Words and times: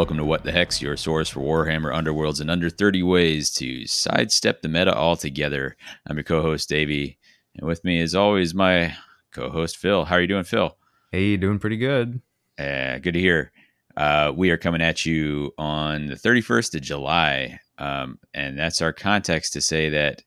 welcome 0.00 0.16
to 0.16 0.24
What 0.24 0.44
the 0.44 0.50
Hex, 0.50 0.80
your 0.80 0.96
source 0.96 1.28
for 1.28 1.40
Warhammer 1.40 1.92
Underworlds 1.92 2.40
and 2.40 2.50
under 2.50 2.70
30 2.70 3.02
ways 3.02 3.50
to 3.50 3.86
sidestep 3.86 4.62
the 4.62 4.68
meta 4.70 4.96
altogether. 4.96 5.76
I'm 6.06 6.16
your 6.16 6.24
co-host 6.24 6.70
Davey, 6.70 7.18
and 7.54 7.66
with 7.66 7.84
me, 7.84 8.00
as 8.00 8.14
always, 8.14 8.54
my 8.54 8.96
co-host 9.30 9.76
Phil. 9.76 10.06
How 10.06 10.16
are 10.16 10.22
you 10.22 10.26
doing, 10.26 10.44
Phil? 10.44 10.74
Hey, 11.12 11.36
doing 11.36 11.58
pretty 11.58 11.76
good. 11.76 12.22
Uh, 12.58 12.96
good 13.00 13.12
to 13.12 13.20
hear. 13.20 13.52
Uh, 13.94 14.32
we 14.34 14.50
are 14.50 14.56
coming 14.56 14.80
at 14.80 15.04
you 15.04 15.52
on 15.58 16.06
the 16.06 16.14
31st 16.14 16.76
of 16.76 16.80
July, 16.80 17.60
um, 17.76 18.18
and 18.32 18.58
that's 18.58 18.80
our 18.80 18.94
context 18.94 19.52
to 19.52 19.60
say 19.60 19.90
that 19.90 20.22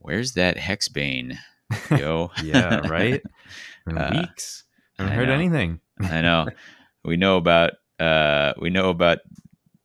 where's 0.00 0.32
that 0.32 0.56
Hexbane, 0.56 1.38
yo? 1.96 2.32
yeah, 2.42 2.78
right. 2.88 3.22
Uh, 3.86 4.10
weeks. 4.12 4.64
I 4.98 5.02
haven't 5.02 5.12
I 5.12 5.16
heard 5.16 5.28
anything. 5.28 5.78
I 6.00 6.22
know. 6.22 6.48
We 7.04 7.18
know 7.18 7.36
about 7.36 7.72
uh, 8.00 8.52
we 8.60 8.70
know 8.70 8.90
about 8.90 9.18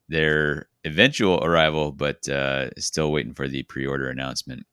their 0.07 0.67
eventual 0.83 1.43
arrival, 1.43 1.91
but 1.91 2.27
uh, 2.27 2.69
still 2.77 3.11
waiting 3.11 3.33
for 3.33 3.47
the 3.47 3.63
pre-order 3.63 4.09
announcement. 4.09 4.65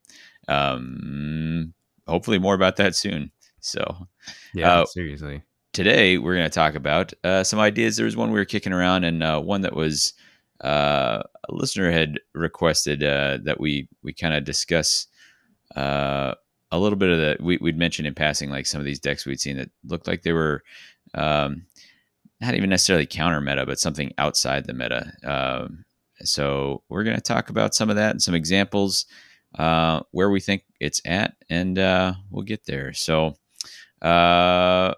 Um, 0.48 1.74
hopefully, 2.06 2.38
more 2.38 2.54
about 2.54 2.76
that 2.76 2.94
soon. 2.94 3.30
So, 3.60 4.08
yeah, 4.54 4.80
uh, 4.80 4.86
seriously. 4.86 5.42
Today, 5.72 6.18
we're 6.18 6.36
going 6.36 6.48
to 6.48 6.54
talk 6.54 6.74
about 6.74 7.12
uh, 7.24 7.44
some 7.44 7.58
ideas. 7.58 7.96
There 7.96 8.06
was 8.06 8.16
one 8.16 8.30
we 8.30 8.38
were 8.38 8.44
kicking 8.44 8.72
around, 8.72 9.04
and 9.04 9.22
uh, 9.22 9.40
one 9.40 9.60
that 9.62 9.74
was 9.74 10.14
uh, 10.64 11.22
a 11.48 11.54
listener 11.54 11.90
had 11.90 12.20
requested 12.34 13.02
uh, 13.02 13.38
that 13.44 13.60
we 13.60 13.88
we 14.02 14.12
kind 14.12 14.34
of 14.34 14.44
discuss 14.44 15.06
uh, 15.74 16.34
a 16.70 16.78
little 16.78 16.96
bit 16.96 17.10
of 17.10 17.18
the. 17.18 17.36
We, 17.40 17.58
would 17.58 17.76
mentioned 17.76 18.08
in 18.08 18.14
passing, 18.14 18.50
like 18.50 18.66
some 18.66 18.80
of 18.80 18.86
these 18.86 19.00
decks 19.00 19.26
we'd 19.26 19.40
seen 19.40 19.56
that 19.58 19.70
looked 19.84 20.06
like 20.06 20.22
they 20.22 20.32
were 20.32 20.62
um, 21.14 21.66
not 22.40 22.54
even 22.54 22.70
necessarily 22.70 23.06
counter 23.06 23.40
meta, 23.40 23.64
but 23.66 23.78
something 23.78 24.12
outside 24.18 24.66
the 24.66 24.74
meta. 24.74 25.12
Um, 25.24 25.84
so 26.20 26.82
we're 26.88 27.04
going 27.04 27.16
to 27.16 27.22
talk 27.22 27.50
about 27.50 27.74
some 27.74 27.90
of 27.90 27.96
that 27.96 28.10
and 28.10 28.22
some 28.22 28.34
examples 28.34 29.06
uh, 29.58 30.00
where 30.10 30.30
we 30.30 30.40
think 30.40 30.64
it's 30.80 31.00
at, 31.04 31.34
and 31.48 31.78
uh, 31.78 32.14
we'll 32.30 32.44
get 32.44 32.66
there. 32.66 32.92
So 32.92 33.34
uh, 34.02 34.94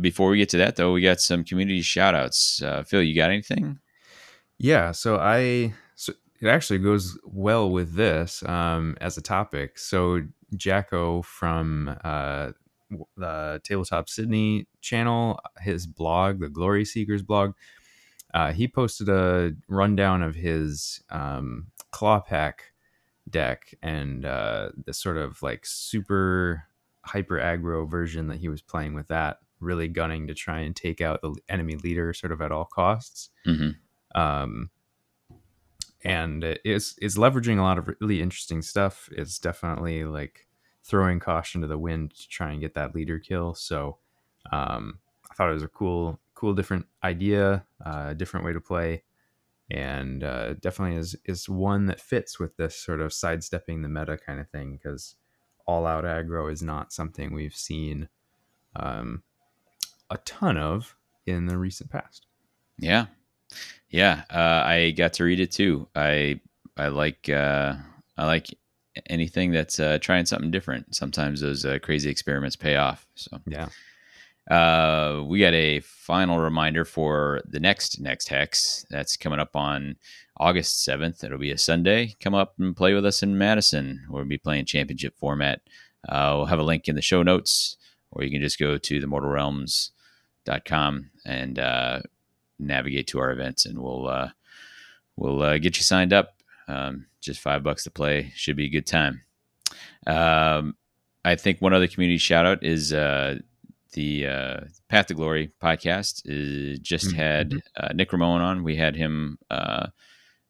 before 0.00 0.30
we 0.30 0.38
get 0.38 0.48
to 0.50 0.58
that, 0.58 0.76
though, 0.76 0.92
we 0.92 1.02
got 1.02 1.20
some 1.20 1.44
community 1.44 1.82
shout 1.82 2.14
outs. 2.14 2.62
Uh, 2.62 2.82
Phil, 2.82 3.02
you 3.02 3.14
got 3.14 3.30
anything? 3.30 3.78
Yeah. 4.58 4.92
So 4.92 5.16
I. 5.16 5.74
So 5.94 6.12
it 6.40 6.48
actually 6.48 6.78
goes 6.78 7.18
well 7.24 7.70
with 7.70 7.94
this 7.94 8.42
um, 8.44 8.96
as 9.00 9.16
a 9.16 9.22
topic. 9.22 9.78
So 9.78 10.22
Jacko 10.56 11.22
from 11.22 11.96
uh, 12.04 12.52
the 13.16 13.60
Tabletop 13.64 14.08
Sydney 14.08 14.66
channel, 14.80 15.40
his 15.60 15.86
blog, 15.86 16.40
the 16.40 16.48
Glory 16.48 16.84
Seekers 16.84 17.22
blog, 17.22 17.52
uh, 18.34 18.52
he 18.52 18.68
posted 18.68 19.08
a 19.08 19.52
rundown 19.68 20.22
of 20.22 20.34
his 20.34 21.02
um, 21.10 21.68
claw 21.90 22.20
pack 22.20 22.72
deck 23.28 23.74
and 23.82 24.24
uh, 24.24 24.70
the 24.84 24.92
sort 24.92 25.16
of 25.16 25.42
like 25.42 25.64
super 25.64 26.64
hyper 27.04 27.38
aggro 27.38 27.88
version 27.88 28.28
that 28.28 28.38
he 28.38 28.48
was 28.48 28.62
playing 28.62 28.94
with 28.94 29.08
that, 29.08 29.38
really 29.58 29.88
gunning 29.88 30.26
to 30.26 30.34
try 30.34 30.60
and 30.60 30.76
take 30.76 31.00
out 31.00 31.22
the 31.22 31.34
enemy 31.48 31.76
leader 31.76 32.12
sort 32.12 32.32
of 32.32 32.40
at 32.40 32.52
all 32.52 32.64
costs. 32.64 33.30
Mm-hmm. 33.46 34.20
Um, 34.20 34.70
and 36.02 36.44
it's 36.64 36.94
it's 37.00 37.18
leveraging 37.18 37.58
a 37.58 37.62
lot 37.62 37.78
of 37.78 37.88
really 38.00 38.22
interesting 38.22 38.62
stuff. 38.62 39.08
It's 39.12 39.38
definitely 39.38 40.04
like 40.04 40.46
throwing 40.82 41.20
caution 41.20 41.60
to 41.60 41.66
the 41.66 41.78
wind 41.78 42.14
to 42.14 42.28
try 42.28 42.52
and 42.52 42.60
get 42.60 42.74
that 42.74 42.94
leader 42.94 43.18
kill. 43.18 43.54
So 43.54 43.98
um, 44.52 44.98
I 45.30 45.34
thought 45.34 45.50
it 45.50 45.54
was 45.54 45.62
a 45.62 45.68
cool, 45.68 46.20
cool, 46.34 46.54
different 46.54 46.86
idea, 47.04 47.64
uh, 47.84 48.14
different 48.14 48.46
way 48.46 48.52
to 48.52 48.60
play, 48.60 49.02
and 49.70 50.24
uh, 50.24 50.54
definitely 50.54 50.96
is 50.96 51.16
is 51.24 51.48
one 51.48 51.86
that 51.86 52.00
fits 52.00 52.38
with 52.38 52.56
this 52.56 52.76
sort 52.76 53.00
of 53.00 53.12
sidestepping 53.12 53.82
the 53.82 53.88
meta 53.88 54.16
kind 54.16 54.40
of 54.40 54.48
thing 54.48 54.72
because 54.72 55.16
all 55.66 55.86
out 55.86 56.04
aggro 56.04 56.50
is 56.50 56.62
not 56.62 56.92
something 56.92 57.32
we've 57.32 57.54
seen 57.54 58.08
um, 58.76 59.22
a 60.10 60.16
ton 60.18 60.56
of 60.56 60.96
in 61.26 61.46
the 61.46 61.56
recent 61.56 61.90
past. 61.90 62.26
Yeah, 62.78 63.06
yeah, 63.90 64.22
uh, 64.30 64.62
I 64.66 64.90
got 64.92 65.12
to 65.14 65.24
read 65.24 65.40
it 65.40 65.52
too. 65.52 65.88
I 65.94 66.40
I 66.76 66.88
like 66.88 67.28
uh, 67.28 67.74
I 68.16 68.26
like 68.26 68.46
anything 69.06 69.52
that's 69.52 69.78
uh, 69.78 69.98
trying 70.00 70.26
something 70.26 70.50
different. 70.50 70.94
Sometimes 70.94 71.40
those 71.40 71.64
uh, 71.64 71.78
crazy 71.82 72.10
experiments 72.10 72.56
pay 72.56 72.76
off. 72.76 73.06
So 73.14 73.38
yeah. 73.46 73.68
Uh, 74.50 75.22
we 75.26 75.38
got 75.38 75.54
a 75.54 75.80
final 75.80 76.40
reminder 76.40 76.84
for 76.84 77.40
the 77.46 77.60
next 77.60 78.00
next 78.00 78.28
hex 78.28 78.84
that's 78.90 79.16
coming 79.16 79.38
up 79.38 79.54
on 79.54 79.96
August 80.38 80.82
seventh. 80.82 81.22
It'll 81.22 81.38
be 81.38 81.52
a 81.52 81.58
Sunday. 81.58 82.16
Come 82.20 82.34
up 82.34 82.54
and 82.58 82.76
play 82.76 82.94
with 82.94 83.06
us 83.06 83.22
in 83.22 83.38
Madison. 83.38 84.04
We'll 84.08 84.24
be 84.24 84.38
playing 84.38 84.64
championship 84.64 85.16
format. 85.18 85.60
Uh, 86.08 86.32
we'll 86.36 86.46
have 86.46 86.58
a 86.58 86.64
link 86.64 86.88
in 86.88 86.96
the 86.96 87.02
show 87.02 87.22
notes, 87.22 87.76
or 88.10 88.24
you 88.24 88.30
can 88.30 88.40
just 88.40 88.58
go 88.58 88.76
to 88.76 89.00
themortalrealms.com 89.00 91.10
and 91.24 91.58
uh, 91.58 92.00
navigate 92.58 93.06
to 93.08 93.20
our 93.20 93.30
events, 93.30 93.66
and 93.66 93.78
we'll 93.78 94.08
uh, 94.08 94.30
we'll 95.16 95.42
uh, 95.42 95.58
get 95.58 95.76
you 95.76 95.84
signed 95.84 96.12
up. 96.12 96.34
Um, 96.66 97.06
just 97.20 97.40
five 97.40 97.62
bucks 97.62 97.84
to 97.84 97.90
play 97.90 98.32
should 98.34 98.56
be 98.56 98.66
a 98.66 98.70
good 98.70 98.86
time. 98.86 99.22
Um, 100.06 100.76
I 101.24 101.34
think 101.36 101.60
one 101.60 101.74
other 101.74 101.86
community 101.86 102.18
shout 102.18 102.46
out 102.46 102.64
is 102.64 102.92
uh, 102.92 103.38
the 103.92 104.26
uh, 104.26 104.60
Path 104.88 105.06
to 105.06 105.14
Glory 105.14 105.52
podcast. 105.62 106.22
Is 106.24 106.78
just 106.80 107.08
mm-hmm. 107.08 107.16
had 107.16 107.52
uh, 107.76 107.92
Nick 107.94 108.12
Ramon 108.12 108.40
on. 108.40 108.64
We 108.64 108.76
had 108.76 108.96
him 108.96 109.38
uh, 109.50 109.88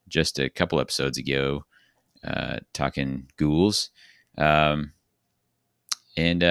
just 0.09 0.39
a 0.39 0.49
couple 0.49 0.81
episodes 0.81 1.19
ago 1.19 1.65
uh, 2.25 2.59
talking 2.73 3.29
ghouls. 3.37 3.91
Um, 4.39 4.93
and 6.17 6.43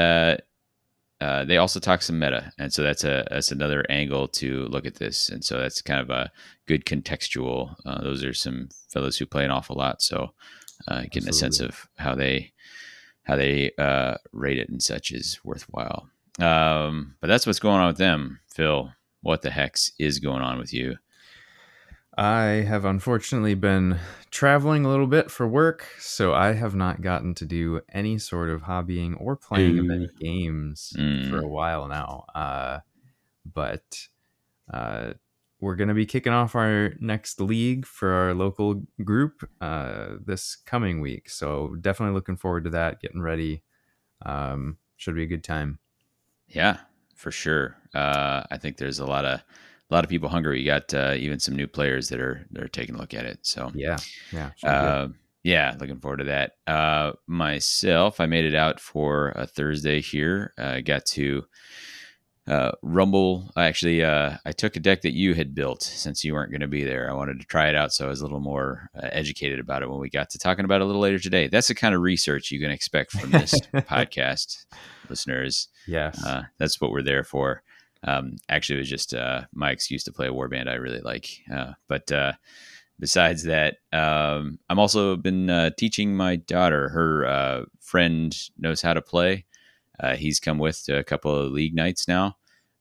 uh, 1.21 1.43
they 1.43 1.57
also 1.57 1.79
talk 1.79 2.01
some 2.01 2.17
meta, 2.17 2.51
and 2.57 2.71
so 2.71 2.81
that's 2.81 3.03
a 3.03 3.27
that's 3.29 3.51
another 3.51 3.85
angle 3.89 4.27
to 4.27 4.65
look 4.67 4.85
at 4.85 4.95
this, 4.95 5.29
and 5.29 5.43
so 5.43 5.59
that's 5.59 5.81
kind 5.81 5.99
of 5.99 6.09
a 6.09 6.31
good 6.65 6.85
contextual. 6.85 7.75
Uh, 7.85 8.01
those 8.01 8.23
are 8.23 8.33
some 8.33 8.69
fellows 8.89 9.17
who 9.17 9.25
play 9.25 9.43
an 9.43 9.51
awful 9.51 9.75
lot, 9.75 10.01
so 10.01 10.33
uh, 10.87 11.01
getting 11.01 11.27
Absolutely. 11.27 11.29
a 11.29 11.33
sense 11.33 11.59
of 11.59 11.87
how 11.97 12.15
they 12.15 12.53
how 13.23 13.35
they 13.35 13.71
uh, 13.77 14.15
rate 14.31 14.57
it 14.57 14.69
and 14.69 14.81
such 14.81 15.11
is 15.11 15.39
worthwhile. 15.43 16.09
Um, 16.39 17.15
but 17.19 17.27
that's 17.27 17.45
what's 17.45 17.59
going 17.59 17.81
on 17.81 17.87
with 17.87 17.97
them, 17.97 18.39
Phil. 18.53 18.91
What 19.21 19.41
the 19.41 19.51
hex 19.51 19.91
is 19.99 20.19
going 20.19 20.41
on 20.41 20.57
with 20.57 20.73
you? 20.73 20.95
I 22.17 22.65
have 22.67 22.85
unfortunately 22.85 23.53
been 23.53 23.99
traveling 24.31 24.83
a 24.83 24.89
little 24.89 25.07
bit 25.07 25.31
for 25.31 25.47
work, 25.47 25.87
so 25.99 26.33
I 26.33 26.53
have 26.53 26.75
not 26.75 27.01
gotten 27.01 27.33
to 27.35 27.45
do 27.45 27.81
any 27.93 28.17
sort 28.17 28.49
of 28.49 28.63
hobbying 28.63 29.15
or 29.19 29.35
playing 29.35 29.87
many 29.87 30.09
games 30.19 30.93
mm. 30.97 31.29
for 31.29 31.39
a 31.39 31.47
while 31.47 31.87
now. 31.87 32.25
Uh, 32.35 32.79
but 33.45 34.07
uh, 34.73 35.13
we're 35.59 35.75
going 35.75 35.87
to 35.87 35.93
be 35.93 36.05
kicking 36.05 36.33
off 36.33 36.55
our 36.55 36.93
next 36.99 37.39
league 37.41 37.85
for 37.85 38.11
our 38.11 38.33
local 38.33 38.83
group 39.03 39.49
uh, 39.61 40.15
this 40.25 40.55
coming 40.55 41.01
week. 41.01 41.29
So 41.29 41.75
definitely 41.79 42.15
looking 42.15 42.37
forward 42.37 42.63
to 42.65 42.69
that, 42.71 43.01
getting 43.01 43.21
ready. 43.21 43.63
Um, 44.25 44.77
should 44.97 45.15
be 45.15 45.23
a 45.23 45.27
good 45.27 45.43
time. 45.43 45.79
Yeah, 46.47 46.77
for 47.15 47.31
sure. 47.31 47.77
Uh, 47.93 48.43
I 48.49 48.57
think 48.57 48.77
there's 48.77 48.99
a 48.99 49.05
lot 49.05 49.25
of 49.25 49.41
a 49.89 49.93
lot 49.93 50.03
of 50.03 50.09
people 50.09 50.29
hungry. 50.29 50.59
You 50.59 50.67
got 50.67 50.93
uh, 50.93 51.15
even 51.17 51.39
some 51.39 51.55
new 51.55 51.67
players 51.67 52.09
that 52.09 52.19
are 52.19 52.45
that 52.51 52.63
are 52.63 52.67
taking 52.67 52.95
a 52.95 52.97
look 52.97 53.13
at 53.13 53.25
it. 53.25 53.39
So 53.41 53.71
yeah, 53.73 53.97
yeah, 54.31 54.51
uh, 54.63 55.07
yeah. 55.43 55.75
Looking 55.79 55.99
forward 55.99 56.17
to 56.17 56.23
that. 56.25 56.53
Uh, 56.67 57.13
myself, 57.27 58.19
I 58.19 58.27
made 58.27 58.45
it 58.45 58.55
out 58.55 58.79
for 58.79 59.29
a 59.29 59.47
Thursday 59.47 60.01
here. 60.01 60.53
I 60.57 60.61
uh, 60.61 60.81
got 60.81 61.05
to 61.07 61.45
uh, 62.47 62.71
Rumble. 62.83 63.51
Actually, 63.57 64.03
uh, 64.03 64.37
I 64.45 64.51
took 64.51 64.75
a 64.75 64.79
deck 64.79 65.01
that 65.01 65.13
you 65.13 65.33
had 65.33 65.55
built 65.55 65.81
since 65.81 66.23
you 66.23 66.33
weren't 66.33 66.51
going 66.51 66.61
to 66.61 66.67
be 66.67 66.83
there. 66.83 67.09
I 67.09 67.13
wanted 67.13 67.39
to 67.39 67.47
try 67.47 67.67
it 67.67 67.75
out, 67.75 67.91
so 67.91 68.05
I 68.05 68.09
was 68.09 68.21
a 68.21 68.23
little 68.23 68.39
more 68.39 68.89
educated 68.95 69.59
about 69.59 69.81
it 69.81 69.89
when 69.89 69.99
we 69.99 70.11
got 70.11 70.29
to 70.31 70.37
talking 70.37 70.65
about 70.65 70.81
it 70.81 70.83
a 70.83 70.85
little 70.85 71.01
later 71.01 71.19
today. 71.19 71.47
That's 71.47 71.67
the 71.67 71.75
kind 71.75 71.95
of 71.95 72.01
research 72.01 72.51
you 72.51 72.59
can 72.59 72.69
expect 72.69 73.11
from 73.11 73.31
this 73.31 73.53
podcast, 73.73 74.65
listeners. 75.09 75.67
Yes, 75.87 76.23
that's 76.59 76.79
what 76.79 76.91
we're 76.91 77.01
there 77.01 77.23
for. 77.23 77.63
Um, 78.03 78.37
actually, 78.47 78.77
it 78.77 78.79
was 78.79 78.89
just 78.89 79.13
uh, 79.13 79.41
my 79.53 79.71
excuse 79.71 80.03
to 80.05 80.13
play 80.13 80.27
a 80.27 80.33
war 80.33 80.47
band 80.47 80.69
I 80.69 80.75
really 80.75 81.01
like. 81.01 81.29
Uh, 81.53 81.73
but 81.87 82.11
uh, 82.11 82.33
besides 82.99 83.43
that, 83.43 83.77
um, 83.91 84.59
I'm 84.69 84.79
also 84.79 85.15
been 85.15 85.49
uh, 85.49 85.71
teaching 85.77 86.15
my 86.15 86.37
daughter. 86.37 86.89
Her 86.89 87.25
uh, 87.25 87.65
friend 87.81 88.35
knows 88.57 88.81
how 88.81 88.93
to 88.93 89.01
play. 89.01 89.45
Uh, 89.99 90.15
he's 90.15 90.39
come 90.39 90.59
with 90.59 90.83
to 90.85 90.97
a 90.97 91.03
couple 91.03 91.35
of 91.35 91.51
league 91.51 91.75
nights 91.75 92.07
now, 92.07 92.37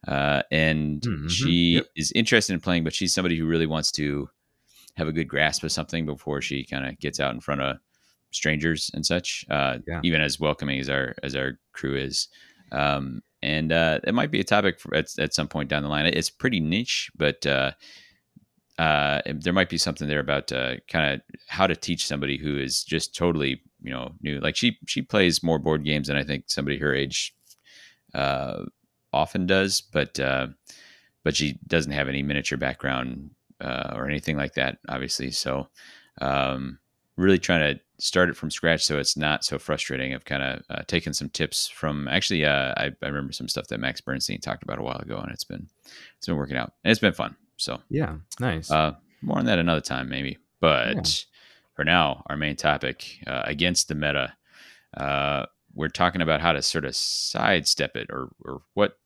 and 0.06 1.02
mm-hmm. 1.02 1.26
she 1.26 1.76
yep. 1.76 1.86
is 1.96 2.12
interested 2.12 2.52
in 2.52 2.60
playing. 2.60 2.84
But 2.84 2.94
she's 2.94 3.12
somebody 3.12 3.36
who 3.36 3.46
really 3.46 3.66
wants 3.66 3.90
to 3.92 4.28
have 4.96 5.08
a 5.08 5.12
good 5.12 5.26
grasp 5.28 5.64
of 5.64 5.72
something 5.72 6.06
before 6.06 6.40
she 6.40 6.64
kind 6.64 6.86
of 6.86 6.98
gets 7.00 7.18
out 7.18 7.34
in 7.34 7.40
front 7.40 7.60
of 7.60 7.78
strangers 8.30 8.90
and 8.94 9.04
such. 9.04 9.44
Yeah. 9.50 10.00
Even 10.04 10.20
as 10.20 10.38
welcoming 10.38 10.78
as 10.78 10.88
our 10.88 11.16
as 11.24 11.34
our 11.34 11.58
crew 11.72 11.96
is. 11.96 12.28
Um, 12.70 13.22
and 13.42 13.72
uh, 13.72 14.00
it 14.04 14.14
might 14.14 14.30
be 14.30 14.40
a 14.40 14.44
topic 14.44 14.80
for, 14.80 14.94
at, 14.94 15.18
at 15.18 15.34
some 15.34 15.48
point 15.48 15.68
down 15.68 15.82
the 15.82 15.88
line. 15.88 16.06
It's 16.06 16.30
pretty 16.30 16.60
niche, 16.60 17.10
but 17.16 17.46
uh, 17.46 17.72
uh, 18.78 19.22
there 19.26 19.52
might 19.52 19.68
be 19.68 19.78
something 19.78 20.08
there 20.08 20.20
about 20.20 20.52
uh, 20.52 20.76
kind 20.88 21.14
of 21.14 21.20
how 21.48 21.66
to 21.66 21.76
teach 21.76 22.06
somebody 22.06 22.38
who 22.38 22.58
is 22.58 22.84
just 22.84 23.14
totally 23.14 23.60
you 23.82 23.90
know 23.92 24.12
new. 24.22 24.40
Like 24.40 24.56
she 24.56 24.78
she 24.86 25.02
plays 25.02 25.42
more 25.42 25.58
board 25.58 25.84
games 25.84 26.08
than 26.08 26.16
I 26.16 26.24
think 26.24 26.44
somebody 26.46 26.78
her 26.78 26.94
age 26.94 27.34
uh, 28.14 28.64
often 29.12 29.46
does, 29.46 29.80
but 29.80 30.18
uh, 30.20 30.48
but 31.24 31.36
she 31.36 31.58
doesn't 31.66 31.92
have 31.92 32.08
any 32.08 32.22
miniature 32.22 32.58
background 32.58 33.30
uh, 33.60 33.92
or 33.94 34.08
anything 34.08 34.36
like 34.36 34.54
that, 34.54 34.78
obviously. 34.88 35.30
So 35.30 35.68
um, 36.20 36.78
really 37.18 37.38
trying 37.38 37.74
to 37.74 37.80
start 37.98 38.28
it 38.30 38.36
from 38.36 38.50
scratch 38.50 38.84
so 38.84 38.96
it's 38.96 39.16
not 39.16 39.44
so 39.44 39.58
frustrating. 39.58 40.14
I've 40.14 40.24
kind 40.24 40.42
of 40.42 40.62
uh, 40.70 40.82
taken 40.86 41.12
some 41.12 41.28
tips 41.28 41.68
from 41.68 42.06
actually 42.08 42.44
uh, 42.44 42.72
I, 42.76 42.92
I 43.02 43.06
remember 43.06 43.32
some 43.32 43.48
stuff 43.48 43.66
that 43.68 43.80
Max 43.80 44.00
Bernstein 44.00 44.40
talked 44.40 44.62
about 44.62 44.78
a 44.78 44.82
while 44.82 44.98
ago, 44.98 45.18
and 45.18 45.30
it's 45.32 45.44
been 45.44 45.68
it's 46.16 46.26
been 46.26 46.36
working 46.36 46.56
out 46.56 46.72
and 46.84 46.90
it's 46.90 47.00
been 47.00 47.12
fun. 47.12 47.36
So 47.56 47.80
yeah, 47.90 48.16
nice. 48.40 48.70
Uh, 48.70 48.94
more 49.20 49.38
on 49.38 49.46
that 49.46 49.58
another 49.58 49.80
time, 49.80 50.08
maybe. 50.08 50.38
But 50.60 50.94
yeah. 50.94 51.02
for 51.74 51.84
now, 51.84 52.22
our 52.26 52.36
main 52.36 52.56
topic 52.56 53.18
uh, 53.26 53.42
against 53.44 53.88
the 53.88 53.94
meta, 53.96 54.34
uh, 54.96 55.46
we're 55.74 55.88
talking 55.88 56.22
about 56.22 56.40
how 56.40 56.52
to 56.52 56.62
sort 56.62 56.84
of 56.84 56.94
sidestep 56.94 57.96
it, 57.96 58.08
or 58.10 58.30
or 58.44 58.62
what 58.74 58.96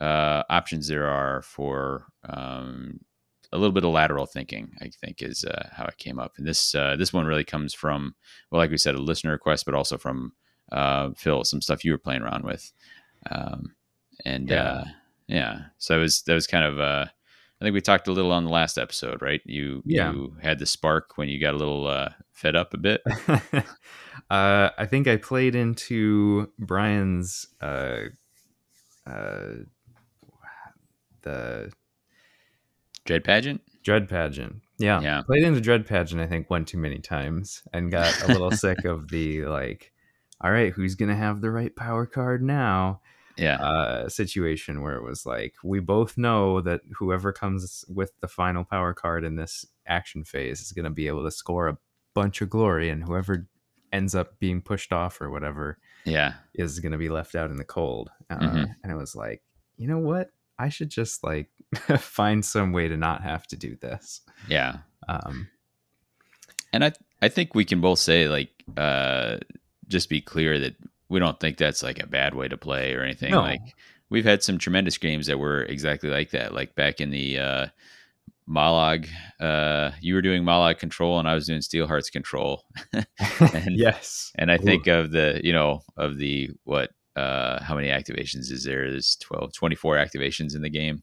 uh, 0.00 0.44
options 0.48 0.88
there 0.88 1.06
are 1.06 1.42
for 1.42 2.06
um, 2.24 3.00
a 3.52 3.58
little 3.58 3.72
bit 3.72 3.84
of 3.84 3.90
lateral 3.90 4.26
thinking. 4.26 4.72
I 4.80 4.88
think 4.88 5.22
is 5.22 5.44
uh, 5.44 5.68
how 5.72 5.84
it 5.84 5.98
came 5.98 6.18
up, 6.18 6.32
and 6.36 6.46
this 6.46 6.74
uh, 6.74 6.96
this 6.96 7.12
one 7.12 7.26
really 7.26 7.44
comes 7.44 7.74
from 7.74 8.14
well, 8.50 8.60
like 8.60 8.70
we 8.70 8.78
said, 8.78 8.94
a 8.94 8.98
listener 8.98 9.32
request, 9.32 9.64
but 9.64 9.74
also 9.74 9.98
from 9.98 10.32
Phil, 11.16 11.44
some 11.44 11.60
stuff 11.60 11.84
you 11.84 11.92
were 11.92 11.98
playing 11.98 12.22
around 12.22 12.44
with, 12.44 12.72
um, 13.30 13.74
and 14.24 14.50
yeah. 14.50 14.84
yeah, 15.26 15.60
so 15.78 15.96
it 15.96 16.00
was 16.00 16.22
that 16.22 16.34
was 16.34 16.46
kind 16.46 16.64
of 16.64 17.08
I 17.60 17.66
think 17.66 17.74
we 17.74 17.82
talked 17.82 18.08
a 18.08 18.12
little 18.12 18.32
on 18.32 18.44
the 18.44 18.50
last 18.50 18.78
episode, 18.78 19.20
right? 19.20 19.42
You 19.44 19.82
yeah. 19.84 20.12
you 20.12 20.36
had 20.40 20.58
the 20.58 20.64
spark 20.64 21.18
when 21.18 21.28
you 21.28 21.38
got 21.38 21.52
a 21.52 21.58
little 21.58 21.86
uh, 21.86 22.08
fed 22.32 22.56
up 22.56 22.72
a 22.72 22.78
bit. 22.78 23.02
uh, 24.30 24.70
I 24.78 24.86
think 24.86 25.06
I 25.06 25.18
played 25.18 25.54
into 25.54 26.50
Brian's 26.58 27.46
uh, 27.60 28.04
uh, 29.06 29.52
the 31.20 31.70
Dread 33.04 33.24
Pageant. 33.24 33.62
Dread 33.82 34.08
Pageant. 34.08 34.56
Yeah. 34.78 35.00
Yeah. 35.00 35.22
Played 35.22 35.44
into 35.44 35.60
Dread 35.60 35.86
Pageant, 35.86 36.20
I 36.20 36.26
think, 36.26 36.50
one 36.50 36.64
too 36.64 36.78
many 36.78 36.98
times 36.98 37.62
and 37.72 37.90
got 37.90 38.22
a 38.22 38.28
little 38.28 38.50
sick 38.52 38.84
of 38.84 39.08
the 39.08 39.44
like, 39.46 39.92
all 40.40 40.50
right, 40.50 40.72
who's 40.72 40.94
gonna 40.94 41.16
have 41.16 41.40
the 41.40 41.50
right 41.50 41.74
power 41.74 42.06
card 42.06 42.42
now? 42.42 43.00
yeah 43.40 43.56
uh, 43.56 44.08
situation 44.08 44.82
where 44.82 44.96
it 44.96 45.02
was 45.02 45.24
like 45.24 45.54
we 45.64 45.80
both 45.80 46.18
know 46.18 46.60
that 46.60 46.82
whoever 46.98 47.32
comes 47.32 47.84
with 47.88 48.12
the 48.20 48.28
final 48.28 48.64
power 48.64 48.92
card 48.92 49.24
in 49.24 49.36
this 49.36 49.64
action 49.86 50.24
phase 50.24 50.60
is 50.60 50.72
going 50.72 50.84
to 50.84 50.90
be 50.90 51.06
able 51.06 51.24
to 51.24 51.30
score 51.30 51.68
a 51.68 51.78
bunch 52.14 52.42
of 52.42 52.50
glory 52.50 52.90
and 52.90 53.04
whoever 53.04 53.48
ends 53.92 54.14
up 54.14 54.38
being 54.38 54.60
pushed 54.60 54.92
off 54.92 55.20
or 55.20 55.30
whatever 55.30 55.78
yeah 56.04 56.34
is 56.54 56.80
going 56.80 56.92
to 56.92 56.98
be 56.98 57.08
left 57.08 57.34
out 57.34 57.50
in 57.50 57.56
the 57.56 57.64
cold 57.64 58.10
uh, 58.28 58.38
mm-hmm. 58.38 58.64
and 58.82 58.92
it 58.92 58.96
was 58.96 59.16
like 59.16 59.42
you 59.76 59.88
know 59.88 59.98
what 59.98 60.30
i 60.58 60.68
should 60.68 60.90
just 60.90 61.24
like 61.24 61.48
find 61.98 62.44
some 62.44 62.72
way 62.72 62.88
to 62.88 62.96
not 62.96 63.22
have 63.22 63.46
to 63.46 63.56
do 63.56 63.76
this 63.76 64.22
yeah 64.48 64.78
um 65.08 65.48
and 66.72 66.84
i 66.84 66.92
i 67.22 67.28
think 67.28 67.54
we 67.54 67.64
can 67.64 67.80
both 67.80 67.98
say 67.98 68.28
like 68.28 68.50
uh 68.76 69.36
just 69.88 70.08
be 70.08 70.20
clear 70.20 70.58
that 70.58 70.74
we 71.10 71.18
don't 71.18 71.38
think 71.38 71.58
that's 71.58 71.82
like 71.82 72.02
a 72.02 72.06
bad 72.06 72.34
way 72.34 72.48
to 72.48 72.56
play 72.56 72.94
or 72.94 73.02
anything. 73.02 73.32
No. 73.32 73.40
Like 73.40 73.74
we've 74.08 74.24
had 74.24 74.42
some 74.42 74.56
tremendous 74.56 74.96
games 74.96 75.26
that 75.26 75.38
were 75.38 75.62
exactly 75.64 76.08
like 76.08 76.30
that. 76.30 76.54
Like 76.54 76.74
back 76.76 77.00
in 77.00 77.10
the 77.10 77.38
uh, 77.38 77.66
Mollog, 78.48 79.08
uh, 79.40 79.90
you 80.00 80.14
were 80.14 80.22
doing 80.22 80.44
Mollog 80.44 80.78
control 80.78 81.18
and 81.18 81.28
I 81.28 81.34
was 81.34 81.46
doing 81.46 81.60
Steelheart's 81.60 82.10
control. 82.10 82.64
and, 82.92 83.76
yes. 83.76 84.32
And 84.36 84.50
I 84.50 84.56
think 84.56 84.86
Ooh. 84.86 84.94
of 84.94 85.10
the, 85.10 85.40
you 85.42 85.52
know, 85.52 85.82
of 85.96 86.16
the 86.16 86.50
what, 86.62 86.90
uh, 87.16 87.62
how 87.62 87.74
many 87.74 87.88
activations 87.88 88.52
is 88.52 88.64
there? 88.64 88.88
There's 88.88 89.16
12, 89.16 89.52
24 89.52 89.96
activations 89.96 90.54
in 90.54 90.62
the 90.62 90.70
game. 90.70 91.02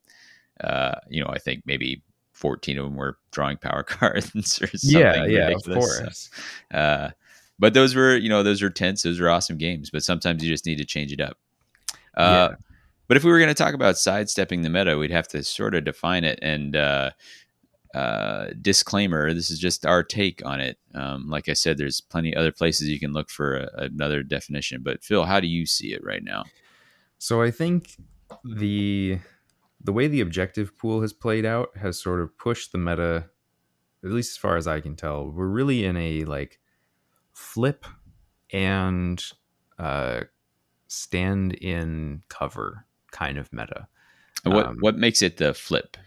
Uh, 0.62 0.96
you 1.10 1.24
know, 1.24 1.30
I 1.30 1.40
think 1.40 1.64
maybe 1.66 2.04
14 2.34 2.78
of 2.78 2.86
them 2.86 2.96
were 2.96 3.18
drawing 3.32 3.58
power 3.58 3.84
cards 3.84 4.62
or 4.62 4.68
something. 4.68 5.02
Yeah, 5.02 5.26
yeah, 5.26 5.50
of 5.50 5.64
course. 5.64 6.30
Uh, 6.74 7.10
but 7.60 7.74
those 7.74 7.96
were 7.96 8.16
you 8.16 8.30
know 8.30 8.44
those 8.44 8.62
were 8.62 8.70
tense 8.70 9.04
those 9.04 9.20
were 9.20 9.30
awesome 9.30 9.58
games 9.58 9.90
but 9.90 10.04
sometimes 10.04 10.44
you 10.44 10.50
just 10.50 10.66
need 10.66 10.78
to 10.78 10.86
change 10.86 11.12
it 11.12 11.22
up 11.22 11.38
uh, 12.16 12.50
yeah. 12.52 12.56
but 13.08 13.18
if 13.18 13.24
we 13.24 13.32
were 13.32 13.40
going 13.40 13.48
to 13.50 13.54
talk 13.54 13.74
about 13.74 13.98
sidestepping 13.98 14.62
the 14.62 14.70
meta 14.70 14.98
we'd 14.98 15.12
have 15.12 15.28
to 15.28 15.44
sort 15.44 15.76
of 15.76 15.84
define 15.84 16.24
it 16.24 16.40
and 16.42 16.76
uh, 16.76 17.12
uh, 17.94 18.48
disclaimer 18.62 19.34
this 19.34 19.50
is 19.50 19.60
just 19.60 19.86
our 19.86 20.04
take 20.04 20.46
on 20.46 20.60
it 20.60 20.78
um, 20.94 21.30
like 21.30 21.50
i 21.50 21.54
said 21.54 21.78
there's 21.78 22.02
plenty 22.02 22.36
other 22.36 22.52
places 22.52 22.88
you 22.88 23.00
can 23.00 23.14
look 23.14 23.30
for 23.30 23.58
a, 23.58 23.70
another 23.78 24.24
definition 24.24 24.82
but 24.84 25.04
phil 25.04 25.26
how 25.26 25.40
do 25.40 25.48
you 25.48 25.66
see 25.66 25.94
it 25.94 26.04
right 26.04 26.24
now 26.24 26.44
so 27.18 27.42
i 27.42 27.50
think 27.50 27.98
the 28.44 29.18
the 29.88 29.92
way 29.92 30.08
the 30.08 30.22
objective 30.22 30.78
pool 30.78 31.02
has 31.02 31.14
played 31.14 31.46
out 31.46 31.76
has 31.78 32.00
sort 32.00 32.22
of 32.22 32.38
pushed 32.38 32.72
the 32.72 32.78
meta 32.78 33.26
at 34.04 34.12
least 34.12 34.34
as 34.34 34.38
far 34.38 34.56
as 34.56 34.68
i 34.68 34.80
can 34.80 34.96
tell 34.96 35.28
we're 35.32 35.48
really 35.48 35.84
in 35.84 35.98
a 35.98 36.24
like 36.26 36.60
flip 37.34 37.86
and 38.52 39.24
uh, 39.78 40.22
stand 40.88 41.54
in 41.54 42.24
cover 42.30 42.86
kind 43.12 43.38
of 43.38 43.52
meta. 43.54 43.88
What 44.44 44.66
um, 44.66 44.78
what 44.80 44.98
makes 44.98 45.22
it 45.22 45.38
the 45.38 45.54
flip? 45.54 45.98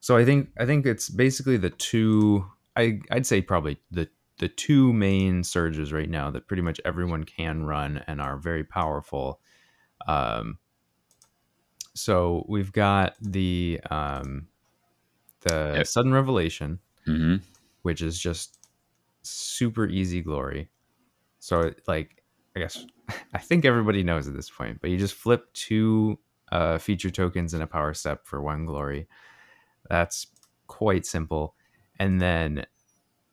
So 0.00 0.16
I 0.16 0.24
think 0.24 0.50
I 0.58 0.66
think 0.66 0.86
it's 0.86 1.08
basically 1.08 1.56
the 1.56 1.70
two. 1.70 2.46
I 2.76 3.00
I'd 3.10 3.26
say 3.26 3.40
probably 3.40 3.78
the 3.90 4.08
the 4.38 4.48
two 4.48 4.92
main 4.92 5.42
surges 5.42 5.92
right 5.92 6.10
now 6.10 6.30
that 6.30 6.46
pretty 6.46 6.62
much 6.62 6.80
everyone 6.84 7.24
can 7.24 7.64
run 7.64 8.02
and 8.06 8.20
are 8.20 8.36
very 8.36 8.64
powerful. 8.64 9.40
Um, 10.06 10.58
so 11.96 12.44
we've 12.46 12.72
got 12.72 13.14
the 13.20 13.80
um, 13.90 14.48
the 15.40 15.74
yep. 15.76 15.86
sudden 15.86 16.12
revelation, 16.12 16.78
mm-hmm. 17.08 17.36
which 17.82 18.02
is 18.02 18.18
just 18.18 18.58
super 19.22 19.86
easy 19.86 20.20
glory. 20.20 20.68
So 21.38 21.72
like 21.86 22.22
I 22.54 22.60
guess 22.60 22.84
I 23.34 23.38
think 23.38 23.64
everybody 23.64 24.02
knows 24.02 24.28
at 24.28 24.34
this 24.34 24.50
point, 24.50 24.80
but 24.80 24.90
you 24.90 24.98
just 24.98 25.14
flip 25.14 25.52
two 25.54 26.18
uh, 26.52 26.78
feature 26.78 27.10
tokens 27.10 27.54
and 27.54 27.62
a 27.62 27.66
power 27.66 27.94
step 27.94 28.26
for 28.26 28.42
one 28.42 28.66
glory. 28.66 29.08
That's 29.88 30.26
quite 30.66 31.06
simple. 31.06 31.54
And 31.98 32.20
then 32.20 32.66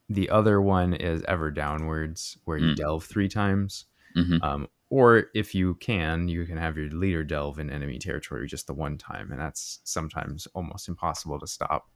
the 0.08 0.30
other 0.30 0.62
one 0.62 0.94
is 0.94 1.24
ever 1.28 1.52
downwards, 1.52 2.38
where 2.46 2.58
you 2.58 2.74
mm. 2.74 2.76
delve 2.76 3.04
three 3.04 3.28
times. 3.28 3.86
Mm-hmm. 4.16 4.44
Um, 4.44 4.68
or 4.94 5.32
if 5.34 5.56
you 5.56 5.74
can, 5.80 6.28
you 6.28 6.46
can 6.46 6.56
have 6.56 6.78
your 6.78 6.88
leader 6.92 7.24
delve 7.24 7.58
in 7.58 7.72
enemy 7.72 7.98
territory 7.98 8.46
just 8.46 8.68
the 8.68 8.76
one 8.76 8.96
time, 8.96 9.32
and 9.32 9.42
that's 9.42 9.80
sometimes 9.84 10.48
almost 10.54 10.88
impossible 10.88 11.40
to 11.40 11.48
stop. 11.48 11.90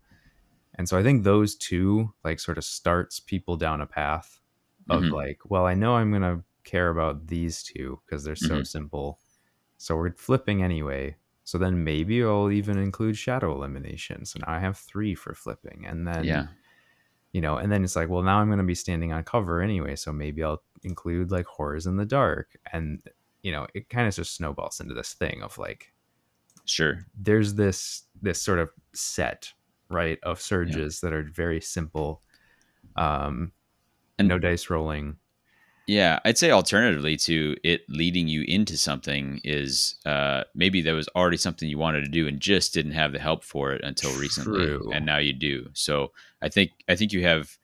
And 0.79 0.89
so 0.89 0.97
I 0.97 1.03
think 1.03 1.23
those 1.23 1.55
two 1.55 2.11
like 2.23 2.39
sort 2.39 2.57
of 2.57 2.63
starts 2.63 3.19
people 3.19 3.55
down 3.55 3.81
a 3.81 3.85
path 3.85 4.39
of 4.89 5.03
mm-hmm. 5.03 5.13
like, 5.13 5.41
well, 5.45 5.67
I 5.67 5.75
know 5.75 5.93
I'm 5.93 6.09
going 6.09 6.23
to 6.23 6.43
care 6.63 6.89
about 6.89 7.27
these 7.27 7.61
two 7.61 8.01
because 8.03 8.23
they're 8.23 8.35
so 8.35 8.55
mm-hmm. 8.55 8.63
simple. 8.63 9.19
So 9.77 9.95
we're 9.95 10.13
flipping 10.13 10.63
anyway. 10.63 11.17
So 11.43 11.59
then 11.59 11.83
maybe 11.83 12.23
I'll 12.23 12.49
even 12.49 12.79
include 12.79 13.15
shadow 13.15 13.53
elimination. 13.53 14.25
So 14.25 14.39
now 14.39 14.51
I 14.51 14.59
have 14.59 14.75
three 14.75 15.13
for 15.13 15.35
flipping. 15.35 15.85
And 15.85 16.07
then, 16.07 16.23
yeah. 16.23 16.47
You 17.37 17.41
know, 17.41 17.57
and 17.57 17.71
then 17.71 17.83
it's 17.83 17.95
like, 17.95 18.09
well, 18.09 18.23
now 18.23 18.39
I'm 18.39 18.47
going 18.47 18.57
to 18.57 18.63
be 18.63 18.73
standing 18.73 19.13
on 19.13 19.23
cover 19.23 19.61
anyway. 19.61 19.95
So 19.95 20.11
maybe 20.11 20.43
I'll 20.43 20.63
include 20.81 21.29
like 21.29 21.45
horrors 21.45 21.85
in 21.85 21.95
the 21.95 22.03
dark. 22.03 22.57
And, 22.73 22.99
you 23.43 23.51
know, 23.51 23.67
it 23.75 23.89
kind 23.89 24.07
of 24.07 24.15
just 24.15 24.35
snowballs 24.35 24.79
into 24.79 24.95
this 24.95 25.13
thing 25.13 25.43
of 25.43 25.55
like, 25.59 25.93
sure, 26.65 27.05
there's 27.15 27.53
this, 27.53 28.05
this 28.19 28.41
sort 28.41 28.57
of 28.57 28.71
set 28.95 29.53
right 29.89 30.17
of 30.23 30.41
surges 30.41 30.99
yeah. 31.03 31.11
that 31.11 31.15
are 31.15 31.29
very 31.31 31.61
simple 31.61 32.21
um 32.95 33.51
and 34.19 34.27
no 34.27 34.37
dice 34.37 34.69
rolling 34.69 35.15
yeah 35.87 36.19
i'd 36.25 36.37
say 36.37 36.51
alternatively 36.51 37.15
to 37.15 37.55
it 37.63 37.81
leading 37.89 38.27
you 38.27 38.43
into 38.47 38.77
something 38.77 39.39
is 39.43 39.95
uh 40.05 40.43
maybe 40.53 40.81
there 40.81 40.95
was 40.95 41.07
already 41.15 41.37
something 41.37 41.69
you 41.69 41.77
wanted 41.77 42.01
to 42.01 42.09
do 42.09 42.27
and 42.27 42.39
just 42.39 42.73
didn't 42.73 42.91
have 42.91 43.13
the 43.13 43.19
help 43.19 43.43
for 43.43 43.71
it 43.71 43.81
until 43.83 44.11
recently 44.19 44.65
True. 44.65 44.91
and 44.93 45.05
now 45.05 45.17
you 45.17 45.33
do 45.33 45.67
so 45.73 46.11
i 46.41 46.49
think 46.49 46.71
i 46.87 46.95
think 46.95 47.11
you 47.11 47.23
have 47.23 47.57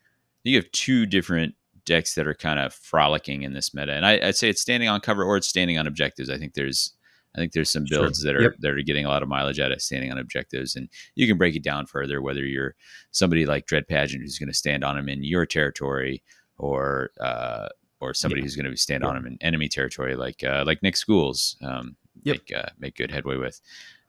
you 0.44 0.56
have 0.58 0.72
two 0.72 1.06
different 1.06 1.56
decks 1.86 2.16
that 2.16 2.28
are 2.28 2.34
kind 2.34 2.60
of 2.60 2.74
frolicking 2.74 3.44
in 3.44 3.54
this 3.54 3.74
meta 3.74 3.94
and 3.94 4.06
I, 4.06 4.20
i'd 4.28 4.36
say 4.36 4.50
it's 4.50 4.62
standing 4.62 4.90
on 4.90 5.02
cover 5.02 5.24
or 5.24 5.38
it's 5.38 5.48
standing 5.48 5.78
on 5.78 5.86
objectives 5.86 6.30
i 6.30 6.38
think 6.38 6.54
there's 6.54 6.94
I 7.36 7.40
think 7.40 7.54
there's 7.54 7.72
some 7.72 7.86
builds 7.90 8.22
sure. 8.22 8.32
that 8.32 8.40
are 8.40 8.44
yep. 8.44 8.54
that 8.60 8.72
are 8.72 8.82
getting 8.82 9.06
a 9.06 9.10
lot 9.10 9.24
of 9.24 9.30
mileage 9.30 9.60
out 9.60 9.72
of 9.72 9.82
standing 9.82 10.12
on 10.12 10.20
objectives, 10.20 10.76
and 10.76 10.88
you 11.16 11.28
can 11.28 11.38
break 11.38 11.56
it 11.56 11.64
down 11.64 11.88
further. 11.88 12.22
Whether 12.22 12.46
you're 12.46 12.76
somebody 13.12 13.46
like 13.46 13.66
Dread 13.66 13.88
Pageant 13.88 14.22
who's 14.22 14.38
going 14.38 14.50
to 14.50 14.56
stand 14.56 14.84
on 14.84 14.96
them 14.96 15.10
in 15.10 15.24
your 15.24 15.46
territory, 15.46 16.24
or 16.58 17.10
uh, 17.20 17.70
or 18.04 18.14
somebody 18.14 18.42
yeah. 18.42 18.46
who's 18.46 18.56
going 18.56 18.70
to 18.70 18.78
stand 18.78 19.04
yep. 19.04 19.10
on 19.10 19.16
them 19.16 19.26
in 19.26 19.38
enemy 19.42 19.70
territory, 19.70 20.16
like 20.16 20.44
uh, 20.44 20.64
like 20.66 20.84
Nick's 20.84 21.04
ghouls, 21.04 21.58
um, 21.62 21.96
yep. 22.24 22.38
make 22.38 22.58
uh, 22.58 22.70
make 22.78 22.96
good 22.96 23.12
headway 23.12 23.38
with. 23.38 23.62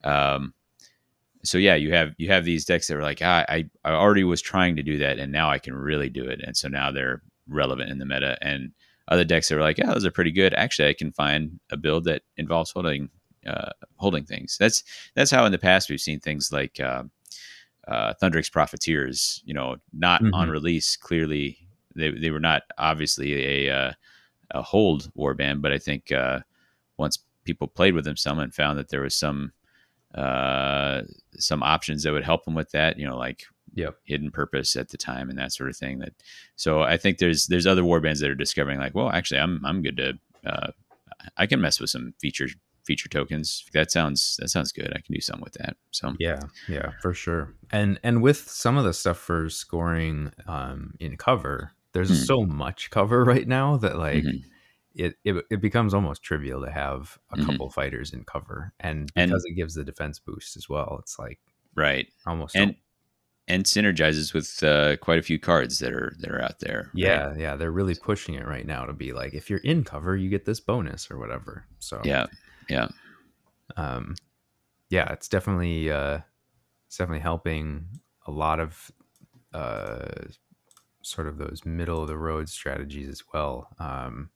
Um, 0.02 0.54
so 1.42 1.58
yeah, 1.58 1.74
you 1.74 1.92
have 1.92 2.14
you 2.18 2.28
have 2.28 2.44
these 2.44 2.64
decks 2.64 2.88
that 2.88 2.96
are 2.96 3.02
like 3.02 3.20
ah, 3.22 3.44
I 3.48 3.66
I 3.84 3.92
already 3.92 4.24
was 4.24 4.42
trying 4.42 4.76
to 4.76 4.82
do 4.82 4.98
that, 4.98 5.18
and 5.18 5.30
now 5.30 5.50
I 5.50 5.58
can 5.58 5.74
really 5.74 6.08
do 6.08 6.24
it, 6.24 6.40
and 6.42 6.56
so 6.56 6.68
now 6.68 6.90
they're 6.90 7.22
relevant 7.48 7.90
in 7.90 7.98
the 7.98 8.06
meta. 8.06 8.38
And 8.40 8.72
other 9.08 9.24
decks 9.24 9.48
that 9.48 9.58
are 9.58 9.62
like, 9.62 9.78
yeah, 9.78 9.92
those 9.92 10.06
are 10.06 10.10
pretty 10.10 10.32
good. 10.32 10.54
Actually, 10.54 10.88
I 10.88 10.94
can 10.94 11.12
find 11.12 11.60
a 11.70 11.76
build 11.76 12.04
that 12.04 12.22
involves 12.36 12.70
holding 12.70 13.10
uh, 13.46 13.70
holding 13.96 14.24
things. 14.24 14.56
That's 14.58 14.82
that's 15.14 15.30
how 15.30 15.44
in 15.44 15.52
the 15.52 15.58
past 15.58 15.90
we've 15.90 16.00
seen 16.00 16.20
things 16.20 16.50
like 16.50 16.80
uh, 16.80 17.04
uh, 17.86 18.14
Thundrik's 18.22 18.48
Profiteers. 18.48 19.42
You 19.44 19.54
know, 19.54 19.76
not 19.92 20.22
mm-hmm. 20.22 20.34
on 20.34 20.48
release. 20.48 20.96
Clearly, 20.96 21.63
they 21.94 22.10
they 22.10 22.30
were 22.30 22.40
not 22.40 22.62
obviously 22.78 23.66
a 23.68 23.74
uh, 23.74 23.92
a 24.50 24.62
hold 24.62 25.10
warband, 25.16 25.62
but 25.62 25.72
I 25.72 25.78
think 25.78 26.12
uh, 26.12 26.40
once 26.96 27.18
people 27.44 27.66
played 27.66 27.94
with 27.94 28.04
them 28.04 28.16
some 28.16 28.38
and 28.38 28.54
found 28.54 28.78
that 28.78 28.88
there 28.88 29.02
was 29.02 29.14
some 29.14 29.52
uh, 30.14 31.02
some 31.38 31.62
options 31.62 32.02
that 32.02 32.12
would 32.12 32.24
help 32.24 32.44
them 32.44 32.54
with 32.54 32.70
that. 32.72 32.98
You 32.98 33.06
know, 33.06 33.16
like 33.16 33.44
yep. 33.74 33.96
hidden 34.04 34.30
purpose 34.30 34.76
at 34.76 34.88
the 34.88 34.96
time 34.96 35.28
and 35.28 35.38
that 35.38 35.52
sort 35.52 35.70
of 35.70 35.76
thing. 35.76 35.98
That 35.98 36.14
so 36.56 36.82
I 36.82 36.96
think 36.96 37.18
there's 37.18 37.46
there's 37.46 37.66
other 37.66 37.82
warbands 37.82 38.20
that 38.20 38.30
are 38.30 38.34
discovering 38.34 38.78
like, 38.78 38.94
well, 38.94 39.10
actually, 39.10 39.40
I'm 39.40 39.64
I'm 39.64 39.82
good 39.82 39.96
to 39.96 40.18
uh, 40.46 40.70
I 41.36 41.46
can 41.46 41.60
mess 41.60 41.80
with 41.80 41.90
some 41.90 42.14
feature 42.20 42.48
feature 42.84 43.08
tokens. 43.08 43.64
That 43.72 43.90
sounds 43.90 44.36
that 44.40 44.48
sounds 44.48 44.72
good. 44.72 44.90
I 44.90 45.00
can 45.00 45.14
do 45.14 45.20
something 45.20 45.44
with 45.44 45.54
that. 45.54 45.76
So 45.90 46.14
yeah, 46.18 46.40
yeah, 46.68 46.92
for 47.00 47.14
sure. 47.14 47.54
And 47.70 47.98
and 48.02 48.22
with 48.22 48.48
some 48.48 48.76
of 48.76 48.84
the 48.84 48.92
stuff 48.92 49.18
for 49.18 49.48
scoring 49.50 50.32
um, 50.46 50.94
in 51.00 51.16
cover, 51.16 51.72
there's 51.94 52.10
mm-hmm. 52.10 52.24
so 52.24 52.42
much 52.44 52.90
cover 52.90 53.24
right 53.24 53.48
now 53.48 53.76
that 53.78 53.98
like. 53.98 54.24
Mm-hmm. 54.24 54.48
It, 54.96 55.16
it, 55.24 55.44
it 55.50 55.60
becomes 55.60 55.92
almost 55.92 56.22
trivial 56.22 56.64
to 56.64 56.70
have 56.70 57.18
a 57.32 57.36
mm-hmm. 57.36 57.46
couple 57.46 57.68
fighters 57.68 58.12
in 58.12 58.22
cover 58.22 58.72
and 58.78 59.12
because 59.12 59.42
and, 59.42 59.52
it 59.52 59.56
gives 59.56 59.74
the 59.74 59.82
defense 59.82 60.20
boost 60.20 60.56
as 60.56 60.68
well 60.68 60.98
it's 61.00 61.18
like 61.18 61.40
right 61.74 62.06
almost 62.26 62.54
and 62.54 62.76
and 63.46 63.64
synergizes 63.64 64.32
with 64.32 64.62
uh, 64.62 64.96
quite 64.96 65.18
a 65.18 65.22
few 65.22 65.38
cards 65.38 65.78
that 65.80 65.92
are 65.92 66.14
that 66.20 66.30
are 66.30 66.42
out 66.42 66.60
there. 66.60 66.90
Yeah, 66.94 67.26
right? 67.26 67.38
yeah, 67.38 67.56
they're 67.56 67.70
really 67.70 67.94
pushing 67.94 68.34
it 68.34 68.46
right 68.46 68.66
now 68.66 68.84
to 68.84 68.92
be 68.92 69.12
like, 69.12 69.34
if 69.34 69.50
you're 69.50 69.60
in 69.60 69.84
cover, 69.84 70.16
you 70.16 70.30
get 70.30 70.44
this 70.44 70.60
bonus 70.60 71.10
or 71.10 71.18
whatever. 71.18 71.66
So 71.78 72.00
yeah, 72.04 72.26
yeah, 72.68 72.88
um, 73.76 74.14
yeah, 74.88 75.12
it's 75.12 75.28
definitely 75.28 75.90
uh, 75.90 76.20
it's 76.86 76.96
definitely 76.96 77.20
helping 77.20 77.86
a 78.26 78.30
lot 78.30 78.60
of 78.60 78.90
uh, 79.52 80.08
sort 81.04 81.28
of 81.28 81.38
those 81.38 81.62
middle 81.64 82.02
of 82.02 82.08
the 82.08 82.16
road 82.16 82.48
strategies 82.48 83.08
as 83.08 83.22
well. 83.32 83.68
Um, 83.78 84.30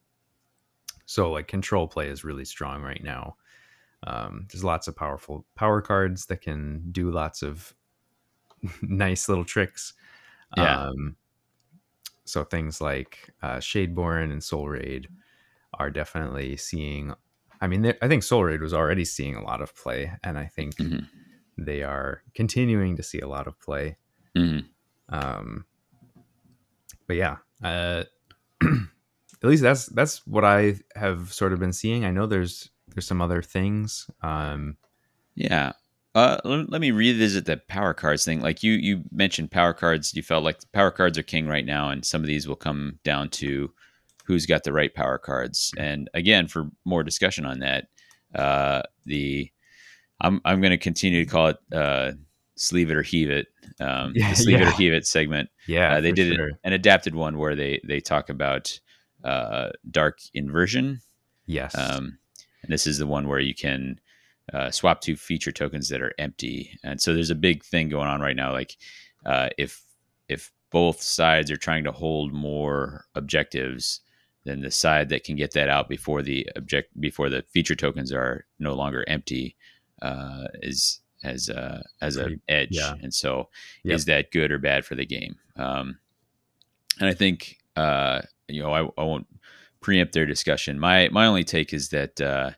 so 1.06 1.30
like 1.30 1.48
control 1.48 1.88
play 1.88 2.08
is 2.08 2.24
really 2.24 2.44
strong 2.44 2.82
right 2.82 3.02
now. 3.02 3.36
Um, 4.06 4.46
there's 4.50 4.64
lots 4.64 4.86
of 4.86 4.94
powerful 4.94 5.46
power 5.54 5.80
cards 5.80 6.26
that 6.26 6.42
can 6.42 6.82
do 6.92 7.10
lots 7.10 7.42
of 7.42 7.74
nice 8.82 9.28
little 9.28 9.44
tricks. 9.44 9.94
Yeah. 10.56 10.88
Um, 10.88 11.16
so 12.24 12.44
things 12.44 12.80
like 12.80 13.30
uh, 13.42 13.56
Shadeborn 13.56 14.30
and 14.30 14.44
Soul 14.44 14.68
Raid 14.68 15.08
are 15.74 15.90
definitely 15.90 16.56
seeing. 16.56 17.14
I 17.60 17.66
mean, 17.66 17.94
I 18.02 18.08
think 18.08 18.22
Soul 18.22 18.44
Raid 18.44 18.60
was 18.60 18.74
already 18.74 19.04
seeing 19.04 19.34
a 19.34 19.42
lot 19.42 19.62
of 19.62 19.74
play, 19.74 20.12
and 20.22 20.38
I 20.38 20.46
think 20.46 20.76
mm-hmm. 20.76 21.06
they 21.56 21.82
are 21.82 22.22
continuing 22.34 22.96
to 22.96 23.02
see 23.02 23.20
a 23.20 23.28
lot 23.28 23.46
of 23.46 23.58
play. 23.58 23.96
Mm-hmm. 24.36 24.66
Um, 25.08 25.64
but 27.08 27.16
yeah, 27.16 27.38
uh, 27.64 28.04
at 28.62 28.68
least 29.42 29.62
that's 29.62 29.86
that's 29.86 30.24
what 30.26 30.44
I 30.44 30.76
have 30.94 31.32
sort 31.32 31.52
of 31.52 31.58
been 31.58 31.72
seeing. 31.72 32.04
I 32.04 32.12
know 32.12 32.26
there's 32.26 32.70
there's 32.94 33.06
some 33.06 33.20
other 33.20 33.42
things. 33.42 34.08
Um, 34.22 34.76
yeah, 35.34 35.72
uh, 36.14 36.38
let, 36.44 36.70
let, 36.70 36.80
me 36.80 36.90
revisit 36.90 37.44
the 37.46 37.56
power 37.68 37.94
cards 37.94 38.24
thing. 38.24 38.40
Like 38.40 38.62
you, 38.62 38.72
you 38.72 39.04
mentioned 39.12 39.50
power 39.50 39.72
cards. 39.72 40.14
You 40.14 40.22
felt 40.22 40.44
like 40.44 40.60
power 40.72 40.90
cards 40.90 41.18
are 41.18 41.22
king 41.22 41.46
right 41.46 41.64
now, 41.64 41.90
and 41.90 42.04
some 42.04 42.20
of 42.22 42.26
these 42.26 42.48
will 42.48 42.56
come 42.56 42.98
down 43.04 43.28
to 43.30 43.72
who's 44.24 44.46
got 44.46 44.64
the 44.64 44.72
right 44.72 44.94
power 44.94 45.18
cards. 45.18 45.72
And 45.78 46.10
again, 46.14 46.48
for 46.48 46.70
more 46.84 47.02
discussion 47.02 47.46
on 47.46 47.60
that, 47.60 47.88
uh, 48.34 48.82
the 49.06 49.50
I'm 50.20 50.40
I'm 50.44 50.60
going 50.60 50.72
to 50.72 50.78
continue 50.78 51.24
to 51.24 51.30
call 51.30 51.48
it 51.48 51.58
uh, 51.72 52.12
sleeve 52.56 52.90
it 52.90 52.96
or 52.96 53.02
heave 53.02 53.30
it. 53.30 53.46
Um, 53.80 54.12
yeah, 54.14 54.30
the 54.30 54.36
sleeve 54.42 54.60
yeah. 54.60 54.68
it 54.68 54.68
or 54.68 54.76
heave 54.76 54.92
it 54.92 55.06
segment. 55.06 55.50
Yeah, 55.66 55.96
uh, 55.96 56.00
they 56.00 56.12
did 56.12 56.34
sure. 56.34 56.50
an 56.64 56.72
adapted 56.72 57.14
one 57.14 57.38
where 57.38 57.56
they 57.56 57.80
they 57.86 58.00
talk 58.00 58.28
about 58.28 58.78
uh, 59.24 59.70
dark 59.90 60.18
inversion. 60.34 61.00
Yes. 61.46 61.76
Um, 61.76 62.18
and 62.62 62.72
this 62.72 62.86
is 62.86 62.98
the 62.98 63.06
one 63.06 63.28
where 63.28 63.40
you 63.40 63.54
can 63.54 64.00
uh, 64.52 64.70
swap 64.70 65.00
to 65.02 65.16
feature 65.16 65.52
tokens 65.52 65.88
that 65.88 66.02
are 66.02 66.12
empty. 66.18 66.78
And 66.82 67.00
so 67.00 67.14
there's 67.14 67.30
a 67.30 67.34
big 67.34 67.64
thing 67.64 67.88
going 67.88 68.08
on 68.08 68.20
right 68.20 68.36
now. 68.36 68.52
Like 68.52 68.76
uh, 69.24 69.48
if 69.58 69.82
if 70.28 70.52
both 70.70 71.00
sides 71.00 71.50
are 71.50 71.56
trying 71.56 71.84
to 71.84 71.92
hold 71.92 72.32
more 72.32 73.06
objectives, 73.14 74.00
then 74.44 74.60
the 74.60 74.70
side 74.70 75.08
that 75.08 75.24
can 75.24 75.36
get 75.36 75.52
that 75.52 75.68
out 75.68 75.88
before 75.88 76.22
the 76.22 76.48
object 76.56 76.98
before 77.00 77.28
the 77.28 77.44
feature 77.52 77.74
tokens 77.74 78.12
are 78.12 78.46
no 78.58 78.74
longer 78.74 79.04
empty 79.08 79.56
uh, 80.02 80.44
is 80.62 81.00
as 81.22 81.48
a 81.48 81.84
as 82.00 82.16
an 82.16 82.40
edge. 82.48 82.68
Yeah. 82.72 82.94
And 83.02 83.12
so 83.12 83.48
yep. 83.84 83.96
is 83.96 84.04
that 84.06 84.30
good 84.30 84.52
or 84.52 84.58
bad 84.58 84.84
for 84.84 84.94
the 84.94 85.06
game? 85.06 85.36
Um, 85.56 85.98
and 87.00 87.08
I 87.08 87.14
think 87.14 87.58
uh, 87.76 88.22
you 88.48 88.62
know 88.62 88.72
I, 88.72 88.80
I 89.00 89.04
won't 89.04 89.26
preempt 89.80 90.12
their 90.12 90.26
discussion. 90.26 90.78
My 90.78 91.08
my 91.10 91.26
only 91.26 91.44
take 91.44 91.72
is 91.72 91.90
that 91.90 92.20
uh, 92.20 92.50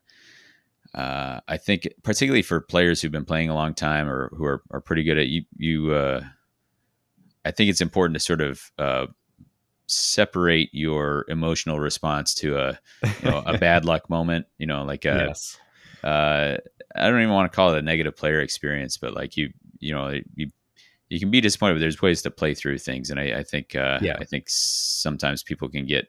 uh, 0.95 1.41
I 1.47 1.57
think 1.57 1.89
particularly 2.03 2.43
for 2.43 2.61
players 2.61 3.01
who've 3.01 3.13
been 3.13 3.25
playing 3.25 3.49
a 3.49 3.55
long 3.55 3.75
time 3.75 4.09
or 4.09 4.31
who 4.35 4.45
are, 4.45 4.63
are 4.71 4.81
pretty 4.81 5.05
good 5.05 5.19
at 5.19 5.29
you, 5.29 5.43
you 5.57 5.93
uh, 5.93 6.23
I 7.45 7.51
think 7.51 7.71
it's 7.71 7.81
important 7.81 8.15
to 8.15 8.21
sort 8.21 8.41
of 8.41 8.71
uh, 8.79 9.07
separate 9.87 10.71
your 10.73 11.25
emotional 11.29 11.81
response 11.81 12.35
to 12.35 12.57
a 12.57 12.79
you 13.23 13.31
know, 13.31 13.43
a 13.47 13.59
bad 13.59 13.85
luck 13.85 14.11
moment. 14.11 14.47
You 14.59 14.67
know, 14.67 14.85
like 14.85 15.05
a, 15.05 15.27
yes. 15.29 15.59
I 16.97 17.09
don't 17.09 17.21
even 17.21 17.35
want 17.35 17.51
to 17.51 17.55
call 17.55 17.75
it 17.75 17.79
a 17.79 17.83
negative 17.83 18.17
player 18.17 18.41
experience, 18.41 18.97
but 18.97 19.15
like 19.15 19.37
you, 19.37 19.53
you 19.79 19.95
know, 19.95 20.21
you 20.35 20.51
you 21.09 21.19
can 21.19 21.31
be 21.31 21.41
disappointed, 21.41 21.75
but 21.75 21.81
there's 21.81 22.01
ways 22.01 22.23
to 22.23 22.31
play 22.31 22.55
through 22.55 22.79
things, 22.79 23.11
and 23.11 23.19
I, 23.19 23.39
I 23.39 23.43
think 23.43 23.75
uh, 23.75 23.99
yeah. 24.01 24.17
I 24.19 24.25
think 24.25 24.45
sometimes 24.49 25.43
people 25.43 25.69
can 25.69 25.87
get 25.87 26.09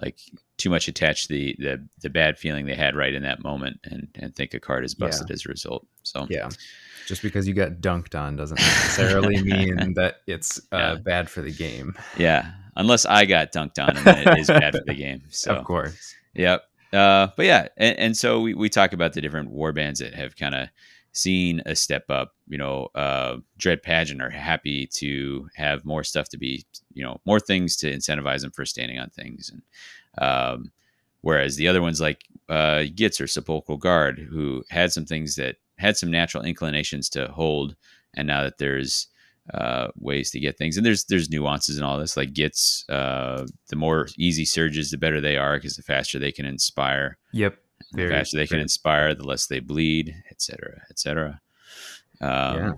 like 0.00 0.18
too 0.56 0.70
much 0.70 0.88
attached 0.88 1.28
to 1.28 1.34
the, 1.34 1.56
the 1.58 1.88
the 2.00 2.10
bad 2.10 2.38
feeling 2.38 2.66
they 2.66 2.74
had 2.74 2.94
right 2.94 3.14
in 3.14 3.22
that 3.22 3.42
moment 3.42 3.78
and 3.84 4.08
and 4.14 4.34
think 4.34 4.54
a 4.54 4.60
card 4.60 4.84
is 4.84 4.94
busted 4.94 5.28
yeah. 5.28 5.34
as 5.34 5.46
a 5.46 5.48
result 5.48 5.86
so 6.02 6.26
yeah 6.30 6.48
just 7.06 7.20
because 7.22 7.48
you 7.48 7.54
got 7.54 7.72
dunked 7.80 8.18
on 8.18 8.36
doesn't 8.36 8.60
necessarily 8.60 9.42
mean 9.42 9.94
that 9.94 10.16
it's 10.26 10.60
uh, 10.72 10.76
yeah. 10.76 10.94
bad 10.94 11.28
for 11.28 11.42
the 11.42 11.52
game 11.52 11.94
yeah 12.16 12.52
unless 12.76 13.04
i 13.06 13.24
got 13.24 13.52
dunked 13.52 13.82
on 13.82 13.96
and 13.96 14.06
then 14.06 14.28
it 14.28 14.38
is 14.38 14.46
bad 14.46 14.74
for 14.74 14.84
the 14.86 14.94
game 14.94 15.22
so 15.30 15.54
of 15.54 15.64
course 15.64 16.14
yep 16.34 16.64
uh, 16.92 17.28
but 17.36 17.46
yeah 17.46 17.68
and, 17.76 17.98
and 17.98 18.16
so 18.16 18.40
we, 18.40 18.54
we 18.54 18.68
talk 18.68 18.92
about 18.92 19.12
the 19.12 19.20
different 19.20 19.50
war 19.50 19.72
bands 19.72 20.00
that 20.00 20.14
have 20.14 20.36
kind 20.36 20.54
of 20.54 20.68
seen 21.12 21.62
a 21.66 21.76
step 21.76 22.04
up. 22.10 22.34
You 22.48 22.58
know, 22.58 22.88
uh, 22.94 23.36
Dread 23.58 23.82
Pageant 23.82 24.22
are 24.22 24.30
happy 24.30 24.86
to 24.94 25.48
have 25.54 25.84
more 25.84 26.04
stuff 26.04 26.28
to 26.30 26.38
be, 26.38 26.64
you 26.92 27.04
know, 27.04 27.20
more 27.24 27.40
things 27.40 27.76
to 27.76 27.92
incentivize 27.92 28.40
them 28.40 28.50
for 28.50 28.64
standing 28.64 28.98
on 28.98 29.10
things. 29.10 29.50
And 29.50 29.62
um, 30.18 30.72
whereas 31.20 31.56
the 31.56 31.68
other 31.68 31.82
ones 31.82 32.00
like 32.00 32.24
uh, 32.48 32.84
Gitz 32.94 33.20
or 33.20 33.26
Sepulchral 33.26 33.78
Guard, 33.78 34.18
who 34.18 34.64
had 34.70 34.92
some 34.92 35.06
things 35.06 35.36
that 35.36 35.56
had 35.78 35.96
some 35.96 36.10
natural 36.10 36.44
inclinations 36.44 37.08
to 37.10 37.28
hold, 37.28 37.76
and 38.14 38.26
now 38.26 38.42
that 38.42 38.58
there's 38.58 39.08
uh, 39.52 39.88
ways 39.96 40.30
to 40.30 40.40
get 40.40 40.56
things, 40.56 40.76
and 40.76 40.86
there's 40.86 41.04
there's 41.04 41.30
nuances 41.30 41.76
in 41.76 41.84
all 41.84 41.98
this. 41.98 42.16
Like 42.16 42.32
Gitz 42.32 42.88
uh, 42.88 43.46
the 43.68 43.76
more 43.76 44.08
easy 44.16 44.44
surges, 44.44 44.90
the 44.90 44.98
better 44.98 45.20
they 45.20 45.36
are 45.36 45.56
because 45.56 45.76
the 45.76 45.82
faster 45.82 46.18
they 46.18 46.32
can 46.32 46.46
inspire. 46.46 47.18
Yep. 47.32 47.56
Very, 47.94 48.08
the 48.08 48.14
faster 48.14 48.36
they 48.38 48.46
can 48.46 48.60
inspire, 48.60 49.14
the 49.14 49.24
less 49.24 49.46
they 49.46 49.60
bleed, 49.60 50.14
etc., 50.30 50.82
etc. 50.90 51.40
Um, 52.20 52.56
yeah. 52.56 52.72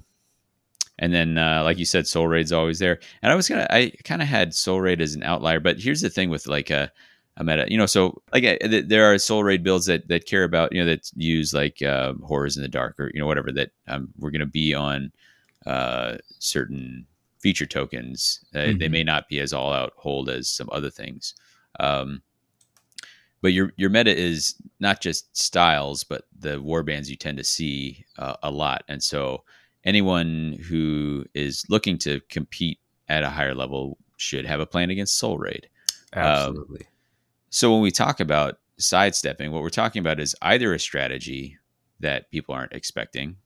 And 0.99 1.13
then, 1.13 1.39
uh, 1.39 1.63
like 1.65 1.79
you 1.79 1.85
said, 1.85 2.07
Soul 2.07 2.29
Raid's 2.29 2.53
always 2.53 2.79
there. 2.79 3.01
And 3.23 3.33
I 3.33 3.35
was 3.35 3.49
gonna, 3.49 3.67
I 3.69 3.93
kind 4.05 4.23
of 4.23 4.29
had 4.29 4.55
Soul 4.55 4.81
Raid 4.81 5.01
as 5.01 5.15
an 5.15 5.23
outlier, 5.23 5.61
but 5.61 5.79
here's 5.79 6.01
the 6.01 6.11
thing 6.11 6.31
with 6.31 6.47
like 6.47 6.71
a, 6.71 6.91
a 7.37 7.43
meta, 7.43 7.67
you 7.69 7.77
know, 7.77 7.87
so 7.87 8.23
like 8.33 8.45
uh, 8.45 8.81
there 8.87 9.13
are 9.13 9.19
Soul 9.19 9.43
Raid 9.43 9.65
builds 9.65 9.87
that 9.87 10.07
that 10.09 10.27
care 10.27 10.45
about, 10.45 10.73
you 10.73 10.79
know, 10.81 10.87
that 10.87 11.11
use 11.17 11.53
like 11.53 11.83
uh, 11.83 12.15
horrors 12.23 12.57
in 12.57 12.63
the 12.63 12.69
dark 12.69 12.99
or 13.01 13.11
you 13.13 13.21
know 13.21 13.27
whatever 13.27 13.51
that 13.53 13.71
um, 13.89 14.09
we're 14.19 14.31
gonna 14.31 14.47
be 14.47 14.73
on 14.73 15.11
uh, 15.67 16.17
certain 16.39 17.07
feature 17.39 17.67
tokens. 17.67 18.45
Uh, 18.55 18.59
mm-hmm. 18.59 18.79
They 18.79 18.89
may 18.89 19.05
not 19.05 19.29
be 19.29 19.41
as 19.41 19.53
all 19.53 19.73
out 19.73 19.93
hold 19.97 20.29
as 20.29 20.49
some 20.49 20.69
other 20.73 20.91
things. 20.91 21.35
Um, 21.81 22.23
but 23.43 23.53
your 23.53 23.73
your 23.77 23.91
meta 23.91 24.17
is 24.17 24.55
not 24.81 25.03
just 25.03 25.37
styles, 25.37 26.03
but 26.05 26.23
the 26.39 26.63
war 26.63 26.83
bands 26.83 27.11
you 27.11 27.17
tend 27.17 27.37
to 27.37 27.45
see 27.45 28.07
uh, 28.19 28.37
a 28.43 28.51
lot. 28.51 28.85
And 28.89 29.03
so 29.03 29.45
anyone 29.85 30.59
who 30.67 31.27
is 31.35 31.65
looking 31.69 31.99
to 31.99 32.21
compete 32.31 32.79
at 33.09 33.23
a 33.23 33.29
higher 33.29 33.55
level 33.55 33.99
should 34.17 34.47
have 34.47 34.61
a 34.61 34.67
plan 34.67 34.89
against 34.89 35.19
Soul 35.19 35.37
Raid. 35.37 35.69
Um, 36.15 36.23
Absolutely. 36.23 36.81
Um, 36.81 36.87
so 37.51 37.73
when 37.73 37.83
we 37.83 37.91
talk 37.91 38.21
about 38.21 38.59
sidestepping, 38.79 39.53
what 39.53 39.63
we're 39.63 39.69
talking 39.69 40.01
about 40.01 40.21
is 40.21 40.35
either 40.41 40.73
a 40.73 40.79
strategy 40.79 41.59
that 42.01 42.31
people 42.31 42.55
aren't 42.55 42.73
expecting, 42.73 43.37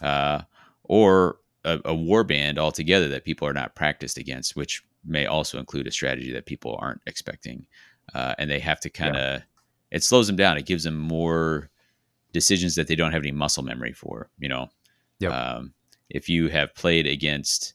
uh, 0.00 0.40
or 0.84 1.36
a, 1.64 1.80
a 1.86 1.94
war 1.94 2.24
band 2.24 2.58
altogether 2.58 3.08
that 3.08 3.24
people 3.24 3.48
are 3.48 3.52
not 3.52 3.74
practiced 3.74 4.18
against, 4.18 4.56
which 4.56 4.82
may 5.04 5.26
also 5.26 5.58
include 5.58 5.86
a 5.86 5.92
strategy 5.92 6.32
that 6.32 6.46
people 6.46 6.78
aren't 6.80 7.00
expecting, 7.06 7.66
uh, 8.14 8.34
and 8.38 8.50
they 8.50 8.60
have 8.60 8.80
to 8.80 8.90
kind 8.90 9.16
of. 9.16 9.40
Yeah. 9.40 9.42
It 9.90 10.02
slows 10.02 10.26
them 10.26 10.34
down. 10.34 10.58
It 10.58 10.66
gives 10.66 10.82
them 10.82 10.98
more 10.98 11.70
decisions 12.32 12.74
that 12.74 12.88
they 12.88 12.96
don't 12.96 13.12
have 13.12 13.22
any 13.22 13.30
muscle 13.30 13.62
memory 13.62 13.92
for. 13.92 14.28
You 14.38 14.48
know, 14.48 14.68
yep. 15.20 15.32
um, 15.32 15.72
if 16.10 16.28
you 16.28 16.48
have 16.48 16.74
played 16.74 17.06
against, 17.06 17.74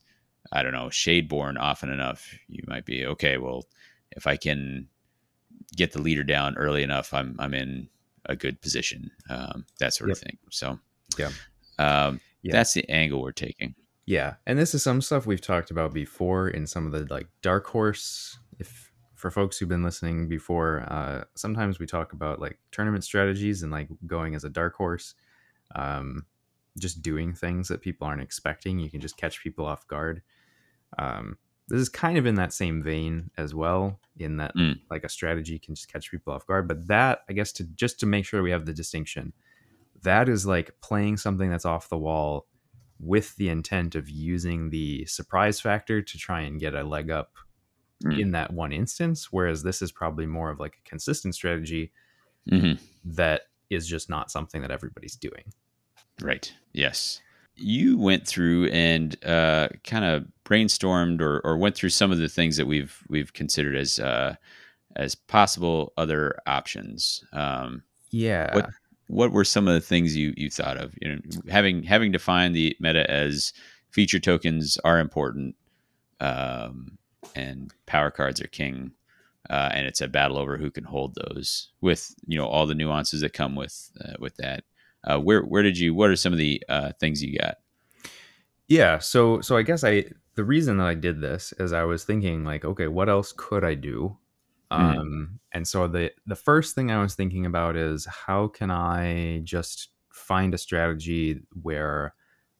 I 0.51 0.61
don't 0.61 0.73
know, 0.73 0.87
Shadeborn 0.87 1.57
often 1.57 1.89
enough, 1.89 2.27
you 2.49 2.63
might 2.67 2.85
be 2.85 3.05
okay. 3.05 3.37
Well, 3.37 3.65
if 4.11 4.27
I 4.27 4.35
can 4.35 4.89
get 5.75 5.93
the 5.93 6.01
leader 6.01 6.23
down 6.23 6.57
early 6.57 6.83
enough, 6.83 7.13
I'm 7.13 7.35
I'm 7.39 7.53
in 7.53 7.87
a 8.25 8.35
good 8.35 8.61
position. 8.61 9.11
Um, 9.29 9.65
that 9.79 9.93
sort 9.93 10.09
yep. 10.09 10.17
of 10.17 10.21
thing. 10.21 10.37
So 10.51 10.79
yeah. 11.17 11.31
Um, 11.77 12.19
yeah. 12.41 12.51
that's 12.51 12.73
the 12.73 12.89
angle 12.89 13.21
we're 13.21 13.31
taking. 13.31 13.75
Yeah, 14.05 14.35
and 14.47 14.57
this 14.57 14.73
is 14.73 14.81
some 14.81 15.01
stuff 15.01 15.27
we've 15.27 15.41
talked 15.41 15.69
about 15.69 15.93
before 15.93 16.49
in 16.49 16.65
some 16.65 16.87
of 16.87 16.91
the 16.91 17.05
like 17.13 17.27
dark 17.41 17.67
horse. 17.67 18.39
If 18.57 18.91
for 19.13 19.29
folks 19.29 19.57
who've 19.57 19.69
been 19.69 19.83
listening 19.83 20.27
before, 20.27 20.83
uh, 20.87 21.25
sometimes 21.35 21.77
we 21.77 21.85
talk 21.85 22.13
about 22.13 22.39
like 22.39 22.57
tournament 22.71 23.03
strategies 23.03 23.61
and 23.61 23.71
like 23.71 23.89
going 24.07 24.33
as 24.33 24.43
a 24.43 24.49
dark 24.49 24.75
horse, 24.75 25.13
um, 25.75 26.25
just 26.79 27.01
doing 27.01 27.33
things 27.33 27.67
that 27.67 27.81
people 27.81 28.07
aren't 28.07 28.21
expecting. 28.21 28.79
You 28.79 28.89
can 28.89 29.01
just 29.01 29.17
catch 29.17 29.43
people 29.43 29.65
off 29.65 29.87
guard. 29.87 30.21
Um, 30.97 31.37
this 31.67 31.79
is 31.79 31.89
kind 31.89 32.17
of 32.17 32.25
in 32.25 32.35
that 32.35 32.51
same 32.51 32.81
vein 32.81 33.29
as 33.37 33.53
well, 33.53 33.99
in 34.17 34.37
that 34.37 34.55
mm. 34.55 34.79
like 34.89 35.03
a 35.03 35.09
strategy 35.09 35.59
can 35.59 35.75
just 35.75 35.91
catch 35.91 36.09
people 36.09 36.33
off 36.33 36.47
guard. 36.47 36.67
But 36.67 36.87
that, 36.87 37.19
I 37.29 37.33
guess, 37.33 37.51
to 37.53 37.63
just 37.63 37.99
to 37.99 38.07
make 38.07 38.25
sure 38.25 38.41
we 38.41 38.51
have 38.51 38.65
the 38.65 38.73
distinction, 38.73 39.33
that 40.03 40.29
is 40.29 40.45
like 40.45 40.71
playing 40.81 41.17
something 41.17 41.49
that's 41.49 41.65
off 41.65 41.89
the 41.89 41.97
wall 41.97 42.47
with 42.99 43.35
the 43.37 43.49
intent 43.49 43.95
of 43.95 44.09
using 44.09 44.69
the 44.69 45.05
surprise 45.05 45.59
factor 45.59 46.01
to 46.01 46.17
try 46.17 46.41
and 46.41 46.59
get 46.59 46.75
a 46.75 46.83
leg 46.83 47.09
up 47.09 47.31
mm. 48.03 48.19
in 48.19 48.31
that 48.31 48.51
one 48.53 48.71
instance. 48.71 49.29
Whereas 49.31 49.63
this 49.63 49.81
is 49.81 49.91
probably 49.91 50.25
more 50.25 50.49
of 50.49 50.59
like 50.59 50.77
a 50.85 50.89
consistent 50.89 51.35
strategy 51.35 51.91
mm-hmm. 52.49 52.81
that 53.05 53.43
is 53.69 53.87
just 53.87 54.09
not 54.09 54.31
something 54.31 54.61
that 54.61 54.71
everybody's 54.71 55.15
doing. 55.15 55.53
Right. 56.21 56.53
Yes. 56.73 57.21
You 57.55 57.97
went 57.97 58.27
through 58.27 58.67
and 58.67 59.15
uh, 59.25 59.69
kind 59.83 60.05
of 60.05 60.25
brainstormed 60.45 61.21
or, 61.21 61.39
or 61.43 61.57
went 61.57 61.75
through 61.75 61.89
some 61.89 62.11
of 62.11 62.17
the 62.17 62.29
things 62.29 62.57
that 62.57 62.67
we've 62.67 63.03
we've 63.09 63.33
considered 63.33 63.75
as 63.75 63.99
uh, 63.99 64.35
as 64.95 65.15
possible 65.15 65.93
other 65.97 66.37
options. 66.47 67.23
Um, 67.33 67.83
yeah. 68.11 68.55
What 68.55 68.69
what 69.09 69.31
were 69.31 69.43
some 69.43 69.67
of 69.67 69.73
the 69.73 69.81
things 69.81 70.15
you 70.15 70.33
you 70.37 70.49
thought 70.49 70.77
of? 70.77 70.93
You 71.01 71.15
know, 71.15 71.21
having 71.49 71.83
having 71.83 72.11
defined 72.11 72.55
the 72.55 72.77
meta 72.79 73.09
as 73.09 73.51
feature 73.89 74.19
tokens 74.19 74.77
are 74.83 74.99
important, 74.99 75.55
um, 76.19 76.97
and 77.35 77.73
power 77.87 78.11
cards 78.11 78.39
are 78.39 78.47
king, 78.47 78.91
uh, 79.49 79.69
and 79.73 79.87
it's 79.87 80.01
a 80.01 80.07
battle 80.07 80.37
over 80.37 80.57
who 80.57 80.69
can 80.69 80.83
hold 80.83 81.15
those 81.15 81.69
with 81.81 82.13
you 82.27 82.37
know 82.37 82.45
all 82.45 82.67
the 82.67 82.75
nuances 82.75 83.21
that 83.21 83.33
come 83.33 83.55
with 83.55 83.91
uh, 83.99 84.13
with 84.19 84.35
that. 84.37 84.63
Uh, 85.03 85.19
where 85.19 85.41
where 85.41 85.63
did 85.63 85.77
you? 85.77 85.93
What 85.93 86.11
are 86.11 86.15
some 86.15 86.31
of 86.31 86.39
the 86.39 86.63
uh, 86.69 86.91
things 86.99 87.23
you 87.23 87.37
got? 87.39 87.55
Yeah, 88.67 88.99
so 88.99 89.41
so 89.41 89.57
I 89.57 89.63
guess 89.63 89.83
I 89.83 90.05
the 90.35 90.43
reason 90.43 90.77
that 90.77 90.87
I 90.87 90.93
did 90.93 91.19
this 91.19 91.51
is 91.57 91.73
I 91.73 91.83
was 91.83 92.03
thinking 92.03 92.43
like, 92.43 92.63
okay, 92.63 92.87
what 92.87 93.09
else 93.09 93.33
could 93.35 93.63
I 93.63 93.73
do 93.73 94.17
Mm-hmm. 94.71 94.99
Um, 94.99 95.39
and 95.51 95.67
so 95.67 95.87
the 95.87 96.11
the 96.25 96.35
first 96.35 96.75
thing 96.75 96.91
I 96.91 97.01
was 97.01 97.15
thinking 97.15 97.45
about 97.45 97.75
is 97.75 98.05
how 98.05 98.47
can 98.47 98.69
I 98.69 99.41
just 99.43 99.89
find 100.11 100.53
a 100.53 100.57
strategy 100.57 101.41
where 101.61 102.13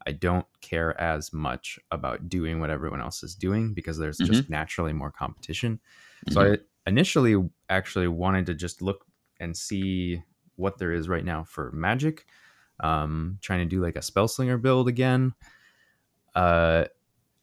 I 0.07 0.13
don't 0.13 0.47
care 0.61 0.99
as 0.99 1.31
much 1.33 1.77
about 1.91 2.29
doing 2.29 2.59
what 2.59 2.69
everyone 2.69 3.01
else 3.01 3.21
is 3.21 3.35
doing 3.35 3.73
because 3.73 3.97
there's 3.97 4.17
mm-hmm. 4.17 4.33
just 4.33 4.49
naturally 4.49 4.93
more 4.93 5.11
competition. 5.11 5.79
Mm-hmm. 6.27 6.33
So 6.33 6.53
I 6.53 6.57
initially 6.87 7.35
actually 7.69 8.07
wanted 8.07 8.47
to 8.47 8.55
just 8.55 8.81
look 8.81 9.05
and 9.39 9.55
see 9.55 10.23
what 10.55 10.77
there 10.77 10.91
is 10.91 11.07
right 11.07 11.23
now 11.23 11.43
for 11.43 11.71
magic. 11.71 12.25
Um, 12.79 13.39
trying 13.41 13.59
to 13.59 13.65
do 13.65 13.81
like 13.81 13.97
a 13.97 13.99
spellslinger 13.99 14.61
build 14.61 14.87
again. 14.87 15.33
Uh, 16.33 16.85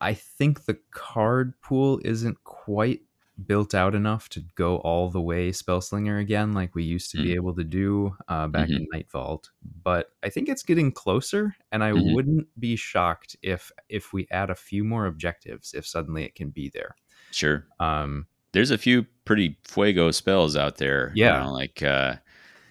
I 0.00 0.14
think 0.14 0.64
the 0.64 0.78
card 0.90 1.54
pool 1.60 2.00
isn't 2.04 2.42
quite 2.44 3.02
built 3.44 3.74
out 3.74 3.94
enough 3.94 4.28
to 4.30 4.42
go 4.54 4.78
all 4.78 5.10
the 5.10 5.20
way 5.20 5.50
Spellslinger 5.50 6.20
again, 6.20 6.52
like 6.52 6.74
we 6.74 6.84
used 6.84 7.10
to 7.10 7.18
mm. 7.18 7.24
be 7.24 7.34
able 7.34 7.54
to 7.54 7.64
do 7.64 8.16
uh, 8.28 8.46
back 8.46 8.68
mm-hmm. 8.68 8.84
in 8.92 9.04
Nightvault. 9.04 9.50
But 9.82 10.10
I 10.22 10.30
think 10.30 10.48
it's 10.48 10.62
getting 10.62 10.92
closer, 10.92 11.54
and 11.70 11.84
I 11.84 11.92
mm-hmm. 11.92 12.14
wouldn't 12.14 12.46
be 12.58 12.76
shocked 12.76 13.36
if 13.42 13.70
if 13.88 14.12
we 14.12 14.26
add 14.30 14.50
a 14.50 14.54
few 14.54 14.84
more 14.84 15.06
objectives, 15.06 15.74
if 15.74 15.86
suddenly 15.86 16.24
it 16.24 16.34
can 16.34 16.50
be 16.50 16.70
there. 16.72 16.96
Sure. 17.30 17.66
Um, 17.80 18.26
There's 18.52 18.70
a 18.70 18.78
few 18.78 19.06
pretty 19.24 19.58
fuego 19.64 20.10
spells 20.10 20.56
out 20.56 20.78
there. 20.78 21.12
Yeah. 21.14 21.38
You 21.38 21.44
know, 21.44 21.52
like 21.52 21.82
uh, 21.82 22.16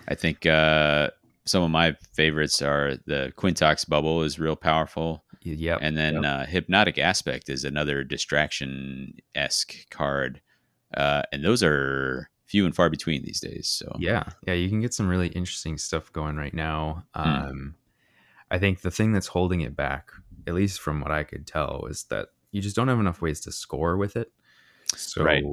I 0.08 0.15
think 0.15 0.45
uh, 0.45 1.10
some 1.45 1.63
of 1.63 1.69
my 1.69 1.95
favorites 2.13 2.62
are 2.62 2.97
the 3.06 3.32
Quintox 3.38 3.88
Bubble 3.88 4.23
is 4.23 4.39
real 4.39 4.56
powerful. 4.56 5.23
Yeah. 5.41 5.78
And 5.80 5.95
then 5.95 6.15
yep. 6.15 6.25
uh, 6.25 6.45
Hypnotic 6.45 6.97
Aspect 6.97 7.49
is 7.49 7.63
another 7.63 8.04
distraction 8.04 9.13
esque 9.36 9.75
card 9.91 10.41
uh, 10.95 11.23
and 11.31 11.43
those 11.43 11.62
are 11.63 12.29
few 12.45 12.65
and 12.65 12.75
far 12.75 12.89
between 12.89 13.23
these 13.23 13.39
days. 13.39 13.67
So 13.67 13.95
yeah, 13.99 14.23
yeah, 14.47 14.53
you 14.53 14.69
can 14.69 14.81
get 14.81 14.93
some 14.93 15.08
really 15.08 15.27
interesting 15.29 15.77
stuff 15.77 16.12
going 16.13 16.38
right 16.38 16.53
now. 16.53 17.03
Um, 17.13 17.75
I 18.51 18.60
think 18.60 18.81
the 18.81 18.91
thing 18.91 19.12
that's 19.12 19.27
holding 19.27 19.62
it 19.62 19.75
back, 19.75 20.12
at 20.47 20.53
least 20.53 20.79
from 20.79 21.01
what 21.01 21.12
I 21.12 21.23
could 21.23 21.47
tell, 21.47 21.88
is 21.89 22.03
that 22.05 22.29
you 22.51 22.62
just 22.62 22.75
don't 22.75 22.88
have 22.88 22.99
enough 22.99 23.21
ways 23.21 23.41
to 23.41 23.51
score 23.51 23.97
with 23.97 24.15
it. 24.15 24.31
So 24.95 25.23
right. 25.23 25.43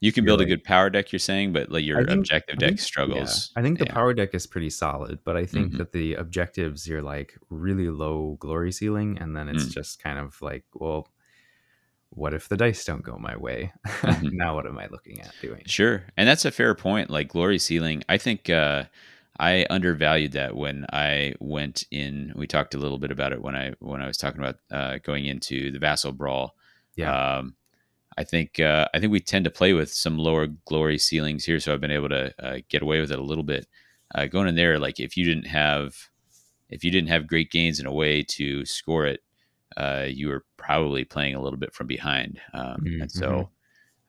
You 0.00 0.12
can 0.12 0.26
build 0.26 0.40
like, 0.40 0.48
a 0.48 0.50
good 0.50 0.64
power 0.64 0.90
deck, 0.90 1.10
you're 1.10 1.18
saying, 1.18 1.54
but 1.54 1.72
like 1.72 1.82
your 1.82 2.04
think, 2.04 2.18
objective 2.18 2.58
deck 2.58 2.68
think, 2.68 2.80
struggles. 2.80 3.50
Yeah. 3.56 3.60
I 3.60 3.62
think 3.64 3.78
the 3.78 3.86
yeah. 3.86 3.94
power 3.94 4.12
deck 4.12 4.34
is 4.34 4.46
pretty 4.46 4.68
solid, 4.68 5.20
but 5.24 5.38
I 5.38 5.46
think 5.46 5.68
mm-hmm. 5.68 5.78
that 5.78 5.92
the 5.92 6.14
objectives 6.14 6.86
you're 6.86 7.02
like 7.02 7.38
really 7.48 7.88
low 7.88 8.36
glory 8.38 8.72
ceiling, 8.72 9.16
and 9.18 9.34
then 9.34 9.48
it's 9.48 9.64
mm. 9.64 9.70
just 9.72 10.02
kind 10.02 10.18
of 10.18 10.40
like, 10.42 10.64
well, 10.74 11.08
what 12.16 12.34
if 12.34 12.48
the 12.48 12.56
dice 12.56 12.84
don't 12.84 13.02
go 13.02 13.16
my 13.18 13.36
way? 13.36 13.72
Mm-hmm. 14.06 14.36
now 14.36 14.54
what 14.54 14.66
am 14.66 14.78
I 14.78 14.86
looking 14.86 15.20
at 15.20 15.32
doing? 15.42 15.62
Sure. 15.66 16.04
And 16.16 16.28
that's 16.28 16.44
a 16.44 16.50
fair 16.50 16.74
point. 16.74 17.10
Like 17.10 17.28
glory 17.28 17.58
ceiling, 17.58 18.02
I 18.08 18.18
think 18.18 18.48
uh, 18.48 18.84
I 19.38 19.66
undervalued 19.68 20.32
that 20.32 20.56
when 20.56 20.86
I 20.92 21.34
went 21.40 21.84
in. 21.90 22.32
We 22.36 22.46
talked 22.46 22.74
a 22.74 22.78
little 22.78 22.98
bit 22.98 23.10
about 23.10 23.32
it 23.32 23.42
when 23.42 23.54
I 23.54 23.72
when 23.80 24.00
I 24.00 24.06
was 24.06 24.16
talking 24.16 24.40
about 24.40 24.56
uh, 24.70 24.98
going 25.02 25.26
into 25.26 25.70
the 25.70 25.78
vassal 25.78 26.12
brawl. 26.12 26.54
Yeah. 26.94 27.36
Um, 27.36 27.56
I 28.16 28.24
think 28.24 28.60
uh, 28.60 28.88
I 28.94 29.00
think 29.00 29.12
we 29.12 29.20
tend 29.20 29.44
to 29.44 29.50
play 29.50 29.72
with 29.72 29.92
some 29.92 30.18
lower 30.18 30.46
glory 30.46 30.98
ceilings 30.98 31.44
here, 31.44 31.60
so 31.60 31.72
I've 31.72 31.80
been 31.80 31.90
able 31.90 32.08
to 32.08 32.34
uh, 32.38 32.58
get 32.68 32.82
away 32.82 33.00
with 33.00 33.12
it 33.12 33.18
a 33.18 33.24
little 33.24 33.44
bit. 33.44 33.66
Uh, 34.14 34.26
going 34.26 34.48
in 34.48 34.54
there, 34.54 34.78
like 34.78 35.00
if 35.00 35.16
you 35.16 35.24
didn't 35.24 35.48
have 35.48 35.94
if 36.70 36.82
you 36.84 36.90
didn't 36.90 37.10
have 37.10 37.26
great 37.26 37.50
gains 37.50 37.78
in 37.78 37.86
a 37.86 37.92
way 37.92 38.22
to 38.22 38.64
score 38.64 39.06
it, 39.06 39.20
uh, 39.76 40.06
you 40.08 40.28
were 40.28 40.44
probably 40.56 41.04
playing 41.04 41.34
a 41.34 41.40
little 41.40 41.58
bit 41.58 41.74
from 41.74 41.86
behind. 41.86 42.40
Um, 42.52 42.76
mm-hmm. 42.80 43.02
And 43.02 43.12
so, 43.12 43.50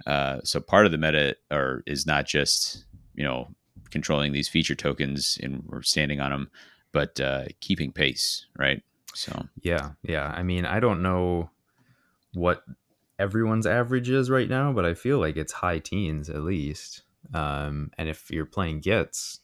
mm-hmm. 0.07 0.09
uh, 0.09 0.39
so 0.43 0.59
part 0.59 0.85
of 0.85 0.91
the 0.91 0.97
meta 0.97 1.35
or 1.51 1.83
is 1.85 2.05
not 2.05 2.25
just 2.25 2.85
you 3.15 3.23
know 3.23 3.49
controlling 3.89 4.31
these 4.31 4.49
feature 4.49 4.75
tokens 4.75 5.37
and 5.41 5.63
we're 5.67 5.81
standing 5.81 6.19
on 6.19 6.31
them, 6.31 6.49
but 6.91 7.19
uh, 7.19 7.45
keeping 7.59 7.91
pace, 7.91 8.45
right? 8.57 8.81
So 9.13 9.47
yeah, 9.61 9.91
yeah. 10.03 10.33
I 10.35 10.43
mean, 10.43 10.65
I 10.65 10.79
don't 10.79 11.01
know 11.01 11.49
what 12.33 12.63
everyone's 13.19 13.65
average 13.65 14.09
is 14.09 14.29
right 14.29 14.49
now, 14.49 14.71
but 14.71 14.85
I 14.85 14.93
feel 14.93 15.19
like 15.19 15.37
it's 15.37 15.53
high 15.53 15.79
teens 15.79 16.29
at 16.29 16.43
least. 16.43 17.03
Um, 17.33 17.91
and 17.97 18.07
if 18.07 18.29
you're 18.29 18.45
playing 18.45 18.81
Gitz, 18.81 19.39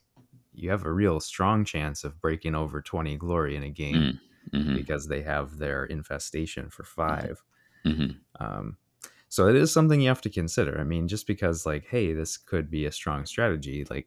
you 0.54 0.70
have 0.70 0.84
a 0.84 0.92
real 0.92 1.18
strong 1.18 1.64
chance 1.64 2.04
of 2.04 2.20
breaking 2.20 2.54
over 2.54 2.80
20 2.80 3.16
glory 3.16 3.56
in 3.56 3.64
a 3.64 3.68
game. 3.68 3.96
Mm 3.96 4.18
mm-hmm. 4.52 4.74
because 4.74 5.08
they 5.08 5.22
have 5.22 5.58
their 5.58 5.84
infestation 5.84 6.70
for 6.70 6.82
mm-hmm. 6.82 7.26
5 7.26 7.42
mm-hmm. 7.86 8.44
um, 8.44 8.76
so 9.34 9.48
it 9.48 9.56
is 9.56 9.72
something 9.72 10.00
you 10.00 10.06
have 10.06 10.20
to 10.20 10.30
consider. 10.30 10.78
I 10.78 10.84
mean, 10.84 11.08
just 11.08 11.26
because 11.26 11.66
like, 11.66 11.86
hey, 11.88 12.12
this 12.12 12.36
could 12.36 12.70
be 12.70 12.86
a 12.86 12.92
strong 12.92 13.26
strategy, 13.26 13.84
like 13.90 14.06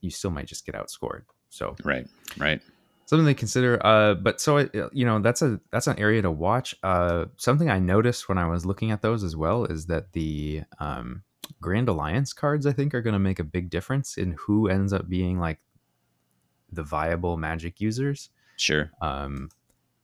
you 0.00 0.10
still 0.10 0.32
might 0.32 0.46
just 0.46 0.66
get 0.66 0.74
outscored. 0.74 1.22
So 1.48 1.76
right, 1.84 2.08
right. 2.38 2.60
Something 3.06 3.26
to 3.26 3.34
consider. 3.34 3.78
Uh, 3.86 4.14
but 4.14 4.40
so 4.40 4.58
uh, 4.58 4.88
you 4.92 5.04
know, 5.04 5.20
that's 5.20 5.42
a 5.42 5.60
that's 5.70 5.86
an 5.86 5.96
area 6.00 6.22
to 6.22 6.30
watch. 6.32 6.74
Uh, 6.82 7.26
something 7.36 7.70
I 7.70 7.78
noticed 7.78 8.28
when 8.28 8.36
I 8.36 8.46
was 8.46 8.66
looking 8.66 8.90
at 8.90 9.00
those 9.00 9.22
as 9.22 9.36
well 9.36 9.64
is 9.64 9.86
that 9.86 10.12
the 10.12 10.62
um, 10.80 11.22
Grand 11.60 11.88
Alliance 11.88 12.32
cards, 12.32 12.66
I 12.66 12.72
think, 12.72 12.94
are 12.94 13.02
going 13.02 13.12
to 13.12 13.20
make 13.20 13.38
a 13.38 13.44
big 13.44 13.70
difference 13.70 14.16
in 14.16 14.32
who 14.32 14.68
ends 14.68 14.92
up 14.92 15.08
being 15.08 15.38
like 15.38 15.60
the 16.72 16.82
viable 16.82 17.36
Magic 17.36 17.80
users. 17.80 18.30
Sure. 18.56 18.90
Um, 19.00 19.50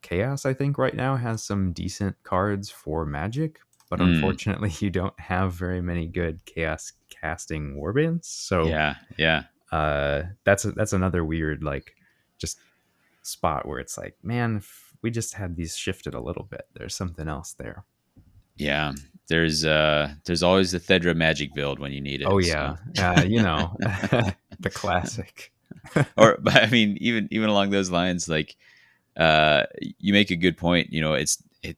Chaos, 0.03 0.47
I 0.47 0.55
think, 0.55 0.79
right 0.79 0.95
now 0.95 1.17
has 1.17 1.43
some 1.43 1.73
decent 1.73 2.17
cards 2.23 2.71
for 2.71 3.05
Magic, 3.05 3.61
but 3.89 4.01
mm. 4.01 4.15
unfortunately, 4.15 4.73
you 4.81 4.91
don't 4.91 5.19
have 5.19 5.53
very 5.53 5.81
many 5.81 6.07
good 6.07 6.45
Chaos 6.45 6.93
casting 7.09 7.77
warbands. 7.77 8.25
So 8.25 8.67
yeah, 8.67 8.97
yeah, 9.17 9.45
uh, 9.73 10.23
that's 10.45 10.65
a, 10.65 10.73
that's 10.73 10.93
another 10.93 11.25
weird 11.25 11.63
like 11.63 11.95
just 12.39 12.59
spot 13.23 13.67
where 13.67 13.79
it's 13.79 13.99
like, 13.99 14.17
man, 14.23 14.63
we 15.03 15.11
just 15.11 15.35
had 15.35 15.57
these 15.57 15.77
shifted 15.77 16.15
a 16.15 16.21
little 16.21 16.45
bit. 16.45 16.67
There's 16.75 16.95
something 16.95 17.29
else 17.29 17.53
there. 17.53 17.85
Yeah, 18.57 18.93
there's 19.29 19.65
uh 19.65 20.13
there's 20.25 20.43
always 20.43 20.73
the 20.73 20.81
Theddra 20.81 21.17
magic 21.17 21.55
build 21.55 21.79
when 21.79 21.93
you 21.93 22.01
need 22.01 22.21
it. 22.21 22.27
Oh 22.27 22.39
yeah, 22.39 22.77
so. 22.95 23.03
uh, 23.03 23.23
you 23.23 23.43
know 23.43 23.77
the 24.61 24.71
classic. 24.71 25.53
or, 26.17 26.37
but 26.41 26.57
I 26.57 26.67
mean, 26.69 26.99
even 27.01 27.29
even 27.31 27.49
along 27.49 27.71
those 27.71 27.91
lines, 27.91 28.29
like 28.29 28.57
uh, 29.21 29.67
you 29.99 30.13
make 30.13 30.31
a 30.31 30.37
good 30.37 30.57
point. 30.57 30.93
You 30.93 31.03
know, 31.03 31.13
it's 31.13 31.41
it 31.63 31.77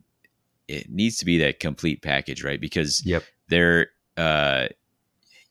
it 0.69 0.89
needs 0.89 1.19
to 1.19 1.25
be 1.25 1.39
that 1.39 1.61
complete 1.61 2.01
package, 2.01 2.43
right? 2.43 2.61
Because 2.61 3.05
yep, 3.05 3.25
there 3.49 3.89
uh, 4.17 4.69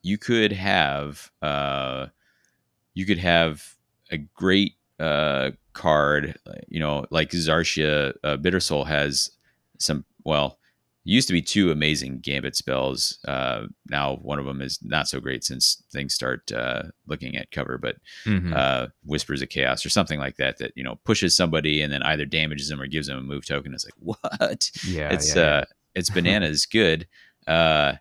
you 0.02 0.18
could 0.18 0.54
have 0.54 1.30
uh, 1.42 2.08
you 2.94 3.06
could 3.06 3.18
have 3.18 3.76
a 4.10 4.18
great 4.18 4.76
uh, 5.00 5.52
card, 5.74 6.38
you 6.70 6.80
know, 6.80 7.06
like 7.12 7.32
Zarshia 7.32 8.14
uh, 8.24 8.38
Bittersoul 8.38 8.88
has 8.88 9.32
some 9.78 10.06
well 10.24 10.60
used 11.04 11.28
to 11.28 11.34
be 11.34 11.42
two 11.42 11.72
amazing 11.72 12.20
gambit 12.20 12.56
spells. 12.56 13.18
Uh, 13.28 13.64
now 13.90 14.18
one 14.18 14.40
of 14.40 14.46
them 14.46 14.62
is 14.62 14.80
not 14.84 15.08
so 15.08 15.20
great 15.20 15.44
since 15.44 15.82
things 15.92 16.14
start 16.14 16.52
uh, 16.52 16.84
looking 17.08 17.36
at 17.36 17.52
cover, 17.52 17.78
but 17.78 17.96
mm-hmm. 18.26 18.54
uh, 18.56 18.88
whispers 19.04 19.42
of 19.42 19.50
chaos 19.50 19.86
or 19.86 19.90
something 19.90 20.20
like 20.20 20.38
that 20.38 20.58
that 20.60 20.72
you 20.76 20.84
know 20.84 21.00
pushes 21.04 21.36
somebody 21.36 21.82
and 21.82 21.92
then 21.92 22.04
either 22.04 22.26
damages 22.26 22.70
them 22.70 22.82
or 22.82 22.88
gives 22.88 23.08
them 23.08 23.18
a 23.18 23.22
move 23.22 23.46
token. 23.46 23.74
It's 23.74 23.86
like 23.86 23.94
what? 24.00 24.72
Yeah, 24.86 25.12
it's 25.12 25.36
yeah, 25.36 25.42
uh, 25.42 25.46
yeah. 25.46 25.64
it's 25.96 26.10
bananas 26.12 26.66
good. 26.66 27.08
Uh, 27.48 27.94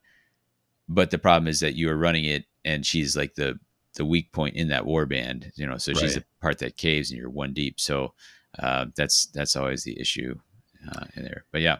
but 0.88 1.10
the 1.10 1.18
problem 1.18 1.48
is 1.48 1.60
that 1.60 1.74
you 1.74 1.88
are 1.88 1.96
running 1.96 2.24
it 2.24 2.44
and 2.64 2.84
she's 2.84 3.16
like 3.16 3.34
the 3.34 3.58
the 3.94 4.04
weak 4.04 4.30
point 4.32 4.56
in 4.56 4.68
that 4.68 4.84
warband. 4.84 5.50
You 5.56 5.66
know, 5.66 5.78
so 5.78 5.92
right. 5.92 6.00
she's 6.00 6.14
the 6.16 6.24
part 6.42 6.58
that 6.58 6.76
caves 6.76 7.10
and 7.10 7.18
you're 7.18 7.30
one 7.30 7.54
deep. 7.54 7.80
So 7.80 8.12
uh, 8.58 8.86
that's 8.94 9.26
that's 9.26 9.56
always 9.56 9.84
the 9.84 9.98
issue 9.98 10.38
uh, 10.92 11.06
in 11.16 11.22
there. 11.22 11.44
But 11.50 11.62
yeah. 11.62 11.78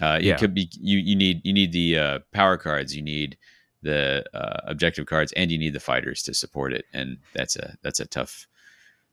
Uh, 0.00 0.18
yeah. 0.20 0.34
It 0.34 0.38
could 0.38 0.54
be 0.54 0.68
you. 0.72 0.98
You 0.98 1.16
need 1.16 1.40
you 1.44 1.52
need 1.52 1.72
the 1.72 1.98
uh, 1.98 2.18
power 2.32 2.56
cards. 2.56 2.94
You 2.94 3.02
need 3.02 3.38
the 3.82 4.24
uh, 4.34 4.60
objective 4.66 5.06
cards, 5.06 5.32
and 5.32 5.50
you 5.50 5.58
need 5.58 5.72
the 5.72 5.80
fighters 5.80 6.22
to 6.24 6.34
support 6.34 6.72
it. 6.72 6.84
And 6.92 7.18
that's 7.34 7.56
a 7.56 7.76
that's 7.82 8.00
a 8.00 8.06
tough, 8.06 8.46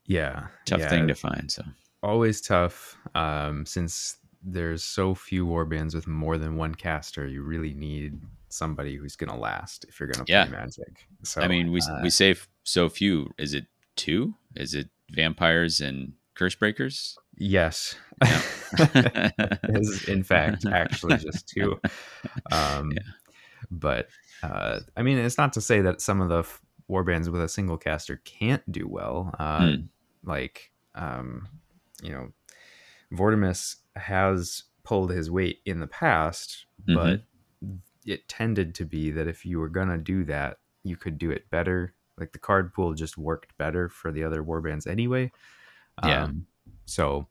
yeah, 0.05 0.47
tough 0.65 0.81
yeah. 0.81 0.89
thing 0.89 1.07
to 1.07 1.15
find. 1.15 1.51
So 1.51 1.63
always 2.01 2.41
tough. 2.41 2.97
Um, 3.15 3.65
since 3.65 4.17
there's 4.43 4.83
so 4.83 5.15
few 5.15 5.45
warbands 5.45 5.95
with 5.95 6.07
more 6.07 6.37
than 6.37 6.57
one 6.57 6.75
caster, 6.75 7.25
you 7.27 7.43
really 7.43 7.73
need 7.73 8.19
somebody 8.49 8.97
who's 8.97 9.15
gonna 9.15 9.37
last 9.37 9.85
if 9.87 9.99
you're 9.99 10.09
gonna 10.09 10.25
play 10.25 10.35
yeah. 10.35 10.45
Magic. 10.45 11.07
So 11.23 11.41
I 11.41 11.47
mean, 11.47 11.71
we 11.71 11.81
we 12.01 12.07
uh, 12.07 12.09
save 12.09 12.47
so 12.63 12.89
few. 12.89 13.31
Is 13.37 13.53
it 13.53 13.67
two? 13.95 14.35
Is 14.55 14.73
it 14.73 14.89
vampires 15.11 15.79
and 15.79 16.13
curse 16.35 16.55
breakers? 16.55 17.17
Yes. 17.37 17.95
is 19.69 20.07
in 20.07 20.23
fact 20.23 20.65
actually 20.71 21.17
just 21.17 21.47
two. 21.47 21.79
Um, 22.51 22.91
yeah. 22.91 23.01
But 23.71 24.07
uh, 24.41 24.79
I 24.95 25.01
mean, 25.03 25.17
it's 25.17 25.37
not 25.37 25.53
to 25.53 25.61
say 25.61 25.81
that 25.81 26.01
some 26.01 26.21
of 26.21 26.29
the 26.29 26.39
f- 26.39 26.61
warbands 26.89 27.29
with 27.29 27.41
a 27.41 27.49
single 27.49 27.77
caster 27.77 28.21
can't 28.23 28.69
do 28.71 28.87
well. 28.87 29.33
Uh, 29.39 29.59
mm. 29.59 29.87
Like, 30.23 30.71
um, 30.95 31.47
you 32.01 32.11
know, 32.11 32.29
Vortemis 33.11 33.77
has 33.95 34.63
pulled 34.83 35.11
his 35.11 35.31
weight 35.31 35.59
in 35.65 35.79
the 35.79 35.87
past, 35.87 36.65
mm-hmm. 36.87 36.95
but 36.95 37.21
it 38.05 38.27
tended 38.27 38.75
to 38.75 38.85
be 38.85 39.11
that 39.11 39.27
if 39.27 39.45
you 39.45 39.59
were 39.59 39.69
gonna 39.69 39.97
do 39.97 40.23
that, 40.25 40.57
you 40.83 40.97
could 40.97 41.17
do 41.17 41.31
it 41.31 41.49
better. 41.49 41.93
Like 42.17 42.31
the 42.31 42.39
card 42.39 42.73
pool 42.73 42.93
just 42.93 43.17
worked 43.17 43.57
better 43.57 43.89
for 43.89 44.11
the 44.11 44.23
other 44.23 44.43
warbands 44.43 44.85
anyway. 44.85 45.31
Yeah. 46.03 46.29
So 46.85 47.27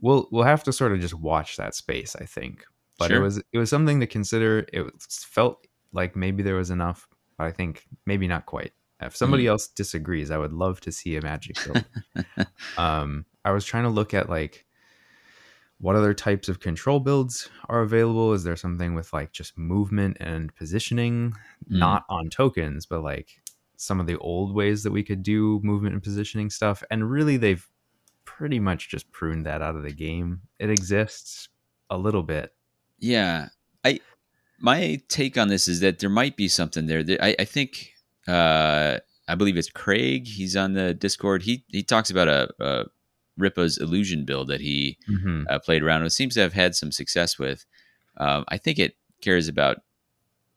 we'll 0.00 0.28
we'll 0.30 0.44
have 0.44 0.64
to 0.64 0.72
sort 0.72 0.92
of 0.92 1.00
just 1.00 1.14
watch 1.14 1.56
that 1.56 1.74
space, 1.74 2.16
I 2.16 2.24
think. 2.24 2.64
But 2.98 3.08
sure. 3.08 3.18
it 3.18 3.20
was 3.20 3.38
it 3.52 3.58
was 3.58 3.70
something 3.70 4.00
to 4.00 4.06
consider. 4.06 4.66
It 4.72 4.86
felt 5.00 5.66
like 5.92 6.16
maybe 6.16 6.42
there 6.42 6.54
was 6.54 6.70
enough, 6.70 7.08
but 7.36 7.44
I 7.44 7.50
think 7.50 7.86
maybe 8.06 8.26
not 8.26 8.46
quite. 8.46 8.72
If 9.00 9.14
somebody 9.14 9.44
mm. 9.44 9.48
else 9.48 9.68
disagrees, 9.68 10.30
I 10.30 10.38
would 10.38 10.54
love 10.54 10.80
to 10.82 10.92
see 10.92 11.16
a 11.16 11.22
magic 11.22 11.56
build. 11.64 11.84
um, 12.78 13.26
I 13.44 13.50
was 13.50 13.64
trying 13.64 13.84
to 13.84 13.90
look 13.90 14.14
at 14.14 14.30
like 14.30 14.64
what 15.78 15.96
other 15.96 16.14
types 16.14 16.48
of 16.48 16.60
control 16.60 17.00
builds 17.00 17.50
are 17.68 17.82
available. 17.82 18.32
Is 18.32 18.44
there 18.44 18.56
something 18.56 18.94
with 18.94 19.12
like 19.12 19.32
just 19.32 19.58
movement 19.58 20.16
and 20.20 20.54
positioning, 20.54 21.32
mm. 21.32 21.78
not 21.78 22.04
on 22.08 22.30
tokens, 22.30 22.86
but 22.86 23.02
like 23.02 23.38
some 23.76 24.00
of 24.00 24.06
the 24.06 24.16
old 24.18 24.54
ways 24.54 24.82
that 24.82 24.92
we 24.92 25.02
could 25.02 25.22
do 25.22 25.60
movement 25.62 25.92
and 25.92 26.02
positioning 26.02 26.48
stuff? 26.48 26.82
And 26.90 27.10
really, 27.10 27.36
they've 27.36 27.68
pretty 28.36 28.60
much 28.60 28.88
just 28.88 29.10
pruned 29.12 29.46
that 29.46 29.62
out 29.62 29.76
of 29.76 29.82
the 29.82 29.92
game. 29.92 30.40
It 30.58 30.70
exists 30.70 31.48
a 31.88 31.96
little 31.96 32.22
bit. 32.22 32.52
Yeah. 32.98 33.48
I 33.84 34.00
my 34.60 35.00
take 35.08 35.38
on 35.38 35.48
this 35.48 35.68
is 35.68 35.80
that 35.80 35.98
there 35.98 36.10
might 36.10 36.36
be 36.36 36.48
something 36.48 36.86
there. 36.86 37.04
I, 37.20 37.36
I 37.38 37.44
think 37.44 37.92
uh, 38.28 38.98
I 39.28 39.34
believe 39.34 39.56
it's 39.56 39.70
Craig. 39.70 40.26
He's 40.26 40.56
on 40.56 40.74
the 40.74 40.94
Discord. 40.94 41.42
He 41.42 41.64
he 41.68 41.82
talks 41.82 42.10
about 42.10 42.28
a, 42.28 42.48
a 42.60 42.84
Rippa's 43.38 43.78
illusion 43.78 44.24
build 44.24 44.48
that 44.48 44.60
he 44.60 44.98
mm-hmm. 45.08 45.44
uh, 45.48 45.58
played 45.58 45.82
around 45.82 46.02
with. 46.02 46.12
Seems 46.12 46.34
to 46.34 46.40
have 46.40 46.52
had 46.52 46.74
some 46.74 46.92
success 46.92 47.38
with. 47.38 47.64
Um, 48.18 48.44
I 48.48 48.58
think 48.58 48.78
it 48.78 48.96
cares 49.20 49.48
about 49.48 49.78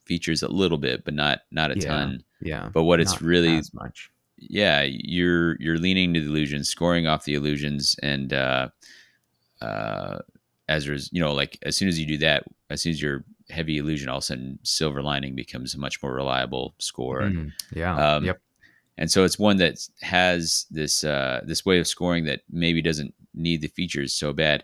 features 0.06 0.42
a 0.42 0.48
little 0.48 0.78
bit, 0.78 1.06
but 1.06 1.14
not 1.14 1.42
not 1.52 1.72
a 1.72 1.80
yeah, 1.80 1.88
ton. 1.88 2.24
Yeah. 2.42 2.70
But 2.74 2.84
what 2.84 3.00
it's 3.00 3.22
really 3.22 3.62
much 3.74 4.12
yeah, 4.40 4.84
you're 4.88 5.56
you're 5.60 5.78
leaning 5.78 6.14
to 6.14 6.22
the 6.22 6.28
illusions, 6.28 6.70
scoring 6.70 7.08
off 7.08 7.26
the 7.26 7.36
illusions, 7.36 7.96
and 8.02 8.34
uh, 8.34 8.70
uh, 9.62 10.20
as 10.68 11.10
you 11.12 11.22
know, 11.22 11.34
like 11.34 11.58
as 11.64 11.76
soon 11.76 11.88
as 11.88 12.00
you 12.00 12.06
do 12.06 12.18
that, 12.18 12.44
as 12.70 12.82
soon 12.82 12.92
as 12.92 13.02
you're 13.02 13.24
heavy 13.50 13.78
illusion, 13.78 14.10
all 14.10 14.18
of 14.18 14.24
a 14.24 14.26
sudden 14.26 14.60
silver 14.64 15.02
lining 15.02 15.36
becomes 15.36 15.74
a 15.74 15.80
much 15.80 16.02
more 16.02 16.14
reliable 16.14 16.76
score. 16.80 17.22
Mm, 17.22 17.52
yeah. 17.74 17.96
Um, 17.96 18.26
yep. 18.26 18.42
And 18.98 19.10
so 19.10 19.24
it's 19.24 19.40
one 19.40 19.58
that 19.58 19.80
has 20.02 20.66
this 20.70 21.04
uh, 21.04 21.42
this 21.46 21.66
way 21.66 21.80
of 21.80 21.88
scoring 21.88 22.26
that 22.26 22.42
maybe 22.50 22.82
doesn't 22.82 23.14
need 23.34 23.62
the 23.62 23.68
features 23.68 24.14
so 24.14 24.34
bad. 24.34 24.64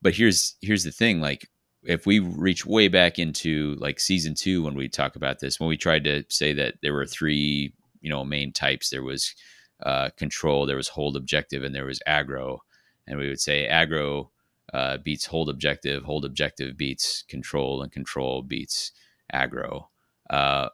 But 0.00 0.14
here's 0.14 0.56
here's 0.60 0.84
the 0.84 0.92
thing, 0.92 1.20
like 1.20 1.48
if 1.84 2.06
we 2.06 2.20
reach 2.20 2.64
way 2.64 2.88
back 2.88 3.18
into 3.18 3.74
like 3.78 3.98
season 3.98 4.34
two 4.34 4.62
when 4.62 4.74
we 4.74 4.88
talk 4.88 5.16
about 5.16 5.40
this, 5.40 5.58
when 5.58 5.68
we 5.68 5.76
tried 5.76 6.04
to 6.04 6.24
say 6.28 6.52
that 6.52 6.74
there 6.82 6.92
were 6.92 7.06
three 7.06 7.72
you 8.02 8.10
know 8.10 8.24
main 8.24 8.52
types. 8.52 8.90
There 8.90 9.02
was 9.02 9.34
uh, 9.82 10.10
control, 10.16 10.66
there 10.66 10.76
was 10.76 10.88
hold 10.88 11.16
objective, 11.16 11.62
and 11.62 11.74
there 11.74 11.86
was 11.86 12.00
aggro. 12.06 12.58
And 13.06 13.18
we 13.18 13.28
would 13.28 13.40
say 13.40 13.68
aggro 13.70 14.28
uh, 14.72 14.98
beats 14.98 15.26
hold 15.26 15.48
objective, 15.48 16.04
hold 16.04 16.24
objective 16.24 16.76
beats 16.76 17.24
control, 17.28 17.82
and 17.82 17.90
control 17.90 18.42
beats 18.42 18.92
aggro. 19.32 19.86
Uh, 20.30 20.68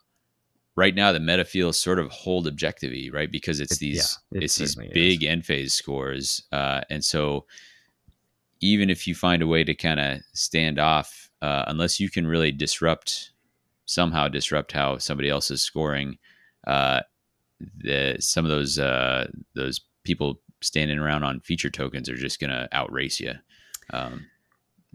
right 0.76 0.94
now, 0.94 1.12
the 1.12 1.20
meta 1.20 1.44
feels 1.44 1.78
sort 1.78 1.98
of 1.98 2.10
hold 2.10 2.46
objective 2.46 2.92
right? 3.12 3.30
Because 3.30 3.60
it's 3.60 3.74
it, 3.74 3.80
these 3.80 4.18
yeah, 4.32 4.38
it 4.38 4.44
it's 4.44 4.56
these 4.56 4.76
big 4.92 5.22
is. 5.22 5.28
end 5.28 5.46
phase 5.46 5.74
scores, 5.74 6.44
uh, 6.52 6.82
and 6.90 7.04
so 7.04 7.46
even 8.60 8.90
if 8.90 9.06
you 9.06 9.14
find 9.14 9.42
a 9.42 9.46
way 9.46 9.64
to 9.64 9.74
kind 9.74 10.00
of 10.00 10.20
stand 10.32 10.78
off, 10.78 11.30
uh, 11.42 11.64
unless 11.68 12.00
you 12.00 12.10
can 12.10 12.26
really 12.26 12.50
disrupt 12.50 13.30
somehow 13.86 14.28
disrupt 14.28 14.72
how 14.72 14.98
somebody 14.98 15.30
else 15.30 15.50
is 15.50 15.62
scoring, 15.62 16.18
uh, 16.66 17.00
the, 17.60 18.16
some 18.20 18.44
of 18.44 18.50
those 18.50 18.78
uh, 18.78 19.28
those 19.54 19.80
people 20.04 20.40
standing 20.60 20.98
around 20.98 21.22
on 21.24 21.40
feature 21.40 21.70
tokens 21.70 22.08
are 22.08 22.16
just 22.16 22.40
going 22.40 22.50
to 22.50 22.68
outrace 22.72 23.20
you, 23.20 23.32
um, 23.92 24.26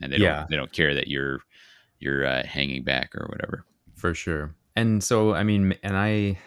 and 0.02 0.12
they 0.12 0.18
yeah. 0.18 0.38
don't 0.38 0.50
they 0.50 0.56
don't 0.56 0.74
care 0.74 0.94
that 0.94 1.08
you're 1.08 1.40
you're 2.00 2.26
uh, 2.26 2.46
hanging 2.46 2.84
back 2.84 3.16
or 3.16 3.28
whatever. 3.30 3.66
For 3.96 4.14
sure. 4.14 4.56
And 4.76 5.04
so 5.04 5.34
I 5.34 5.44
mean, 5.44 5.76
and 5.84 5.96
I 5.96 6.38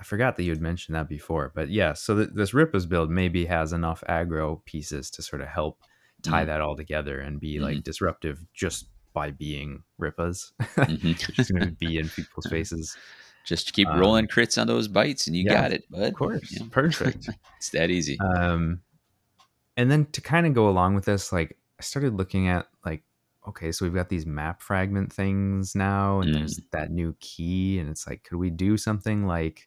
I 0.00 0.04
forgot 0.04 0.36
that 0.36 0.44
you 0.44 0.50
had 0.50 0.60
mentioned 0.60 0.94
that 0.94 1.08
before, 1.08 1.52
but 1.54 1.70
yeah. 1.70 1.92
So 1.94 2.16
th- 2.16 2.30
this 2.34 2.54
Rippa's 2.54 2.86
build 2.86 3.10
maybe 3.10 3.46
has 3.46 3.72
enough 3.72 4.04
aggro 4.08 4.64
pieces 4.64 5.10
to 5.12 5.22
sort 5.22 5.42
of 5.42 5.48
help 5.48 5.80
tie 6.22 6.40
mm-hmm. 6.40 6.48
that 6.48 6.60
all 6.60 6.76
together 6.76 7.20
and 7.20 7.40
be 7.40 7.54
mm-hmm. 7.54 7.64
like 7.64 7.82
disruptive 7.82 8.44
just 8.54 8.88
by 9.12 9.30
being 9.30 9.82
Rippas, 10.00 10.52
mm-hmm. 10.60 11.12
just 11.32 11.52
going 11.52 11.68
to 11.68 11.72
be 11.72 11.98
in 11.98 12.08
people's 12.08 12.46
faces. 12.50 12.96
Just 13.48 13.72
keep 13.72 13.88
um, 13.88 13.98
rolling 13.98 14.26
crits 14.26 14.60
on 14.60 14.66
those 14.66 14.88
bites, 14.88 15.26
and 15.26 15.34
you 15.34 15.44
yeah, 15.44 15.54
got 15.54 15.72
it, 15.72 15.90
bud. 15.90 16.08
Of 16.08 16.14
course, 16.14 16.58
perfect. 16.70 17.30
it's 17.56 17.70
that 17.70 17.88
easy. 17.88 18.20
Um, 18.20 18.82
and 19.74 19.90
then 19.90 20.04
to 20.12 20.20
kind 20.20 20.46
of 20.46 20.52
go 20.52 20.68
along 20.68 20.96
with 20.96 21.06
this, 21.06 21.32
like 21.32 21.56
I 21.80 21.82
started 21.82 22.12
looking 22.12 22.48
at 22.48 22.66
like, 22.84 23.04
okay, 23.48 23.72
so 23.72 23.86
we've 23.86 23.94
got 23.94 24.10
these 24.10 24.26
map 24.26 24.60
fragment 24.60 25.10
things 25.10 25.74
now, 25.74 26.20
and 26.20 26.30
mm. 26.30 26.34
there's 26.34 26.60
that 26.72 26.90
new 26.90 27.16
key, 27.20 27.78
and 27.78 27.88
it's 27.88 28.06
like, 28.06 28.22
could 28.22 28.36
we 28.36 28.50
do 28.50 28.76
something 28.76 29.26
like 29.26 29.66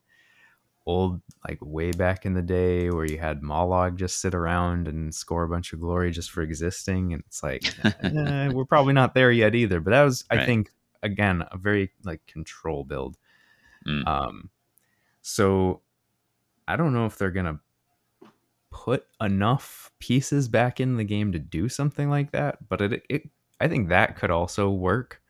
old, 0.85 1.19
like 1.49 1.57
way 1.63 1.89
back 1.91 2.23
in 2.23 2.35
the 2.35 2.43
day, 2.43 2.91
where 2.91 3.05
you 3.05 3.17
had 3.17 3.41
Mollog 3.41 3.95
just 3.95 4.21
sit 4.21 4.35
around 4.35 4.87
and 4.87 5.11
score 5.11 5.41
a 5.41 5.49
bunch 5.49 5.73
of 5.73 5.79
glory 5.79 6.11
just 6.11 6.29
for 6.29 6.43
existing? 6.43 7.13
And 7.13 7.23
it's 7.25 7.41
like, 7.41 7.63
eh, 8.03 8.49
we're 8.49 8.65
probably 8.65 8.93
not 8.93 9.15
there 9.15 9.31
yet 9.31 9.55
either. 9.55 9.79
But 9.79 9.89
that 9.89 10.03
was, 10.03 10.23
right. 10.31 10.41
I 10.41 10.45
think, 10.45 10.69
again, 11.01 11.43
a 11.51 11.57
very 11.57 11.89
like 12.03 12.23
control 12.27 12.83
build. 12.83 13.17
Mm. 13.87 14.07
Um, 14.07 14.49
so 15.21 15.81
I 16.67 16.75
don't 16.75 16.93
know 16.93 17.05
if 17.05 17.17
they're 17.17 17.31
gonna 17.31 17.59
put 18.71 19.05
enough 19.19 19.91
pieces 19.99 20.47
back 20.47 20.79
in 20.79 20.97
the 20.97 21.03
game 21.03 21.31
to 21.33 21.39
do 21.39 21.69
something 21.69 22.09
like 22.09 22.31
that. 22.31 22.67
But 22.69 22.81
it, 22.81 23.03
it 23.09 23.29
I 23.59 23.67
think 23.67 23.89
that 23.89 24.17
could 24.17 24.31
also 24.31 24.69
work. 24.69 25.21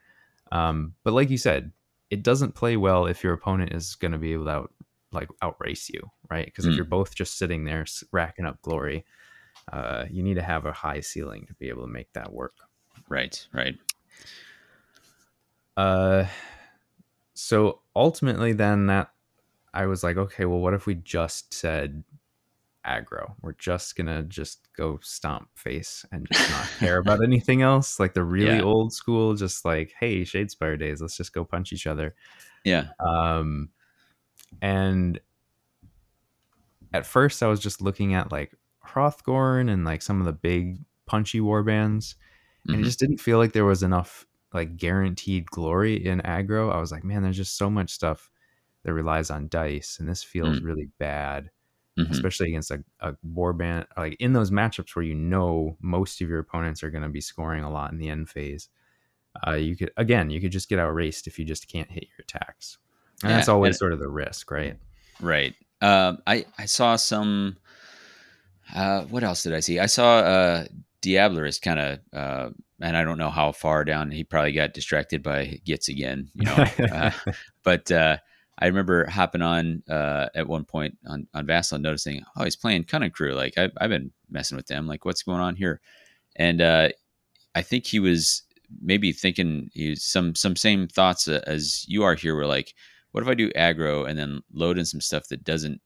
Um, 0.51 0.95
but 1.03 1.13
like 1.13 1.29
you 1.29 1.37
said, 1.37 1.71
it 2.09 2.23
doesn't 2.23 2.55
play 2.55 2.77
well 2.77 3.05
if 3.07 3.23
your 3.23 3.33
opponent 3.33 3.73
is 3.73 3.95
going 3.95 4.11
to 4.11 4.17
be 4.17 4.33
able 4.33 4.45
to 4.45 4.51
out, 4.51 4.73
like 5.11 5.29
outrace 5.41 5.89
you, 5.89 6.09
right? 6.29 6.45
Because 6.45 6.65
if 6.65 6.73
Mm. 6.73 6.75
you're 6.77 6.85
both 6.85 7.15
just 7.15 7.37
sitting 7.37 7.63
there 7.63 7.85
racking 8.11 8.45
up 8.45 8.61
glory, 8.61 9.05
uh, 9.71 10.05
you 10.09 10.23
need 10.23 10.35
to 10.35 10.41
have 10.41 10.65
a 10.65 10.71
high 10.71 10.99
ceiling 10.99 11.45
to 11.47 11.53
be 11.55 11.69
able 11.69 11.83
to 11.83 11.91
make 11.91 12.11
that 12.13 12.31
work. 12.31 12.55
Right, 13.09 13.45
right. 13.53 13.77
Uh, 15.75 16.25
so 17.33 17.80
ultimately, 17.95 18.53
then 18.53 18.87
that 18.87 19.11
I 19.73 19.85
was 19.85 20.03
like, 20.03 20.17
okay, 20.17 20.45
well, 20.45 20.59
what 20.59 20.73
if 20.73 20.85
we 20.85 20.95
just 20.95 21.53
said 21.53 22.03
aggro? 22.85 23.35
We're 23.41 23.53
just 23.53 23.95
gonna 23.95 24.23
just 24.23 24.69
go 24.75 24.99
stomp 25.01 25.49
face 25.55 26.05
and 26.11 26.27
just 26.27 26.49
not 26.49 26.69
care 26.79 26.97
about 26.99 27.23
anything 27.23 27.61
else, 27.61 27.99
like 27.99 28.13
the 28.13 28.23
really 28.23 28.59
Yeah. 28.59 28.61
old 28.61 28.93
school, 28.93 29.35
just 29.35 29.65
like, 29.65 29.93
hey, 29.99 30.21
Shadespire 30.23 30.79
days, 30.79 31.01
let's 31.01 31.17
just 31.17 31.33
go 31.33 31.45
punch 31.45 31.73
each 31.73 31.87
other. 31.87 32.15
Yeah. 32.63 32.89
Um, 32.99 33.69
and 34.61 35.19
at 36.93 37.05
first, 37.05 37.41
I 37.43 37.47
was 37.47 37.59
just 37.59 37.81
looking 37.81 38.13
at 38.13 38.31
like 38.31 38.53
Hrothgorn 38.85 39.69
and 39.71 39.85
like 39.85 40.01
some 40.01 40.19
of 40.19 40.25
the 40.25 40.33
big 40.33 40.79
punchy 41.05 41.39
warbands, 41.39 42.15
and 42.71 42.75
Mhm. 42.77 42.81
it 42.81 42.85
just 42.85 42.99
didn't 42.99 43.19
feel 43.19 43.37
like 43.37 43.53
there 43.53 43.65
was 43.65 43.83
enough 43.83 44.25
like 44.53 44.77
guaranteed 44.77 45.45
glory 45.49 46.05
in 46.05 46.19
aggro. 46.21 46.73
I 46.73 46.79
was 46.79 46.91
like, 46.91 47.03
man, 47.03 47.23
there's 47.23 47.37
just 47.37 47.57
so 47.57 47.69
much 47.69 47.89
stuff 47.91 48.29
that 48.83 48.93
relies 48.93 49.29
on 49.29 49.47
dice, 49.47 49.97
and 49.99 50.09
this 50.09 50.23
feels 50.23 50.59
Mm. 50.59 50.65
really 50.65 50.89
bad, 50.97 51.49
Mhm. 51.97 52.09
especially 52.11 52.49
against 52.49 52.71
a, 52.71 52.83
a 52.99 53.13
warband. 53.25 53.85
Like 53.95 54.15
in 54.19 54.33
those 54.33 54.51
matchups 54.51 54.95
where 54.95 55.03
you 55.05 55.15
know 55.15 55.77
most 55.81 56.21
of 56.21 56.27
your 56.29 56.39
opponents 56.39 56.83
are 56.83 56.89
going 56.89 57.03
to 57.03 57.09
be 57.09 57.21
scoring 57.21 57.63
a 57.63 57.71
lot 57.71 57.91
in 57.91 57.97
the 57.97 58.09
end 58.09 58.29
phase. 58.29 58.69
Uh, 59.47 59.51
you 59.53 59.75
could 59.77 59.91
again, 59.97 60.29
you 60.29 60.41
could 60.41 60.51
just 60.51 60.67
get 60.67 60.79
outraced 60.79 61.27
if 61.27 61.37
you 61.39 61.45
just 61.45 61.67
can't 61.67 61.89
hit 61.91 62.03
your 62.09 62.23
attacks, 62.23 62.77
and 63.23 63.29
Yeah, 63.29 63.37
that's 63.37 63.47
always 63.49 63.75
and- 63.75 63.79
sort 63.79 63.93
of 63.93 63.99
the 63.99 64.09
risk, 64.09 64.49
right? 64.51 64.77
Right. 65.21 65.55
Um, 65.81 66.21
I 66.27 66.45
I 66.57 66.65
saw 66.65 66.95
some. 66.97 67.57
Uh, 68.73 69.03
what 69.05 69.23
else 69.23 69.43
did 69.43 69.53
I 69.53 69.59
see? 69.59 69.79
I 69.79 69.85
saw 69.85 70.17
uh, 70.19 70.65
Diablerist 71.01 71.61
kind 71.61 71.79
of, 71.79 71.99
uh, 72.13 72.49
and 72.81 72.97
I 72.97 73.03
don't 73.03 73.17
know 73.17 73.29
how 73.29 73.51
far 73.51 73.85
down. 73.85 74.11
He 74.11 74.23
probably 74.23 74.51
got 74.51 74.73
distracted 74.73 75.23
by 75.23 75.59
Gitz 75.65 75.87
again, 75.87 76.29
you 76.33 76.45
know. 76.45 76.65
uh, 76.91 77.11
but 77.63 77.91
uh, 77.91 78.17
I 78.59 78.67
remember 78.67 79.05
hopping 79.05 79.41
on 79.41 79.83
uh, 79.89 80.27
at 80.35 80.47
one 80.47 80.65
point 80.65 80.97
on 81.07 81.27
on 81.33 81.45
Vassal, 81.45 81.75
and 81.75 81.83
noticing, 81.83 82.23
oh, 82.37 82.43
he's 82.43 82.55
playing 82.55 82.83
Cunning 82.85 83.11
Crew. 83.11 83.33
Like 83.33 83.57
I, 83.57 83.69
I've 83.79 83.89
been 83.89 84.11
messing 84.29 84.55
with 84.55 84.67
them. 84.67 84.87
Like, 84.87 85.05
what's 85.05 85.23
going 85.23 85.41
on 85.41 85.55
here? 85.55 85.81
And 86.35 86.61
uh, 86.61 86.89
I 87.55 87.61
think 87.61 87.85
he 87.85 87.99
was 87.99 88.43
maybe 88.81 89.11
thinking 89.11 89.69
he 89.73 89.89
was 89.89 90.03
some 90.03 90.35
some 90.35 90.55
same 90.55 90.87
thoughts 90.87 91.27
uh, 91.27 91.41
as 91.47 91.85
you 91.87 92.03
are 92.03 92.15
here. 92.15 92.35
Were 92.35 92.45
like, 92.45 92.73
what 93.11 93.23
if 93.23 93.29
I 93.29 93.33
do 93.33 93.51
aggro 93.51 94.07
and 94.07 94.17
then 94.17 94.41
load 94.53 94.77
in 94.77 94.85
some 94.85 95.01
stuff 95.01 95.27
that 95.29 95.43
doesn't, 95.43 95.81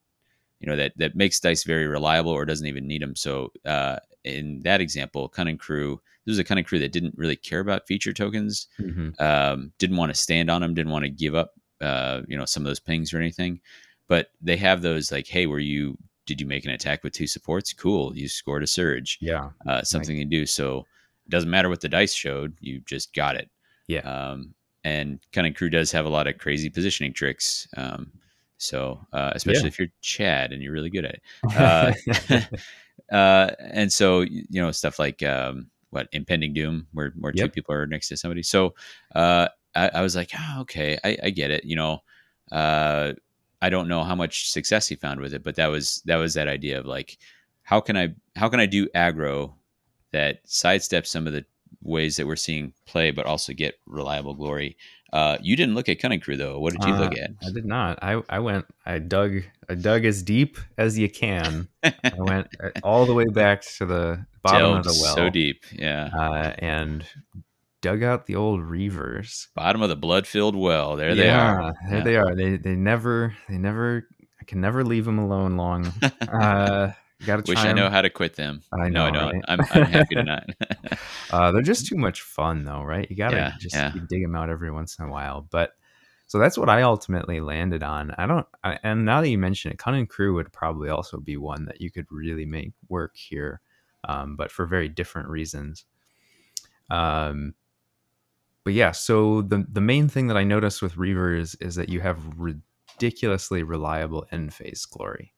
you 0.60 0.68
know, 0.68 0.76
that 0.76 0.94
that 0.98 1.16
makes 1.16 1.40
dice 1.40 1.64
very 1.64 1.88
reliable 1.88 2.32
or 2.32 2.46
doesn't 2.46 2.68
even 2.68 2.88
need 2.88 3.02
them. 3.02 3.16
So 3.16 3.52
uh, 3.66 3.98
in 4.24 4.62
that 4.64 4.82
example, 4.82 5.30
Cunning 5.30 5.58
Crew, 5.58 6.02
this 6.26 6.32
was 6.34 6.40
a 6.40 6.44
kind 6.44 6.60
of 6.60 6.66
Crew 6.66 6.80
that 6.80 6.92
didn't 6.92 7.18
really 7.18 7.36
care 7.36 7.60
about 7.60 7.88
feature 7.88 8.14
tokens 8.14 8.68
Mhm. 8.80 9.20
um, 9.22 9.72
didn't 9.80 9.98
want 9.98 10.14
to 10.14 10.20
stand 10.20 10.50
on 10.50 10.62
them, 10.62 10.74
didn't 10.74 10.92
want 10.92 11.04
to 11.06 11.10
give 11.10 11.36
up, 11.36 11.54
uh, 11.82 12.22
you 12.28 12.38
know, 12.38 12.46
some 12.46 12.64
of 12.64 12.68
those 12.68 12.80
pings 12.80 13.14
or 13.14 13.20
anything. 13.20 13.60
But 14.08 14.30
they 14.42 14.58
have 14.58 14.82
those 14.82 15.12
like, 15.12 15.28
hey, 15.28 15.46
were 15.48 15.60
you? 15.60 15.98
Did 16.26 16.42
you 16.42 16.48
make 16.48 16.66
an 16.66 16.72
attack 16.72 17.04
with 17.04 17.14
two 17.14 17.28
supports? 17.28 17.72
Cool, 17.74 18.16
you 18.18 18.28
scored 18.28 18.64
a 18.64 18.68
surge. 18.68 19.20
Yeah, 19.22 19.52
Uh, 19.68 19.84
something 19.84 20.18
to 20.18 20.26
do. 20.26 20.46
So 20.48 20.80
it 21.26 21.30
doesn't 21.30 21.50
matter 21.50 21.70
what 21.70 21.82
the 21.82 21.90
dice 21.90 22.14
showed, 22.14 22.58
you 22.60 22.82
just 22.82 23.14
got 23.14 23.36
it. 23.36 23.50
yeah, 23.88 24.02
Um, 24.02 24.54
and 24.84 25.20
Cunning 25.34 25.54
Crew 25.54 25.70
does 25.70 25.92
have 25.92 26.06
a 26.06 26.10
lot 26.10 26.28
of 26.28 26.38
crazy 26.40 26.70
positioning 26.70 27.14
tricks. 27.14 27.68
Um, 27.78 28.12
so 28.58 29.00
uh, 29.14 29.32
especially 29.36 29.64
Yeah. 29.64 29.68
if 29.68 29.80
you're 29.80 29.88
Chad 30.02 30.52
and 30.54 30.62
you're 30.64 30.74
really 30.74 30.90
good 30.90 31.06
at 31.06 31.16
it. 31.16 31.22
Uh, 33.12 33.12
uh, 33.12 33.52
and 33.60 33.92
so 33.92 34.22
you 34.22 34.46
know 34.62 34.72
stuff 34.72 35.00
like 35.00 35.22
um, 35.24 35.70
what 35.96 36.08
impending 36.12 36.54
doom, 36.54 36.88
where 36.94 37.14
where 37.18 37.32
two 37.32 37.50
people 37.50 37.74
are 37.74 37.88
next 37.88 38.10
to 38.10 38.18
somebody. 38.18 38.44
So 38.44 38.76
uh, 39.16 39.48
I, 39.74 39.90
I 39.96 40.02
was 40.02 40.16
like, 40.16 40.32
oh, 40.38 40.62
okay, 40.62 41.00
I, 41.04 41.18
I 41.24 41.30
get 41.32 41.50
it. 41.52 41.66
You 41.66 41.78
know, 41.78 42.04
uh, 42.52 43.14
I 43.62 43.70
don't 43.70 43.88
know 43.88 44.04
how 44.04 44.16
much 44.16 44.52
success 44.52 44.88
he 44.88 44.96
found 44.96 45.20
with 45.22 45.34
it, 45.34 45.44
but 45.44 45.56
that 45.56 45.68
was 45.68 46.02
that 46.06 46.18
was 46.18 46.36
that 46.36 46.48
idea 46.48 46.78
of 46.80 46.86
like, 46.86 47.18
how 47.64 47.80
can 47.80 47.98
I 47.98 48.14
how 48.36 48.50
can 48.50 48.60
I 48.60 48.68
do 48.68 48.88
aggro 48.90 49.54
that 50.12 50.46
sidesteps 50.46 51.08
some 51.08 51.28
of 51.28 51.34
the 51.34 51.46
ways 51.82 52.18
that 52.18 52.28
we're 52.28 52.36
seeing 52.36 52.74
play, 52.86 53.12
but 53.12 53.26
also 53.26 53.54
get 53.54 53.80
reliable 53.86 54.34
glory. 54.34 54.78
Uh, 55.16 55.38
you 55.42 55.56
didn't 55.56 55.76
look 55.76 55.88
at 55.88 55.98
Cunning 56.00 56.20
Crew 56.20 56.36
though. 56.36 56.60
What 56.60 56.74
did 56.74 56.84
you 56.84 56.94
look 56.94 57.18
at? 57.18 57.32
I 57.42 57.52
did 57.54 57.66
not. 57.66 58.00
I 58.04 58.22
I 58.28 58.40
went. 58.40 58.66
I 58.86 59.00
dug. 59.00 59.44
I 59.70 59.76
dug 59.76 60.04
as 60.04 60.22
deep 60.24 60.58
as 60.78 61.00
you 61.00 61.10
can. 61.10 61.70
I 61.84 61.94
went 62.18 62.48
uh, 62.62 62.72
all 62.84 63.06
the 63.06 63.14
way 63.14 63.24
back 63.26 63.62
to 63.78 63.86
the 63.86 64.26
bottom 64.44 64.74
of 64.78 64.84
the 64.84 65.00
well. 65.02 65.16
so 65.16 65.30
deep, 65.30 65.64
yeah. 65.72 66.10
uh, 66.14 66.54
and 66.60 67.06
dug 67.80 68.04
out 68.04 68.26
the 68.26 68.36
old 68.36 68.60
reavers. 68.60 69.48
Bottom 69.56 69.82
of 69.82 69.88
the 69.90 69.96
blood-filled 69.96 70.56
well. 70.56 70.98
There 70.98 71.16
they 71.16 71.28
Yeah, 71.28 71.54
are. 71.54 71.74
There 71.88 71.98
Yeah. 72.00 72.04
they 72.04 72.16
are. 72.18 72.36
They 72.36 72.58
they 72.58 72.76
never 72.76 73.34
they 73.48 73.58
never. 73.58 74.08
I 74.42 74.44
can 74.44 74.60
never 74.60 74.84
leave 74.84 75.06
them 75.06 75.18
alone 75.20 75.56
long. 75.56 75.94
Uh, 76.28 76.92
Got 77.24 77.46
to 77.46 77.50
Wish 77.50 77.60
I 77.60 77.72
know 77.72 77.90
how 77.90 78.02
to 78.02 78.10
quit 78.10 78.36
them. 78.36 78.62
I 78.74 78.90
no, 78.90 79.06
I 79.06 79.12
don't. 79.12 79.34
right? 79.36 79.44
I'm, 79.48 79.60
I'm 79.72 79.86
happy 79.86 80.16
to 80.16 80.24
not. 80.24 80.50
Uh, 81.32 81.52
they're 81.52 81.62
just 81.62 81.88
too 81.88 81.96
much 81.96 82.22
fun, 82.22 82.64
though, 82.66 82.84
right? 82.84 83.10
You 83.10 83.16
gotta 83.16 83.38
Yeah, 83.38 83.54
just 83.60 83.76
yeah. 83.76 83.92
dig 84.10 84.22
them 84.22 84.36
out 84.36 84.50
every 84.50 84.72
once 84.72 84.98
in 85.00 85.06
a 85.06 85.10
while. 85.10 85.48
But 85.50 85.72
so 86.28 86.38
that's 86.40 86.58
what 86.58 86.70
I 86.70 86.82
ultimately 86.84 87.40
landed 87.42 87.84
on. 87.84 88.12
I 88.18 88.26
don't, 88.28 88.46
I, 88.64 88.80
and 88.84 89.06
now 89.06 89.22
that 89.22 89.30
you 89.30 89.38
mention 89.38 89.72
it, 89.72 89.80
Cunning 89.80 90.08
Crew 90.08 90.34
would 90.36 90.52
probably 90.54 90.90
also 90.90 91.20
be 91.20 91.36
one 91.38 91.66
that 91.66 91.82
you 91.82 91.90
could 91.92 92.06
really 92.12 92.46
make 92.46 92.74
work 92.90 93.16
here, 93.16 93.62
um, 94.08 94.36
but 94.36 94.52
for 94.52 94.66
very 94.66 94.88
different 94.88 95.30
reasons. 95.30 95.86
Um, 96.90 97.54
but 98.64 98.74
yeah, 98.74 98.92
so 98.92 99.42
the 99.42 99.66
the 99.72 99.82
main 99.82 100.08
thing 100.08 100.28
that 100.28 100.38
I 100.38 100.44
noticed 100.44 100.82
with 100.82 100.96
Reavers 100.96 101.56
is 101.62 101.76
that 101.76 101.90
you 101.90 102.02
have 102.02 102.20
ridiculously 102.38 103.64
reliable 103.64 104.26
end 104.32 104.54
phase 104.54 104.86
glory 104.86 105.34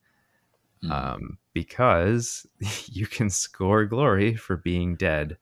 Mm. 0.84 0.92
um, 0.92 1.38
because 1.54 2.46
you 2.86 3.08
can 3.08 3.30
score 3.30 3.86
glory 3.86 4.36
for 4.36 4.58
being 4.58 4.96
dead, 4.96 5.38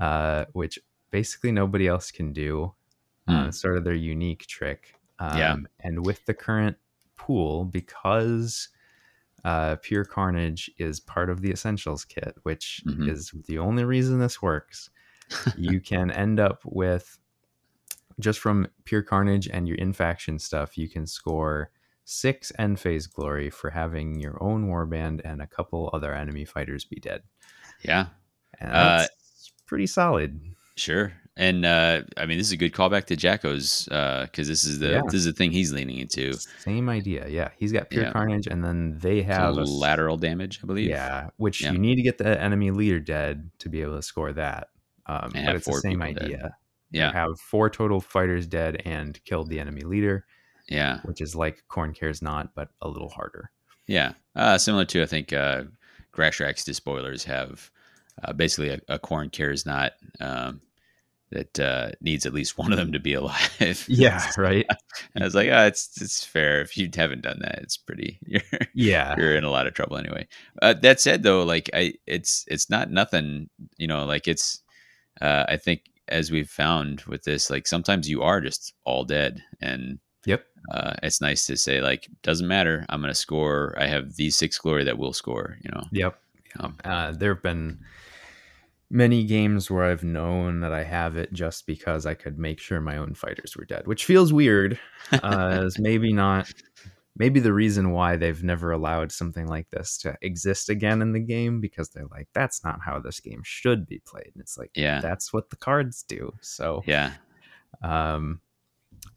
uh, 0.00 0.46
which 0.52 0.78
basically 1.10 1.52
nobody 1.52 1.86
else 1.86 2.10
can 2.10 2.32
do. 2.32 2.74
Uh, 3.26 3.32
Mm. 3.32 3.48
it's 3.48 3.60
sort 3.60 3.76
of 3.76 3.84
their 3.84 3.94
unique 3.94 4.46
trick. 4.46 4.94
Um, 5.18 5.38
Yeah. 5.38 5.56
And 5.80 6.04
with 6.06 6.24
the 6.24 6.34
current 6.34 6.76
pool, 7.16 7.64
because 7.66 8.68
uh, 9.44 9.76
Pure 9.82 10.06
Carnage 10.06 10.70
is 10.78 10.98
part 10.98 11.28
of 11.30 11.42
the 11.42 11.50
Essentials 11.50 12.04
kit, 12.04 12.34
which 12.42 12.82
Mhm. 12.86 13.08
is 13.08 13.32
the 13.46 13.58
only 13.58 13.84
reason 13.84 14.18
this 14.18 14.40
works, 14.42 14.90
you 15.56 15.80
can 15.80 16.10
end 16.10 16.40
up 16.40 16.62
with 16.64 17.18
just 18.18 18.40
from 18.40 18.66
Pure 18.84 19.02
Carnage 19.02 19.46
and 19.46 19.68
your 19.68 19.76
in-faction 19.76 20.38
stuff, 20.40 20.76
you 20.76 20.88
can 20.88 21.06
score 21.06 21.70
six 22.10 22.50
end 22.58 22.80
phase 22.80 23.06
glory 23.06 23.50
for 23.50 23.68
having 23.70 24.18
your 24.18 24.42
own 24.42 24.66
warband 24.66 25.20
and 25.24 25.42
a 25.42 25.46
couple 25.46 25.90
other 25.92 26.14
enemy 26.14 26.44
fighters 26.46 26.84
be 26.84 26.96
dead. 26.96 27.22
yeah, 27.82 28.06
And 28.58 28.70
Uh, 28.72 28.98
that's 28.98 29.52
pretty 29.66 29.86
solid. 29.86 30.40
sure. 30.76 31.12
And 31.36 31.64
uh, 31.66 32.02
I 32.16 32.26
mean, 32.26 32.38
this 32.38 32.46
is 32.48 32.52
a 32.52 32.56
good 32.56 32.72
callback 32.72 33.04
to 33.06 33.16
Jacko's 33.16 33.84
because 33.84 34.48
this 34.48 34.64
is 34.64 34.78
the 34.80 34.90
Yeah. 34.92 35.02
this 35.04 35.14
is 35.14 35.24
the 35.26 35.32
thing 35.32 35.52
he's 35.52 35.72
leaning 35.72 35.98
into. 35.98 36.32
Same 36.32 36.88
idea. 36.88 37.28
Yeah. 37.28 37.50
He's 37.56 37.72
got 37.72 37.90
Pure 37.90 38.04
Yeah. 38.06 38.12
Carnage, 38.12 38.46
and 38.48 38.64
then 38.64 38.98
they 38.98 39.22
have 39.22 39.54
lateral 39.56 40.16
damage, 40.16 40.58
I 40.62 40.66
believe. 40.66 40.88
Yeah, 40.88 41.28
which 41.36 41.62
Yeah. 41.62 41.72
you 41.72 41.78
need 41.78 41.94
to 41.96 42.02
get 42.02 42.18
the 42.18 42.40
enemy 42.42 42.70
leader 42.72 42.98
dead 43.00 43.50
to 43.58 43.68
be 43.68 43.82
able 43.82 43.96
to 43.96 44.02
score 44.02 44.32
that. 44.32 44.70
Um, 45.06 45.30
but 45.32 45.54
it's 45.56 45.66
the 45.66 45.74
same 45.74 46.00
people 46.00 46.14
dead. 46.14 46.22
idea. 46.24 46.56
You 46.90 47.00
yeah, 47.00 47.12
have 47.12 47.38
four 47.38 47.68
total 47.70 48.00
fighters 48.00 48.46
dead 48.46 48.82
and 48.86 49.22
killed 49.24 49.48
the 49.50 49.60
enemy 49.60 49.82
leader, 49.82 50.24
yeah, 50.68 51.00
which 51.04 51.20
is 51.20 51.34
like 51.34 51.62
Khorne 51.70 51.94
Cares 51.94 52.22
Not, 52.22 52.54
but 52.54 52.68
a 52.82 52.88
little 52.88 53.08
harder. 53.10 53.50
yeah. 53.86 54.12
Uh, 54.36 54.56
similar 54.58 54.84
to 54.84 55.02
I 55.02 55.06
think 55.06 55.32
uh, 55.32 55.64
Grashrak's 56.14 56.64
despoilers 56.64 57.24
have 57.24 57.70
uh, 58.22 58.32
basically 58.32 58.70
a, 58.70 58.80
a 58.88 58.98
Khorne 58.98 59.32
cares 59.32 59.66
not 59.66 59.92
um, 60.20 60.60
that 61.30 61.58
uh, 61.58 61.90
needs 62.00 62.24
at 62.24 62.32
least 62.32 62.56
one 62.62 62.72
of 62.72 62.78
them 62.78 62.92
to 62.92 63.00
be 63.00 63.14
alive. 63.14 63.84
Yeah, 63.88 64.30
right. 64.36 64.66
I 65.20 65.24
was 65.24 65.34
like, 65.34 65.48
ah, 65.52 65.64
it's 65.66 66.00
it's 66.00 66.24
fair. 66.24 66.60
If 66.60 66.76
you 66.76 66.88
haven't 66.94 67.22
done 67.22 67.38
that, 67.40 67.58
it's 67.62 67.76
pretty. 67.76 68.18
You're 68.26 68.42
Yeah, 68.74 69.14
you're 69.18 69.34
in 69.34 69.44
a 69.44 69.50
lot 69.50 69.66
of 69.66 69.74
trouble 69.74 69.96
anyway. 69.96 70.26
Uh, 70.62 70.74
that 70.74 71.00
said, 71.00 71.22
though, 71.22 71.42
like 71.42 71.68
I, 71.74 71.94
it's 72.06 72.44
it's 72.48 72.70
not 72.70 72.90
nothing. 72.90 73.48
You 73.76 73.88
know, 73.88 74.04
like 74.04 74.28
it's. 74.28 74.62
Uh, 75.20 75.44
I 75.48 75.56
think 75.56 75.82
as 76.06 76.30
we've 76.30 76.48
found 76.48 77.02
with 77.02 77.24
this, 77.24 77.50
like 77.50 77.66
sometimes 77.66 78.08
you 78.08 78.22
are 78.22 78.40
just 78.40 78.74
all 78.84 79.04
dead, 79.04 79.42
and. 79.60 79.98
Uh, 80.72 80.94
it's 81.02 81.20
nice 81.20 81.46
to 81.46 81.56
say 81.56 81.80
like 81.80 82.08
doesn't 82.22 82.48
matter. 82.48 82.84
I'm 82.88 83.00
going 83.00 83.10
to 83.12 83.14
score. 83.18 83.74
I 83.78 83.86
have 83.86 84.16
these 84.16 84.36
six 84.36 84.58
glory 84.58 84.84
that 84.84 84.98
will 84.98 85.12
score. 85.12 85.56
You 85.62 85.70
know. 85.72 85.82
Yep. 85.92 86.20
Uh, 86.84 87.12
there 87.12 87.34
have 87.34 87.42
been 87.42 87.78
many 88.90 89.24
games 89.24 89.70
where 89.70 89.84
I've 89.84 90.02
known 90.02 90.60
that 90.60 90.72
I 90.72 90.82
have 90.82 91.16
it 91.16 91.32
just 91.32 91.66
because 91.66 92.06
I 92.06 92.14
could 92.14 92.38
make 92.38 92.58
sure 92.58 92.80
my 92.80 92.96
own 92.96 93.14
fighters 93.14 93.54
were 93.56 93.64
dead, 93.66 93.86
which 93.86 94.04
feels 94.04 94.32
weird. 94.32 94.78
Uh, 95.12 95.60
as 95.64 95.78
maybe 95.78 96.12
not, 96.12 96.50
maybe 97.16 97.38
the 97.38 97.52
reason 97.52 97.90
why 97.92 98.16
they've 98.16 98.42
never 98.42 98.72
allowed 98.72 99.12
something 99.12 99.46
like 99.46 99.68
this 99.70 99.98
to 99.98 100.16
exist 100.22 100.70
again 100.70 101.02
in 101.02 101.12
the 101.12 101.20
game 101.20 101.60
because 101.60 101.90
they're 101.90 102.06
like, 102.10 102.28
that's 102.32 102.64
not 102.64 102.78
how 102.84 102.98
this 102.98 103.20
game 103.20 103.42
should 103.44 103.86
be 103.86 104.00
played. 104.06 104.30
And 104.34 104.40
it's 104.40 104.56
like, 104.56 104.70
Yeah. 104.74 105.00
that's 105.00 105.32
what 105.32 105.50
the 105.50 105.56
cards 105.56 106.02
do. 106.02 106.32
So, 106.40 106.82
Yeah. 106.86 107.12
um, 107.82 108.40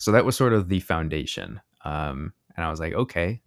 so 0.02 0.12
that 0.12 0.26
was 0.26 0.36
sort 0.36 0.54
of 0.54 0.68
the 0.68 0.80
foundation. 0.80 1.62
Um, 1.86 2.34
and 2.58 2.66
I 2.66 2.72
was 2.72 2.80
like, 2.80 2.94
okay, 2.94 3.40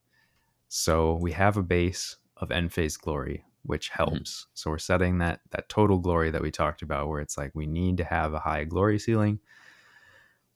so 0.68 1.18
we 1.20 1.32
have 1.32 1.56
a 1.56 1.64
base 1.64 2.16
of 2.36 2.52
end 2.52 2.72
phase 2.72 2.96
glory, 2.96 3.44
which 3.64 3.88
helps. 3.88 4.46
So 4.54 4.70
we're 4.70 4.78
setting 4.78 5.18
that 5.18 5.40
that 5.50 5.68
total 5.68 5.98
glory 5.98 6.30
that 6.30 6.42
we 6.42 6.52
talked 6.52 6.80
about, 6.80 7.08
where 7.08 7.20
it's 7.20 7.36
like 7.36 7.50
we 7.54 7.66
need 7.66 7.96
to 7.96 8.04
have 8.04 8.34
a 8.34 8.38
high 8.38 8.62
glory 8.62 9.00
ceiling. 9.00 9.40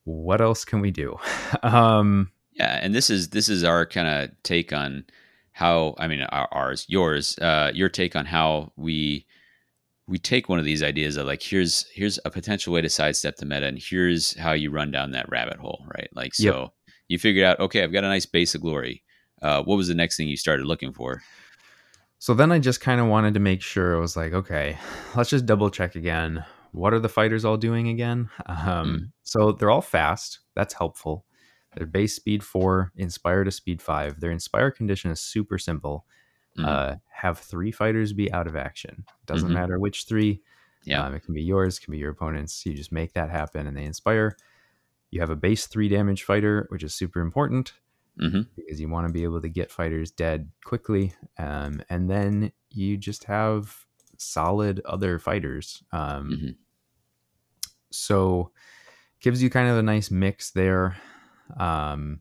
What 0.05 0.41
else 0.41 0.65
can 0.65 0.81
we 0.81 0.93
do? 0.93 1.17
um, 1.65 2.31
Yeah, 2.53 2.79
and 2.81 2.95
this 2.95 3.11
is 3.11 3.31
this 3.31 3.49
is 3.49 3.65
our 3.65 3.85
kind 3.85 4.07
of 4.07 4.31
take 4.45 4.73
on 4.73 5.05
how 5.51 5.97
I 5.99 6.07
mean 6.07 6.21
our, 6.21 6.47
ours, 6.53 6.87
yours, 6.89 7.37
uh, 7.41 7.73
your 7.75 7.89
take 7.89 8.15
on 8.15 8.25
how 8.25 8.73
we 8.77 9.27
we 10.09 10.18
take 10.18 10.49
one 10.49 10.59
of 10.59 10.64
these 10.64 10.83
ideas 10.83 11.16
of 11.16 11.27
like 11.27 11.42
here's 11.42 11.87
here's 11.94 12.18
a 12.25 12.31
potential 12.31 12.73
way 12.73 12.81
to 12.81 12.88
sidestep 12.88 13.37
the 13.37 13.47
meta, 13.47 13.66
and 13.66 13.79
here's 13.81 14.37
how 14.38 14.53
you 14.53 14.71
run 14.71 14.90
down 14.90 15.11
that 15.12 15.29
rabbit 15.29 15.59
hole, 15.59 15.85
right? 15.94 16.09
Like 16.14 16.35
so, 16.35 16.61
Yep. 16.62 16.71
you 17.09 17.18
figured 17.18 17.44
out 17.44 17.61
okay, 17.61 17.83
I've 17.85 17.92
got 17.92 18.05
a 18.05 18.09
nice 18.09 18.27
base 18.27 18.55
of 18.55 18.62
glory. 18.62 19.05
Uh, 19.42 19.62
what 19.62 19.77
was 19.77 19.87
the 19.88 19.94
next 19.94 20.16
thing 20.16 20.27
you 20.29 20.37
started 20.37 20.66
looking 20.66 20.92
for? 20.92 21.23
So 22.18 22.35
then 22.35 22.51
I 22.51 22.59
just 22.59 22.81
kind 22.81 23.01
of 23.01 23.07
wanted 23.07 23.35
to 23.35 23.40
make 23.40 23.62
sure 23.62 23.94
I 23.97 24.01
was 24.01 24.16
like, 24.16 24.33
okay, 24.33 24.77
let's 25.14 25.31
just 25.31 25.47
double 25.47 25.71
check 25.71 25.94
again. 25.94 26.44
What 26.73 26.92
are 26.92 26.99
the 26.99 27.09
fighters 27.09 27.44
all 27.44 27.57
doing 27.57 27.88
again? 27.88 28.29
Um, 28.47 29.12
So 29.23 29.53
they're 29.53 29.71
all 29.71 29.81
fast. 29.83 30.40
That's 30.57 30.75
helpful. 30.75 31.25
Their 31.77 31.87
base 31.87 32.16
speed 32.16 32.42
four, 32.42 32.90
inspire 32.97 33.44
to 33.44 33.51
speed 33.53 33.81
five. 33.81 34.18
Their 34.18 34.33
inspire 34.33 34.71
condition 34.73 35.11
is 35.12 35.21
super 35.21 35.59
simple. 35.59 36.07
Mhm. 36.57 36.65
Uh, 36.67 36.97
have 37.11 37.39
three 37.39 37.71
fighters 37.73 38.13
be 38.13 38.33
out 38.33 38.47
of 38.47 38.57
action. 38.57 39.05
Doesn't 39.27 39.51
Mhm. 39.51 39.55
matter 39.55 39.79
which 39.79 40.05
three. 40.07 40.43
yeah, 40.85 41.05
Um, 41.05 41.15
it 41.15 41.21
can 41.25 41.35
be 41.35 41.43
yours, 41.43 41.79
can 41.79 41.93
be 41.93 41.99
your 41.99 42.11
opponent's. 42.11 42.65
You 42.65 42.75
just 42.75 42.93
make 42.93 43.13
that 43.15 43.31
happen 43.31 43.67
and 43.67 43.77
they 43.77 43.85
inspire. 43.85 44.37
You 45.11 45.21
have 45.21 45.31
a 45.31 45.37
base 45.37 45.67
three 45.67 45.89
damage 45.89 46.23
fighter, 46.25 46.67
which 46.71 46.83
is 46.83 46.95
super 46.95 47.21
important 47.21 47.75
hmm 48.19 48.43
because 48.57 48.81
you 48.81 48.89
want 48.89 49.07
to 49.07 49.13
be 49.13 49.23
able 49.25 49.41
to 49.41 49.49
get 49.49 49.71
fighters 49.71 50.11
dead 50.11 50.51
quickly. 50.65 51.15
Um, 51.39 51.83
and 51.89 52.11
then 52.11 52.53
you 52.71 52.97
just 52.97 53.25
have 53.25 53.87
solid 54.17 54.81
other 54.85 55.19
fighters. 55.19 55.83
Um, 55.93 56.31
Mhm. 56.31 56.57
So 57.91 58.53
gives 59.21 59.43
you 59.43 59.51
kind 59.51 59.69
of 59.69 59.79
a 59.79 59.83
nice 59.83 60.11
mix 60.11 60.51
there. 60.51 60.97
Um, 61.57 62.21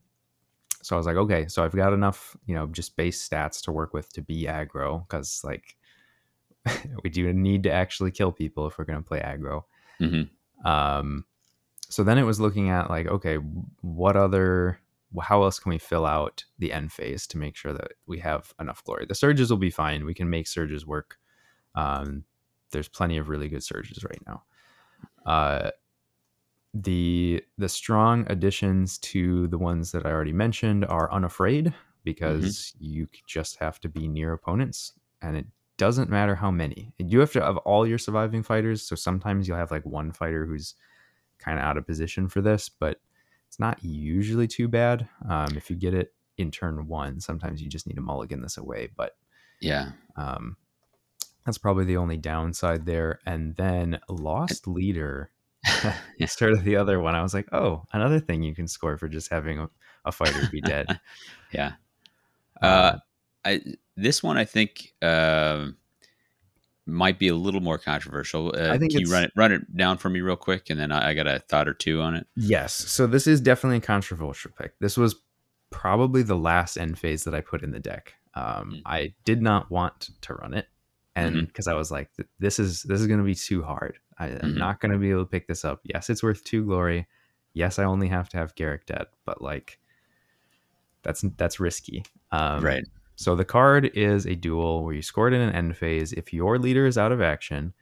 so 0.82 0.96
I 0.96 0.98
was 0.98 1.06
like, 1.06 1.16
okay, 1.16 1.46
so 1.48 1.64
I've 1.64 1.74
got 1.74 1.92
enough, 1.92 2.36
you 2.46 2.54
know, 2.54 2.66
just 2.66 2.96
base 2.96 3.26
stats 3.26 3.62
to 3.62 3.72
work 3.72 3.92
with 3.92 4.12
to 4.12 4.22
be 4.22 4.44
aggro 4.44 5.06
because 5.06 5.42
like 5.44 5.76
we 7.02 7.10
do 7.10 7.32
need 7.32 7.62
to 7.64 7.70
actually 7.72 8.10
kill 8.10 8.32
people 8.32 8.66
if 8.66 8.78
we're 8.78 8.84
going 8.84 9.02
to 9.02 9.08
play 9.08 9.20
aggro. 9.20 9.64
hmm 9.98 10.22
Um, 10.68 11.24
so 11.88 12.02
then 12.04 12.18
it 12.18 12.24
was 12.24 12.40
looking 12.40 12.68
at 12.68 12.90
like, 12.90 13.06
okay, 13.06 13.36
what 13.80 14.16
other, 14.16 14.78
how 15.22 15.42
else 15.42 15.58
can 15.58 15.70
we 15.70 15.78
fill 15.78 16.04
out 16.04 16.44
the 16.58 16.72
end 16.72 16.92
phase 16.92 17.26
to 17.28 17.38
make 17.38 17.56
sure 17.56 17.72
that 17.72 17.92
we 18.06 18.18
have 18.18 18.52
enough 18.60 18.84
glory? 18.84 19.06
The 19.06 19.14
surges 19.14 19.50
will 19.50 19.56
be 19.56 19.70
fine. 19.70 20.04
We 20.04 20.14
can 20.14 20.28
make 20.28 20.46
surges 20.46 20.86
work. 20.86 21.16
Um, 21.74 22.24
there's 22.72 22.88
plenty 22.88 23.16
of 23.16 23.28
really 23.30 23.48
good 23.48 23.62
surges 23.62 24.04
right 24.04 24.20
now. 24.26 24.42
Uh, 25.24 25.70
the 26.74 27.42
the 27.56 27.68
strong 27.68 28.26
additions 28.28 28.98
to 28.98 29.48
the 29.48 29.58
ones 29.58 29.92
that 29.92 30.06
I 30.06 30.10
already 30.10 30.32
mentioned 30.32 30.84
are 30.84 31.10
unafraid 31.12 31.72
because 32.04 32.74
you 32.78 33.08
just 33.26 33.56
have 33.56 33.80
to 33.80 33.88
be 33.88 34.06
near 34.08 34.32
opponents 34.32 34.92
and 35.20 35.36
it 35.36 35.46
doesn't 35.76 36.10
matter 36.10 36.34
how 36.34 36.50
many. 36.50 36.92
You 36.98 37.20
have 37.20 37.32
to 37.32 37.42
have 37.42 37.56
all 37.58 37.86
your 37.86 37.98
surviving 37.98 38.42
fighters. 38.42 38.82
So 38.82 38.96
sometimes 38.96 39.46
you'll 39.46 39.56
have 39.56 39.70
like 39.70 39.86
one 39.86 40.12
fighter 40.12 40.44
who's 40.44 40.74
kind 41.38 41.58
of 41.58 41.64
out 41.64 41.76
of 41.76 41.86
position 41.86 42.28
for 42.28 42.40
this, 42.40 42.68
but 42.68 43.00
it's 43.46 43.60
not 43.60 43.82
usually 43.82 44.48
too 44.48 44.68
bad. 44.68 45.08
Um, 45.28 45.56
if 45.56 45.70
you 45.70 45.76
get 45.76 45.94
it 45.94 46.12
in 46.36 46.50
turn 46.50 46.86
one, 46.88 47.20
sometimes 47.20 47.62
you 47.62 47.68
just 47.68 47.86
need 47.86 47.94
to 47.94 48.00
mulligan 48.02 48.42
this 48.42 48.56
away. 48.56 48.88
But 48.96 49.16
yeah, 49.60 49.92
um, 50.16 50.56
that's 51.46 51.58
probably 51.58 51.84
the 51.84 51.96
only 51.96 52.16
downside 52.16 52.84
there. 52.84 53.20
And 53.24 53.54
then 53.56 54.00
Lost 54.08 54.66
Leader, 54.66 55.30
Sort 56.26 56.52
of 56.52 56.64
the 56.64 56.76
other 56.76 57.00
one. 57.00 57.14
I 57.14 57.22
was 57.22 57.34
like, 57.34 57.48
oh, 57.52 57.84
another 57.92 58.20
thing 58.20 58.42
you 58.42 58.54
can 58.54 58.68
score 58.68 58.96
for 58.96 59.08
just 59.08 59.30
having 59.30 59.58
a, 59.58 59.68
a 60.04 60.12
fighter 60.12 60.48
be 60.50 60.60
dead. 60.60 61.00
yeah. 61.52 61.72
Uh, 62.60 62.98
I 63.44 63.60
this 63.96 64.22
one 64.22 64.36
I 64.36 64.44
think 64.44 64.92
um 65.02 65.76
might 66.86 67.18
be 67.18 67.28
a 67.28 67.34
little 67.34 67.60
more 67.60 67.78
controversial. 67.78 68.54
Uh, 68.56 68.72
I 68.72 68.78
think 68.78 68.92
can 68.92 69.02
you 69.02 69.12
run 69.12 69.24
it 69.24 69.32
run 69.36 69.52
it 69.52 69.76
down 69.76 69.98
for 69.98 70.08
me 70.08 70.20
real 70.20 70.36
quick, 70.36 70.70
and 70.70 70.80
then 70.80 70.90
I, 70.90 71.10
I 71.10 71.14
got 71.14 71.26
a 71.26 71.40
thought 71.40 71.68
or 71.68 71.74
two 71.74 72.00
on 72.00 72.14
it. 72.14 72.26
Yes. 72.34 72.72
So 72.74 73.06
this 73.06 73.26
is 73.26 73.40
definitely 73.40 73.78
a 73.78 73.82
controversial 73.82 74.50
pick. 74.58 74.78
This 74.80 74.96
was 74.96 75.16
probably 75.70 76.22
the 76.22 76.36
last 76.36 76.76
end 76.76 76.98
phase 76.98 77.24
that 77.24 77.34
I 77.34 77.42
put 77.42 77.62
in 77.62 77.72
the 77.72 77.80
deck. 77.80 78.14
Um, 78.34 78.44
Mm. 78.76 78.82
I 78.86 79.14
did 79.24 79.42
not 79.42 79.70
want 79.70 80.10
to 80.22 80.34
run 80.34 80.54
it, 80.54 80.66
and 81.24 81.46
because 81.46 81.66
I 81.68 81.74
was 81.74 81.90
like, 81.90 82.10
this 82.38 82.58
is 82.58 82.82
this 82.84 83.00
is 83.00 83.06
going 83.06 83.18
to 83.20 83.24
be 83.24 83.34
too 83.34 83.62
hard. 83.62 83.98
I, 84.18 84.26
I'm 84.28 84.54
Mhm. 84.54 84.58
not 84.58 84.80
going 84.80 84.92
to 84.92 84.98
be 84.98 85.10
able 85.10 85.24
to 85.24 85.30
pick 85.30 85.46
this 85.46 85.64
up. 85.64 85.80
Yes, 85.84 86.10
it's 86.10 86.22
worth 86.22 86.42
two 86.44 86.64
glory. 86.64 87.06
Yes, 87.54 87.78
I 87.78 87.84
only 87.84 88.08
have 88.08 88.28
to 88.30 88.36
have 88.36 88.54
Garrek 88.54 88.86
dead, 88.86 89.06
but 89.24 89.40
like, 89.42 89.78
that's 91.02 91.24
that's 91.36 91.60
risky. 91.60 92.04
Um, 92.32 92.64
right. 92.64 92.84
So 93.16 93.34
the 93.34 93.44
card 93.44 93.90
is 93.94 94.26
a 94.26 94.34
duel 94.36 94.84
where 94.84 94.94
you 94.94 95.02
score 95.02 95.26
it 95.28 95.34
in 95.34 95.40
an 95.40 95.54
end 95.54 95.76
phase 95.76 96.12
if 96.12 96.32
your 96.32 96.58
leader 96.58 96.86
is 96.86 96.96
out 96.96 97.10
of 97.10 97.20
action, 97.20 97.72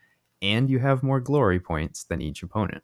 and 0.40 0.70
you 0.70 0.78
have 0.78 1.02
more 1.02 1.20
glory 1.20 1.60
points 1.60 2.04
than 2.04 2.22
each 2.22 2.42
opponent. 2.42 2.82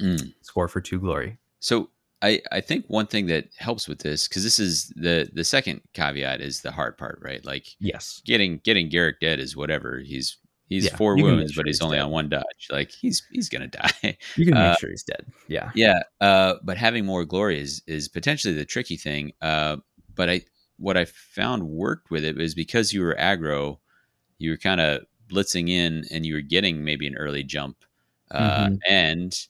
Mm. 0.00 0.34
Score 0.42 0.68
for 0.68 0.80
two 0.80 1.00
glory. 1.00 1.38
So 1.58 1.90
I 2.22 2.40
I 2.50 2.60
think 2.60 2.84
one 2.88 3.06
thing 3.06 3.26
that 3.26 3.48
helps 3.58 3.86
with 3.88 4.00
this 4.00 4.26
because 4.28 4.42
this 4.44 4.58
is 4.58 4.92
the 4.96 5.28
the 5.32 5.44
second 5.44 5.82
caveat 5.94 6.40
is 6.40 6.60
the 6.62 6.72
hard 6.72 6.98
part, 6.98 7.20
right? 7.22 7.44
Like 7.44 7.76
Yes. 7.78 8.22
getting 8.24 8.58
getting 8.64 8.90
Garrek 8.90 9.20
dead 9.20 9.38
is 9.38 9.56
whatever. 9.56 10.00
He's 10.00 10.36
he's 10.68 10.86
Yeah, 10.86 10.96
four 10.96 11.14
make 11.14 11.24
wounds, 11.24 11.52
sure 11.52 11.62
but 11.62 11.66
he's 11.68 11.76
he's 11.78 11.82
only 11.82 11.96
dead. 11.98 12.04
on 12.04 12.10
one 12.10 12.28
dodge. 12.28 12.68
Like 12.70 12.90
he's 12.90 13.22
he's 13.30 13.48
gonna 13.48 13.68
die. 13.82 14.16
You 14.36 14.44
can 14.46 14.54
make 14.54 14.72
Uh, 14.72 14.76
sure 14.76 14.90
he's 14.90 15.04
dead. 15.04 15.26
Yeah. 15.46 15.70
Yeah, 15.74 16.02
uh, 16.20 16.54
but 16.64 16.76
having 16.76 17.04
more 17.06 17.24
glory 17.24 17.60
is 17.60 17.82
is 17.86 18.08
potentially 18.08 18.54
the 18.54 18.64
tricky 18.64 18.96
thing. 18.96 19.32
Uh, 19.40 19.76
but 20.14 20.28
I 20.28 20.42
what 20.78 20.96
I 20.96 21.04
found 21.06 21.62
worked 21.68 22.10
with 22.10 22.24
it 22.24 22.40
is 22.40 22.54
because 22.54 22.92
you 22.92 23.02
were 23.02 23.16
aggro, 23.18 23.78
you 24.38 24.50
were 24.50 24.56
kind 24.56 24.80
of 24.80 25.02
blitzing 25.28 25.68
in, 25.68 26.04
and 26.10 26.24
you 26.26 26.34
were 26.34 26.40
getting 26.40 26.84
maybe 26.84 27.06
an 27.06 27.16
early 27.16 27.44
jump, 27.44 27.76
uh, 28.30 28.68
Mhm. 28.70 28.78
and 28.88 29.46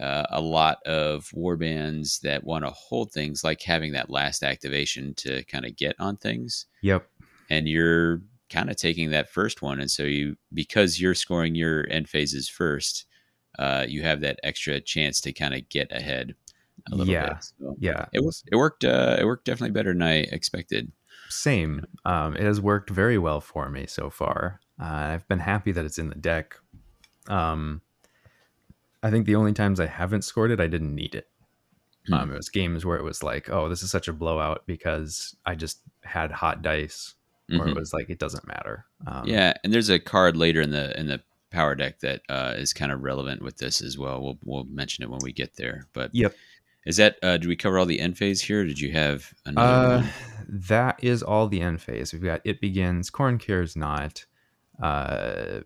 uh, 0.00 0.26
a 0.30 0.40
lot 0.40 0.78
of 0.86 1.30
war 1.32 1.56
bands 1.56 2.20
that 2.20 2.44
want 2.44 2.64
to 2.64 2.70
hold 2.70 3.12
things 3.12 3.44
like 3.44 3.62
having 3.62 3.92
that 3.92 4.10
last 4.10 4.42
activation 4.42 5.14
to 5.14 5.44
kind 5.44 5.64
of 5.66 5.76
get 5.76 5.96
on 5.98 6.16
things, 6.16 6.66
Yep. 6.82 7.08
and 7.50 7.68
you're 7.68 8.22
kind 8.50 8.70
of 8.70 8.76
taking 8.76 9.10
that 9.10 9.28
first 9.28 9.62
one, 9.62 9.80
and 9.80 9.90
so 9.90 10.02
you 10.04 10.36
because 10.54 11.00
you're 11.00 11.14
scoring 11.14 11.54
your 11.54 11.86
end 11.90 12.08
phases 12.08 12.48
first, 12.48 13.06
uh, 13.58 13.84
you 13.88 14.02
have 14.02 14.20
that 14.20 14.38
extra 14.42 14.80
chance 14.80 15.20
to 15.20 15.32
kind 15.32 15.54
of 15.54 15.68
get 15.68 15.90
ahead 15.92 16.34
a 16.92 16.94
little 16.96 17.14
Yeah. 17.14 17.28
bit. 17.28 17.44
So 17.58 17.76
Yeah. 17.78 18.06
it 18.12 18.24
was 18.24 18.42
it 18.50 18.56
worked 18.56 18.84
uh, 18.84 19.16
it 19.20 19.24
worked 19.24 19.44
definitely 19.44 19.72
better 19.72 19.92
than 19.92 20.02
I 20.02 20.18
expected. 20.20 20.92
Same. 21.28 21.86
Um, 22.04 22.36
it 22.36 22.42
has 22.42 22.60
worked 22.60 22.90
very 22.90 23.18
well 23.18 23.40
for 23.40 23.68
me 23.68 23.86
so 23.86 24.08
far. 24.10 24.60
Uh, 24.80 24.84
I've 25.12 25.28
been 25.28 25.40
happy 25.40 25.72
that 25.72 25.84
it's 25.84 25.98
in 25.98 26.08
the 26.08 26.14
deck. 26.14 26.56
Um, 27.28 27.82
I 29.08 29.10
think 29.10 29.26
the 29.26 29.34
only 29.36 29.52
times 29.54 29.80
I 29.80 29.86
haven't 29.86 30.22
scored 30.22 30.50
it, 30.50 30.60
I 30.60 30.66
didn't 30.66 30.94
need 30.94 31.14
it. 31.14 31.28
Hmm. 32.06 32.14
Um, 32.14 32.30
it 32.32 32.36
was 32.36 32.48
games 32.50 32.84
where 32.84 32.98
it 32.98 33.02
was 33.04 33.22
like, 33.22 33.48
oh, 33.50 33.68
this 33.68 33.82
is 33.82 33.90
such 33.90 34.06
a 34.08 34.12
blowout 34.12 34.64
because 34.66 35.34
I 35.46 35.54
just 35.54 35.80
had 36.04 36.30
hot 36.30 36.62
dice, 36.62 37.14
or 37.50 37.60
Mhm. 37.64 37.70
it 37.70 37.76
was 37.76 37.92
like 37.94 38.10
it 38.10 38.18
doesn't 38.18 38.46
matter. 38.46 38.84
Um, 39.06 39.26
Yeah, 39.26 39.54
and 39.64 39.72
there's 39.72 39.88
a 39.88 39.98
card 39.98 40.36
later 40.36 40.60
in 40.60 40.70
the 40.70 40.98
in 41.00 41.06
the 41.06 41.20
power 41.50 41.74
deck 41.74 42.00
that 42.00 42.20
uh, 42.28 42.54
is 42.58 42.74
kind 42.74 42.92
of 42.92 43.02
relevant 43.02 43.40
with 43.42 43.56
this 43.56 43.80
as 43.80 43.96
well. 43.96 44.22
We'll 44.22 44.38
we'll 44.44 44.64
mention 44.64 45.02
it 45.04 45.10
when 45.10 45.20
we 45.22 45.32
get 45.32 45.56
there. 45.56 45.86
But 45.94 46.10
Yep. 46.14 46.34
is 46.84 46.98
that 46.98 47.16
uh, 47.22 47.38
did 47.38 47.46
we 47.48 47.56
cover 47.56 47.78
all 47.78 47.86
the 47.86 48.00
end 48.00 48.18
phase 48.18 48.42
here? 48.42 48.64
Did 48.66 48.78
you 48.78 48.92
have 48.92 49.32
another 49.46 49.68
Uh, 49.96 50.00
one? 50.02 50.10
that 50.68 51.02
is 51.02 51.22
all 51.22 51.48
the 51.48 51.60
end 51.62 51.80
phase. 51.80 52.12
We've 52.12 52.22
got 52.22 52.42
it 52.44 52.60
begins. 52.60 53.10
Khorne 53.10 53.40
cares 53.40 53.74
not. 53.76 54.26
Uh, 54.82 55.60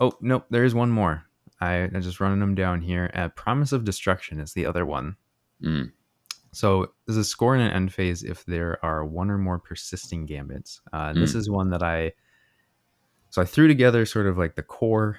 oh 0.00 0.12
nope, 0.20 0.46
there 0.50 0.64
is 0.64 0.74
one 0.74 0.90
more. 0.90 1.24
I, 1.60 1.74
I'm 1.74 2.02
just 2.02 2.20
running 2.20 2.40
them 2.40 2.54
down 2.54 2.80
here. 2.80 3.10
Uh, 3.14 3.28
Promise 3.28 3.72
of 3.72 3.84
Destruction 3.84 4.38
is 4.40 4.52
the 4.52 4.66
other 4.66 4.86
one. 4.86 5.16
Mm. 5.62 5.92
So 6.52 6.92
there's 7.06 7.18
a 7.18 7.24
score 7.24 7.54
in 7.54 7.60
an 7.60 7.72
end 7.72 7.92
phase 7.92 8.22
if 8.22 8.44
there 8.46 8.82
are 8.84 9.04
one 9.04 9.30
or 9.30 9.38
more 9.38 9.58
persisting 9.58 10.24
gambits. 10.26 10.80
Uh, 10.92 11.08
and 11.10 11.22
This 11.22 11.32
Mm. 11.32 11.36
is 11.36 11.50
one 11.50 11.70
that 11.70 11.82
I 11.82 12.12
so 13.30 13.42
I 13.42 13.44
threw 13.44 13.68
together 13.68 14.06
sort 14.06 14.26
of 14.26 14.38
like 14.38 14.54
the 14.54 14.62
core, 14.62 15.18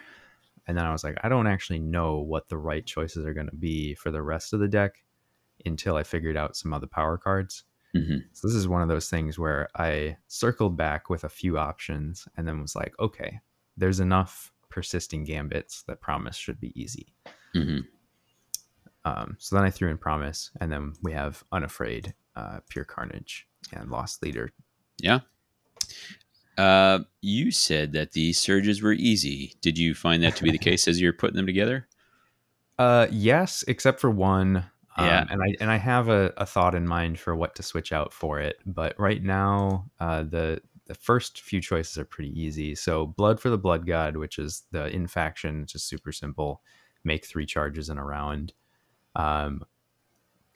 and 0.65 0.75
then 0.77 0.85
I 0.85 0.91
was 0.91 1.03
like, 1.03 1.17
I 1.23 1.29
don't 1.29 1.45
actually 1.47 1.79
know 1.79 2.17
what 2.19 2.49
the 2.49 2.57
right 2.57 2.85
choices 2.85 3.23
are 3.25 3.33
going 3.35 3.49
to 3.49 3.55
be 3.55 3.93
for 3.93 4.09
the 4.09 4.23
rest 4.23 4.51
of 4.51 4.59
the 4.59 4.67
deck 4.67 5.03
until 5.65 5.95
I 5.95 6.03
figured 6.03 6.35
out 6.37 6.55
some 6.55 6.73
of 6.73 6.81
the 6.81 6.87
power 6.87 7.17
cards. 7.17 7.63
hmm 7.93 8.17
So 8.33 8.47
this 8.47 8.55
is 8.55 8.67
one 8.67 8.81
of 8.81 8.87
those 8.87 9.09
things 9.09 9.37
where 9.37 9.69
I 9.75 10.17
circled 10.27 10.75
back 10.77 11.09
with 11.09 11.23
a 11.23 11.29
few 11.29 11.57
options 11.59 12.27
and 12.35 12.47
then 12.47 12.61
was 12.61 12.75
like, 12.75 12.93
okay, 12.99 13.39
there's 13.77 13.99
enough 13.99 14.51
persisting 14.69 15.23
gambits 15.23 15.83
that 15.83 16.01
promise 16.01 16.35
should 16.35 16.59
be 16.59 16.79
easy. 16.79 17.13
hmm 17.53 17.79
Um, 19.05 19.35
so 19.39 19.55
then 19.55 19.65
I 19.65 19.69
threw 19.69 19.89
in 19.89 19.97
promise, 19.97 20.51
and 20.59 20.71
then 20.71 20.93
we 21.01 21.13
have 21.13 21.43
unafraid, 21.51 22.13
uh, 22.35 22.59
pure 22.69 22.85
carnage, 22.85 23.47
and 23.73 23.89
lost 23.89 24.21
leader. 24.23 24.51
Yeah. 24.99 25.19
Uh, 26.57 26.99
you 27.21 27.51
said 27.51 27.93
that 27.93 28.11
these 28.11 28.37
surges 28.37 28.81
were 28.81 28.91
easy. 28.91 29.55
Did 29.61 29.77
you 29.77 29.93
find 29.95 30.21
that 30.23 30.35
to 30.35 30.43
be 30.43 30.51
the 30.51 30.57
case 30.57 30.87
as 30.89 30.99
you're 30.99 31.13
putting 31.13 31.37
them 31.37 31.45
together? 31.47 31.87
Uh, 32.79 33.07
yes, 33.11 33.61
except 33.67 33.99
for 33.99 34.09
one. 34.09 34.55
Um, 34.95 35.05
Yeah. 35.05 35.25
and 35.29 35.41
I 35.43 35.53
and 35.59 35.69
I 35.69 35.75
have 35.75 36.07
a, 36.07 36.31
a 36.37 36.45
thought 36.45 36.75
in 36.75 36.87
mind 36.87 37.19
for 37.19 37.35
what 37.35 37.53
to 37.55 37.61
switch 37.61 37.91
out 37.91 38.13
for 38.13 38.39
it, 38.39 38.55
but 38.65 38.97
right 38.97 39.21
now, 39.21 39.91
uh, 39.99 40.23
the 40.23 40.61
the 40.89 40.95
first 40.95 41.41
few 41.41 41.61
choices 41.61 41.97
are 41.99 42.05
pretty 42.05 42.37
easy. 42.39 42.75
So 42.75 43.07
blood 43.07 43.39
for 43.39 43.51
the 43.51 43.59
blood 43.59 43.87
god, 43.87 44.17
which 44.17 44.39
is 44.39 44.65
the 44.71 44.87
in 44.89 45.07
faction, 45.07 45.67
just 45.67 45.87
super 45.87 46.11
simple. 46.11 46.63
Make 47.05 47.25
three 47.25 47.47
charges 47.47 47.89
in 47.89 47.99
a 47.99 48.05
round. 48.05 48.53
Um, 49.15 49.63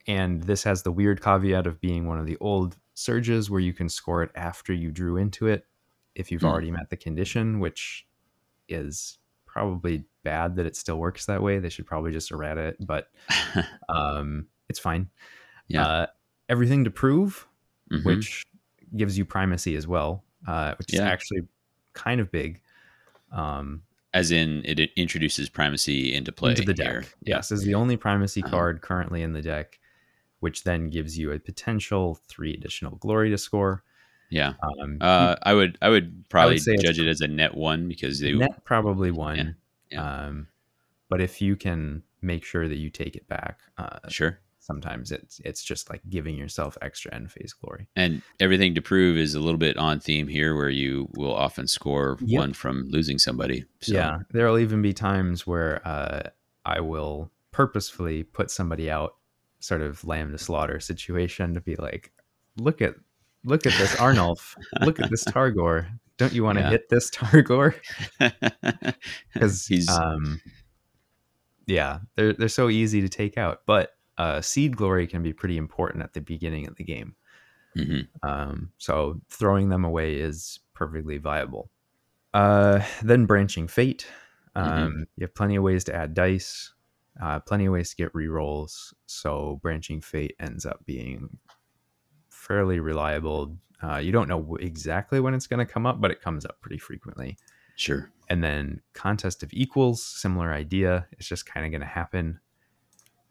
and 0.07 0.43
this 0.43 0.63
has 0.63 0.83
the 0.83 0.91
weird 0.91 1.21
caveat 1.21 1.67
of 1.67 1.79
being 1.79 2.07
one 2.07 2.19
of 2.19 2.25
the 2.25 2.37
old 2.41 2.77
surges 2.95 3.49
where 3.49 3.61
you 3.61 3.73
can 3.73 3.89
score 3.89 4.23
it 4.23 4.31
after 4.35 4.73
you 4.73 4.91
drew 4.91 5.17
into 5.17 5.47
it 5.47 5.67
if 6.15 6.31
you've 6.31 6.41
Hmm. 6.41 6.47
already 6.47 6.71
met 6.71 6.89
the 6.89 6.97
condition, 6.97 7.59
which 7.59 8.05
is 8.69 9.19
probably 9.45 10.05
bad 10.23 10.55
that 10.57 10.65
it 10.65 10.75
still 10.75 10.97
works 10.99 11.27
that 11.27 11.43
way. 11.43 11.59
They 11.59 11.69
should 11.69 11.87
probably 11.87 12.11
just 12.11 12.31
errata 12.31 12.61
it, 12.61 12.77
but 12.87 13.11
um, 13.89 14.47
it's 14.69 14.79
fine. 14.79 15.09
Yeah. 15.69 15.85
Uh, 15.85 16.07
everything 16.49 16.83
to 16.85 16.91
prove, 16.91 17.47
Mhm. 17.91 18.03
which 18.05 18.43
gives 18.95 19.17
you 19.17 19.25
primacy 19.25 19.75
as 19.75 19.87
well, 19.87 20.23
uh, 20.47 20.75
which 20.77 20.93
is 20.93 20.99
actually 20.99 21.41
kind 21.93 22.19
of 22.21 22.31
big. 22.31 22.61
Um, 23.31 23.83
As 24.13 24.31
in, 24.31 24.61
it 24.65 24.79
introduces 24.95 25.49
primacy 25.49 26.13
into 26.13 26.31
play 26.31 26.51
into 26.51 26.63
the 26.63 26.73
deck. 26.73 26.87
here. 26.91 27.05
Yes, 27.23 27.51
is 27.51 27.63
the 27.63 27.73
only 27.75 27.97
primacy 27.97 28.43
Uh-huh. 28.43 28.51
card 28.51 28.81
currently 28.81 29.23
in 29.23 29.33
the 29.33 29.41
deck, 29.41 29.79
which 30.39 30.63
then 30.63 30.89
gives 30.89 31.17
you 31.17 31.31
a 31.31 31.39
potential 31.39 32.19
three 32.27 32.53
additional 32.53 32.95
glory 32.97 33.29
to 33.31 33.37
score. 33.37 33.83
Yeah. 34.29 34.53
Um, 34.81 34.97
Uh, 35.01 35.35
I 35.43 35.53
would 35.53 35.77
I 35.81 35.89
would 35.89 36.27
probably 36.29 36.57
say 36.59 36.73
it's 36.73 36.83
judge 36.83 36.99
it 36.99 37.07
as 37.07 37.21
a 37.21 37.27
net 37.27 37.55
one 37.55 37.87
because 37.87 38.19
they 38.19 38.33
net 38.33 38.63
probably 38.65 39.11
one. 39.11 39.55
yeah. 39.91 40.25
Um, 40.25 40.47
but 41.09 41.21
if 41.21 41.41
you 41.41 41.55
can 41.55 42.03
make 42.21 42.43
sure 42.45 42.67
that 42.67 42.77
you 42.77 42.89
take 42.89 43.15
it 43.15 43.27
back, 43.27 43.59
uh, 43.77 43.99
sure. 44.09 44.39
Sometimes 44.63 45.11
it's 45.11 45.39
it's 45.43 45.63
just 45.63 45.89
like 45.89 46.01
giving 46.09 46.37
yourself 46.37 46.77
extra 46.81 47.13
end 47.13 47.31
phase 47.31 47.53
glory. 47.53 47.87
And 47.95 48.21
everything 48.39 48.73
to 48.75 48.81
prove 48.81 49.17
is 49.17 49.35
a 49.35 49.39
little 49.39 49.57
bit 49.57 49.77
on 49.77 49.99
theme 49.99 50.27
here, 50.27 50.55
where 50.55 50.69
you 50.69 51.09
will 51.15 51.33
often 51.35 51.67
score 51.67 52.17
Yep. 52.21 52.39
one 52.39 52.53
from 52.53 52.87
losing 52.89 53.19
somebody. 53.19 53.65
So, 53.81 53.93
Yeah, 53.93 54.19
there'll 54.31 54.59
even 54.59 54.81
be 54.81 54.93
times 54.93 55.45
where 55.45 55.85
uh, 55.87 56.29
I 56.65 56.79
will 56.79 57.31
purposefully 57.51 58.23
put 58.23 58.49
somebody 58.49 58.89
out, 58.89 59.15
sort 59.59 59.81
of 59.81 60.03
lamb 60.05 60.31
to 60.31 60.37
slaughter 60.37 60.79
situation, 60.79 61.53
to 61.55 61.61
be 61.61 61.75
like, 61.75 62.11
look 62.57 62.81
at 62.81 62.95
look 63.43 63.65
at 63.65 63.77
this 63.77 63.93
Arnulf, 63.95 64.55
look 64.81 64.99
at 65.01 65.09
this 65.09 65.25
Targor. 65.25 65.87
Don't 66.17 66.31
you 66.33 66.43
want 66.43 66.57
to 66.59 66.63
Yeah. 66.63 66.69
hit 66.69 66.89
this 66.89 67.09
Targor? 67.11 67.75
Because 69.33 69.65
he's 69.67 69.89
um, 69.89 70.39
yeah, 71.65 71.99
they're 72.15 72.33
they're 72.33 72.47
so 72.47 72.69
easy 72.69 73.01
to 73.01 73.09
take 73.09 73.37
out, 73.37 73.61
but 73.65 73.91
uh, 74.17 74.41
seed 74.41 74.77
glory 74.77 75.07
can 75.07 75.23
be 75.23 75.33
pretty 75.33 75.57
important 75.57 76.03
at 76.03 76.13
the 76.13 76.21
beginning 76.21 76.67
of 76.67 76.75
the 76.75 76.83
game. 76.83 77.15
Mhm. 77.75 78.07
Um, 78.21 78.71
so 78.77 79.21
throwing 79.29 79.69
them 79.69 79.83
away 79.83 80.15
is 80.19 80.59
perfectly 80.73 81.17
viable. 81.17 81.71
Uh, 82.33 82.83
then 83.03 83.25
branching 83.25 83.67
fate. 83.67 84.07
Um, 84.55 85.07
You 85.17 85.23
have 85.25 85.35
plenty 85.35 85.55
of 85.55 85.63
ways 85.63 85.83
to 85.85 85.95
add 85.95 86.13
dice, 86.13 86.73
uh, 87.21 87.39
plenty 87.39 87.65
of 87.65 87.73
ways 87.73 87.89
to 87.91 87.95
get 87.95 88.13
rerolls. 88.13 88.93
So 89.07 89.57
branching 89.61 90.01
fate 90.01 90.35
ends 90.39 90.65
up 90.65 90.85
being 90.85 91.39
fairly 92.29 92.79
reliable. 92.79 93.57
Uh, 93.81 93.97
you 93.97 94.11
don't 94.11 94.27
know 94.27 94.55
exactly 94.57 95.19
when 95.19 95.33
it's 95.33 95.47
going 95.47 95.65
to 95.65 95.71
come 95.71 95.85
up, 95.85 95.99
but 96.01 96.11
it 96.11 96.21
comes 96.21 96.45
up 96.45 96.59
pretty 96.61 96.77
frequently. 96.77 97.37
sure. 97.75 98.11
And 98.29 98.43
then 98.43 98.81
contest 98.93 99.43
of 99.43 99.51
equals, 99.53 100.03
similar 100.03 100.53
idea. 100.53 101.07
It's 101.13 101.27
just 101.27 101.45
kind 101.45 101.65
of 101.65 101.71
going 101.71 101.81
to 101.81 101.87
happen. 101.87 102.39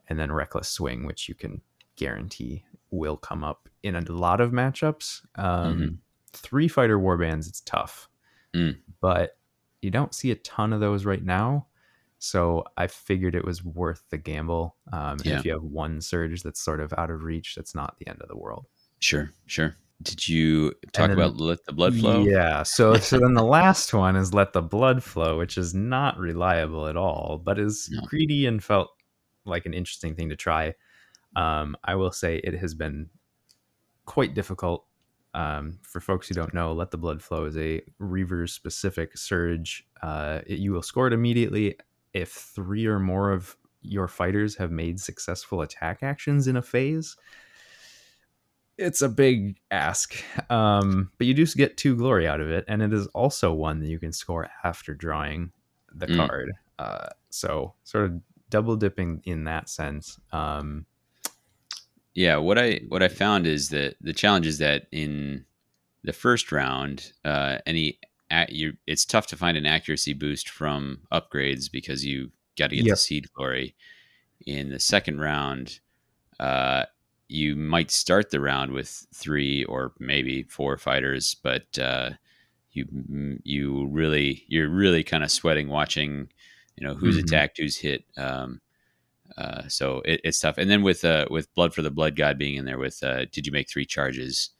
And 0.09 0.19
then 0.19 0.33
reckless 0.33 0.69
swing, 0.69 1.07
which 1.07 1.29
you 1.29 1.35
can 1.35 1.61
guarantee 1.97 2.65
will 2.91 3.17
come 3.17 3.43
up 3.45 3.69
in 3.83 3.95
a 3.97 4.01
lot 4.13 4.41
of 4.41 4.51
matchups. 4.51 5.23
Um, 5.37 5.81
Mhm. 5.81 5.99
Three 6.35 6.69
fighter 6.69 6.99
warbands, 6.99 7.47
it's 7.49 7.61
tough, 7.61 8.09
Mm. 8.55 8.79
but 9.01 9.39
you 9.83 9.91
don't 9.91 10.15
see 10.15 10.31
a 10.31 10.37
ton 10.37 10.73
of 10.73 10.81
those 10.81 11.05
right 11.05 11.23
now. 11.23 11.67
So 12.19 12.65
I 12.77 12.87
figured 12.87 13.35
it 13.35 13.45
was 13.45 13.65
worth 13.65 14.05
the 14.11 14.17
gamble. 14.19 14.77
Um, 14.93 15.19
Yeah. 15.25 15.39
If 15.39 15.45
you 15.45 15.53
have 15.53 15.63
one 15.63 16.01
surge 16.01 16.43
that's 16.43 16.61
sort 16.61 16.81
of 16.81 16.93
out 16.97 17.11
of 17.11 17.23
reach, 17.23 17.55
that's 17.55 17.75
not 17.75 17.99
the 17.99 18.07
end 18.09 18.21
of 18.23 18.29
the 18.29 18.37
world. 18.37 18.67
Sure. 19.01 19.31
Sure. 19.47 19.77
Did 20.03 20.27
you 20.29 20.71
talk 20.93 21.09
then- 21.09 21.11
about 21.13 21.37
let 21.37 21.65
the 21.65 21.73
blood 21.73 21.95
flow? 21.97 22.23
Yeah. 22.25 22.63
So 22.63 22.95
so 22.97 23.19
then 23.19 23.35
the 23.35 23.43
last 23.45 23.93
one 23.93 24.17
is 24.17 24.33
let 24.33 24.53
the 24.53 24.63
blood 24.63 25.03
flow, 25.03 25.37
which 25.39 25.59
is 25.59 25.75
not 25.75 26.17
reliable 26.19 26.87
at 26.87 26.97
all, 26.97 27.41
but 27.45 27.59
is 27.59 27.89
No. 27.91 28.03
greedy 28.07 28.47
and 28.47 28.63
felt 28.63 28.91
like 29.45 29.67
an 29.67 29.75
interesting 29.75 30.15
thing 30.15 30.29
to 30.31 30.37
try. 30.37 30.75
Um, 31.37 31.77
I 31.85 31.95
will 31.95 32.13
say 32.13 32.37
it 32.39 32.55
has 32.55 32.75
been 32.75 33.11
quite 34.07 34.35
difficult. 34.35 34.87
Um, 35.35 35.79
for 35.83 36.01
folks 36.01 36.29
who 36.29 36.35
don't 36.35 36.53
know, 36.53 36.73
let 36.75 36.91
the 36.91 36.99
blood 36.99 37.23
flow 37.23 37.47
is 37.47 37.57
a 37.57 37.81
Reavers 38.01 38.51
specific 38.51 39.17
surge. 39.17 39.87
Uh, 40.03 40.41
it- 40.47 40.59
you 40.59 40.73
will 40.73 40.83
score 40.83 41.07
it 41.07 41.13
immediately 41.15 41.79
if 42.13 42.31
three 42.31 42.85
or 42.87 42.99
more 42.99 43.31
of 43.33 43.57
your 43.81 44.09
fighters 44.09 44.57
have 44.57 44.71
made 44.71 45.01
successful 45.01 45.63
attack 45.63 46.03
actions 46.03 46.47
in 46.47 46.57
a 46.57 46.63
phase 46.63 47.17
it's 48.79 49.03
a 49.03 49.09
big 49.09 49.59
ask 49.71 50.23
um, 50.51 51.11
but 51.19 51.27
you 51.27 51.35
do 51.35 51.45
get 51.47 51.77
two 51.77 51.97
glory 51.97 52.27
out 52.27 52.41
of 52.41 52.51
it 52.51 52.65
and 52.69 52.83
it 52.83 52.93
is 52.93 53.07
also 53.09 53.53
one 53.53 53.81
that 53.81 53.89
you 53.89 53.99
can 53.99 54.13
score 54.13 54.49
after 54.65 54.95
drawing 54.95 55.53
the 55.93 56.07
Mm. 56.07 56.17
card 56.17 56.53
uh, 56.79 57.09
so 57.31 57.75
sort 57.85 58.07
of 58.07 58.21
double 58.53 58.77
dipping 58.77 59.21
in 59.25 59.45
that 59.45 59.69
sense 59.69 60.21
um, 60.33 60.87
Yeah, 62.15 62.37
what 62.37 62.59
I 62.59 62.81
what 62.89 63.03
I 63.03 63.09
found 63.09 63.47
is 63.47 63.71
that 63.71 63.97
the 64.01 64.13
challenge 64.13 64.47
is 64.47 64.59
that 64.59 64.87
in 64.93 65.45
the 66.05 66.13
first 66.13 66.53
round, 66.53 67.13
uh, 67.25 67.59
any 67.65 67.99
at 68.31 68.53
you, 68.53 68.77
it's 68.87 69.05
tough 69.05 69.27
to 69.29 69.37
find 69.37 69.57
an 69.57 69.67
accuracy 69.67 70.13
boost 70.13 70.49
from 70.49 71.01
upgrades 71.11 71.71
because 71.73 72.05
you 72.05 72.31
got 72.59 72.71
to 72.71 72.77
get 72.77 72.87
Yep. 72.87 72.93
the 72.93 72.97
seed 72.97 73.33
glory. 73.33 73.75
In 74.47 74.71
the 74.71 74.81
second 74.81 75.21
round, 75.21 75.81
uh, 76.41 76.85
you 77.29 77.57
might 77.57 77.91
start 77.91 78.31
the 78.31 78.41
round 78.41 78.73
with 78.73 79.07
three 79.15 79.65
or 79.65 79.93
maybe 79.99 80.43
four 80.45 80.77
fighters, 80.77 81.35
but 81.43 81.79
uh, 81.79 82.11
you 82.73 82.87
you 83.45 83.87
really 83.89 84.45
you're 84.49 84.69
really 84.69 85.05
kind 85.05 85.25
of 85.25 85.31
sweating 85.31 85.69
watching, 85.69 86.29
you 86.77 86.87
know, 86.87 86.95
who's 86.95 87.17
Mhm. 87.17 87.23
attacked, 87.25 87.59
who's 87.59 87.77
hit. 87.77 88.05
Um, 88.17 88.61
uh, 89.37 89.67
so 89.69 90.03
it, 90.05 90.21
it's 90.25 90.41
tough. 90.41 90.59
And 90.59 90.71
then 90.71 90.83
with 90.83 91.05
uh, 91.05 91.27
with 91.31 91.53
blood 91.55 91.73
for 91.75 91.83
the 91.83 91.91
blood 91.91 92.17
god 92.17 92.39
being 92.39 92.57
in 92.57 92.65
there, 92.65 92.79
with 92.79 93.03
uh, 93.03 93.25
did 93.33 93.47
you 93.47 93.53
make 93.53 93.69
three 93.69 93.87
charges? 93.87 94.51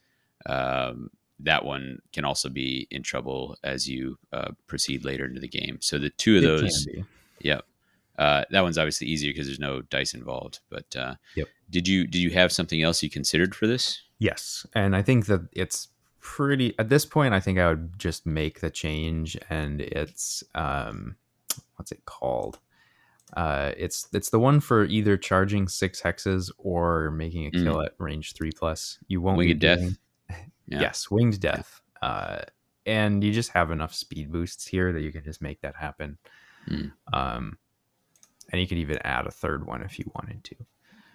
Um, 0.45 1.09
that 1.39 1.65
one 1.65 1.99
can 2.13 2.25
also 2.25 2.47
be 2.49 2.87
in 2.91 3.03
trouble 3.03 3.57
as 3.63 3.89
you 3.89 4.17
uh, 4.31 4.51
proceed 4.67 5.03
later 5.03 5.25
into 5.25 5.41
the 5.41 5.47
game. 5.47 5.77
So 5.81 5.97
the 5.99 6.09
two 6.09 6.37
of 6.37 6.43
it 6.43 6.47
those, 6.47 6.87
yep. 7.39 7.65
Uh, 8.17 8.45
that 8.51 8.61
one's 8.61 8.77
obviously 8.77 9.07
easier 9.07 9.31
because 9.31 9.47
there's 9.47 9.59
no 9.59 9.81
dice 9.81 10.13
involved. 10.13 10.59
But 10.69 10.95
uh, 10.95 11.15
Yep. 11.35 11.47
did 11.69 11.87
you 11.87 12.05
did 12.07 12.19
you 12.19 12.29
have 12.31 12.51
something 12.51 12.81
else 12.81 13.01
you 13.03 13.09
considered 13.09 13.53
for 13.55 13.67
this? 13.67 14.01
yes 14.19 14.65
and 14.73 14.95
i 14.95 15.01
think 15.01 15.25
that 15.25 15.41
it's 15.51 15.89
pretty 16.21 16.73
at 16.79 16.87
this 16.87 17.03
point 17.03 17.33
i 17.33 17.39
think 17.39 17.57
i 17.59 17.67
would 17.67 17.97
just 17.99 18.25
make 18.25 18.61
the 18.61 18.69
change 18.69 19.35
and 19.49 19.81
it's 19.81 20.43
um 20.55 21.15
what's 21.83 21.91
it 21.91 22.05
called 22.05 22.59
uh 23.35 23.73
it's 23.75 24.07
it's 24.13 24.29
the 24.29 24.39
one 24.39 24.61
for 24.61 24.85
either 24.85 25.17
charging 25.17 25.67
six 25.67 26.01
hexes 26.01 26.49
or 26.57 27.11
making 27.11 27.45
a 27.47 27.51
Mm. 27.51 27.63
kill 27.65 27.81
at 27.81 27.91
range 27.97 28.31
three 28.35 28.51
plus 28.53 28.99
you 29.09 29.19
won't 29.21 29.37
Winged 29.37 29.59
Death? 29.59 29.79
doing- 29.79 29.97
Yeah. 30.67 30.79
yes 30.79 31.11
winged 31.11 31.41
death 31.41 31.81
uh 32.01 32.39
and 32.85 33.21
you 33.21 33.33
just 33.33 33.49
have 33.51 33.69
enough 33.69 33.93
speed 33.93 34.31
boosts 34.31 34.65
here 34.65 34.93
that 34.93 35.01
you 35.01 35.11
can 35.11 35.25
just 35.25 35.41
make 35.41 35.59
that 35.61 35.75
happen 35.75 36.17
Mm. 36.69 36.93
um 37.11 37.57
and 38.49 38.61
you 38.61 38.67
could 38.67 38.77
even 38.77 38.97
add 39.03 39.27
a 39.27 39.31
third 39.31 39.67
one 39.67 39.81
if 39.83 39.99
you 39.99 40.09
wanted 40.15 40.41
to 40.45 40.55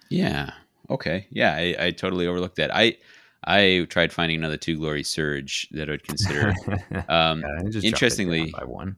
Yeah. 0.09 0.51
Okay. 0.87 1.25
Yeah, 1.31 1.53
I, 1.55 1.75
I 1.87 1.91
totally 1.91 2.27
overlooked 2.27 2.57
that. 2.57 2.69
I 2.75 2.97
I 3.43 3.85
tried 3.89 4.11
finding 4.13 4.37
another 4.37 4.57
two 4.57 4.77
glory 4.77 5.03
surge 5.03 5.67
that 5.71 5.87
I 5.87 5.93
would 5.93 6.03
consider. 6.03 6.53
Um, 7.07 7.41
Yeah, 7.41 7.79
interestingly, 7.83 8.51
by 8.51 8.65
one. 8.65 8.97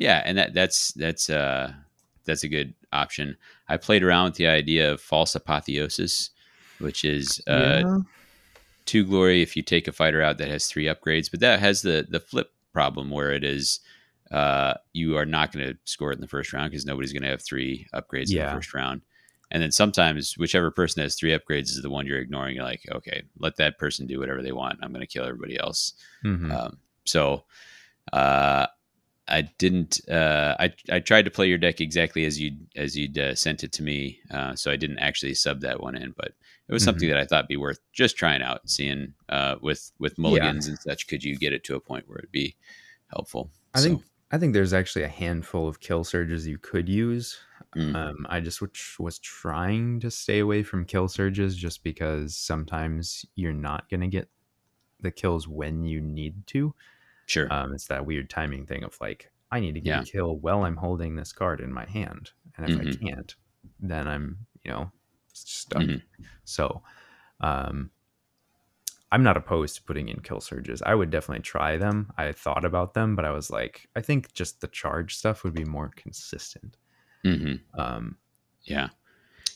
Yeah, 0.00 0.22
and 0.24 0.38
that 0.38 0.54
that's 0.54 0.92
that's 0.92 1.30
uh 1.30 1.72
that's 2.24 2.44
a 2.44 2.48
good 2.48 2.74
option. 2.92 3.36
I 3.68 3.76
played 3.76 4.02
around 4.02 4.26
with 4.26 4.34
the 4.34 4.46
idea 4.46 4.92
of 4.92 5.00
false 5.00 5.34
apotheosis, 5.34 6.30
which 6.78 7.04
is 7.04 7.40
uh, 7.46 7.82
yeah. 7.84 7.98
two 8.84 9.04
glory 9.04 9.42
if 9.42 9.56
you 9.56 9.62
take 9.62 9.88
a 9.88 9.92
fighter 9.92 10.22
out 10.22 10.38
that 10.38 10.48
has 10.48 10.66
three 10.66 10.84
upgrades, 10.84 11.30
but 11.30 11.40
that 11.40 11.60
has 11.60 11.82
the 11.82 12.06
the 12.08 12.20
flip 12.20 12.52
problem 12.72 13.10
where 13.10 13.32
it 13.32 13.44
is 13.44 13.80
uh, 14.30 14.74
you 14.92 15.16
are 15.16 15.26
not 15.26 15.52
going 15.52 15.66
to 15.66 15.78
score 15.84 16.12
it 16.12 16.16
in 16.16 16.20
the 16.20 16.28
first 16.28 16.52
round 16.52 16.70
because 16.70 16.84
nobody's 16.84 17.12
going 17.12 17.22
to 17.22 17.30
have 17.30 17.42
three 17.42 17.86
upgrades 17.94 18.30
in 18.30 18.44
the 18.44 18.52
first 18.52 18.74
round. 18.74 19.00
And 19.50 19.62
then 19.62 19.72
sometimes 19.72 20.36
whichever 20.36 20.70
person 20.70 21.02
has 21.02 21.14
three 21.14 21.30
upgrades 21.30 21.70
is 21.70 21.80
the 21.80 21.88
one 21.88 22.06
you're 22.06 22.18
ignoring. 22.18 22.54
You're 22.54 22.64
like, 22.64 22.82
okay, 22.92 23.22
let 23.38 23.56
that 23.56 23.78
person 23.78 24.06
do 24.06 24.18
whatever 24.18 24.42
they 24.42 24.52
want. 24.52 24.78
I'm 24.82 24.92
going 24.92 25.00
to 25.00 25.06
kill 25.06 25.24
everybody 25.24 25.58
else. 25.58 25.94
Mhm. 26.22 26.52
Um, 26.52 26.78
so 27.04 27.44
uh, 28.12 28.66
I 29.28 29.42
didn't. 29.42 30.00
Uh, 30.08 30.56
I 30.58 30.72
I 30.90 31.00
tried 31.00 31.24
to 31.26 31.30
play 31.30 31.48
your 31.48 31.58
deck 31.58 31.80
exactly 31.80 32.24
as 32.24 32.40
you 32.40 32.52
as 32.76 32.96
you'd 32.96 33.18
uh, 33.18 33.34
sent 33.34 33.62
it 33.64 33.72
to 33.72 33.82
me. 33.82 34.20
Uh, 34.30 34.54
so 34.56 34.70
I 34.70 34.76
didn't 34.76 34.98
actually 34.98 35.34
sub 35.34 35.60
that 35.60 35.80
one 35.80 35.96
in, 35.96 36.12
but 36.16 36.32
it 36.68 36.72
was 36.72 36.82
something 36.84 37.08
that 37.08 37.18
I 37.18 37.26
thought 37.26 37.48
be 37.48 37.56
worth 37.56 37.80
just 37.92 38.16
trying 38.16 38.42
out, 38.42 38.68
seeing 38.68 39.14
uh, 39.28 39.56
with 39.60 39.92
with 39.98 40.18
mulligans 40.18 40.66
and 40.66 40.78
such. 40.80 41.06
Could 41.08 41.24
you 41.24 41.36
get 41.36 41.52
it 41.52 41.64
to 41.64 41.76
a 41.76 41.80
point 41.80 42.08
where 42.08 42.18
it'd 42.18 42.32
be 42.32 42.56
helpful? 43.08 43.50
I 43.74 43.80
So, 43.80 43.82
think 43.82 44.04
I 44.30 44.38
think 44.38 44.52
there's 44.52 44.72
actually 44.72 45.04
a 45.04 45.08
handful 45.08 45.68
of 45.68 45.80
kill 45.80 46.04
surges 46.04 46.46
you 46.46 46.58
could 46.58 46.88
use. 46.88 47.38
mm, 47.74 47.94
Um, 47.94 48.26
I 48.28 48.40
just 48.40 48.60
was 48.98 49.18
trying 49.18 50.00
to 50.00 50.10
stay 50.10 50.40
away 50.40 50.62
from 50.62 50.84
kill 50.84 51.08
surges 51.08 51.56
just 51.56 51.82
because 51.82 52.36
sometimes 52.36 53.24
you're 53.34 53.52
not 53.52 53.88
going 53.88 54.00
to 54.00 54.08
get 54.08 54.30
the 55.00 55.10
kills 55.12 55.48
when 55.48 55.84
you 55.84 56.00
need 56.00 56.46
to. 56.48 56.74
Sure. 57.28 57.52
Um, 57.52 57.72
it's 57.74 57.86
that 57.86 58.06
weird 58.06 58.28
timing 58.30 58.66
thing 58.66 58.84
of 58.84 58.96
like, 59.00 59.30
I 59.50 59.60
need 59.60 59.74
to 59.74 59.80
get 59.80 59.94
Yeah. 59.94 60.02
a 60.02 60.04
kill 60.04 60.36
while 60.38 60.64
I'm 60.64 60.76
holding 60.76 61.16
this 61.16 61.32
card 61.32 61.60
in 61.60 61.72
my 61.72 61.86
hand. 61.86 62.32
And 62.56 62.66
if 62.66 62.76
Mhm. 62.76 62.94
I 62.94 62.96
can't, 63.06 63.34
then 63.80 64.08
I'm, 64.08 64.46
you 64.64 64.72
know, 64.72 64.92
stuck. 65.32 65.82
Mhm. 65.82 66.02
So, 66.44 66.82
um, 67.40 67.90
I'm 69.10 69.22
not 69.22 69.38
opposed 69.38 69.76
to 69.76 69.82
putting 69.82 70.08
in 70.08 70.20
kill 70.20 70.40
surges. 70.40 70.82
I 70.82 70.94
would 70.94 71.10
definitely 71.10 71.42
try 71.42 71.78
them. 71.78 72.12
I 72.18 72.32
thought 72.32 72.64
about 72.64 72.92
them, 72.92 73.16
but 73.16 73.24
I 73.24 73.30
was 73.30 73.50
like, 73.50 73.88
I 73.96 74.02
think 74.02 74.32
just 74.34 74.60
the 74.60 74.68
charge 74.68 75.16
stuff 75.16 75.44
would 75.44 75.54
be 75.54 75.64
more 75.64 75.88
consistent. 75.96 76.76
hmm 77.24 77.54
Um, 77.74 78.18
Yeah. 78.64 78.90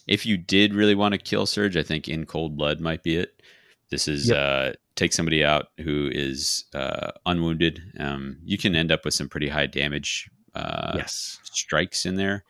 If 0.06 0.26
you 0.26 0.36
did 0.38 0.74
really 0.74 0.94
want 0.96 1.12
to 1.12 1.18
kill 1.18 1.46
Surge, 1.46 1.76
I 1.76 1.82
think 1.82 2.08
in 2.08 2.26
cold 2.26 2.56
blood 2.56 2.80
might 2.80 3.02
be 3.02 3.16
it. 3.16 3.42
This 3.90 4.08
is 4.08 4.30
Yep. 4.30 4.36
uh, 4.36 4.72
take 4.94 5.12
somebody 5.12 5.44
out 5.44 5.68
who 5.78 6.10
is 6.12 6.64
uh, 6.74 7.12
unwounded. 7.26 7.80
Um, 7.98 8.38
you 8.44 8.58
can 8.58 8.74
end 8.74 8.92
up 8.92 9.04
with 9.04 9.14
some 9.14 9.28
pretty 9.28 9.48
high 9.48 9.66
damage 9.66 10.30
uh, 10.54 10.92
yes. 10.96 11.38
strikes 11.44 12.06
in 12.06 12.16
there. 12.16 12.44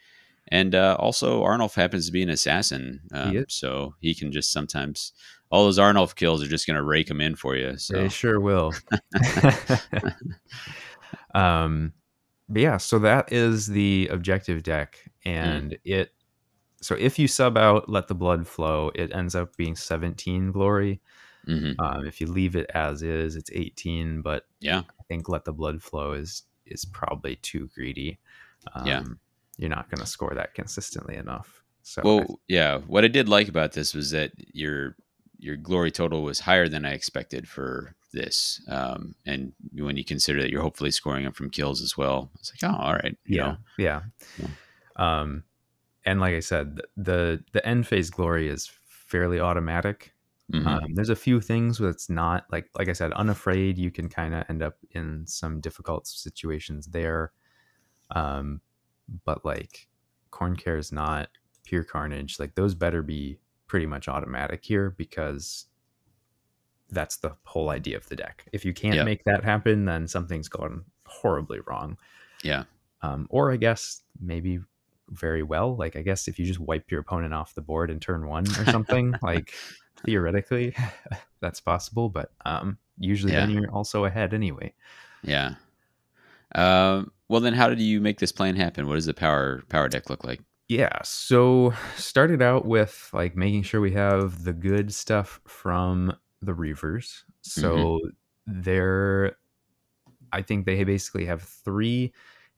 And 0.49 0.75
uh, 0.75 0.97
also, 0.99 1.43
Arnulf 1.43 1.75
happens 1.75 2.07
to 2.07 2.13
be 2.13 2.23
an 2.23 2.29
assassin. 2.29 3.01
Um, 3.13 3.35
is. 3.35 3.45
So 3.49 3.95
he 4.01 4.15
can 4.15 4.33
just 4.33 4.53
sometimes, 4.53 5.13
all 5.51 5.65
those 5.65 5.79
Arnulf 5.79 6.15
kills 6.15 6.43
are 6.43 6.49
just 6.49 6.67
going 6.67 6.77
to 6.77 6.83
rake 6.83 7.07
them 7.07 7.21
in 7.21 7.37
for 7.37 7.57
you. 7.57 7.77
So, 7.79 7.95
They 7.95 8.09
sure 8.09 8.41
will. 8.41 8.73
um, 11.35 11.93
but 12.49 12.63
yeah, 12.63 12.77
so 12.77 12.99
that 12.99 13.33
is 13.33 13.67
the 13.67 14.09
objective 14.11 14.63
deck, 14.63 14.99
and 15.25 15.79
it. 15.85 16.13
So 16.83 16.97
if 16.97 17.19
you 17.19 17.29
sub 17.29 17.57
out, 17.57 17.89
let 17.89 18.09
the 18.09 18.15
blood 18.15 18.47
flow. 18.47 18.91
It 18.95 19.15
ends 19.15 19.35
up 19.35 19.57
being 19.57 19.77
17 19.77 20.51
glory. 20.51 21.01
Mhm. 21.47 21.75
Um, 21.79 22.07
if 22.07 22.21
you 22.21 22.27
leave 22.27 22.57
it 22.57 22.71
as 22.75 23.03
is, 23.03 23.37
it's 23.37 23.51
18. 23.53 24.23
But 24.23 24.47
yeah. 24.61 24.81
I 25.01 25.03
think 25.09 25.29
let 25.29 25.45
the 25.45 25.53
blood 25.53 25.83
flow 25.83 26.13
is 26.13 26.43
is 26.67 26.85
probably 26.85 27.37
too 27.37 27.69
greedy. 27.75 28.19
Um, 28.75 28.87
Yeah. 28.87 29.03
you're 29.59 29.69
not 29.71 29.91
going 29.91 30.01
to 30.01 30.07
score 30.07 30.33
that 30.35 30.55
consistently 30.55 31.17
enough. 31.17 31.63
So 31.83 32.03
Well, 32.05 32.41
yeah. 32.49 32.79
What 32.79 33.05
I 33.05 33.09
did 33.09 33.29
like 33.29 33.49
about 33.49 33.73
this 33.73 33.95
was 33.95 34.11
that 34.13 34.33
your 34.55 34.97
your 35.39 35.57
glory 35.57 35.91
total 35.91 36.23
was 36.23 36.39
higher 36.41 36.69
than 36.69 36.85
I 36.85 36.93
expected 36.93 37.49
for 37.49 37.97
this. 38.13 38.61
Um, 38.69 39.17
and 39.27 39.53
when 39.73 39.97
you 39.97 40.05
consider 40.05 40.41
that 40.41 40.51
you're 40.51 40.63
hopefully 40.63 40.93
scoring 40.93 41.25
them 41.25 41.33
from 41.33 41.51
kills 41.51 41.83
as 41.83 41.97
well, 41.97 42.31
it's 42.39 42.53
like, 42.53 42.73
oh, 42.73 42.77
all 42.77 42.93
right. 42.95 43.17
yeah 43.27 43.43
know. 43.43 43.57
yeah 43.79 44.01
um 44.97 45.43
and 46.05 46.21
like 46.21 46.35
i 46.35 46.41
said 46.41 46.81
the 46.99 47.43
the 47.53 47.67
end 47.67 47.87
phase 47.87 48.11
glory 48.11 48.47
is 48.49 48.71
fairly 48.85 49.41
automatic 49.41 50.13
Mhm. 50.53 50.67
um 50.67 50.95
there's 50.95 51.09
a 51.09 51.17
few 51.17 51.41
things 51.41 51.79
where 51.81 51.91
it's 51.91 52.11
not 52.11 52.45
like 52.51 52.69
like 52.77 52.89
i 52.89 52.93
said 52.93 53.13
unafraid 53.13 53.79
you 53.79 53.91
can 53.91 54.09
kind 54.09 54.35
of 54.35 54.45
end 54.49 54.63
up 54.63 54.77
in 54.91 55.27
some 55.27 55.61
difficult 55.61 56.07
situations 56.07 56.87
there 56.89 57.33
um 58.11 58.61
but 59.25 59.45
like 59.45 59.89
Khorne 60.31 60.59
care 60.59 60.77
is 60.77 60.93
not 60.93 61.29
pure 61.65 61.85
carnage 61.85 62.41
like 62.41 62.55
those 62.55 62.75
better 62.75 63.03
be 63.03 63.39
pretty 63.67 63.87
much 63.87 64.09
automatic 64.09 64.65
here 64.65 64.91
because 64.91 65.67
that's 66.91 67.17
the 67.19 67.35
whole 67.45 67.71
idea 67.71 67.97
of 67.97 68.09
the 68.09 68.17
deck 68.17 68.47
if 68.53 68.65
you 68.65 68.75
can't 68.75 68.97
Yeah. 68.97 69.05
make 69.05 69.25
that 69.25 69.45
happen 69.45 69.85
then 69.85 70.09
something's 70.09 70.49
gone 70.49 70.85
horribly 71.07 71.61
wrong 71.67 71.97
yeah. 72.43 72.65
um, 73.03 73.27
or 73.31 73.53
I 73.53 73.57
guess 73.57 74.03
maybe 74.21 74.59
very 75.11 75.43
well. 75.43 75.77
Like 75.77 75.97
I 75.97 76.03
guess 76.03 76.29
if 76.29 76.39
you 76.39 76.45
just 76.47 76.59
wipe 76.61 76.91
your 76.91 77.01
opponent 77.01 77.35
off 77.35 77.55
the 77.55 77.61
board 77.61 77.91
in 77.91 78.01
turn 78.01 78.27
one 78.27 78.45
or 78.59 78.65
something, 78.71 79.15
like 79.23 79.53
theoretically, 80.05 80.75
that's 81.41 81.61
possible. 81.61 82.09
But 82.09 82.33
um, 82.45 82.79
usually 82.99 83.33
then 83.33 83.51
you're 83.51 83.71
also 83.71 84.05
ahead 84.05 84.35
anyway. 84.35 84.75
Yeah. 85.23 85.55
Um, 86.55 87.13
well, 87.29 87.41
then 87.41 87.55
how 87.55 87.69
did 87.69 87.81
you 87.81 88.01
make 88.01 88.19
this 88.19 88.33
plan 88.33 88.57
happen? 88.57 88.87
What 88.87 88.97
does 88.97 89.07
the 89.07 89.15
power 89.15 89.63
power 89.69 89.89
deck 89.89 90.11
look 90.11 90.25
like? 90.25 90.41
Yeah. 90.69 91.03
So 91.03 91.75
started 91.97 92.43
out 92.43 92.65
with 92.65 93.11
like 93.13 93.37
making 93.37 93.63
sure 93.63 93.81
we 93.81 93.93
have 93.93 94.45
the 94.45 94.53
good 94.53 94.93
stuff 94.93 95.41
from 95.47 96.15
the 96.41 96.53
Reavers. 96.53 97.23
So 97.43 98.01
they're, 98.47 99.37
I 100.33 100.43
think 100.43 100.67
they 100.67 100.83
basically 100.85 101.27
have 101.27 101.43
three, 101.43 102.13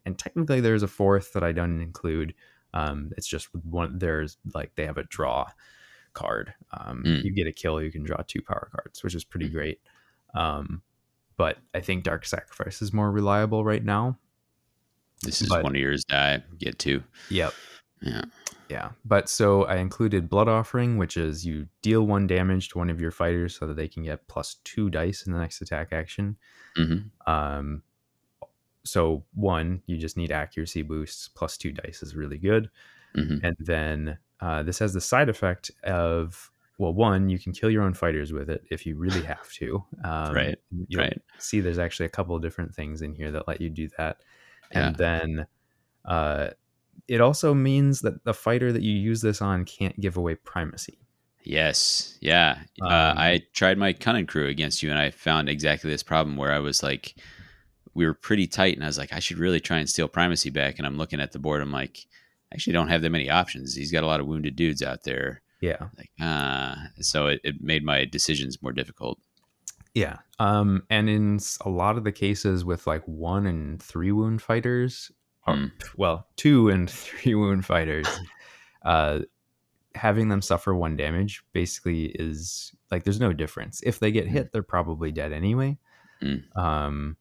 and 0.05 0.19
technically 0.19 0.61
there's 0.61 0.83
a 0.83 0.89
fourth 0.89 1.33
that 1.33 1.43
I 1.43 1.53
don't 1.53 1.81
include. 1.81 2.35
Um, 2.73 3.13
it's 3.17 3.27
just 3.27 3.49
one. 3.55 3.99
There's 3.99 4.37
like 4.55 4.73
they 4.75 4.87
have 4.87 4.99
a 4.99 5.05
draw 5.05 5.47
card. 6.15 6.55
Um, 6.73 7.03
Mm. 7.05 7.25
You 7.25 7.33
get 7.33 7.47
a 7.47 7.53
kill, 7.53 7.83
you 7.83 7.93
can 7.93 8.03
draw 8.05 8.23
two 8.27 8.41
power 8.43 8.69
cards, 8.75 9.03
which 9.03 9.15
is 9.15 9.25
pretty 9.25 9.49
Mm. 9.49 9.53
great. 9.53 9.81
Um, 10.35 10.83
but 11.37 11.59
I 11.75 11.81
think 11.81 12.05
Dark 12.05 12.25
Sacrifice 12.27 12.81
is 12.81 12.93
more 12.93 13.11
reliable 13.11 13.65
right 13.65 13.85
now. 13.85 14.19
This 15.23 15.43
is 15.43 15.49
But- 15.49 15.63
one 15.65 15.75
of 15.75 15.81
yours 15.81 16.05
that 16.09 16.41
I 16.51 16.55
get 16.57 16.79
to. 16.81 17.03
Yep. 17.31 17.53
Yeah. 18.03 18.25
Yeah. 18.69 18.93
But 19.05 19.29
so 19.29 19.65
I 19.65 19.77
included 19.77 20.29
Blood 20.29 20.49
Offering, 20.49 20.97
which 20.99 21.17
is 21.17 21.45
you 21.47 21.69
deal 21.83 22.07
one 22.07 22.27
damage 22.27 22.69
to 22.71 22.79
one 22.79 22.91
of 22.91 23.01
your 23.01 23.11
fighters 23.11 23.57
so 23.57 23.67
that 23.67 23.75
they 23.75 23.89
can 23.89 24.03
get 24.05 24.27
plus 24.29 24.57
two 24.65 24.91
dice 24.91 25.27
in 25.27 25.33
the 25.33 25.39
next 25.39 25.61
attack 25.63 25.93
action. 25.93 26.37
hmm 26.77 26.99
Um, 27.27 27.83
so 28.85 29.25
one, 29.35 29.83
you 29.87 29.97
just 29.97 30.17
need 30.17 30.31
accuracy 30.33 30.83
boosts. 30.83 31.29
Plus 31.29 31.57
two 31.57 31.73
dice 31.73 32.03
is 32.03 32.15
really 32.17 32.39
good. 32.39 32.71
hmm 33.15 33.39
And 33.43 33.57
then 33.61 34.19
uh, 34.41 34.63
this 34.63 34.79
has 34.79 34.93
the 34.93 35.01
side 35.01 35.29
effect 35.29 35.71
of 35.83 36.51
well, 36.79 36.93
one, 36.93 37.29
you 37.29 37.39
can 37.39 37.53
kill 37.53 37.71
your 37.71 37.85
own 37.85 37.95
fighters 37.95 38.33
with 38.33 38.51
it 38.51 38.65
if 38.71 38.85
you 38.85 38.97
really 38.97 39.23
have 39.27 39.51
to. 39.53 39.85
Um, 40.03 40.35
Right, 40.35 40.59
Right. 40.95 41.21
See, 41.39 41.61
there's 41.61 41.79
actually 41.79 42.07
a 42.07 42.11
couple 42.11 42.35
of 42.35 42.43
different 42.43 42.75
things 42.75 43.03
in 43.03 43.15
here 43.15 43.31
that 43.31 43.47
let 43.47 43.61
you 43.61 43.71
do 43.71 43.89
that. 43.97 44.19
Yeah. 44.73 44.89
And 44.89 44.97
then 44.97 45.47
uh, 46.05 46.51
it 47.07 47.21
also 47.21 47.55
means 47.55 48.01
that 48.01 48.25
the 48.25 48.35
fighter 48.35 48.73
that 48.73 48.83
you 48.83 48.93
use 48.93 49.21
this 49.21 49.41
on 49.41 49.65
can't 49.65 49.99
give 50.01 50.17
away 50.17 50.35
primacy. 50.35 50.99
Yes. 51.45 52.19
Yeah. 52.21 52.59
uh, 52.83 52.87
Um, 52.87 53.19
I 53.19 53.43
tried 53.53 53.79
my 53.79 53.93
cunning 53.93 54.27
crew 54.27 54.47
against 54.47 54.83
you, 54.83 54.91
and 54.91 54.99
I 54.99 55.11
found 55.11 55.49
exactly 55.49 55.91
this 55.91 56.03
problem 56.03 56.37
where 56.37 56.53
I 56.53 56.59
was 56.59 56.83
like, 56.83 57.15
we 57.93 58.07
were 58.07 58.15
pretty 58.15 58.47
tight, 58.47 58.75
and 58.75 58.83
I 58.83 58.89
was 58.89 58.99
like, 58.99 59.13
I 59.13 59.21
should 59.21 59.39
really 59.39 59.61
try 59.61 59.79
and 59.79 59.89
steal 59.89 60.09
primacy 60.09 60.51
back. 60.51 60.79
And 60.79 60.87
I'm 60.87 60.97
looking 60.97 61.21
at 61.21 61.33
the 61.33 61.39
board, 61.39 61.61
I'm 61.61 61.71
like, 61.71 62.07
actually 62.55 62.73
don't 62.73 62.89
have 62.89 63.03
that 63.03 63.11
many 63.11 63.29
options. 63.29 63.75
He's 63.75 63.93
got 63.93 64.05
a 64.05 64.07
lot 64.07 64.21
of 64.21 64.27
wounded 64.27 64.57
dudes 64.57 64.83
out 64.83 65.03
there. 65.05 65.43
Yeah. 65.61 65.89
Like, 65.97 66.11
ah, 66.21 66.77
so 67.01 67.27
it, 67.27 67.41
it 67.45 67.61
made 67.61 67.85
my 67.85 68.05
decisions 68.05 68.63
more 68.63 68.73
difficult. 68.73 69.19
Yeah. 69.95 70.19
Um, 70.39 70.83
and 70.91 71.09
in 71.09 71.39
a 71.65 71.69
lot 71.69 71.97
of 71.97 72.05
the 72.05 72.13
cases 72.13 72.65
with 72.65 72.87
like 72.87 73.03
one 73.07 73.47
and 73.47 73.83
three 73.83 74.13
wound 74.13 74.43
fighters, 74.43 75.11
or, 75.47 75.55
Hmm. 75.57 75.67
well, 75.97 76.27
two 76.37 76.69
and 76.69 76.89
three 76.91 77.35
wound 77.35 77.65
fighters, 77.65 78.07
uh, 78.85 79.21
having 79.95 80.29
them 80.29 80.43
suffer 80.43 80.75
one 80.75 80.97
damage 80.97 81.45
basically 81.53 82.07
is 82.07 82.75
like 82.91 83.05
there's 83.05 83.21
no 83.21 83.33
difference. 83.33 83.81
If 83.85 84.01
they 84.01 84.11
get 84.11 84.27
Hmm. 84.27 84.33
hit, 84.33 84.53
they're 84.53 84.63
probably 84.63 85.13
dead 85.13 85.33
anyway. 85.33 85.79
Hmm. 86.21 86.59
Um, 86.59 87.17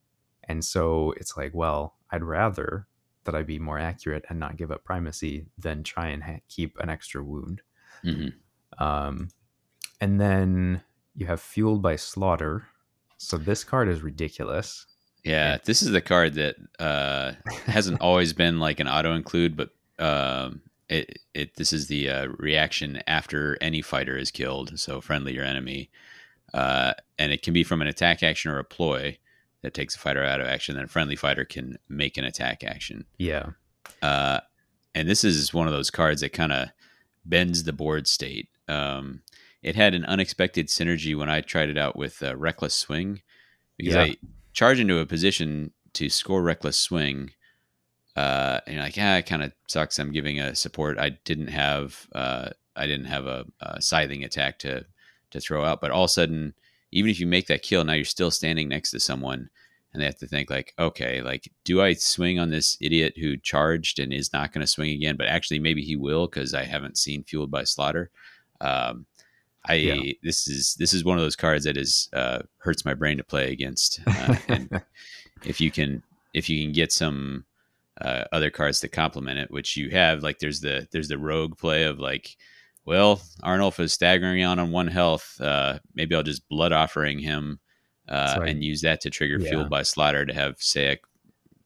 and 0.47 0.65
so 0.65 1.13
it's 1.17 1.37
like, 1.37 1.51
well, 1.53 1.95
I'd 2.11 2.23
rather 2.23 2.87
that 3.25 3.35
I 3.35 3.43
be 3.43 3.59
more 3.59 3.79
accurate 3.79 4.25
and 4.29 4.39
not 4.39 4.57
give 4.57 4.71
up 4.71 4.83
primacy 4.83 5.45
than 5.57 5.83
try 5.83 6.07
and 6.07 6.23
ha- 6.23 6.39
keep 6.49 6.77
an 6.79 6.89
extra 6.89 7.23
wound. 7.23 7.61
hmm 8.01 8.29
Um, 8.77 9.29
and 10.01 10.19
then 10.19 10.81
you 11.15 11.25
have 11.27 11.41
Fueled 11.41 11.81
by 11.81 11.95
Slaughter. 11.95 12.67
So 13.17 13.37
this 13.37 13.63
card 13.63 13.87
is 13.87 14.01
ridiculous. 14.01 14.85
Yeah, 15.23 15.57
this 15.63 15.81
is 15.81 15.91
the 15.91 16.01
card 16.01 16.33
that 16.33 16.55
uh, 16.79 17.33
hasn't 17.65 18.01
always 18.01 18.33
been 18.33 18.59
like 18.59 18.79
an 18.81 18.89
auto 18.89 19.13
include, 19.13 19.55
but 19.55 19.69
um, 19.99 20.61
it 20.89 21.19
it 21.33 21.55
this 21.55 21.71
is 21.71 21.87
the 21.87 22.09
uh, 22.09 22.27
reaction 22.37 23.01
after 23.07 23.57
any 23.61 23.81
fighter 23.81 24.17
is 24.17 24.31
killed, 24.31 24.77
so 24.77 24.99
friendly 24.99 25.37
or 25.37 25.43
enemy, 25.43 25.89
uh, 26.53 26.93
and 27.17 27.31
it 27.31 27.41
can 27.41 27.53
be 27.53 27.63
from 27.63 27.81
an 27.81 27.87
attack 27.87 28.21
action 28.21 28.51
or 28.51 28.59
a 28.59 28.65
ploy 28.65 29.17
that 29.63 29.73
takes 29.73 29.95
a 29.95 29.99
fighter 29.99 30.23
out 30.23 30.39
of 30.39 30.47
action. 30.47 30.75
Then 30.75 30.85
a 30.85 30.87
friendly 30.87 31.15
fighter 31.15 31.43
can 31.45 31.77
make 31.89 32.17
an 32.17 32.23
attack 32.25 32.63
action. 32.63 33.05
Yeah. 33.17 33.47
Uh, 34.01 34.41
and 34.93 35.09
this 35.09 35.23
is 35.23 35.53
one 35.53 35.65
of 35.67 35.73
those 35.73 35.89
cards 35.89 36.21
that 36.21 36.33
kind 36.33 36.51
of 36.53 36.69
bends 37.25 37.63
the 37.63 37.73
board 37.73 38.05
state. 38.07 38.49
Um, 38.67 39.21
it 39.63 39.75
had 39.75 39.93
an 39.95 40.05
unexpected 40.05 40.67
synergy 40.67 41.17
when 41.17 41.29
I 41.29 41.41
tried 41.41 41.69
it 41.69 41.77
out 41.77 41.95
with 41.95 42.21
uh, 42.21 42.35
Reckless 42.35 42.75
Swing 42.75 43.21
because 43.77 43.95
Yeah. 43.95 44.01
I 44.03 44.17
charge 44.53 44.79
into 44.79 44.99
a 44.99 45.05
position 45.05 45.71
to 45.93 46.09
score 46.09 46.43
Reckless 46.43 46.77
Swing. 46.77 47.31
Uh, 48.15 48.59
and 48.67 48.75
you're 48.75 48.83
like, 48.83 48.97
yeah, 48.97 49.17
it 49.17 49.25
kind 49.25 49.41
of 49.41 49.53
sucks. 49.67 49.97
I'm 49.97 50.11
giving 50.11 50.39
a 50.39 50.53
support. 50.53 50.99
I 50.99 51.11
didn't 51.25 51.47
have, 51.47 52.07
uh, 52.13 52.49
I 52.75 52.85
didn't 52.85 53.05
have 53.07 53.25
a, 53.25 53.45
a 53.61 53.81
scything 53.81 54.23
attack 54.23 54.59
to 54.59 54.85
to 55.31 55.39
throw 55.39 55.65
out. 55.65 55.81
But 55.81 55.89
all 55.89 56.03
of 56.03 56.09
a 56.09 56.11
sudden, 56.11 56.53
even 56.93 57.11
if 57.11 57.19
you 57.19 57.27
make 57.27 57.47
that 57.47 57.63
kill, 57.63 57.83
now 57.83 57.93
you're 57.93 58.05
still 58.05 58.31
standing 58.31 58.69
next 58.69 58.91
to 58.91 58.99
someone, 58.99 59.49
and 59.93 60.01
they 60.01 60.05
have 60.05 60.17
to 60.19 60.27
think 60.27 60.49
like, 60.49 60.73
okay, 60.79 61.21
like, 61.21 61.51
do 61.63 61.81
I 61.81 61.93
swing 61.93 62.39
on 62.39 62.49
this 62.49 62.77
idiot 62.81 63.13
who 63.17 63.37
charged 63.37 63.99
and 63.99 64.13
is 64.13 64.33
not 64.33 64.53
going 64.53 64.61
to 64.61 64.71
swing 64.71 64.91
again? 64.91 65.17
But 65.17 65.27
actually, 65.27 65.59
maybe 65.59 65.83
he 65.83 65.95
will 65.95 66.27
because 66.27 66.53
I 66.53 66.63
haven't 66.63 66.97
seen 66.97 67.23
Fueled 67.23 67.51
by 67.51 67.63
Slaughter. 67.63 68.09
Um, 68.61 69.05
I 69.67 69.75
Yeah. 69.75 70.13
this 70.23 70.47
is 70.47 70.75
this 70.75 70.93
is 70.93 71.03
one 71.03 71.17
of 71.17 71.23
those 71.23 71.35
cards 71.35 71.65
that 71.65 71.77
is 71.77 72.09
uh, 72.13 72.39
hurts 72.57 72.85
my 72.85 72.93
brain 72.93 73.17
to 73.17 73.23
play 73.23 73.51
against. 73.51 74.01
Uh, 74.17 74.35
and 74.49 74.69
if 75.45 75.61
you 75.61 75.71
can 75.71 76.03
if 76.33 76.49
you 76.49 76.63
can 76.63 76.73
get 76.73 76.91
some 76.91 77.45
uh, 78.01 78.23
other 78.31 78.49
cards 78.49 78.79
to 78.81 78.89
complement 78.89 79.39
it, 79.39 79.51
which 79.51 79.77
you 79.77 79.89
have, 79.91 80.23
like 80.23 80.39
there's 80.39 80.61
the 80.61 80.87
there's 80.91 81.07
the 81.07 81.17
rogue 81.17 81.57
play 81.57 81.83
of 81.83 81.99
like, 81.99 82.35
well, 82.85 83.21
Arnulf 83.43 83.79
is 83.79 83.93
staggering 83.93 84.43
on 84.43 84.59
on 84.59 84.71
one 84.71 84.87
health. 84.87 85.39
Uh, 85.39 85.79
maybe 85.95 86.15
I'll 86.15 86.23
just 86.23 86.47
blood 86.49 86.71
offering 86.71 87.19
him 87.19 87.59
uh, 88.09 88.39
I- 88.41 88.47
and 88.47 88.63
use 88.63 88.81
that 88.81 89.01
to 89.01 89.09
trigger 89.09 89.39
Yeah. 89.39 89.49
fueled 89.49 89.69
by 89.69 89.83
slaughter 89.83 90.25
to 90.25 90.33
have 90.33 90.57
Saek 90.57 90.99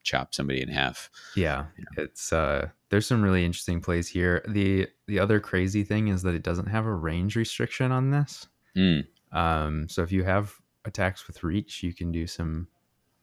chop 0.04 0.34
somebody 0.34 0.62
in 0.62 0.70
half. 0.70 1.10
Yeah, 1.36 1.66
it's 1.98 2.32
uh 2.32 2.70
there's 2.90 3.06
some 3.06 3.22
really 3.22 3.44
interesting 3.44 3.82
plays 3.82 4.08
here. 4.08 4.42
The 4.48 4.88
the 5.08 5.20
other 5.20 5.40
crazy 5.42 5.84
thing 5.84 6.08
is 6.08 6.22
that 6.22 6.34
it 6.36 6.44
doesn't 6.44 6.68
have 6.68 6.86
a 6.86 6.94
range 6.96 7.36
restriction 7.36 7.92
on 7.92 8.12
this. 8.12 8.48
Mm, 8.78 9.06
Um 9.34 9.90
so 9.90 10.04
if 10.04 10.12
you 10.12 10.24
have 10.24 10.54
attacks 10.86 11.28
with 11.28 11.44
reach, 11.44 11.84
you 11.84 11.94
can 11.94 12.12
do 12.14 12.26
some 12.28 12.68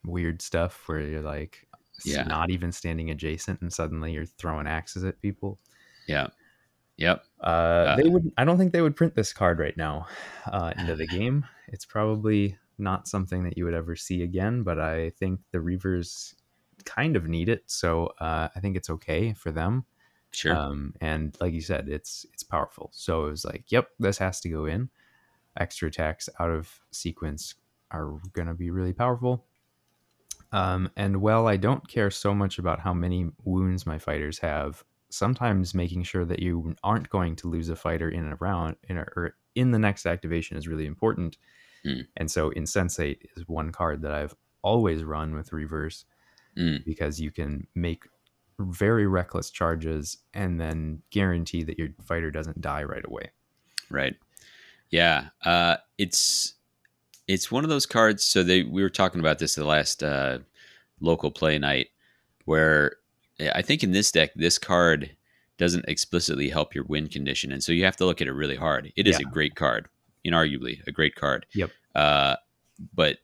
weird 0.05 0.41
stuff 0.43 0.83
where 0.87 0.99
you're 0.99 1.21
like 1.21 1.67
Yeah. 2.03 2.23
not 2.23 2.51
even 2.51 2.71
standing 2.71 3.09
adjacent 3.09 3.61
and 3.61 3.73
suddenly 3.73 4.11
you're 4.13 4.25
throwing 4.27 4.67
axes 4.67 5.03
at 5.03 5.19
people. 5.21 5.59
yeah. 6.07 6.27
Yep. 6.97 7.23
Uh, 7.41 7.95
they 7.97 8.07
would 8.07 8.31
I 8.37 8.45
don't 8.45 8.57
think 8.57 8.71
they 8.71 8.81
would 8.81 8.95
print 8.95 9.15
this 9.15 9.33
card 9.33 9.59
right 9.59 9.75
now 9.75 10.07
uh 10.51 10.73
into 10.77 10.95
the 10.95 11.07
game. 11.07 11.45
It's 11.67 11.85
probably 11.85 12.57
not 12.77 13.07
something 13.07 13.43
that 13.43 13.57
you 13.57 13.65
would 13.65 13.73
ever 13.73 13.95
see 13.95 14.23
again, 14.23 14.63
but 14.63 14.79
I 14.79 15.11
think 15.11 15.39
the 15.51 15.59
Reavers 15.59 16.35
kind 16.83 17.15
of 17.15 17.27
need 17.27 17.49
it, 17.49 17.63
so 17.67 18.07
uh, 18.19 18.49
I 18.55 18.59
think 18.59 18.75
it's 18.75 18.89
okay 18.89 19.33
for 19.33 19.51
them. 19.51 19.85
Sure. 20.31 20.55
Um, 20.55 20.93
and 20.99 21.35
like 21.39 21.53
you 21.53 21.61
said, 21.61 21.87
it's 21.87 22.25
it's 22.33 22.43
powerful. 22.43 22.89
So 22.93 23.27
it 23.27 23.31
was 23.31 23.45
like, 23.45 23.63
yep, 23.69 23.89
this 23.99 24.17
has 24.17 24.41
to 24.41 24.49
go 24.49 24.65
in. 24.65 24.89
Extra 25.57 25.87
attacks 25.87 26.27
out 26.39 26.49
of 26.49 26.81
sequence 26.91 27.55
are 27.91 28.19
going 28.33 28.47
to 28.47 28.53
be 28.53 28.69
really 28.69 28.93
powerful. 28.93 29.45
Um, 30.51 30.91
and 30.97 31.21
while 31.21 31.47
I 31.47 31.57
don't 31.57 31.87
care 31.87 32.11
so 32.11 32.33
much 32.33 32.59
about 32.59 32.81
how 32.81 32.93
many 32.93 33.31
wounds 33.43 33.85
my 33.85 33.97
fighters 33.97 34.39
have, 34.39 34.83
sometimes 35.09 35.73
making 35.73 36.03
sure 36.03 36.25
that 36.25 36.39
you 36.39 36.75
aren't 36.83 37.09
going 37.09 37.35
to 37.37 37.47
lose 37.47 37.69
a 37.69 37.75
fighter 37.75 38.09
in 38.09 38.25
a 38.25 38.35
round 38.35 38.75
in 38.89 38.97
a, 38.97 39.05
or 39.15 39.35
in 39.55 39.71
the 39.71 39.79
next 39.79 40.05
activation 40.05 40.57
is 40.57 40.67
really 40.67 40.85
important. 40.85 41.37
Hmm. 41.83 42.01
And 42.17 42.29
so 42.29 42.49
Insensate 42.51 43.29
is 43.35 43.47
one 43.47 43.71
card 43.71 44.01
that 44.01 44.11
I've 44.11 44.35
always 44.61 45.03
run 45.03 45.35
with 45.35 45.51
Reavers 45.51 46.05
Mm, 46.57 46.85
because 46.85 47.19
you 47.19 47.31
can 47.31 47.67
make 47.75 48.03
very 48.59 49.05
reckless 49.07 49.49
charges 49.49 50.17
and 50.33 50.59
then 50.59 51.01
guarantee 51.11 51.63
that 51.63 51.77
your 51.77 51.89
fighter 52.05 52.31
doesn't 52.31 52.61
die 52.61 52.83
right 52.83 53.05
away. 53.05 53.31
right. 53.89 54.15
Yeah. 54.89 55.29
Uh, 55.43 55.77
it's 55.97 56.53
it's 57.27 57.51
one 57.51 57.65
of 57.65 57.69
those 57.69 57.85
cards. 57.85 58.23
So 58.23 58.43
they 58.43 58.63
we 58.63 58.81
were 58.81 58.89
talking 58.89 59.19
about 59.19 59.39
this 59.39 59.55
the 59.55 59.65
last 59.65 60.01
uh, 60.01 60.39
local 61.01 61.31
play 61.31 61.59
night, 61.59 61.87
where 62.45 62.97
I 63.39 63.61
think 63.61 63.83
in 63.83 63.91
this 63.91 64.11
deck 64.11 64.31
this 64.35 64.57
card 64.57 65.15
doesn't 65.57 65.85
explicitly 65.87 66.49
help 66.49 66.75
your 66.75 66.83
win 66.85 67.07
condition, 67.07 67.51
and 67.51 67.63
so 67.63 67.71
you 67.71 67.85
have 67.85 67.97
to 67.97 68.05
look 68.05 68.21
at 68.21 68.27
it 68.27 68.33
really 68.33 68.55
hard. 68.55 68.91
It 68.95 69.07
is 69.07 69.19
Yeah. 69.19 69.27
a 69.27 69.31
great 69.31 69.55
card, 69.55 69.87
inarguably 70.25 70.85
a 70.87 70.91
great 70.91 71.15
card. 71.15 71.45
Yep. 71.53 71.71
Uh, 71.93 72.35
but 72.93 73.19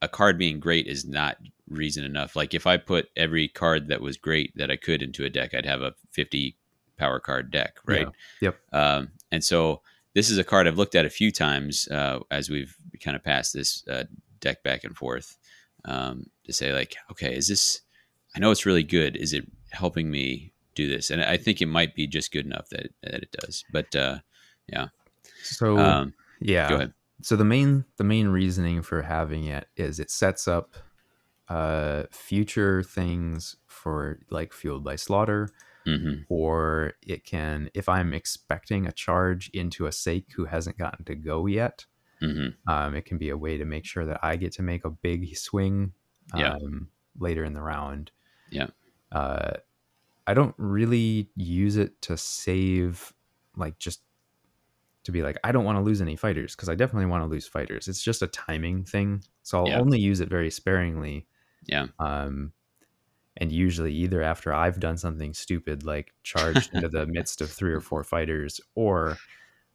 a 0.00 0.08
card 0.08 0.38
being 0.38 0.58
great 0.58 0.86
is 0.86 1.04
not 1.04 1.38
reason 1.68 2.04
enough. 2.04 2.34
Like 2.34 2.54
if 2.54 2.66
I 2.66 2.76
put 2.76 3.08
every 3.16 3.48
card 3.48 3.88
that 3.88 4.00
was 4.00 4.16
great 4.16 4.52
that 4.56 4.70
I 4.70 4.76
could 4.76 5.02
into 5.02 5.24
a 5.24 5.30
deck, 5.30 5.54
I'd 5.54 5.64
have 5.66 5.82
a 5.82 5.94
50 6.10 6.56
power 6.96 7.20
card 7.20 7.50
deck, 7.50 7.78
right? 7.86 8.08
Yeah. 8.40 8.50
Yep. 8.50 8.60
Um, 8.72 9.12
and 9.30 9.42
so 9.44 9.82
this 10.14 10.28
is 10.30 10.38
a 10.38 10.44
card 10.44 10.66
I've 10.66 10.76
looked 10.78 10.94
at 10.96 11.06
a 11.06 11.10
few 11.10 11.30
times 11.30 11.88
uh, 11.88 12.18
as 12.30 12.50
we've 12.50 12.76
kind 13.00 13.16
of 13.16 13.22
passed 13.22 13.52
this 13.54 13.86
uh, 13.88 14.04
deck 14.40 14.62
back 14.64 14.82
and 14.84 14.96
forth 14.96 15.38
um, 15.84 16.26
to 16.44 16.52
say 16.52 16.72
like, 16.72 16.96
okay, 17.10 17.34
is 17.34 17.46
this? 17.48 17.80
I 18.34 18.40
know 18.40 18.50
it's 18.50 18.66
really 18.66 18.82
good. 18.82 19.16
Is 19.16 19.32
it 19.32 19.44
helping 19.70 20.10
me 20.10 20.52
do 20.74 20.88
this? 20.88 21.10
And 21.10 21.22
I 21.22 21.36
think 21.36 21.60
it 21.60 21.66
might 21.66 21.94
be 21.94 22.06
just 22.06 22.32
good 22.32 22.46
enough 22.46 22.68
that 22.70 22.88
that 23.02 23.22
it 23.22 23.32
does. 23.32 23.64
But 23.72 23.94
uh, 23.94 24.18
So 25.42 25.78
um, 25.78 26.14
yeah, 26.40 26.68
go 26.68 26.74
ahead. 26.76 26.92
so 27.22 27.36
the 27.36 27.44
main 27.44 27.84
the 27.96 28.04
main 28.04 28.28
reasoning 28.28 28.82
for 28.82 29.02
having 29.02 29.44
it 29.44 29.68
is 29.76 30.00
it 30.00 30.10
sets 30.10 30.48
up 30.48 30.74
uh 31.48 32.04
future 32.12 32.82
things 32.82 33.56
for 33.66 34.20
like 34.30 34.52
fueled 34.52 34.84
by 34.84 34.96
slaughter 34.96 35.48
hmm 35.84 36.14
or 36.28 36.92
it 37.04 37.24
can 37.24 37.68
if 37.74 37.88
i'm 37.88 38.14
expecting 38.14 38.86
a 38.86 38.92
charge 38.92 39.50
into 39.52 39.86
a 39.86 39.90
Saek 39.90 40.26
who 40.36 40.44
hasn't 40.44 40.78
gotten 40.78 41.04
to 41.04 41.16
go 41.16 41.46
yet 41.46 41.86
hmm 42.20 42.48
um, 42.68 42.94
it 42.94 43.04
can 43.04 43.18
be 43.18 43.28
a 43.30 43.36
way 43.36 43.56
to 43.58 43.64
make 43.64 43.84
sure 43.84 44.06
that 44.06 44.20
i 44.22 44.36
get 44.36 44.52
to 44.52 44.62
make 44.62 44.84
a 44.84 44.90
big 44.90 45.36
swing 45.36 45.92
Yeah. 46.36 46.52
um, 46.52 46.88
later 47.18 47.44
in 47.44 47.54
the 47.54 47.60
round 47.62 48.12
Yeah. 48.52 48.68
uh, 49.10 49.54
i 50.26 50.34
don't 50.34 50.54
really 50.58 51.28
use 51.36 51.76
it 51.76 52.00
to 52.02 52.16
save 52.16 53.12
like 53.56 53.78
just 53.78 54.02
to 55.04 55.10
be 55.12 55.22
like 55.22 55.36
i 55.42 55.50
don't 55.50 55.64
want 55.64 55.76
to 55.78 55.82
lose 55.82 56.00
any 56.00 56.14
fighters 56.14 56.54
because 56.54 56.68
i 56.68 56.74
definitely 56.76 57.06
want 57.06 57.22
to 57.24 57.26
lose 57.28 57.46
fighters 57.46 57.88
it's 57.88 58.02
just 58.02 58.22
a 58.22 58.28
timing 58.28 58.84
thing 58.84 59.22
so 59.42 59.58
i'll 59.58 59.68
Yeah. 59.68 59.80
only 59.80 59.98
use 59.98 60.20
it 60.20 60.28
very 60.28 60.50
sparingly 60.50 61.26
Yeah. 61.66 61.86
um, 61.98 62.52
and 63.38 63.50
usually 63.50 63.94
either 63.94 64.22
after 64.22 64.52
I've 64.52 64.78
done 64.78 64.98
something 64.98 65.32
stupid 65.32 65.84
like 65.84 66.12
charged 66.22 66.68
into 66.74 66.88
the 66.90 67.06
midst 67.16 67.40
of 67.40 67.50
three 67.50 67.72
or 67.72 67.80
four 67.80 68.04
fighters, 68.04 68.60
or 68.74 69.16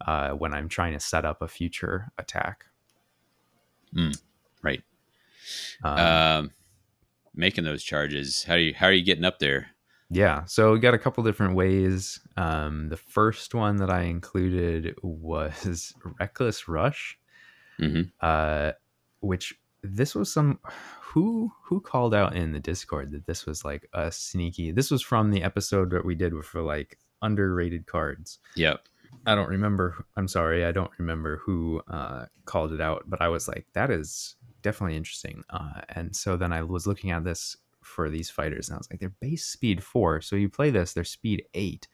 uh, 0.05 0.29
when 0.33 0.53
I'm 0.53 0.69
trying 0.69 0.93
to 0.93 0.99
set 0.99 1.25
up 1.25 1.41
a 1.41 1.47
future 1.47 2.11
attack. 2.19 2.65
Right. 4.61 4.83
Um, 5.83 5.97
Um, 5.99 6.51
making 7.37 7.63
those 7.63 7.83
charges. 7.83 8.43
How 8.43 8.55
are 8.55 8.59
you? 8.59 8.73
How 8.73 8.87
are 8.87 8.93
you 8.93 9.03
getting 9.03 9.25
up 9.25 9.39
there? 9.39 9.67
yeah, 10.09 10.45
so 10.45 10.71
we 10.71 10.79
got 10.79 10.93
a 10.93 10.97
couple 10.97 11.21
different 11.23 11.55
ways. 11.55 12.21
Um, 12.37 12.87
the 12.87 12.95
first 12.97 13.53
one 13.53 13.75
that 13.77 13.89
I 13.89 14.03
included 14.03 14.95
was 15.03 15.93
Reckless 16.19 16.67
Rush, 16.67 17.17
hmm 17.77 18.03
uh, 18.21 18.71
which 19.19 19.55
this 19.83 20.15
was 20.15 20.31
some 20.31 20.59
who 21.01 21.51
who 21.63 21.81
called 21.81 22.13
out 22.13 22.35
in 22.35 22.53
the 22.53 22.59
Discord 22.59 23.11
that 23.11 23.25
this 23.25 23.45
was 23.45 23.65
like 23.65 23.89
a 23.93 24.11
sneaky. 24.11 24.71
This 24.71 24.91
was 24.91 25.01
from 25.01 25.31
the 25.31 25.43
episode 25.43 25.91
that 25.91 26.05
we 26.05 26.15
did 26.15 26.33
for 26.45 26.61
like 26.61 26.97
underrated 27.21 27.85
cards. 27.85 28.39
Yep. 28.55 28.81
I 29.25 29.35
don't 29.35 29.49
remember. 29.49 30.05
I'm 30.15 30.27
sorry, 30.29 30.63
I 30.63 30.71
don't 30.71 30.91
remember 30.97 31.37
who 31.37 31.81
uh, 31.89 32.25
called 32.45 32.71
it 32.71 32.79
out, 32.79 33.03
but 33.07 33.21
I 33.21 33.27
was 33.27 33.47
like, 33.47 33.65
that 33.73 33.89
is 33.89 34.36
definitely 34.61 34.97
interesting. 34.97 35.43
Uh, 35.49 35.81
and 35.89 36.15
so 36.15 36.37
then 36.37 36.51
I 36.53 36.63
was 36.63 36.87
looking 36.87 37.11
at 37.11 37.23
this 37.23 37.55
for 37.83 38.09
these 38.09 38.29
fighters, 38.29 38.67
and 38.69 38.75
I 38.75 38.77
was 38.79 38.87
like, 38.91 38.99
they're 38.99 39.13
base 39.21 39.45
speed 39.45 39.83
four. 39.83 40.21
So 40.21 40.35
you 40.35 40.49
play 40.49 40.69
this, 40.69 40.93
they're 40.93 41.03
speed 41.03 41.45
eight, 41.53 41.87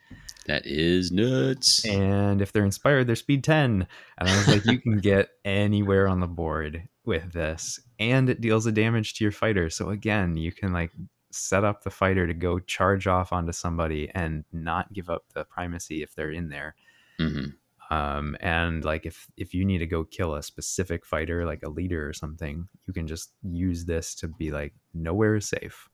That 0.47 0.63
is 0.65 1.11
nuts. 1.11 1.85
and 1.85 2.41
if 2.41 2.51
they're 2.51 2.65
inspired, 2.65 3.05
they're 3.07 3.15
speed 3.15 3.43
ten. 3.43 3.87
And 4.17 4.29
I 4.29 4.37
was 4.37 4.47
like, 4.47 4.65
you 4.65 4.79
can 4.81 4.99
get 4.99 5.29
anywhere 5.45 6.07
on 6.07 6.19
the 6.19 6.27
board 6.27 6.87
with 7.05 7.31
this, 7.33 7.79
and 7.99 8.29
it 8.29 8.41
deals 8.41 8.65
a 8.65 8.71
damage 8.71 9.13
to 9.15 9.23
your 9.25 9.31
fighter. 9.31 9.69
So 9.69 9.89
again, 9.89 10.35
you 10.37 10.51
can 10.51 10.73
like 10.73 10.91
set 11.31 11.63
up 11.63 11.83
the 11.83 11.89
fighter 11.89 12.25
to 12.27 12.33
go 12.33 12.59
charge 12.59 13.07
off 13.07 13.33
onto 13.33 13.51
somebody 13.51 14.09
and 14.13 14.45
not 14.51 14.93
give 14.93 15.09
up 15.09 15.25
the 15.33 15.43
primacy 15.43 16.01
if 16.03 16.15
they're 16.15 16.31
in 16.31 16.49
there. 16.49 16.75
hmm 17.19 17.45
Um, 17.93 18.37
and 18.41 18.83
like 18.85 19.05
if 19.05 19.27
if 19.37 19.53
you 19.53 19.65
need 19.65 19.79
to 19.79 19.87
go 19.87 20.03
kill 20.05 20.35
a 20.35 20.43
specific 20.43 21.05
fighter, 21.05 21.45
like 21.45 21.63
a 21.63 21.69
leader 21.69 22.07
or 22.09 22.13
something, 22.13 22.69
you 22.87 22.93
can 22.93 23.07
just 23.07 23.33
use 23.43 23.85
this 23.85 24.15
to 24.17 24.27
be 24.29 24.51
like 24.51 24.73
nowhere 24.93 25.35
is 25.35 25.47
safe. 25.49 25.89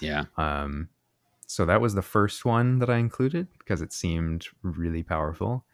Yeah. 0.00 0.26
Um, 0.36 0.90
so 1.46 1.66
that 1.66 1.80
was 1.80 1.94
the 1.94 2.02
first 2.02 2.44
one 2.44 2.78
that 2.80 2.90
I 2.90 2.98
included 2.98 3.48
because 3.58 3.82
it 3.82 3.92
seemed 3.92 4.46
really 4.62 5.02
powerful. 5.02 5.66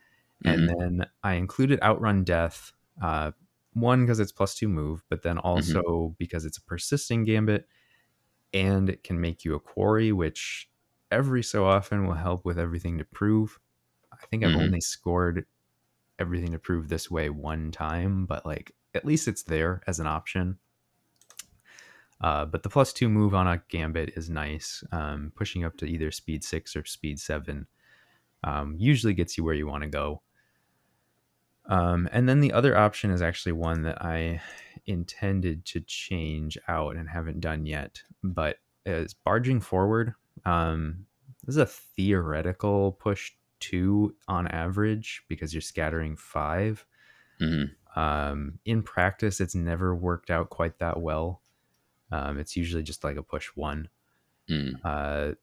And 0.47 0.69
Mhm. 0.69 0.75
then 0.81 1.07
I 1.25 1.35
included 1.35 1.81
Outrun 1.83 2.25
Death. 2.25 2.73
Uh, 3.03 3.33
one 3.75 4.03
because 4.05 4.21
it's 4.21 4.33
plus 4.33 4.55
two 4.57 4.69
move, 4.69 5.05
but 5.11 5.23
then 5.23 5.39
also 5.39 6.15
because 6.19 6.45
it's 6.47 6.59
a 6.59 6.63
persisting 6.65 7.25
gambit 7.25 7.69
and 8.53 8.91
it 8.91 9.05
can 9.05 9.21
make 9.21 9.45
you 9.45 9.55
a 9.55 9.61
quarry, 9.61 10.13
which 10.13 10.71
every 11.11 11.43
so 11.43 11.67
often 11.67 12.07
will 12.07 12.15
help 12.15 12.45
with 12.45 12.59
everything 12.59 12.99
to 12.99 13.05
prove. 13.05 13.59
I 14.13 14.27
think 14.27 14.45
I've 14.45 14.55
Mhm. 14.55 14.71
only 14.71 14.81
scored 14.81 15.47
everything 16.21 16.53
to 16.53 16.59
prove 16.59 16.89
this 16.89 17.11
way 17.11 17.31
one 17.31 17.71
time, 17.71 18.27
but 18.27 18.45
like 18.47 18.73
at 18.95 19.05
least 19.05 19.29
it's 19.29 19.43
there 19.43 19.83
as 19.87 20.01
an 20.01 20.07
option. 20.07 20.59
Uh, 22.21 22.45
but 22.45 22.63
the 22.63 22.69
plus 22.69 22.93
two 22.93 23.09
move 23.09 23.35
on 23.35 23.47
a 23.47 23.63
gambit 23.69 24.13
is 24.17 24.29
nice. 24.29 24.85
Um, 24.93 25.33
pushing 25.35 25.65
up 25.65 25.77
to 25.79 25.87
either 25.87 26.11
speed 26.11 26.45
six 26.45 26.77
or 26.77 26.85
speed 26.85 27.19
seven 27.19 27.67
um, 28.45 28.77
usually 28.79 29.15
gets 29.15 29.39
you 29.39 29.45
where 29.45 29.55
you 29.55 29.67
want 29.67 29.83
to 29.83 29.89
go. 29.89 30.23
Um, 31.67 32.09
and 32.13 32.29
then 32.29 32.41
the 32.41 32.53
other 32.53 32.77
option 32.77 33.11
is 33.11 33.23
actually 33.23 33.53
one 33.53 33.83
that 33.83 34.03
I 34.03 34.41
intended 34.87 35.65
to 35.67 35.81
change 35.81 36.59
out 36.69 36.97
and 36.97 37.09
haven't 37.09 37.41
done 37.41 37.65
yet, 37.65 38.03
but 38.23 38.57
is 38.85 39.15
barging 39.15 39.61
forward. 39.61 40.15
Um, 40.45 41.07
this 41.45 41.55
is 41.55 41.63
a 41.63 41.67
theoretical 41.67 42.93
push 42.93 43.33
two 43.61 44.15
on 44.29 44.49
average 44.49 45.23
because 45.29 45.55
you're 45.55 45.61
scattering 45.61 46.17
five. 46.17 46.85
Mhm. 47.41 47.71
Um, 47.97 48.59
in 48.65 48.83
practice, 48.83 49.41
it's 49.41 49.55
never 49.55 49.95
worked 49.95 50.31
out 50.31 50.51
quite 50.51 50.79
that 50.79 51.01
well. 51.01 51.43
Um, 52.13 52.39
it's 52.39 52.57
usually 52.57 52.83
just 52.83 53.05
like 53.05 53.17
a 53.17 53.23
push 53.23 53.49
one. 53.55 53.89
Mm. 54.49 54.75
Uh, 54.85 55.35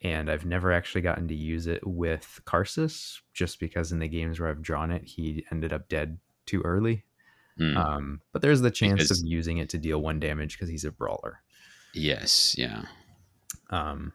and 0.00 0.30
I've 0.30 0.46
never 0.46 0.72
actually 0.72 1.00
gotten 1.00 1.26
to 1.28 1.34
use 1.34 1.66
it 1.66 1.84
with 1.86 2.40
Karsus 2.46 3.20
just 3.34 3.58
because 3.60 3.90
in 3.92 3.98
the 3.98 4.08
games 4.08 4.38
where 4.38 4.48
I've 4.48 4.62
drawn 4.62 4.90
it, 4.90 5.04
he 5.04 5.44
ended 5.50 5.72
up 5.72 5.88
dead 5.88 6.18
too 6.46 6.62
early. 6.62 7.04
Mm. 7.58 7.76
Um, 7.76 8.20
but 8.32 8.40
there's 8.42 8.60
the 8.60 8.70
chance 8.70 9.02
Because- 9.02 9.22
of 9.22 9.26
using 9.26 9.58
it 9.58 9.68
to 9.70 9.78
deal 9.78 10.00
one 10.00 10.20
damage 10.20 10.54
because 10.54 10.68
he's 10.68 10.84
a 10.84 10.92
brawler. 10.92 11.42
yes. 11.94 12.54
Yeah. 12.56 12.84
Um, 13.70 14.12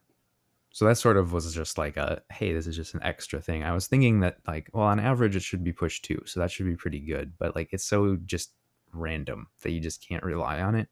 so 0.73 0.85
that 0.85 0.97
sort 0.97 1.17
of 1.17 1.31
was 1.31 1.53
just 1.53 1.77
like 1.77 1.97
a 1.97 2.21
hey, 2.31 2.51
this 2.51 2.65
is 2.65 2.75
just 2.75 2.95
an 2.95 3.03
extra 3.03 3.39
thing. 3.39 3.63
I 3.63 3.73
was 3.73 3.85
thinking 3.85 4.21
that 4.21 4.39
like, 4.47 4.69
well, 4.73 4.87
on 4.87 4.99
average 4.99 5.35
it 5.35 5.43
should 5.43 5.63
be 5.63 5.71
push 5.71 6.01
two, 6.01 6.21
so 6.25 6.39
that 6.39 6.51
should 6.51 6.65
be 6.65 6.75
pretty 6.75 6.99
good. 6.99 7.33
But 7.37 7.55
like, 7.55 7.69
it's 7.71 7.85
so 7.85 8.17
just 8.25 8.51
random 8.91 9.47
that 9.61 9.71
you 9.71 9.79
just 9.79 10.05
can't 10.05 10.23
rely 10.23 10.61
on 10.61 10.73
it. 10.73 10.89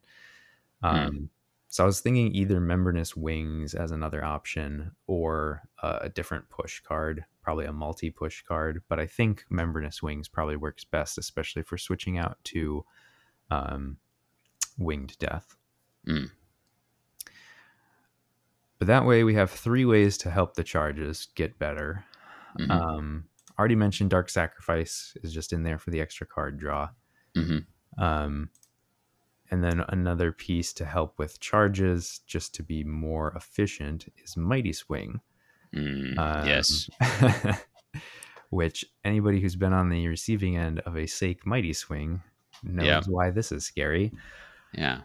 Um, 0.84 1.30
so 1.68 1.82
I 1.82 1.86
was 1.86 2.00
thinking 2.00 2.32
either 2.32 2.60
membranous 2.60 3.16
wings 3.16 3.74
as 3.74 3.90
another 3.90 4.24
option 4.24 4.92
or 5.08 5.62
uh, 5.82 5.98
a 6.02 6.08
different 6.08 6.48
push 6.48 6.80
card, 6.80 7.24
probably 7.42 7.64
a 7.64 7.72
multi 7.72 8.10
push 8.10 8.42
card. 8.42 8.82
But 8.88 9.00
I 9.00 9.06
think 9.06 9.44
membranous 9.50 10.00
wings 10.00 10.28
probably 10.28 10.56
works 10.56 10.84
best, 10.84 11.18
especially 11.18 11.62
for 11.62 11.76
switching 11.76 12.18
out 12.18 12.36
to 12.44 12.84
um, 13.50 13.96
winged 14.78 15.18
death. 15.18 15.56
Mm. 16.06 16.30
But 18.82 18.88
that 18.88 19.06
way 19.06 19.22
we 19.22 19.34
have 19.34 19.48
three 19.48 19.84
ways 19.84 20.18
to 20.18 20.30
help 20.32 20.54
the 20.54 20.64
charges 20.64 21.28
get 21.36 21.56
better. 21.56 22.04
Mhm. 22.58 22.68
Um, 22.68 23.24
already 23.56 23.76
mentioned 23.76 24.10
Dark 24.10 24.28
Sacrifice 24.28 25.16
is 25.22 25.32
just 25.32 25.52
in 25.52 25.62
there 25.62 25.78
for 25.78 25.92
the 25.92 26.00
extra 26.00 26.26
card 26.26 26.58
draw. 26.58 26.90
Mhm. 27.36 27.64
Um, 27.96 28.50
and 29.52 29.62
then 29.62 29.84
another 29.90 30.32
piece 30.32 30.72
to 30.72 30.84
help 30.84 31.16
with 31.16 31.38
charges, 31.38 32.22
just 32.26 32.56
to 32.56 32.64
be 32.64 32.82
more 32.82 33.32
efficient, 33.36 34.08
is 34.16 34.36
Mighty 34.36 34.72
Swing. 34.72 35.20
Mm. 35.72 36.18
Um, 36.18 36.44
yes. 36.48 36.90
which 38.50 38.84
anybody 39.04 39.40
who's 39.40 39.54
been 39.54 39.72
on 39.72 39.90
the 39.90 40.08
receiving 40.08 40.56
end 40.56 40.80
of 40.80 40.96
a 40.96 41.02
Saek 41.02 41.46
Mighty 41.46 41.72
Swing 41.72 42.20
knows 42.64 42.84
Yeah. 42.86 43.00
why 43.06 43.30
this 43.30 43.52
is 43.52 43.64
scary. 43.64 44.10
Yeah. 44.72 45.02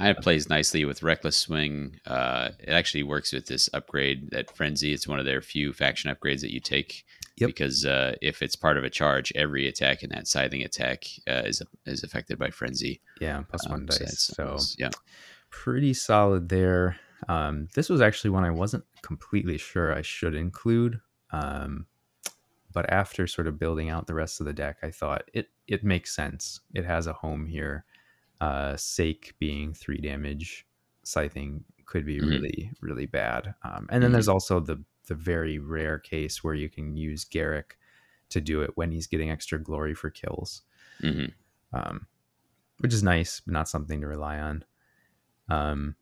It 0.00 0.18
plays 0.22 0.48
nicely 0.48 0.84
with 0.84 1.02
Reckless 1.02 1.36
Swing. 1.36 2.00
Uh, 2.06 2.50
it 2.58 2.70
actually 2.70 3.02
works 3.02 3.32
with 3.32 3.46
this 3.46 3.68
upgrade 3.74 4.30
that 4.30 4.54
Frenzy. 4.56 4.92
It's 4.92 5.06
one 5.06 5.18
of 5.18 5.24
their 5.26 5.40
few 5.42 5.72
faction 5.72 6.14
upgrades 6.14 6.40
that 6.40 6.52
you 6.52 6.60
take. 6.60 7.04
Yep. 7.36 7.48
Because 7.48 7.86
uh, 7.86 8.16
if 8.20 8.42
it's 8.42 8.56
part 8.56 8.76
of 8.76 8.84
a 8.84 8.90
charge, 8.90 9.32
every 9.34 9.66
attack 9.66 10.02
in 10.02 10.10
that 10.10 10.26
scything 10.28 10.62
attack 10.62 11.04
uh, 11.28 11.42
is 11.46 11.62
is 11.86 12.02
affected 12.04 12.38
by 12.38 12.50
Frenzy. 12.50 13.00
Yeah, 13.20 13.42
plus 13.48 13.64
Um, 13.66 13.72
one 13.72 13.86
dice. 13.86 13.98
that's- 13.98 14.20
So 14.36 14.58
yeah. 14.78 14.90
pretty 15.50 15.94
solid 15.94 16.48
there. 16.48 16.96
Um, 17.28 17.68
this 17.74 17.88
was 17.90 18.00
actually 18.00 18.30
one 18.30 18.44
I 18.44 18.50
wasn't 18.50 18.84
completely 19.02 19.58
sure 19.58 19.94
I 19.94 20.02
should 20.02 20.34
include. 20.34 21.00
Um, 21.32 21.86
but 22.72 22.88
after 22.90 23.26
sort 23.26 23.46
of 23.46 23.58
building 23.58 23.88
out 23.90 24.06
the 24.06 24.14
rest 24.14 24.40
of 24.40 24.46
the 24.46 24.52
deck, 24.52 24.76
I 24.82 24.90
thought 24.90 25.22
it 25.32 25.48
it 25.66 25.82
makes 25.84 26.14
sense. 26.14 26.60
It 26.74 26.84
has 26.84 27.06
a 27.06 27.12
home 27.14 27.46
here. 27.46 27.84
Uh, 28.40 28.74
Saek 28.74 29.32
being 29.38 29.74
three 29.74 29.98
damage, 29.98 30.66
scything 31.04 31.64
could 31.86 32.06
be 32.06 32.20
Mhm. 32.20 32.40
really 32.40 32.72
really 32.80 33.06
bad. 33.06 33.54
Um, 33.64 33.88
and 33.90 34.02
then 34.02 34.12
Mhm. 34.12 34.12
there's 34.12 34.28
also 34.28 34.60
the 34.60 34.82
the 35.06 35.14
very 35.14 35.58
rare 35.58 35.98
case 35.98 36.44
where 36.44 36.54
you 36.54 36.68
can 36.70 36.96
use 36.96 37.24
Garrek 37.24 37.72
to 38.30 38.40
do 38.40 38.62
it 38.62 38.76
when 38.76 38.92
he's 38.92 39.08
getting 39.08 39.30
extra 39.30 39.58
glory 39.62 39.94
for 39.94 40.10
kills 40.10 40.62
hmm 41.02 41.40
um, 41.72 42.06
which 42.78 42.94
is 42.94 43.02
nice, 43.02 43.40
but 43.40 43.52
not 43.52 43.68
something 43.68 44.00
to 44.00 44.06
rely 44.06 44.38
on. 44.40 44.64
Um, 45.48 45.96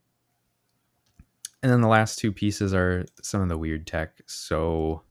and 1.62 1.72
then 1.72 1.80
the 1.80 1.88
last 1.88 2.18
two 2.18 2.32
pieces 2.32 2.72
are 2.72 3.04
some 3.22 3.40
of 3.40 3.48
the 3.48 3.58
weird 3.58 3.86
tech. 3.86 4.20
So 4.26 5.02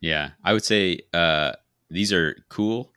Yeah, 0.00 0.32
I 0.44 0.52
would 0.52 0.64
say 0.64 1.00
uh, 1.12 1.52
these 1.90 2.12
are 2.12 2.36
cool, 2.48 2.92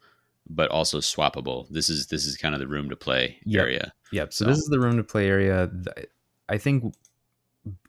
but 0.49 0.69
also 0.71 0.99
swappable. 0.99 1.67
This 1.69 1.89
is 1.89 2.07
this 2.07 2.25
is 2.25 2.37
kind 2.37 2.53
of 2.53 2.59
the 2.59 2.67
room 2.67 2.89
to 2.89 2.95
play 2.95 3.39
Yep. 3.45 3.61
area. 3.63 3.93
Yep. 4.11 4.33
So, 4.33 4.45
So- 4.45 4.49
this 4.49 4.59
is 4.59 4.67
the 4.67 4.79
room 4.79 4.97
to 4.97 5.03
play 5.03 5.27
area. 5.27 5.71
I 6.49 6.57
think, 6.57 6.93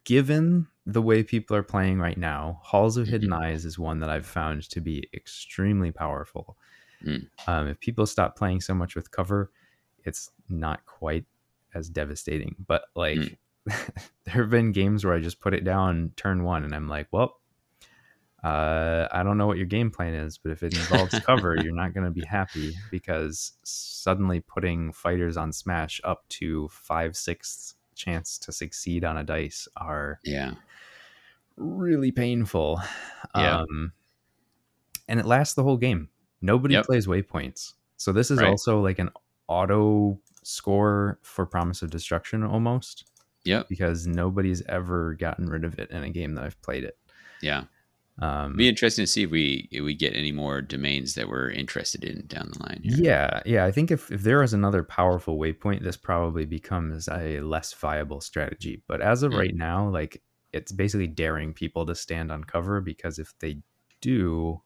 given 0.03 0.67
the 0.85 1.01
way 1.01 1.21
people 1.23 1.55
are 1.55 1.63
playing 1.63 1.99
right 1.99 2.17
now, 2.17 2.59
Halls 2.63 2.97
of 2.97 3.07
Hidden 3.07 3.33
Eyes 3.33 3.65
is 3.65 3.77
one 3.77 3.99
that 3.99 4.09
I've 4.09 4.25
found 4.25 4.63
to 4.69 4.81
be 4.81 5.07
extremely 5.13 5.91
powerful. 5.91 6.57
Mm. 7.05 7.27
Um, 7.45 7.67
if 7.67 7.79
people 7.79 8.05
stop 8.07 8.35
playing 8.35 8.61
so 8.61 8.73
much 8.73 8.95
with 8.95 9.11
cover, 9.11 9.51
it's 10.05 10.31
not 10.49 10.85
quite 10.85 11.25
as 11.75 11.89
devastating. 11.89 12.55
But 12.67 12.85
like, 12.95 13.17
Mm. 13.19 13.37
there 14.23 14.33
have 14.41 14.49
been 14.49 14.71
games 14.71 15.03
where 15.03 15.13
I 15.13 15.19
just 15.19 15.41
put 15.41 15.53
it 15.53 15.63
down 15.65 16.13
turn 16.15 16.43
one, 16.43 16.63
and 16.63 16.73
I'm 16.73 16.87
like, 16.87 17.07
well. 17.11 17.39
Uh, 18.43 19.07
I 19.11 19.23
don't 19.23 19.37
know 19.37 19.47
what 19.47 19.57
your 19.57 19.65
game 19.65 19.89
plan 19.91 20.13
is, 20.13 20.37
but 20.37 20.51
if 20.51 20.63
it 20.63 20.71
involves 20.73 21.19
cover, 21.25 21.55
you're 21.57 21.73
not 21.73 21.93
going 21.93 22.05
to 22.05 22.11
be 22.11 22.23
happy 22.23 22.77
because 22.89 23.53
suddenly 23.63 24.39
putting 24.41 24.91
fighters 24.91 25.37
on 25.37 25.51
Smash 25.51 25.99
up 26.03 26.27
to 26.29 26.67
five 26.69 27.17
sixths 27.17 27.75
chance 27.95 28.37
to 28.37 28.51
succeed 28.51 29.03
on 29.03 29.17
a 29.17 29.23
dice 29.23 29.67
are 29.75 30.19
Yeah, 30.23 30.53
really 31.55 32.11
painful. 32.11 32.79
Yeah. 33.35 33.61
Um, 33.61 33.93
and 35.07 35.19
it 35.19 35.25
lasts 35.25 35.55
the 35.55 35.63
whole 35.63 35.77
game. 35.77 36.09
Nobody 36.41 36.75
Yep. 36.75 36.85
plays 36.85 37.07
waypoints. 37.07 37.73
So 37.97 38.11
this 38.11 38.29
is 38.29 38.41
Right. 38.41 38.49
also 38.49 38.79
like 38.81 38.99
an 38.99 39.09
auto 39.47 40.19
score 40.43 41.19
for 41.23 41.45
Promise 41.45 41.81
of 41.81 41.89
Destruction 41.89 42.43
almost 42.43 43.05
yep, 43.43 43.67
because 43.67 44.05
nobody's 44.05 44.61
ever 44.63 45.15
gotten 45.15 45.47
rid 45.49 45.63
of 45.63 45.79
it 45.79 45.89
in 45.89 46.03
a 46.03 46.09
game 46.09 46.35
that 46.35 46.43
I've 46.43 46.61
played 46.61 46.83
it. 46.83 46.97
yeah. 47.41 47.65
Um, 48.19 48.55
Be 48.55 48.67
interesting 48.67 49.03
to 49.03 49.11
see 49.11 49.23
if 49.23 49.29
we 49.29 49.67
if 49.71 49.83
we 49.83 49.93
get 49.93 50.15
any 50.15 50.31
more 50.31 50.61
domains 50.61 51.13
that 51.15 51.29
we're 51.29 51.51
interested 51.51 52.03
in 52.03 52.25
down 52.25 52.51
the 52.51 52.63
line. 52.63 52.81
Here. 52.83 52.97
Yeah, 52.97 53.41
yeah. 53.45 53.65
I 53.65 53.71
think 53.71 53.91
if, 53.91 54.11
if 54.11 54.23
there 54.23 54.41
is 54.41 54.53
another 54.53 54.83
powerful 54.83 55.37
waypoint, 55.37 55.83
this 55.83 55.97
probably 55.97 56.45
becomes 56.45 57.07
a 57.07 57.39
less 57.41 57.73
viable 57.73 58.21
strategy. 58.21 58.81
But 58.87 59.01
as 59.01 59.21
of 59.21 59.33
Mm. 59.33 59.37
right 59.37 59.55
now, 59.55 59.87
like 59.89 60.23
it's 60.51 60.71
basically 60.71 61.07
daring 61.07 61.53
people 61.53 61.85
to 61.85 61.93
stand 61.93 62.31
on 62.31 62.43
cover 62.43 62.81
because 62.81 63.19
if 63.19 63.37
they 63.39 63.59
do, 64.01 64.61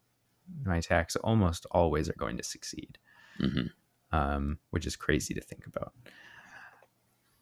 my 0.64 0.78
attacks 0.78 1.16
almost 1.18 1.66
always 1.72 2.08
are 2.08 2.16
going 2.18 2.38
to 2.38 2.44
succeed, 2.44 2.98
hmm 3.38 3.68
um, 4.14 4.60
which 4.72 4.86
is 4.86 4.96
crazy 4.96 5.34
to 5.34 5.42
think 5.42 5.66
about. 5.66 5.94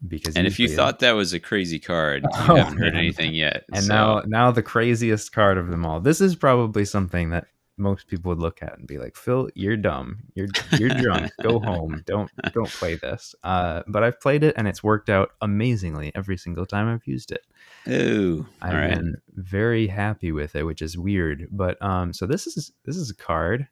Because 0.07 0.35
And 0.37 0.47
if 0.47 0.59
you 0.59 0.69
thought 0.69 0.99
that 0.99 1.11
was 1.11 1.33
a 1.33 1.39
crazy 1.39 1.77
card, 1.79 2.23
you 2.23 2.29
Oh, 2.33 2.55
haven't 2.55 2.77
heard 2.77 2.93
man. 2.93 3.01
anything 3.03 3.33
yet. 3.33 3.65
and 3.73 3.83
so- 3.83 3.93
now 3.93 4.21
now 4.25 4.51
the 4.51 4.63
craziest 4.63 5.31
card 5.31 5.57
of 5.57 5.67
them 5.67 5.85
all. 5.85 5.99
This 5.99 6.21
is 6.21 6.35
probably 6.35 6.85
something 6.85 7.31
that 7.31 7.47
most 7.77 8.07
people 8.07 8.27
would 8.29 8.39
look 8.39 8.61
at 8.61 8.77
and 8.77 8.85
be 8.87 8.97
like, 8.97 9.15
"Phil, 9.15 9.49
you're 9.55 9.77
dumb. 9.77 10.19
You're 10.35 10.47
you're 10.77 10.89
drunk. 10.89 11.31
Go 11.41 11.59
home. 11.59 12.03
Don't 12.05 12.29
don't 12.53 12.67
play 12.69 12.95
this." 12.95 13.33
Uh, 13.43 13.83
but 13.87 14.03
I've 14.03 14.19
played 14.19 14.43
it 14.43 14.53
and 14.57 14.67
it's 14.67 14.83
worked 14.83 15.09
out 15.09 15.31
amazingly 15.41 16.11
every 16.13 16.35
single 16.37 16.65
time 16.65 16.87
I've 16.93 17.05
used 17.07 17.31
it. 17.31 17.45
Ooh, 17.89 18.45
I've 18.61 18.73
right. 18.73 18.89
been 18.95 19.15
very 19.33 19.87
happy 19.87 20.31
with 20.33 20.55
it, 20.57 20.63
which 20.63 20.81
is 20.81 20.97
weird. 20.97 21.47
But 21.51 21.81
um, 21.81 22.11
so 22.13 22.25
this 22.25 22.47
is 22.47 22.71
this 22.83 22.97
is 22.97 23.09
a 23.11 23.15
card 23.15 23.67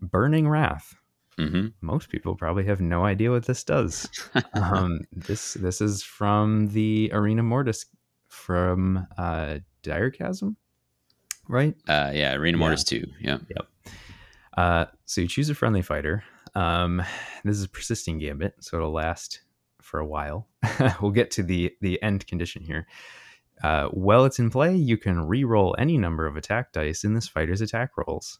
Burning 0.00 0.48
Wrath. 0.48 0.94
Hmm 1.48 1.66
Most 1.80 2.08
people 2.10 2.34
probably 2.36 2.64
have 2.64 2.80
no 2.80 3.04
idea 3.04 3.30
what 3.30 3.46
this 3.46 3.64
does. 3.64 4.08
um, 4.54 5.00
this 5.12 5.54
this 5.54 5.80
is 5.80 6.02
from 6.02 6.68
the 6.68 7.10
Arena 7.12 7.42
Mortis 7.42 7.86
from 8.28 9.06
uh, 9.18 9.58
Dire 9.82 10.10
Chasm, 10.10 10.56
right? 11.48 11.74
Uh, 11.88 12.10
yeah, 12.14 12.34
Arena 12.34 12.56
Yeah. 12.56 12.60
Mortis 12.60 12.84
2. 12.84 13.04
Yeah. 13.20 13.38
Uh, 14.56 14.84
so 15.06 15.20
you 15.20 15.28
choose 15.28 15.48
a 15.50 15.54
friendly 15.54 15.82
fighter. 15.82 16.22
Um, 16.54 17.02
this 17.44 17.56
is 17.56 17.64
a 17.64 17.68
persisting 17.68 18.18
gambit, 18.18 18.54
so 18.60 18.76
it'll 18.76 18.92
last 18.92 19.42
for 19.80 20.00
a 20.00 20.06
while. 20.06 20.48
we'll 21.00 21.12
get 21.12 21.30
to 21.32 21.42
the 21.42 21.72
the 21.80 22.02
end 22.02 22.26
condition 22.26 22.62
here. 22.62 22.86
Uh, 23.62 23.86
while 23.88 24.24
it's 24.24 24.38
in 24.38 24.50
play, 24.50 24.74
you 24.74 24.96
can 24.96 25.20
re-roll 25.26 25.76
any 25.78 25.98
number 25.98 26.26
of 26.26 26.36
attack 26.36 26.72
dice 26.72 27.04
in 27.04 27.14
this 27.14 27.28
fighter's 27.28 27.60
attack 27.60 27.90
rolls. 27.96 28.38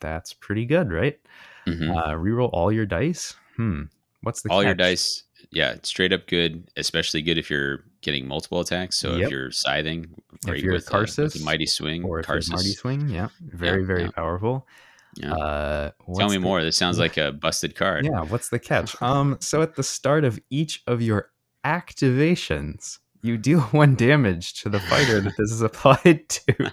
That's 0.00 0.32
pretty 0.32 0.66
good, 0.66 0.92
right? 0.92 1.18
hmm 1.66 1.90
Uh, 1.90 2.14
re-roll 2.14 2.48
all 2.48 2.70
your 2.72 2.86
dice. 2.86 3.34
Hmm. 3.56 3.84
What's 4.22 4.42
the 4.42 4.50
All 4.50 4.62
your 4.64 4.74
dice. 4.74 5.22
Yeah, 5.50 5.76
straight 5.82 6.12
up 6.12 6.26
good, 6.26 6.68
especially 6.76 7.22
good 7.22 7.38
if 7.38 7.50
you're 7.50 7.84
getting 8.00 8.26
multiple 8.26 8.60
attacks. 8.60 8.96
So 8.96 9.14
Yep. 9.16 9.24
if 9.26 9.30
you're 9.30 9.50
scything, 9.50 10.06
great 10.44 10.62
you're 10.64 10.72
with, 10.72 10.92
uh, 10.92 10.98
with 10.98 11.08
Karsus, 11.10 11.38
the 11.38 11.44
mighty 11.44 11.66
swing, 11.66 12.04
or 12.04 12.20
if 12.20 12.26
Karsus. 12.26 12.50
Marty 12.50 12.72
swing? 12.72 13.08
Yeah, 13.08 13.28
very 13.40 13.82
Yeah, 13.82 13.86
very 13.86 14.02
yeah. 14.04 14.10
powerful. 14.10 14.66
Yeah. 15.16 15.32
Uh, 15.34 15.90
Tell 16.16 16.28
me 16.28 16.36
the- 16.36 16.40
more. 16.40 16.62
This 16.64 16.76
sounds 16.76 16.98
like 17.04 17.16
a 17.18 17.30
busted 17.32 17.76
card. 17.76 18.04
Yeah, 18.06 18.22
what's 18.22 18.48
the 18.48 18.58
catch? 18.58 18.96
Um, 19.02 19.36
so 19.40 19.62
at 19.62 19.76
the 19.76 19.82
start 19.84 20.24
of 20.24 20.40
each 20.50 20.82
of 20.86 21.00
your 21.02 21.30
activations, 21.64 22.98
you 23.22 23.36
deal 23.36 23.60
one 23.70 23.94
damage 23.94 24.54
to 24.62 24.68
the 24.68 24.80
fighter 24.80 25.20
that 25.20 25.34
this 25.38 25.52
is 25.52 25.60
applied 25.62 26.28
to. 26.30 26.70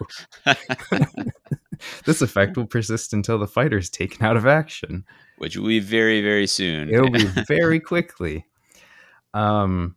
this 2.05 2.21
effect 2.21 2.57
will 2.57 2.65
persist 2.65 3.13
until 3.13 3.37
the 3.37 3.47
fighter 3.47 3.77
is 3.77 3.89
taken 3.89 4.25
out 4.25 4.37
of 4.37 4.45
action. 4.45 5.05
Which 5.37 5.57
will 5.57 5.67
be 5.67 5.79
very, 5.79 6.21
very 6.21 6.47
soon. 6.47 6.89
It'll 6.89 7.09
be 7.09 7.25
very 7.47 7.79
quickly. 7.79 8.45
Um, 9.33 9.95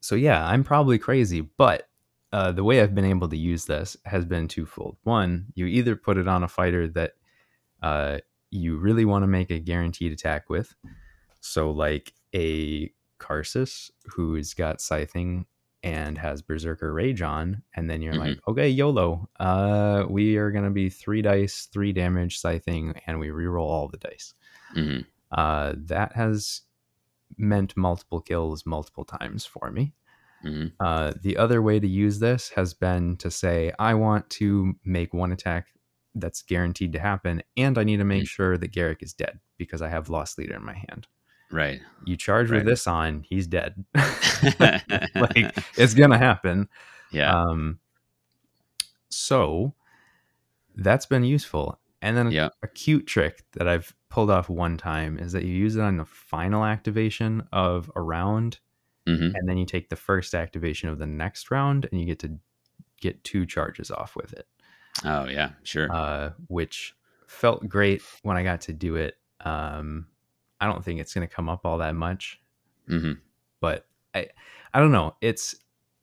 so 0.00 0.14
yeah, 0.14 0.46
I'm 0.46 0.64
probably 0.64 0.98
crazy, 0.98 1.40
but 1.40 1.88
uh, 2.32 2.52
the 2.52 2.64
way 2.64 2.80
I've 2.80 2.94
been 2.94 3.04
able 3.04 3.28
to 3.28 3.36
use 3.36 3.64
this 3.64 3.96
has 4.04 4.24
been 4.24 4.48
twofold. 4.48 4.96
One, 5.04 5.46
you 5.54 5.66
either 5.66 5.94
put 5.94 6.18
it 6.18 6.26
on 6.26 6.42
a 6.42 6.48
fighter 6.48 6.88
that 6.88 7.12
uh, 7.82 8.18
you 8.50 8.76
really 8.76 9.04
want 9.04 9.22
to 9.22 9.28
make 9.28 9.50
a 9.50 9.58
guaranteed 9.58 10.12
attack 10.12 10.50
with, 10.50 10.74
so 11.40 11.70
like 11.70 12.12
a 12.34 12.90
Karsus 13.20 13.90
who's 14.06 14.52
got 14.52 14.80
scything 14.80 15.46
and 15.84 16.18
has 16.18 16.42
Berserker 16.42 16.92
Rage 16.94 17.22
on, 17.22 17.62
and 17.76 17.90
then 17.90 18.02
you're 18.02 18.16
like, 18.16 18.38
okay, 18.48 18.68
YOLO, 18.70 19.28
uh, 19.40 20.06
we 20.10 20.36
are 20.38 20.50
gonna 20.50 20.72
be 20.72 20.90
three 20.90 21.22
dice, 21.22 21.68
three 21.72 21.92
damage 21.92 22.38
scything, 22.40 23.00
and 23.06 23.20
we 23.20 23.28
reroll 23.28 23.68
all 23.68 23.88
the 23.88 23.98
dice 23.98 24.34
hmm 24.74 25.00
uh, 25.32 25.74
that 25.76 26.12
has 26.14 26.62
meant 27.38 27.76
multiple 27.76 28.20
kills 28.20 28.66
multiple 28.66 29.04
times 29.04 29.44
for 29.46 29.70
me. 29.70 29.94
hmm 30.42 30.68
Uh, 30.80 31.12
the 31.22 31.36
other 31.36 31.62
way 31.62 31.80
to 31.80 31.88
use 31.88 32.18
this 32.20 32.50
has 32.50 32.74
been 32.74 33.16
to 33.18 33.30
say, 33.30 33.72
I 33.78 33.94
want 33.94 34.28
to 34.30 34.74
make 34.84 35.14
one 35.14 35.32
attack 35.32 35.68
that's 36.14 36.42
guaranteed 36.42 36.92
to 36.94 37.00
happen, 37.00 37.42
and 37.56 37.78
I 37.78 37.84
need 37.84 37.98
to 37.98 38.04
make 38.04 38.24
Mm. 38.24 38.28
sure 38.28 38.58
that 38.58 38.72
Garrek 38.72 39.02
is 39.02 39.14
dead 39.14 39.40
because 39.58 39.82
I 39.82 39.88
have 39.88 40.08
Lost 40.10 40.38
Leader 40.38 40.56
in 40.56 40.64
my 40.64 40.74
hand. 40.74 41.08
Right. 41.54 41.80
You 42.04 42.16
charge 42.16 42.50
with 42.50 42.64
this 42.64 42.86
on, 42.86 43.22
he's 43.22 43.46
dead. 43.46 43.84
like 43.94 45.56
it's 45.76 45.94
gonna 45.94 46.18
happen. 46.18 46.68
yeah. 47.12 47.32
Um, 47.32 47.78
so 49.08 49.72
that's 50.76 51.06
been 51.06 51.24
useful. 51.24 51.78
And 52.02 52.16
then 52.16 52.26
a, 52.26 52.30
Yeah. 52.30 52.48
a 52.62 52.68
cute 52.68 53.06
trick 53.06 53.44
that 53.52 53.68
I've 53.68 53.94
pulled 54.10 54.30
off 54.30 54.48
one 54.48 54.76
time 54.76 55.18
is 55.18 55.32
that 55.32 55.44
you 55.44 55.54
use 55.54 55.76
it 55.76 55.80
on 55.82 55.96
the 55.96 56.04
final 56.04 56.64
activation 56.64 57.46
of 57.52 57.90
a 57.94 58.02
round, 58.02 58.58
hmm 59.06 59.30
and 59.34 59.48
then 59.48 59.56
you 59.56 59.64
take 59.66 59.88
the 59.88 59.96
first 59.96 60.34
activation 60.34 60.88
of 60.88 60.98
the 60.98 61.06
next 61.06 61.50
round, 61.50 61.86
and 61.90 62.00
you 62.00 62.06
get 62.06 62.18
to 62.20 62.38
get 63.00 63.22
two 63.24 63.46
charges 63.46 63.90
off 63.90 64.16
with 64.16 64.32
it, 64.32 64.46
Oh, 65.04 65.26
yeah. 65.28 65.50
Sure. 65.62 65.90
uh, 65.92 66.30
which 66.48 66.94
felt 67.26 67.68
great 67.68 68.02
when 68.22 68.36
I 68.36 68.42
got 68.42 68.62
to 68.62 68.72
do 68.72 68.96
it. 68.96 69.16
Um, 69.44 70.06
I 70.64 70.68
don't 70.72 70.84
think 70.84 71.00
it's 71.00 71.14
going 71.14 71.28
to 71.28 71.34
come 71.34 71.48
up 71.50 71.66
all 71.66 71.78
that 71.78 71.94
much, 71.96 72.40
hmm 72.88 73.14
but 73.60 73.86
I 74.14 74.28
I 74.72 74.80
don't 74.80 74.92
know. 74.92 75.16
It's 75.20 75.54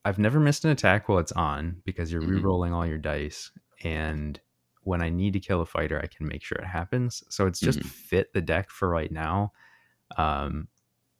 I've 0.05 0.19
never 0.19 0.39
missed 0.39 0.65
an 0.65 0.71
attack 0.71 1.07
while 1.09 1.19
it's 1.19 1.31
on 1.33 1.81
because 1.85 2.11
you're 2.11 2.21
Mhm. 2.21 2.43
re-rolling 2.43 2.73
all 2.73 2.85
your 2.85 2.97
dice, 2.97 3.51
and 3.83 4.39
when 4.83 5.01
I 5.01 5.09
need 5.09 5.33
to 5.33 5.39
kill 5.39 5.61
a 5.61 5.65
fighter, 5.65 5.99
I 6.01 6.07
can 6.07 6.27
make 6.27 6.43
sure 6.43 6.57
it 6.57 6.65
happens. 6.65 7.23
So 7.29 7.45
it's 7.47 7.61
just 7.61 7.83
Mhm. 7.83 7.83
fit 7.83 8.33
the 8.33 8.41
deck 8.41 8.69
for 8.71 8.89
right 8.89 9.11
now. 9.11 9.53
Um, 10.17 10.69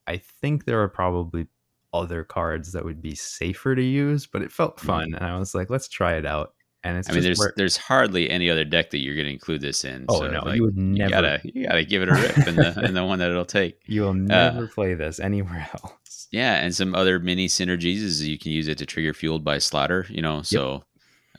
I 0.07 0.17
think 0.17 0.65
there 0.65 0.81
are 0.83 0.89
probably 0.89 1.47
other 1.93 2.23
cards 2.25 2.73
that 2.73 2.85
would 2.85 3.01
be 3.01 3.15
safer 3.15 3.75
to 3.75 3.83
use, 3.83 4.27
but 4.27 4.41
it 4.43 4.51
felt 4.53 4.79
Mhm. 4.81 5.01
fun, 5.01 5.15
and 5.15 5.25
I 5.25 5.37
was 5.39 5.55
like, 5.55 5.69
let's 5.71 5.89
try 5.89 6.15
it 6.15 6.25
out. 6.25 6.55
And 6.83 6.97
it's 6.97 7.09
I 7.09 7.13
mean, 7.13 7.21
there's 7.23 7.37
where- 7.39 7.53
there's 7.57 7.77
hardly 7.77 8.29
any 8.29 8.49
other 8.49 8.63
deck 8.65 8.89
that 8.89 8.99
you're 8.99 9.13
going 9.15 9.27
to 9.27 9.31
include 9.33 9.61
this 9.61 9.83
in. 9.85 10.05
oh 10.09 10.19
so, 10.21 10.27
no, 10.31 10.41
like, 10.45 10.55
you 10.55 10.63
would 10.63 10.75
you 10.75 10.81
never, 10.83 11.09
gotta 11.11 11.41
you 11.43 11.67
gotta 11.67 11.85
give 11.85 12.01
it 12.01 12.09
a 12.09 12.13
rip 12.13 12.47
in 12.47 12.55
the 12.55 12.83
in 12.85 12.93
the 12.95 13.05
one 13.05 13.19
that 13.19 13.29
it'll 13.29 13.45
take. 13.45 13.79
you 13.85 14.01
will 14.01 14.13
never 14.15 14.67
play 14.67 14.93
this 14.95 15.19
anywhere 15.19 15.69
else. 15.83 16.27
Yeah, 16.31 16.55
and 16.55 16.73
some 16.73 16.95
other 16.95 17.19
mini 17.19 17.47
synergies 17.47 17.97
is 17.97 18.27
you 18.27 18.39
can 18.39 18.51
use 18.51 18.67
it 18.67 18.77
to 18.79 18.85
trigger 18.85 19.13
fueled 19.13 19.43
by 19.43 19.57
slaughter. 19.59 20.05
You 20.09 20.21
know, 20.21 20.41
so 20.41 20.83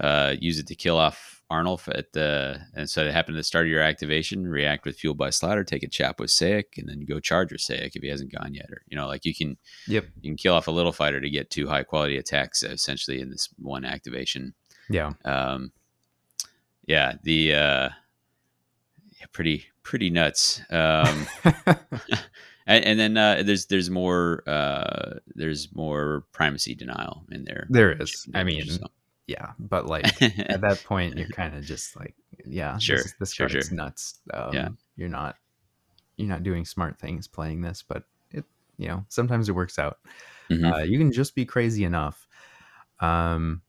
uh, 0.01 0.35
use 0.39 0.59
it 0.59 0.67
to 0.69 0.75
kill 0.75 0.97
off 0.97 1.41
Arnulf 1.51 1.89
at 1.89 2.13
the 2.13 2.59
and 2.75 2.89
so 2.89 3.05
it 3.05 3.13
happened 3.13 3.37
at 3.37 3.41
the 3.41 3.45
start 3.45 3.67
of 3.67 3.71
your 3.71 3.83
activation. 3.83 4.47
React 4.47 4.85
with 4.87 4.97
fueled 4.97 5.19
by 5.19 5.31
slaughter, 5.31 5.65
take 5.65 5.83
a 5.83 5.89
chap 5.89 6.21
with 6.21 6.31
Saek, 6.31 6.65
and 6.79 6.89
then 6.89 7.05
go 7.09 7.21
charge 7.21 7.51
with 7.53 7.61
Saek 7.61 7.91
if 7.97 8.03
he 8.03 8.09
hasn't 8.09 8.33
gone 8.33 8.55
yet. 8.55 8.71
Or 8.71 8.83
you 8.87 8.97
know, 8.97 9.07
like 9.09 9.25
you 9.25 9.35
can 9.35 9.57
Yep. 9.89 10.05
you 10.21 10.31
can 10.31 10.37
kill 10.37 10.55
off 10.55 10.69
a 10.69 10.71
little 10.71 10.93
fighter 10.93 11.21
to 11.21 11.29
get 11.31 11.51
two 11.51 11.67
high 11.69 11.83
quality 11.83 12.17
attacks 12.17 12.63
essentially 12.63 13.21
in 13.21 13.31
this 13.31 13.49
one 13.59 13.85
activation. 13.85 14.55
Yeah. 14.93 15.13
Um, 15.25 15.73
yeah, 16.87 17.15
the 17.23 17.55
uh, 17.55 17.89
yeah, 19.19 19.27
pretty 19.33 19.65
pretty 19.83 20.11
nuts. 20.11 20.61
Um, 20.71 21.27
and, 22.67 22.85
and 22.85 22.99
then 23.01 23.17
uh, 23.17 23.43
there's 23.45 23.67
there's 23.67 23.91
more 23.91 24.43
uh, 24.47 25.19
there's 25.35 25.75
more 25.75 26.25
primacy 26.33 26.75
denial 26.75 27.25
in 27.31 27.45
there. 27.45 27.67
there 27.71 27.93
is. 27.93 28.27
I 28.35 28.45
mean, 28.45 28.67
So- 28.69 28.87
yeah, 29.27 29.53
but 29.59 29.87
like 29.87 30.05
at 30.23 30.61
that 30.63 30.83
point 30.85 31.17
you're 31.17 31.29
kind 31.29 31.55
of 31.57 31.65
just 31.65 31.97
like 31.97 32.15
yeah 32.45 32.77
Sure, 32.79 32.97
this, 32.97 33.15
this 33.21 33.33
sure, 33.33 33.49
sure. 33.49 33.63
nuts 33.71 34.19
um, 34.35 34.53
Yeah. 34.53 34.69
you're 34.97 35.09
not 35.09 35.37
you're 36.17 36.29
not 36.29 36.43
doing 36.43 36.65
smart 36.65 36.99
things 36.99 37.29
playing 37.29 37.61
this 37.61 37.85
but 37.87 38.03
it 38.33 38.45
you 38.79 38.89
know 38.89 39.05
sometimes 39.09 39.49
it 39.49 39.53
works 39.53 39.79
out 39.79 39.99
Mhm. 40.51 40.73
uh, 40.75 40.83
you 40.83 40.99
can 40.99 41.13
just 41.13 41.37
be 41.37 41.45
crazy 41.45 41.85
enough 41.85 42.27
um 42.99 43.63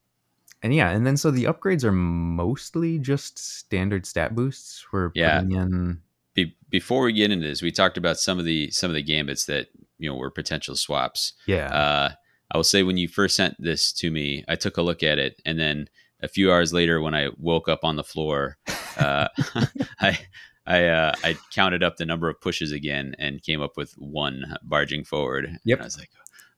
and 0.64 0.74
yeah 0.74 0.90
and 0.90 1.06
then 1.06 1.18
so 1.18 1.30
the 1.30 1.44
upgrades 1.44 1.84
are 1.84 1.92
mostly 1.92 2.98
just 3.00 3.38
standard 3.38 4.06
stat 4.06 4.34
boosts 4.36 4.86
we're 4.92 5.12
Yeah. 5.14 5.42
in 5.42 6.00
Be- 6.34 6.58
before 6.70 7.04
we 7.04 7.14
get 7.14 7.30
into 7.32 7.48
this, 7.48 7.62
we 7.62 7.72
talked 7.72 7.98
about 7.98 8.18
some 8.18 8.40
of 8.40 8.46
the 8.46 8.72
some 8.72 8.90
of 8.90 8.96
the 8.96 9.04
gambits 9.04 9.46
that 9.46 9.68
you 10.00 10.10
know 10.10 10.16
were 10.16 10.32
potential 10.32 10.76
swaps. 10.76 11.34
yeah 11.46 11.68
Uh, 11.68 12.10
I 12.52 12.58
will 12.58 12.64
say 12.64 12.82
when 12.84 12.98
you 12.98 13.08
first 13.08 13.36
sent 13.36 13.56
this 13.60 13.92
to 13.94 14.10
me, 14.12 14.44
I 14.48 14.56
took 14.56 14.78
a 14.78 14.82
look 14.82 15.04
at 15.04 15.18
it, 15.20 15.40
and 15.46 15.60
then 15.60 15.88
a 16.22 16.28
few 16.28 16.52
hours 16.52 16.72
later, 16.74 17.02
when 17.02 17.14
I 17.14 17.30
woke 17.38 17.68
up 17.68 17.84
on 17.84 17.96
the 17.98 18.04
floor, 18.04 18.58
uh, 18.98 19.28
I 20.00 20.20
I 20.66 20.86
uh, 20.88 21.14
I 21.24 21.38
counted 21.54 21.84
up 21.84 21.98
the 21.98 22.06
number 22.06 22.30
of 22.30 22.40
pushes 22.42 22.72
again 22.72 23.16
and 23.20 23.42
came 23.44 23.62
up 23.62 23.76
with 23.78 23.94
one 23.98 24.56
barging 24.64 25.04
forward. 25.04 25.50
Yep. 25.66 25.78
And 25.78 25.84
I 25.84 25.86
was 25.86 25.98
like, 26.00 26.10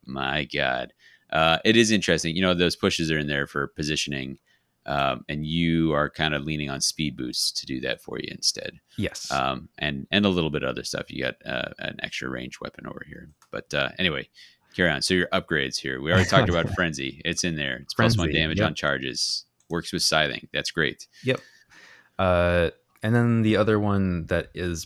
my 0.05 0.45
god, 0.45 0.93
uh, 1.35 1.59
it 1.65 1.75
is 1.75 1.91
interesting. 1.91 2.33
You 2.35 2.41
know, 2.41 2.53
those 2.53 2.77
pushes 2.77 3.11
are 3.11 3.17
in 3.17 3.27
there 3.27 3.45
for 3.45 3.67
positioning. 3.67 4.39
Um, 4.87 5.25
and 5.27 5.43
you 5.43 5.93
are 5.93 6.11
kind 6.11 6.35
of 6.35 6.43
leaning 6.43 6.69
on 6.69 6.79
speed 6.79 7.17
boosts 7.17 7.51
to 7.53 7.65
do 7.65 7.81
that 7.81 8.03
for 8.03 8.19
you 8.19 8.27
instead 8.29 8.73
yes 8.99 9.31
um, 9.31 9.67
and 9.79 10.05
and 10.11 10.27
a 10.27 10.29
little 10.29 10.51
bit 10.51 10.61
of 10.61 10.69
other 10.69 10.83
stuff. 10.83 11.09
You 11.09 11.23
got 11.23 11.37
uh, 11.43 11.73
an 11.79 11.97
extra 12.03 12.29
range 12.29 12.61
weapon 12.61 12.85
over 12.85 13.01
here, 13.07 13.31
but 13.49 13.73
uh, 13.73 13.89
anyway, 13.97 14.29
carry 14.75 14.91
on. 14.91 15.01
So 15.01 15.15
your 15.15 15.27
upgrades 15.29 15.79
here. 15.79 15.99
We 16.01 16.11
already 16.11 16.29
talked 16.29 16.49
about 16.49 16.69
frenzy. 16.75 17.19
It's 17.25 17.43
in 17.43 17.55
there. 17.55 17.77
It's 17.77 17.95
plus 17.95 18.15
one 18.15 18.31
damage 18.31 18.59
yep. 18.59 18.67
on 18.67 18.75
charges. 18.75 19.45
Works 19.71 19.91
with 19.91 20.03
scything. 20.03 20.47
That's 20.53 20.69
great. 20.69 21.07
Yep. 21.23 21.41
Uh, 22.19 22.69
and 23.01 23.15
then 23.15 23.41
the 23.41 23.57
other 23.57 23.79
one 23.79 24.27
that 24.27 24.49
is 24.53 24.85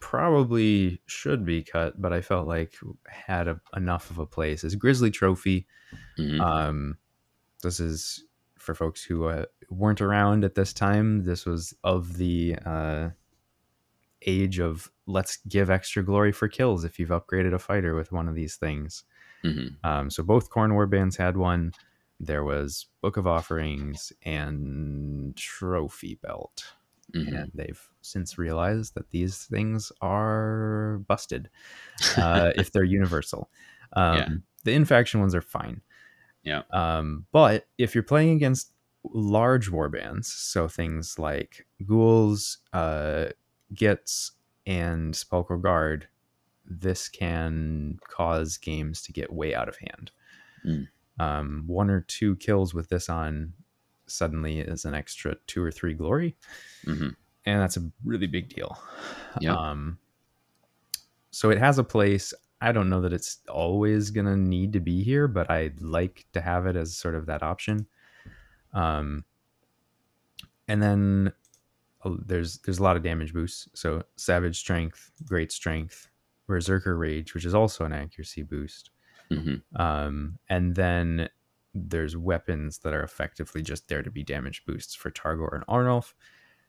probably 0.00 1.00
should 1.06 1.44
be 1.44 1.62
cut, 1.62 2.00
but 2.00 2.12
I 2.12 2.20
felt 2.20 2.48
like 2.48 2.74
had 3.06 3.46
a, 3.48 3.60
enough 3.76 4.10
of 4.10 4.18
a 4.18 4.26
place 4.26 4.64
is 4.64 4.74
Grizzly 4.74 5.10
Trophy. 5.10 5.66
Mhm. 6.18 6.40
Um, 6.40 6.98
this 7.62 7.78
is 7.80 8.24
for 8.58 8.74
folks 8.74 9.02
who 9.02 9.26
uh, 9.26 9.44
weren't 9.70 10.00
around 10.00 10.44
at 10.44 10.54
this 10.54 10.72
time. 10.72 11.24
This 11.24 11.46
was 11.46 11.74
of 11.84 12.16
the 12.16 12.56
uh, 12.64 13.10
age 14.22 14.58
of 14.58 14.90
let's 15.06 15.38
give 15.48 15.70
extra 15.70 16.02
glory 16.04 16.32
for 16.32 16.48
kills 16.48 16.84
if 16.84 16.98
you've 16.98 17.08
upgraded 17.10 17.54
a 17.54 17.58
fighter 17.58 17.94
with 17.94 18.12
one 18.12 18.28
of 18.28 18.34
these 18.34 18.56
things. 18.56 19.04
Mhm. 19.44 19.76
Um, 19.84 20.10
so 20.10 20.22
both 20.22 20.50
Khorne 20.50 20.72
War 20.72 20.86
bands 20.86 21.16
had 21.16 21.36
one. 21.36 21.72
There 22.18 22.44
was 22.44 22.86
Book 23.00 23.16
of 23.16 23.26
Offerings 23.26 24.12
and 24.22 25.34
Trophy 25.36 26.16
Belt. 26.22 26.64
Mhm. 27.14 27.42
and 27.42 27.50
they've 27.54 27.80
since 28.02 28.38
realized 28.38 28.94
that 28.94 29.10
these 29.10 29.44
things 29.44 29.90
are 30.00 31.02
busted 31.08 31.50
uh, 32.16 32.52
if 32.56 32.72
they're 32.72 32.84
universal. 32.84 33.50
Um, 33.92 34.16
Yeah. 34.16 34.28
The 34.64 34.72
infaction 34.74 35.18
ones 35.18 35.34
are 35.34 35.40
fine. 35.40 35.80
Yeah. 36.44 36.62
Um, 36.72 37.26
but 37.32 37.66
if 37.76 37.92
you're 37.94 38.04
playing 38.04 38.36
against 38.36 38.72
large 39.12 39.68
warbands, 39.70 40.26
so 40.26 40.68
things 40.68 41.18
like 41.18 41.66
ghouls, 41.84 42.58
uh, 42.72 43.30
Gitz, 43.74 44.30
and 44.66 45.16
Sepulchral 45.16 45.58
Guard, 45.58 46.06
this 46.64 47.08
can 47.08 47.98
cause 48.08 48.58
games 48.58 49.02
to 49.02 49.12
get 49.12 49.32
way 49.32 49.54
out 49.56 49.68
of 49.68 49.76
hand. 49.78 50.12
Mm. 50.64 50.86
Um, 51.18 51.64
one 51.66 51.90
or 51.90 52.02
two 52.02 52.36
kills 52.36 52.72
with 52.72 52.90
this 52.90 53.08
on 53.08 53.54
suddenly 54.10 54.60
is 54.60 54.84
an 54.84 54.94
extra 54.94 55.36
two 55.46 55.62
or 55.62 55.70
three 55.70 55.94
glory, 55.94 56.36
Mhm. 56.84 57.14
and 57.46 57.60
that's 57.60 57.76
a 57.76 57.90
really 58.04 58.26
big 58.26 58.48
deal. 58.48 58.80
Yeah. 59.40 59.54
Um, 59.54 59.98
so 61.30 61.50
it 61.50 61.58
has 61.58 61.78
a 61.78 61.84
place. 61.84 62.34
I 62.60 62.72
don't 62.72 62.90
know 62.90 63.00
that 63.00 63.12
it's 63.12 63.38
always 63.48 64.10
gonna 64.10 64.36
need 64.36 64.72
to 64.74 64.80
be 64.80 65.02
here, 65.02 65.28
but 65.28 65.50
I'd 65.50 65.80
like 65.80 66.26
to 66.32 66.40
have 66.40 66.66
it 66.66 66.76
as 66.76 66.96
sort 66.96 67.14
of 67.14 67.26
that 67.26 67.42
option. 67.42 67.86
Um, 68.72 69.24
and 70.68 70.82
then 70.82 71.32
uh, 72.04 72.16
there's 72.26 72.58
there's 72.58 72.78
a 72.78 72.82
lot 72.82 72.96
of 72.96 73.02
damage 73.02 73.32
boosts. 73.32 73.68
So 73.74 74.02
Savage 74.16 74.58
Strength, 74.58 75.10
Great 75.26 75.52
Strength, 75.52 76.08
Berserker 76.46 76.96
Rage, 76.96 77.34
which 77.34 77.44
is 77.44 77.54
also 77.54 77.84
an 77.84 77.92
accuracy 77.92 78.42
boost. 78.42 78.90
Mhm. 79.30 79.62
Um, 79.76 80.38
and 80.48 80.74
then 80.74 81.28
there's 81.74 82.16
weapons 82.16 82.78
that 82.78 82.92
are 82.92 83.02
effectively 83.02 83.62
just 83.62 83.88
there 83.88 84.02
to 84.02 84.10
be 84.10 84.22
damage 84.24 84.64
boosts 84.66 84.94
for 84.94 85.10
Targor 85.10 85.54
and 85.54 85.64
Arnulf. 85.68 86.14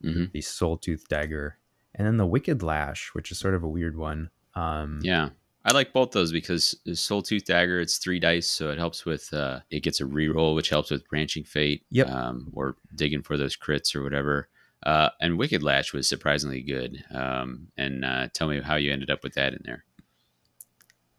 Mhm. 0.03 0.31
The 0.31 0.41
Soul 0.41 0.77
Tooth 0.77 1.07
Dagger, 1.07 1.57
and 1.95 2.07
then 2.07 2.17
the 2.17 2.25
Wicked 2.25 2.63
Lash, 2.63 3.09
which 3.13 3.31
is 3.31 3.37
sort 3.37 3.53
of 3.53 3.63
a 3.63 3.69
weird 3.69 3.95
one. 3.97 4.29
Um, 4.55 4.99
Yeah. 5.03 5.29
I 5.63 5.73
like 5.73 5.93
both 5.93 6.09
those 6.11 6.31
because 6.31 6.75
Soul 6.99 7.21
Tooth 7.21 7.45
Dagger, 7.45 7.79
it's 7.79 7.99
three 7.99 8.19
dice, 8.19 8.47
so 8.47 8.71
it 8.71 8.79
helps 8.79 9.05
with, 9.05 9.31
uh, 9.31 9.59
it 9.69 9.81
gets 9.83 10.01
a 10.01 10.05
reroll, 10.05 10.55
which 10.55 10.69
helps 10.69 10.89
with 10.89 11.07
Branching 11.07 11.43
Fate. 11.43 11.85
Yep. 11.91 12.09
Um, 12.09 12.49
or 12.53 12.77
digging 12.95 13.21
for 13.21 13.37
those 13.37 13.55
crits 13.55 13.95
or 13.95 14.01
whatever. 14.01 14.49
Uh, 14.83 15.09
and 15.19 15.37
Wicked 15.37 15.61
Lash 15.61 15.93
was 15.93 16.09
surprisingly 16.09 16.63
good. 16.63 17.03
Um, 17.11 17.67
and 17.77 18.03
uh, 18.03 18.29
tell 18.33 18.47
me 18.47 18.59
how 18.61 18.77
you 18.77 18.91
ended 18.91 19.11
up 19.11 19.23
with 19.23 19.35
that 19.35 19.53
in 19.53 19.61
there. 19.63 19.85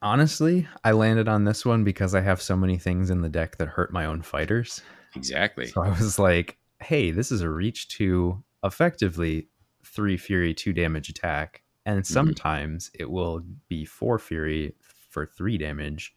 Honestly, 0.03 0.66
I 0.84 0.92
landed 0.92 1.28
on 1.28 1.44
this 1.44 1.64
one 1.64 1.84
because 1.84 2.14
I 2.14 2.20
have 2.20 2.42
so 2.42 2.57
many 2.57 2.76
things 2.76 3.09
in 3.11 3.20
the 3.22 3.28
deck 3.28 3.57
that 3.59 3.68
hurt 3.68 3.92
my 3.92 4.05
own 4.05 4.22
fighters. 4.22 4.82
Exactly. 5.14 5.66
So 5.66 5.82
I 5.82 5.90
was 5.90 6.18
like, 6.18 6.59
hey, 6.80 7.11
this 7.12 7.30
is 7.30 7.40
a 7.42 7.48
reach 7.48 7.88
to 7.96 8.42
effectively 8.64 9.48
three 9.84 10.16
fury, 10.16 10.55
two 10.55 10.72
damage 10.72 11.09
attack. 11.09 11.62
And 11.86 12.07
sometimes 12.07 12.90
it 12.98 13.11
will 13.11 13.42
be 13.68 13.84
four 13.84 14.18
fury 14.18 14.74
for 15.11 15.26
three 15.26 15.59
damage 15.59 16.14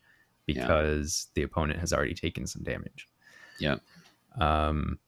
Yeah. 0.48 0.62
because 0.62 1.28
the 1.36 1.44
opponent 1.44 1.80
has 1.80 1.92
already 1.94 2.14
taken 2.14 2.48
some 2.48 2.64
damage. 2.64 3.08
Yeah. 3.60 3.78
Um, 4.40 5.00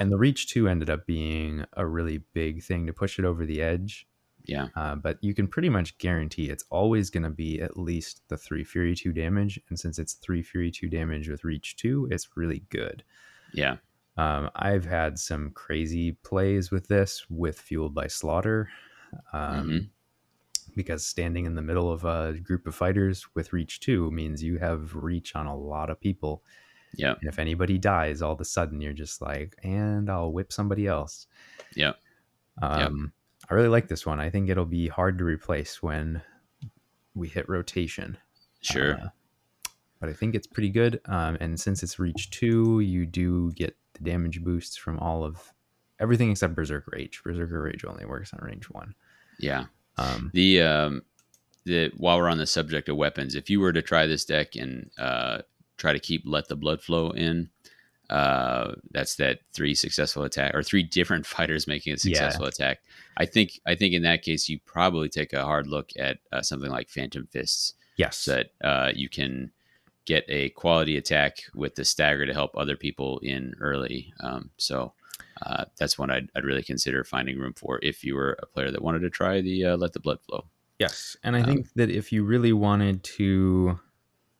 and 0.00 0.10
the 0.10 0.18
reach 0.18 0.48
two 0.48 0.68
ended 0.68 0.90
up 0.90 1.06
being 1.06 1.64
a 1.74 1.86
really 1.86 2.18
big 2.32 2.62
thing 2.62 2.86
to 2.86 2.92
push 2.92 3.18
it 3.18 3.24
over 3.24 3.46
the 3.46 3.62
edge. 3.62 4.06
Yeah. 4.44 4.68
Uh, 4.76 4.94
but 4.96 5.18
you 5.22 5.34
can 5.34 5.48
pretty 5.48 5.70
much 5.70 5.96
guarantee 5.98 6.50
it's 6.50 6.64
always 6.70 7.08
going 7.10 7.22
to 7.22 7.30
be 7.30 7.60
at 7.62 7.78
least 7.78 8.20
the 8.28 8.36
three 8.36 8.62
fury 8.64 8.94
two 8.94 9.12
damage. 9.12 9.58
And 9.68 9.78
since 9.80 9.98
it's 9.98 10.14
three 10.14 10.42
fury 10.42 10.70
two 10.70 10.88
damage 10.88 11.28
with 11.28 11.44
reach 11.44 11.76
two, 11.76 12.06
it's 12.10 12.36
really 12.36 12.64
good. 12.68 13.02
Yeah. 13.54 13.76
Um, 14.16 14.50
I've 14.54 14.84
had 14.84 15.18
some 15.18 15.50
crazy 15.52 16.12
plays 16.12 16.70
with 16.70 16.86
this 16.88 17.24
with 17.30 17.58
Fueled 17.58 17.94
by 17.94 18.06
Slaughter. 18.06 18.68
Um, 19.32 19.70
Mhm. 19.70 19.88
Because 20.76 21.06
standing 21.06 21.46
in 21.46 21.54
the 21.54 21.62
middle 21.62 21.90
of 21.92 22.04
a 22.04 22.38
group 22.42 22.66
of 22.66 22.74
fighters 22.74 23.26
with 23.34 23.52
reach 23.52 23.78
two 23.80 24.10
means 24.10 24.42
you 24.42 24.58
have 24.58 24.94
reach 24.94 25.36
on 25.36 25.46
a 25.46 25.56
lot 25.56 25.88
of 25.88 26.00
people. 26.00 26.42
Yeah. 26.96 27.14
And 27.20 27.28
if 27.28 27.38
anybody 27.38 27.78
dies, 27.78 28.22
all 28.22 28.32
of 28.32 28.40
a 28.40 28.44
sudden 28.44 28.80
you're 28.80 28.92
just 28.92 29.20
like, 29.22 29.54
and 29.62 30.10
I'll 30.10 30.32
whip 30.32 30.52
somebody 30.52 30.86
else. 30.88 31.28
Yeah. 31.76 31.92
Um, 32.60 33.12
I 33.50 33.54
really 33.54 33.68
like 33.68 33.88
this 33.88 34.06
one. 34.06 34.20
I 34.20 34.30
think 34.30 34.48
it'll 34.48 34.64
be 34.64 34.88
hard 34.88 35.18
to 35.18 35.24
replace 35.24 35.82
when 35.82 36.22
we 37.14 37.28
hit 37.28 37.48
rotation. 37.48 38.16
Sure. 38.60 38.94
Uh, 38.98 39.08
but 40.00 40.08
I 40.08 40.12
think 40.12 40.34
it's 40.34 40.46
pretty 40.46 40.70
good. 40.70 41.00
Um, 41.06 41.36
and 41.40 41.58
since 41.58 41.82
it's 41.82 41.98
reach 41.98 42.30
two, 42.30 42.80
you 42.80 43.06
do 43.06 43.52
get 43.52 43.76
the 43.94 44.02
damage 44.04 44.42
boosts 44.42 44.76
from 44.76 44.98
all 44.98 45.24
of 45.24 45.52
everything 46.00 46.30
except 46.30 46.54
Berserker 46.54 46.90
Rage. 46.94 47.22
Berserker 47.22 47.62
Rage 47.62 47.84
only 47.84 48.04
works 48.04 48.32
on 48.32 48.40
range 48.44 48.64
one. 48.66 48.94
yeah. 49.38 49.66
Um, 49.96 50.30
The 50.34 50.60
um, 50.62 51.02
the 51.64 51.92
while 51.96 52.18
we're 52.18 52.28
on 52.28 52.38
the 52.38 52.46
subject 52.46 52.88
of 52.88 52.96
weapons, 52.96 53.34
if 53.36 53.48
you 53.48 53.60
were 53.60 53.72
to 53.72 53.80
try 53.80 54.06
this 54.06 54.24
deck 54.24 54.56
and 54.56 54.90
uh, 54.98 55.42
try 55.76 55.92
to 55.92 56.00
keep 56.00 56.22
let 56.26 56.48
the 56.48 56.56
blood 56.56 56.82
flow 56.82 57.10
in, 57.10 57.48
uh, 58.14 58.76
that's 58.92 59.16
that 59.16 59.40
three 59.52 59.74
successful 59.74 60.22
attack 60.22 60.54
or 60.54 60.62
three 60.62 60.84
different 60.84 61.26
fighters 61.34 61.66
making 61.66 61.94
a 61.94 61.96
successful 61.96 62.46
attack. 62.46 62.78
I 63.16 63.26
think 63.26 63.58
I 63.66 63.74
think 63.74 63.92
in 63.92 64.02
that 64.02 64.22
case 64.22 64.48
you 64.48 64.60
probably 64.64 65.08
take 65.08 65.32
a 65.32 65.42
hard 65.42 65.66
look 65.66 65.90
at 65.98 66.18
uh, 66.32 66.40
something 66.42 66.70
like 66.70 66.88
Phantom 66.90 67.26
Fists, 67.26 67.74
yes. 67.96 68.18
so 68.18 68.34
that 68.36 68.50
uh, 68.62 68.92
you 68.94 69.08
can 69.08 69.50
get 70.04 70.24
a 70.28 70.50
quality 70.50 70.96
attack 70.96 71.38
with 71.56 71.74
the 71.74 71.84
stagger 71.84 72.24
to 72.24 72.32
help 72.32 72.56
other 72.56 72.76
people 72.76 73.18
in 73.18 73.54
early. 73.60 74.12
Um, 74.20 74.50
so. 74.56 74.92
Uh, 75.42 75.64
that's 75.78 75.98
one 75.98 76.10
I'd, 76.10 76.28
I'd 76.34 76.44
really 76.44 76.62
consider 76.62 77.02
finding 77.04 77.38
room 77.38 77.54
for 77.54 77.78
if 77.82 78.04
you 78.04 78.14
were 78.14 78.36
a 78.40 78.46
player 78.46 78.70
that 78.70 78.82
wanted 78.82 79.00
to 79.00 79.10
try 79.10 79.40
the 79.40 79.64
uh, 79.66 79.76
let 79.76 79.92
the 79.92 80.00
blood 80.00 80.18
flow. 80.26 80.44
Yes, 80.78 81.16
and 81.22 81.36
I 81.36 81.40
Um, 81.40 81.46
think 81.46 81.72
that 81.74 81.90
if 81.90 82.12
you 82.12 82.24
really 82.24 82.52
wanted 82.52 83.02
to 83.18 83.78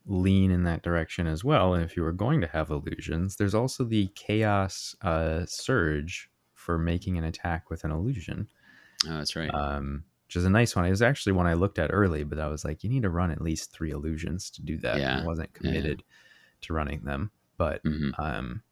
lean 0.06 0.50
in 0.50 0.64
that 0.64 0.82
direction 0.82 1.26
as 1.26 1.44
well, 1.44 1.74
and 1.74 1.84
if 1.84 1.96
you 1.96 2.02
were 2.02 2.12
going 2.12 2.40
to 2.42 2.46
have 2.48 2.70
illusions, 2.70 3.36
there's 3.36 3.54
also 3.54 3.84
the 3.84 4.08
chaos 4.14 4.94
uh, 5.02 5.46
surge 5.46 6.30
for 6.52 6.78
making 6.78 7.18
an 7.18 7.24
attack 7.24 7.70
with 7.70 7.84
an 7.84 7.90
illusion, 7.90 8.48
Oh, 9.06 9.18
that's 9.18 9.36
right. 9.36 9.54
um, 9.54 10.04
which 10.26 10.36
is 10.36 10.44
a 10.44 10.50
nice 10.50 10.74
one. 10.74 10.84
It 10.86 10.90
was 10.90 11.02
actually 11.02 11.32
one 11.32 11.46
I 11.46 11.54
looked 11.54 11.78
at 11.78 11.90
early, 11.92 12.24
but 12.24 12.38
I 12.38 12.48
was 12.48 12.64
like, 12.64 12.82
you 12.82 12.90
need 12.90 13.02
to 13.02 13.10
run 13.10 13.30
at 13.30 13.40
least 13.42 13.72
three 13.72 13.90
illusions 13.90 14.50
to 14.52 14.62
do 14.62 14.78
that. 14.78 15.02
Yeah, 15.02 15.20
I 15.20 15.22
wasn't 15.22 15.52
yeah. 15.60 15.60
committed 15.62 16.02
to 16.62 16.74
running 16.74 17.04
them, 17.04 17.32
but 17.58 17.84
hmm 17.84 18.14
um, 18.18 18.62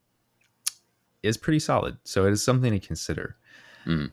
is 1.23 1.37
pretty 1.37 1.59
solid. 1.59 1.99
So 2.05 2.27
it 2.27 2.33
is 2.33 2.43
something 2.45 2.73
to 2.73 2.85
consider. 2.85 3.37
Mm. 3.87 4.13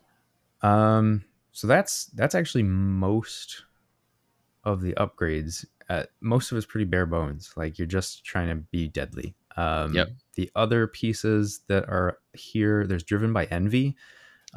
Um, 0.61 1.23
so 1.51 1.67
that's 1.67 2.05
that's 2.07 2.35
actually 2.35 2.63
most 2.63 3.63
of 4.63 4.81
the 4.81 4.93
upgrades. 4.93 5.65
Uh, 5.89 6.03
most 6.21 6.51
of 6.51 6.57
it's 6.57 6.67
pretty 6.67 6.85
bare 6.85 7.05
bones. 7.07 7.51
Like 7.57 7.77
you're 7.79 7.87
just 7.87 8.23
trying 8.23 8.49
to 8.49 8.55
be 8.55 8.87
deadly. 8.87 9.35
Um, 9.57 9.93
Yep. 9.95 10.09
The 10.35 10.51
other 10.55 10.87
pieces 10.87 11.61
that 11.67 11.89
are 11.89 12.19
here, 12.33 12.85
there's 12.87 13.03
driven 13.03 13.33
by 13.33 13.45
envy. 13.45 13.95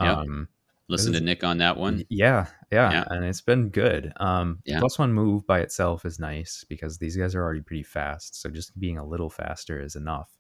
Yep. 0.00 0.16
Um, 0.18 0.48
Listen 0.88 1.12
to 1.14 1.20
Nick 1.20 1.42
on 1.42 1.56
that 1.58 1.78
one. 1.78 2.04
yeah, 2.10 2.48
yeah, 2.70 2.90
Yeah. 2.92 3.04
and 3.08 3.24
it's 3.24 3.40
been 3.40 3.70
good. 3.70 4.12
Um, 4.16 4.58
Yeah. 4.66 4.78
plus 4.78 4.98
one 4.98 5.12
move 5.14 5.46
by 5.46 5.60
itself 5.60 6.04
is 6.04 6.18
nice 6.18 6.64
because 6.68 6.98
these 6.98 7.16
guys 7.16 7.34
are 7.34 7.42
already 7.42 7.62
pretty 7.62 7.82
fast. 7.84 8.40
So 8.40 8.50
just 8.50 8.78
being 8.78 8.98
a 8.98 9.04
little 9.06 9.30
faster 9.30 9.80
is 9.80 9.96
enough. 9.96 10.36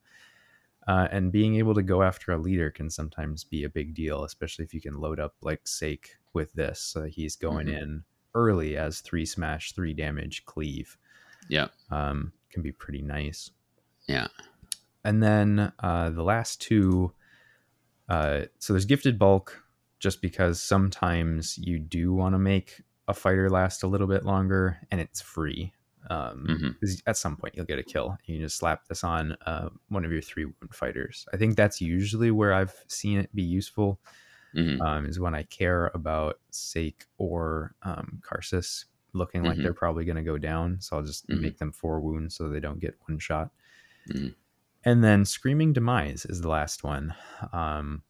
Uh, 0.86 1.08
and 1.10 1.32
being 1.32 1.54
able 1.56 1.74
to 1.74 1.82
go 1.82 2.02
after 2.02 2.32
a 2.32 2.38
leader 2.38 2.70
can 2.70 2.90
sometimes 2.90 3.44
be 3.44 3.64
a 3.64 3.68
big 3.70 3.94
deal, 3.94 4.24
especially 4.24 4.64
if 4.64 4.74
you 4.74 4.80
can 4.80 4.94
load 5.00 5.20
up 5.20 5.36
like 5.40 5.62
Saek 5.64 6.06
with 6.34 6.52
this. 6.52 6.80
So 6.80 7.04
he's 7.04 7.36
going 7.36 7.68
Mhm. 7.68 7.80
in 7.82 8.04
early 8.34 8.76
as 8.76 9.00
three 9.00 9.26
smash, 9.26 9.72
three 9.72 9.92
damage, 9.94 10.44
cleave. 10.44 10.96
Yeah. 11.48 11.68
Um, 11.90 12.32
can 12.50 12.62
be 12.62 12.72
pretty 12.72 13.02
nice. 13.02 13.50
Yeah. 14.06 14.28
And 15.04 15.22
then 15.22 15.72
uh, 15.80 16.10
the 16.10 16.22
last 16.22 16.60
two, 16.60 17.12
uh, 18.08 18.42
so 18.58 18.72
there's 18.72 18.84
gifted 18.84 19.18
bulk, 19.18 19.62
just 19.98 20.20
because 20.20 20.60
sometimes 20.60 21.56
you 21.58 21.78
do 21.78 22.12
want 22.12 22.34
to 22.34 22.38
make 22.38 22.82
a 23.08 23.14
fighter 23.14 23.48
last 23.50 23.82
a 23.82 23.86
little 23.86 24.06
bit 24.06 24.24
longer, 24.24 24.78
and 24.90 25.00
it's 25.00 25.20
free. 25.20 25.72
Um, 26.10 26.46
Mhm. 26.48 26.80
'cause 26.80 27.00
at 27.06 27.16
some 27.16 27.36
point 27.36 27.54
you'll 27.56 27.64
get 27.66 27.78
a 27.78 27.82
kill. 27.84 28.18
You 28.26 28.38
just 28.40 28.56
slap 28.56 28.86
this 28.88 29.04
on 29.04 29.32
uh, 29.46 29.70
one 29.88 30.04
of 30.04 30.10
your 30.12 30.20
three 30.20 30.44
wound 30.44 30.74
fighters. 30.74 31.26
I 31.32 31.36
think 31.36 31.56
that's 31.56 31.80
usually 31.80 32.30
where 32.32 32.52
I've 32.52 32.74
seen 32.88 33.18
it 33.18 33.32
be 33.34 33.42
useful. 33.44 34.00
Hmm 34.52 34.80
Um, 34.82 35.06
is 35.06 35.18
when 35.20 35.34
I 35.34 35.42
care 35.44 35.90
about 35.94 36.40
Saek 36.52 37.04
or 37.18 37.74
um, 37.82 38.20
Karsus 38.24 38.84
looking 39.14 39.42
like 39.44 39.58
Mhm. 39.58 39.62
they're 39.62 39.74
probably 39.74 40.04
going 40.04 40.16
to 40.16 40.22
go 40.22 40.38
down. 40.38 40.80
So 40.80 40.96
I'll 40.96 41.02
just 41.02 41.28
Mhm. 41.28 41.40
make 41.40 41.58
them 41.58 41.72
four 41.72 42.00
wounds 42.00 42.34
so 42.34 42.48
they 42.48 42.60
don't 42.60 42.80
get 42.80 42.96
one 43.06 43.18
shot. 43.18 43.50
Mhm. 44.08 44.34
And 44.84 45.04
then 45.04 45.24
Screaming 45.24 45.72
Demise 45.72 46.24
is 46.26 46.40
the 46.40 46.48
last 46.48 46.82
one. 46.82 47.14
Um, 47.52 48.02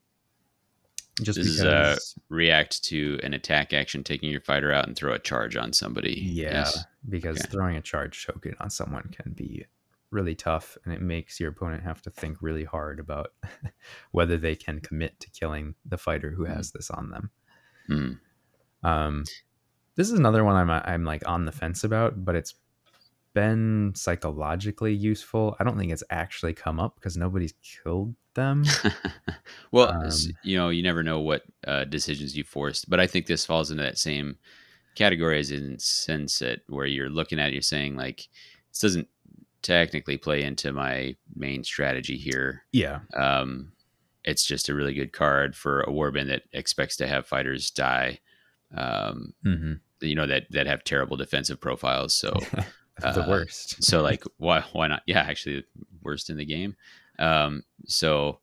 just 1.23 1.37
This 1.39 1.47
is, 1.49 1.57
because, 1.57 2.17
uh, 2.17 2.21
React 2.35 2.85
to 2.85 3.21
an 3.23 3.35
attack 3.35 3.73
action, 3.73 4.03
taking 4.03 4.31
your 4.31 4.41
fighter 4.41 4.73
out 4.73 4.87
and 4.87 4.97
throw 4.97 5.13
a 5.13 5.19
charge 5.19 5.57
on 5.57 5.73
somebody. 5.73 6.19
yeah, 6.53 6.73
Yes. 6.73 6.87
because 7.09 7.39
Okay. 7.41 7.49
throwing 7.51 7.77
a 7.77 7.83
charge 7.83 8.25
token 8.25 8.55
on 8.61 8.71
someone 8.71 9.09
can 9.11 9.33
be 9.33 9.67
really 10.13 10.35
tough 10.35 10.77
and 10.85 10.93
it 10.93 11.01
makes 11.01 11.41
your 11.41 11.51
opponent 11.51 11.83
have 11.83 12.03
to 12.03 12.11
think 12.11 12.39
really 12.41 12.65
hard 12.65 13.01
about 13.01 13.33
whether 14.13 14.37
they 14.37 14.55
can 14.55 14.81
commit 14.81 15.19
to 15.21 15.31
killing 15.31 15.75
the 15.85 15.99
fighter 15.99 16.31
who 16.31 16.45
has 16.45 16.73
this 16.73 16.91
on 16.91 17.11
them. 17.11 17.31
Mm. 17.89 18.19
Um, 18.83 19.25
this 19.97 20.11
is 20.11 20.19
another 20.19 20.45
one 20.45 20.57
I'm 20.57 20.71
I'm 20.71 21.05
like 21.05 21.27
on 21.29 21.45
the 21.45 21.53
fence 21.53 21.85
about, 21.85 22.25
but 22.25 22.35
it's 22.35 22.55
been 23.35 23.93
psychologically 23.95 24.95
useful. 24.95 25.57
I 25.59 25.65
don't 25.65 25.79
think 25.79 25.93
it's 25.93 26.05
actually 26.11 26.53
come 26.53 26.79
up 26.79 26.95
because 26.97 27.17
nobody's 27.17 27.55
killed 27.63 28.15
them. 28.35 28.65
well, 29.73 29.91
Um, 29.91 30.11
you 30.43 30.57
know, 30.57 30.69
you 30.69 30.83
never 30.83 31.03
know 31.03 31.21
what 31.21 31.43
uh, 31.67 31.85
decisions 31.85 32.37
you 32.37 32.45
forced, 32.45 32.89
but 32.91 33.01
I 33.01 33.07
think 33.07 33.27
this 33.27 33.47
falls 33.47 33.71
into 33.71 33.83
that 33.83 33.99
same 33.99 34.37
category 34.95 35.39
as 35.39 35.51
in 35.51 35.79
sense 35.79 36.39
that 36.41 36.61
where 36.69 36.87
you're 36.87 37.09
looking 37.09 37.39
at 37.39 37.49
it, 37.49 37.53
you're 37.55 37.63
saying 37.63 37.97
like 37.97 38.29
this 38.71 38.81
doesn't 38.81 39.09
technically 39.63 40.19
play 40.19 40.43
into 40.43 40.73
my 40.73 41.17
main 41.35 41.65
strategy 41.65 42.17
here. 42.17 42.65
yeah, 42.73 43.01
Um, 43.15 43.73
it's 44.25 44.45
just 44.45 44.69
a 44.69 44.75
really 44.75 44.95
good 44.95 45.13
card 45.13 45.57
for 45.57 45.81
a 45.83 45.89
warband 45.89 46.29
that 46.29 46.45
expects 46.53 46.97
to 46.99 47.09
have 47.09 47.27
fighters 47.27 47.71
die. 47.71 48.21
Um, 48.75 49.35
hmm 49.43 49.75
you 50.01 50.15
know 50.17 50.27
that 50.27 50.47
that 50.51 50.67
have 50.67 50.83
terrible 50.85 51.17
defensive 51.17 51.61
profiles. 51.61 52.15
So 52.15 52.33
the 52.99 53.23
Uh, 53.23 53.27
worst. 53.29 53.83
so 53.83 54.03
like 54.03 54.23
why 54.39 54.61
why 54.73 54.87
not 54.89 55.03
yeah 55.07 55.21
actually 55.21 55.65
worst 56.03 56.31
in 56.31 56.37
the 56.37 56.45
game 56.45 56.77
um 57.19 57.63
so 57.87 58.39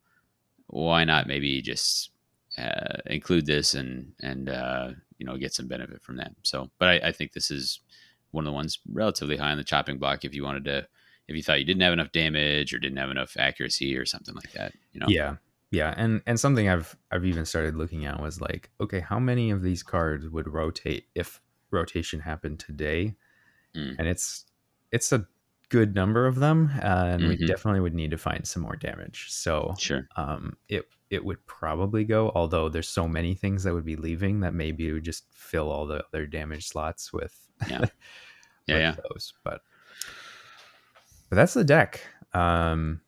why 0.68 1.04
not 1.04 1.28
maybe 1.28 1.62
just 1.62 2.12
uh, 2.58 2.98
include 3.06 3.46
this 3.46 3.74
and 3.74 4.12
and 4.22 4.50
uh 4.50 4.92
you 5.18 5.26
know 5.26 5.38
get 5.38 5.54
some 5.54 5.68
benefit 5.68 6.02
from 6.02 6.18
that 6.18 6.32
so 6.44 6.70
but 6.78 6.90
I, 6.90 7.08
I 7.10 7.12
think 7.12 7.32
this 7.34 7.52
is 7.52 7.80
one 8.32 8.44
of 8.44 8.48
the 8.52 8.54
ones 8.56 8.80
relatively 8.92 9.38
high 9.38 9.52
on 9.52 9.58
the 9.58 9.64
chopping 9.64 9.98
block 9.98 10.26
if 10.26 10.36
you 10.36 10.44
wanted 10.44 10.66
to 10.66 10.88
if 11.30 11.36
you 11.36 11.44
thought 11.44 11.60
you 11.60 11.66
didn't 11.66 11.82
have 11.82 11.94
enough 11.94 12.12
damage 12.12 12.74
or 12.74 12.80
didn't 12.80 12.98
have 12.98 13.12
enough 13.12 13.38
accuracy 13.40 13.96
or 13.98 14.06
something 14.06 14.36
like 14.36 14.52
that 14.52 14.74
you 14.92 15.00
know 15.00 15.08
Yeah. 15.08 15.36
Yeah, 15.72 15.94
and 15.96 16.24
and 16.26 16.40
something 16.40 16.68
I've 16.68 16.98
I've 17.12 17.26
even 17.26 17.46
started 17.46 17.76
looking 17.76 18.04
at 18.08 18.20
was 18.20 18.42
like, 18.42 18.72
okay, 18.82 19.02
how 19.02 19.20
many 19.20 19.52
of 19.52 19.62
these 19.62 19.84
cards 19.84 20.28
would 20.28 20.48
rotate 20.48 21.06
if 21.14 21.40
rotation 21.70 22.20
happened 22.22 22.60
today? 22.60 23.16
Mm. 23.76 23.96
And 24.00 24.08
it's 24.08 24.46
it's 24.92 25.12
a 25.12 25.28
good 25.70 25.94
number 25.94 26.26
of 26.26 26.38
them, 26.38 26.72
and 26.82 27.28
we 27.28 27.38
Mhm. 27.38 27.46
definitely 27.46 27.82
would 27.82 27.94
need 27.94 28.10
to 28.10 28.18
find 28.18 28.48
some 28.48 28.64
more 28.64 28.78
damage. 28.78 29.28
So 29.30 29.76
sure 29.78 30.08
um, 30.16 30.58
it 30.70 30.86
it 31.12 31.24
would 31.24 31.46
probably 31.46 32.04
go. 32.04 32.32
Although 32.34 32.70
there's 32.70 32.90
so 32.90 33.08
many 33.08 33.36
things 33.36 33.64
that 33.64 33.74
would 33.76 33.86
be 33.86 33.96
leaving 33.96 34.40
that 34.40 34.56
maybe 34.56 34.88
it 34.90 34.94
would 34.94 35.04
just 35.06 35.26
fill 35.36 35.70
all 35.72 35.86
the 35.86 36.04
other 36.12 36.26
damage 36.26 36.68
slots 36.68 37.14
with 37.14 37.38
Yeah. 37.70 37.78
yeah 38.66 38.74
with 38.74 38.82
yeah 38.82 38.96
those. 39.12 39.34
But 39.44 39.62
but 41.30 41.36
that's 41.36 41.54
the 41.54 41.64
deck. 41.64 42.02
Um, 42.34 43.02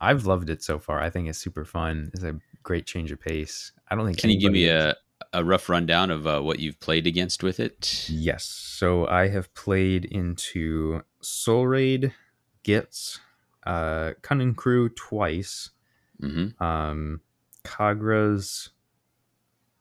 I've 0.00 0.26
loved 0.26 0.50
it 0.50 0.62
so 0.62 0.78
far. 0.78 1.00
I 1.00 1.10
think 1.10 1.28
it's 1.28 1.38
super 1.38 1.64
fun. 1.64 2.10
It's 2.14 2.22
a 2.22 2.38
great 2.62 2.86
change 2.86 3.10
of 3.12 3.20
pace. 3.20 3.72
I 3.88 3.94
don't 3.94 4.06
think. 4.06 4.18
can 4.18 4.30
you 4.30 4.38
give 4.40 4.52
me 4.52 4.68
a 4.68 4.94
a 5.32 5.44
rough 5.44 5.68
rundown 5.68 6.10
of 6.10 6.26
uh, 6.26 6.40
what 6.40 6.60
you've 6.60 6.78
played 6.80 7.06
against 7.06 7.42
with 7.42 7.58
it 7.58 8.06
Yes. 8.08 8.44
So 8.44 9.06
I 9.08 9.28
have 9.28 9.52
played 9.54 10.04
into 10.04 11.02
Soul 11.20 11.66
Raid, 11.66 12.14
Gitz, 12.62 13.18
uh, 13.66 14.12
Cunning 14.22 14.54
Crew 14.54 14.88
twice. 14.90 15.70
hmm 16.20 16.48
um 16.60 17.20
Khagra's 17.64 18.70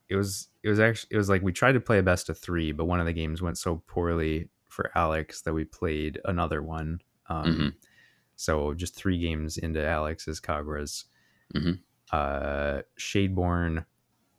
it 0.09 0.15
was 0.15 0.47
it 0.63 0.69
was 0.69 0.79
actually 0.79 1.09
it 1.11 1.17
was 1.17 1.29
like 1.29 1.41
we 1.41 1.51
tried 1.51 1.73
to 1.73 1.79
play 1.79 1.99
a 1.99 2.03
best 2.03 2.29
of 2.29 2.37
three 2.37 2.71
but 2.71 2.85
one 2.85 2.99
of 2.99 3.05
the 3.05 3.13
games 3.13 3.41
went 3.41 3.57
so 3.57 3.83
poorly 3.87 4.49
for 4.73 4.91
alex 4.95 5.41
that 5.41 5.53
we 5.53 5.63
played 5.63 6.19
another 6.25 6.61
one 6.61 6.99
um 7.29 7.45
Mhm. 7.45 7.73
so 8.35 8.73
just 8.73 8.95
three 8.95 9.19
games 9.19 9.57
into 9.57 9.85
alex's 9.85 10.41
Khagra's 10.41 11.05
Mhm. 11.55 11.79
uh 12.11 12.81
shadeborn 12.99 13.85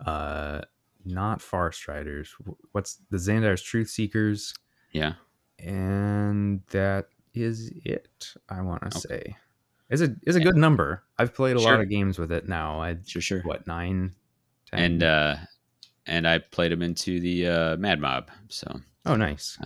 uh 0.05 0.61
not 1.07 1.43
far 1.43 1.71
striders. 1.71 2.35
What's 2.73 2.97
the 3.11 3.19
Xandire's 3.19 3.63
Truthseekers? 3.63 4.55
Yeah. 4.93 5.15
And 5.59 6.63
that 6.71 7.09
is 7.35 7.71
it 7.85 8.35
i 8.49 8.63
want 8.63 8.81
to 8.83 8.87
Okay. 8.89 9.01
say. 9.09 9.37
It's 9.91 10.01
a 10.01 10.17
it's 10.23 10.37
a 10.37 10.41
good 10.41 10.57
number. 10.57 11.03
I've 11.19 11.35
played 11.35 11.57
a 11.57 11.61
Sure. 11.61 11.73
lot 11.73 11.81
of 11.81 11.91
games 11.91 12.19
with 12.19 12.33
it 12.33 12.49
now. 12.49 12.81
I 12.81 12.97
sure 13.07 13.21
sure. 13.21 13.43
what 13.43 13.67
nine 13.67 14.15
ten? 14.71 14.81
And 14.81 15.03
uh 15.03 15.37
and 16.07 16.27
I 16.27 16.39
played 16.39 16.73
him 16.73 16.81
into 16.83 17.21
the 17.21 17.49
uh, 17.49 17.77
Mad 17.77 18.01
Mob. 18.01 18.31
So. 18.49 18.81
Oh 19.07 19.17
nice 19.17 19.59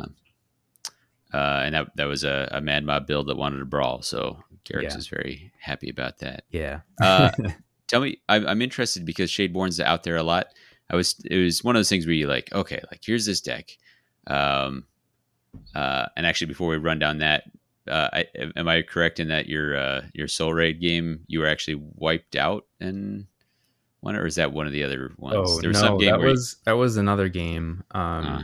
uh, 1.35 1.62
and 1.64 1.74
that 1.74 1.97
that 1.97 2.05
was 2.07 2.24
a, 2.24 2.49
a 2.53 2.61
Mad 2.61 2.85
Mob 2.85 3.07
build 3.07 3.26
that 3.29 3.37
wanted 3.37 3.59
to 3.59 3.64
brawl. 3.64 4.03
So 4.03 4.43
Garrek's 4.64 4.95
Yeah. 4.95 4.99
is 4.99 5.09
very 5.09 5.53
happy 5.61 5.89
about 5.91 6.18
that. 6.18 6.45
yeah 6.51 6.81
Uh, 7.01 7.31
Tell 7.89 8.03
me, 8.03 8.20
I'm, 8.29 8.47
I'm 8.47 8.61
interested 8.61 9.07
because 9.07 9.31
Shadeborn's 9.31 9.81
out 9.81 10.03
there 10.03 10.16
a 10.16 10.22
lot. 10.22 10.49
I 10.91 10.97
was 10.97 11.14
it 11.24 11.39
was 11.39 11.64
one 11.64 11.74
of 11.74 11.81
those 11.81 11.89
things 11.89 12.05
where 12.07 12.14
you 12.14 12.26
like, 12.26 12.53
okay, 12.53 12.81
like 12.91 13.01
here's 13.05 13.24
this 13.24 13.41
deck, 13.41 13.70
um, 14.26 14.85
uh, 15.74 16.07
and 16.16 16.26
actually 16.26 16.49
before 16.49 16.68
we 16.68 16.76
run 16.76 16.99
down 16.99 17.18
that, 17.18 17.45
uh, 17.87 18.09
I, 18.12 18.26
am 18.57 18.68
I 18.68 18.83
correct 18.83 19.20
in 19.20 19.29
that 19.29 19.49
your 19.49 19.76
uh, 19.76 20.03
your 20.12 20.29
Soul 20.29 20.53
Raid 20.53 20.81
game 20.81 21.20
you 21.29 21.41
were 21.41 21.47
actually 21.47 21.76
wiped 21.95 22.37
out 22.37 22.66
and 22.81 23.26
one, 24.01 24.16
or 24.16 24.26
is 24.26 24.35
that 24.37 24.53
one 24.53 24.66
of 24.66 24.72
the 24.72 24.85
other 24.85 25.12
ones? 25.16 25.37
oh 25.39 25.61
there 25.61 25.68
was 25.70 25.81
no 25.83 25.89
some 25.89 25.99
game 25.99 26.11
that 26.11 26.18
where 26.18 26.29
you- 26.29 26.33
was 26.33 26.57
that 26.64 26.72
was 26.76 26.97
another 26.99 27.29
game 27.29 27.85
um 27.93 28.26
Uh. 28.26 28.43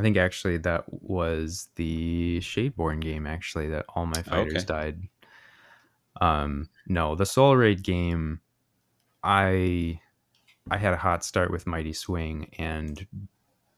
I 0.00 0.02
think 0.02 0.16
actually 0.16 0.56
that 0.56 0.84
was 0.88 1.68
the 1.76 2.38
shadeborn 2.40 3.00
game 3.00 3.26
actually 3.26 3.68
that 3.68 3.84
all 3.94 4.06
my 4.06 4.22
fighters 4.22 4.64
Okay. 4.64 4.64
died 4.64 5.02
um 6.20 6.68
no 6.86 7.14
the 7.14 7.26
soul 7.26 7.54
raid 7.54 7.82
game 7.82 8.40
i 9.22 10.00
i 10.70 10.76
had 10.78 10.94
a 10.94 10.96
hot 10.96 11.22
start 11.22 11.50
with 11.50 11.66
mighty 11.66 11.92
swing 11.92 12.48
and 12.58 13.06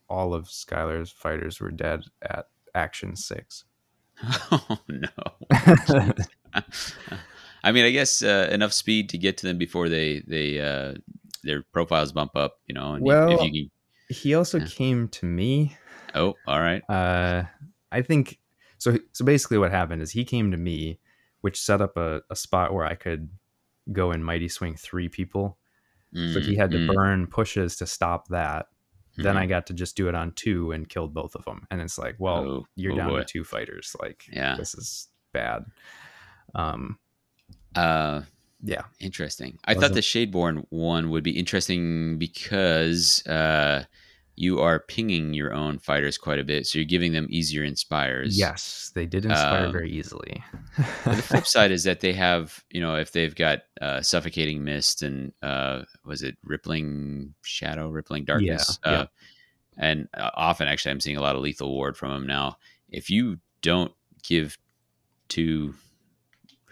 all 0.09 0.33
of 0.33 0.47
skylar's 0.47 1.11
fighters 1.11 1.61
were 1.61 1.70
dead 1.73 2.05
at 2.23 2.47
action 2.75 3.16
six 3.16 3.64
oh 4.53 4.79
no. 4.89 5.09
I 7.64 7.73
mean, 7.73 7.85
I 7.85 7.91
guess 7.91 8.23
uh, 8.23 8.49
enough 8.53 8.73
speed 8.73 9.09
to 9.11 9.18
get 9.18 9.37
to 9.39 9.47
them 9.47 9.59
before 9.59 9.89
they 9.89 10.23
they 10.29 10.61
uh, 10.61 10.95
their 11.43 11.62
profiles 11.73 12.12
bump 12.12 12.37
up, 12.37 12.61
you 12.68 12.75
know. 12.75 12.95
And 12.95 13.05
Well- 13.05 13.33
if 13.33 13.43
you 13.43 13.51
can, 13.51 13.70
he 14.16 14.35
also 14.35 14.61
Yeah. 14.61 14.66
came 14.66 15.09
to 15.09 15.26
me 15.26 15.76
oh, 16.14 16.39
all 16.47 16.61
right, 16.61 16.83
uh 16.89 17.45
i 17.91 18.03
think 18.03 18.39
so 18.79 18.99
so 19.13 19.25
basically 19.25 19.59
what 19.59 19.71
happened 19.71 20.03
is 20.03 20.11
he 20.11 20.25
came 20.25 20.51
to 20.51 20.57
me 20.57 20.99
which 21.41 21.61
set 21.61 21.80
up 21.80 21.97
a, 21.97 22.22
a 22.30 22.37
spot 22.37 22.72
where 22.75 22.84
i 22.87 22.95
could 22.95 23.30
go 23.93 24.11
and 24.13 24.25
mighty 24.25 24.49
swing 24.49 24.76
three 24.76 25.09
people 25.09 25.59
so 26.25 26.41
he 26.41 26.55
Mm, 26.55 26.57
had 26.57 26.72
to 26.72 26.79
mm, 26.79 26.89
burn 26.95 27.26
pushes 27.26 27.76
to 27.76 27.87
stop 27.87 28.29
that 28.29 28.67
then 29.21 29.37
mhm. 29.37 29.39
i 29.39 29.47
got 29.47 29.67
to 29.67 29.75
just 29.75 29.97
do 29.97 30.09
it 30.09 30.14
on 30.14 30.33
two 30.33 30.72
and 30.72 30.89
killed 30.89 31.14
both 31.14 31.34
of 31.34 31.45
them 31.45 31.67
and 31.71 31.80
it's 31.80 31.99
like 31.99 32.17
well 32.18 32.53
Oh, 32.53 32.67
you're 32.76 32.93
oh 32.93 32.95
down 32.95 33.11
boy. 33.11 33.18
to 33.18 33.25
two 33.25 33.45
fighters 33.45 33.97
like 34.01 34.25
Yeah. 34.33 34.57
this 34.57 34.75
is 34.75 35.09
bad 35.33 35.64
um 36.55 36.99
Uh, 37.75 38.22
yeah 38.63 38.84
interesting. 39.01 39.59
I 39.64 39.75
thought 39.75 39.95
the 39.95 40.01
Shadeborn 40.01 40.67
one 40.71 41.11
would 41.11 41.25
be 41.25 41.33
interesting 41.39 42.18
because 42.18 43.26
uh, 43.26 43.84
you 44.34 44.61
are 44.61 44.80
pinging 44.80 45.34
your 45.34 45.53
own 45.53 45.79
fighters 45.79 46.17
quite 46.17 46.38
a 46.38 46.45
bit, 46.45 46.67
so 46.67 46.79
you're 46.79 46.87
giving 46.87 47.13
them 47.13 47.26
easier 47.30 47.63
inspires. 47.63 48.38
yes 48.38 48.91
they 48.95 49.07
did 49.07 49.25
inspire 49.25 49.67
Um, 49.67 49.72
very 49.72 49.91
easily 49.91 50.42
the 51.04 51.22
flip 51.22 51.46
side 51.57 51.71
is 51.71 51.84
that 51.84 52.00
they 52.00 52.13
have, 52.14 52.64
you 52.71 52.80
know, 52.80 52.96
if 52.96 53.13
they've 53.13 53.34
got 53.34 53.61
uh, 53.80 54.00
suffocating 54.00 54.64
mist 54.64 55.03
and 55.03 55.33
uh, 55.42 55.83
was 56.04 56.22
it 56.22 56.37
rippling 56.45 57.34
shadow, 57.42 57.91
rippling 57.91 58.25
darkness, 58.25 58.79
Yeah, 58.84 58.91
yeah. 58.92 58.99
Uh, 59.00 59.07
and 59.79 60.09
uh, 60.14 60.30
often 60.34 60.68
actually 60.68 60.92
I'm 60.92 61.00
seeing 61.00 61.17
a 61.17 61.22
lot 61.22 61.34
of 61.37 61.42
lethal 61.42 61.72
ward 61.72 61.96
from 61.96 62.11
them 62.13 62.26
now. 62.26 62.57
If 62.91 63.09
you 63.11 63.38
don't 63.63 63.92
give 64.22 64.59
two 65.29 65.75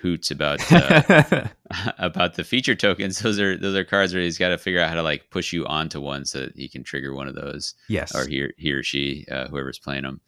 hoots 0.01 0.31
about 0.31 0.61
uh, 0.73 1.45
about 1.99 2.35
the 2.35 2.45
feature 2.45 2.75
tokens, 2.75 3.21
those 3.21 3.39
are 3.39 3.57
those 3.57 3.75
are 3.75 3.85
cards 3.85 4.13
where 4.15 4.23
he's 4.23 4.39
got 4.39 4.49
to 4.49 4.59
figure 4.59 4.81
out 4.81 4.89
how 4.89 4.95
to 4.95 5.03
like 5.03 5.31
push 5.31 5.53
you 5.53 5.67
onto 5.67 6.01
one 6.01 6.25
so 6.25 6.41
that 6.41 6.57
he 6.57 6.69
can 6.69 6.83
trigger 6.83 7.15
one 7.15 7.29
of 7.29 7.35
those 7.35 7.75
yes 7.89 8.15
or 8.15 8.27
he 8.27 8.43
or, 8.43 8.53
he 8.57 8.73
or 8.73 8.83
she, 8.83 9.27
uh, 9.31 9.49
whoever's 9.49 9.79
playing 9.79 10.03
them. 10.03 10.21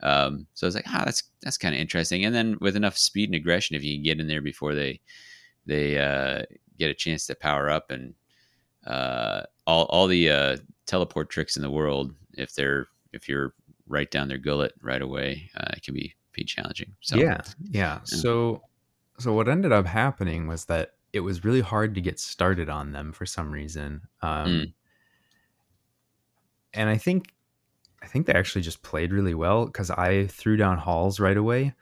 Um, 0.00 0.46
so 0.54 0.66
I 0.66 0.68
was 0.68 0.74
like, 0.74 0.86
ah, 0.88 1.02
that's 1.04 1.22
that's 1.42 1.58
kind 1.58 1.74
of 1.74 1.80
interesting. 1.80 2.24
And 2.24 2.34
then 2.34 2.56
with 2.60 2.76
enough 2.76 2.96
speed 2.96 3.28
and 3.28 3.36
aggression, 3.36 3.76
if 3.76 3.84
you 3.84 3.96
can 3.96 4.04
get 4.04 4.20
in 4.20 4.28
there 4.28 4.42
before 4.42 4.74
they 4.74 5.00
they 5.66 5.98
uh, 5.98 6.42
get 6.78 6.90
a 6.90 6.94
chance 6.94 7.26
to 7.26 7.34
power 7.34 7.68
up 7.68 7.90
and 7.90 8.14
uh, 8.86 9.42
all 9.66 9.84
all 9.84 10.06
the 10.06 10.30
uh, 10.30 10.56
teleport 10.86 11.30
tricks 11.30 11.56
in 11.56 11.62
the 11.62 11.70
world, 11.70 12.14
if 12.34 12.54
they're 12.54 12.86
if 13.12 13.28
you're 13.28 13.54
right 13.86 14.10
down 14.10 14.28
their 14.28 14.38
gullet 14.38 14.72
right 14.82 15.02
away, 15.02 15.50
uh, 15.56 15.72
it 15.76 15.82
can 15.82 15.94
be 15.94 16.14
be 16.32 16.44
challenging. 16.44 16.94
So 17.00 17.16
yeah, 17.16 17.40
yeah. 17.70 18.00
So, 18.04 18.62
so 19.18 19.32
what 19.32 19.48
ended 19.48 19.72
up 19.72 19.86
happening 19.86 20.46
was 20.46 20.66
that 20.66 20.92
it 21.12 21.20
was 21.20 21.44
really 21.44 21.60
hard 21.60 21.94
to 21.94 22.00
get 22.00 22.20
started 22.20 22.68
on 22.68 22.92
them 22.92 23.12
for 23.12 23.26
some 23.26 23.50
reason. 23.50 24.02
Um, 24.22 24.46
Mm. 24.46 24.72
And 26.74 26.90
I 26.90 26.98
think, 26.98 27.32
I 28.02 28.06
think 28.06 28.26
they 28.26 28.34
actually 28.34 28.62
just 28.62 28.82
played 28.82 29.12
really 29.12 29.34
well 29.34 29.66
because 29.66 29.90
I 29.90 30.26
threw 30.26 30.56
down 30.56 30.78
halls 30.78 31.18
right 31.18 31.36
away, 31.36 31.74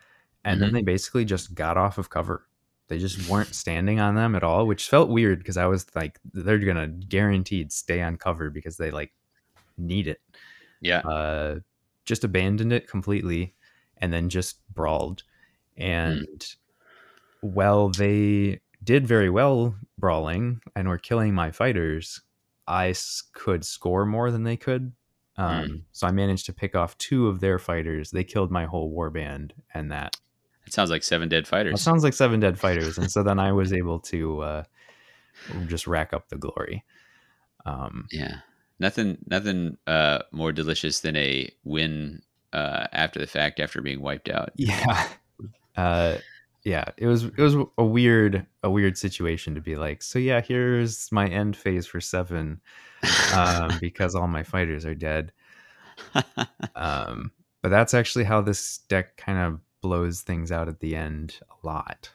and 0.44 0.62
then 0.62 0.72
they 0.72 0.82
basically 0.82 1.24
just 1.24 1.54
got 1.54 1.76
off 1.76 1.98
of 1.98 2.08
cover. 2.08 2.46
They 2.88 2.98
just 2.98 3.28
weren't 3.28 3.52
standing 3.54 3.98
on 3.98 4.14
them 4.14 4.36
at 4.36 4.44
all, 4.44 4.66
which 4.66 4.88
felt 4.88 5.10
weird 5.10 5.40
because 5.40 5.56
I 5.56 5.66
was 5.66 5.86
like, 5.96 6.20
they're 6.32 6.58
gonna 6.58 6.86
guaranteed 6.86 7.72
stay 7.72 8.00
on 8.00 8.16
cover 8.16 8.48
because 8.48 8.76
they 8.76 8.92
like 8.92 9.12
need 9.76 10.06
it. 10.06 10.20
Yeah. 10.80 11.00
Uh, 11.00 11.56
just 12.04 12.22
abandoned 12.22 12.72
it 12.72 12.88
completely, 12.88 13.54
and 13.98 14.12
then 14.12 14.28
just 14.28 14.60
brawled. 14.72 15.24
And 15.76 16.46
well, 17.42 17.88
they 17.90 18.60
did 18.82 19.06
very 19.06 19.30
well 19.30 19.74
brawling 19.98 20.60
and 20.74 20.88
were 20.88 20.98
killing 20.98 21.34
my 21.34 21.50
fighters. 21.50 22.20
I 22.66 22.90
s- 22.90 23.22
could 23.32 23.64
score 23.64 24.04
more 24.06 24.30
than 24.30 24.42
they 24.44 24.56
could. 24.56 24.92
Um, 25.36 25.84
So 25.92 26.06
I 26.06 26.12
managed 26.12 26.46
to 26.46 26.52
pick 26.52 26.74
off 26.74 26.96
two 26.98 27.28
of 27.28 27.40
their 27.40 27.58
fighters. 27.58 28.10
They 28.10 28.24
killed 28.24 28.50
my 28.50 28.64
whole 28.64 28.92
warband, 28.94 29.52
and 29.74 29.90
that 29.92 30.16
It 30.66 30.72
sounds 30.72 30.90
like 30.90 31.02
seven 31.02 31.28
dead 31.28 31.46
fighters. 31.46 31.72
fighters. 31.72 31.82
sounds 31.82 32.02
like 32.04 32.14
seven 32.14 32.40
dead 32.40 32.58
fighters. 32.58 32.98
And 32.98 33.10
so 33.10 33.22
then 33.22 33.38
I 33.38 33.52
was 33.52 33.72
able 33.72 34.00
to 34.00 34.40
uh, 34.40 34.62
just 35.66 35.86
rack 35.86 36.12
up 36.12 36.28
the 36.28 36.36
glory. 36.38 36.84
Um, 37.64 38.06
yeah. 38.10 38.38
Nothing 38.78 39.18
nothing 39.26 39.78
uh 39.86 40.20
more 40.32 40.52
delicious 40.52 41.00
than 41.00 41.16
a 41.16 41.48
win 41.64 42.20
uh 42.52 42.86
after 42.92 43.18
the 43.18 43.26
fact 43.26 43.58
after 43.58 43.80
being 43.80 44.00
wiped 44.02 44.28
out. 44.28 44.50
yeah, 44.56 45.08
uh, 45.76 46.16
yeah. 46.66 46.84
It 46.96 47.06
was 47.06 47.24
it 47.24 47.38
was 47.38 47.54
a 47.78 47.84
weird 47.84 48.44
a 48.64 48.68
weird 48.70 48.98
situation 48.98 49.54
to 49.54 49.60
be 49.60 49.76
like. 49.76 50.02
So 50.02 50.18
yeah, 50.18 50.40
here's 50.40 51.10
my 51.12 51.26
end 51.28 51.56
phase 51.56 51.86
for 51.86 52.00
seven, 52.00 52.60
um, 53.34 53.70
because 53.80 54.14
all 54.16 54.26
my 54.26 54.42
fighters 54.42 54.84
are 54.84 54.94
dead. 54.94 55.32
Um, 56.74 57.30
but 57.62 57.68
that's 57.70 57.94
actually 57.94 58.24
how 58.24 58.40
this 58.42 58.78
deck 58.88 59.16
kind 59.16 59.38
of 59.38 59.60
blows 59.80 60.22
things 60.22 60.50
out 60.52 60.68
at 60.68 60.80
the 60.80 60.96
end 60.96 61.38
a 61.50 61.66
lot. 61.66 62.10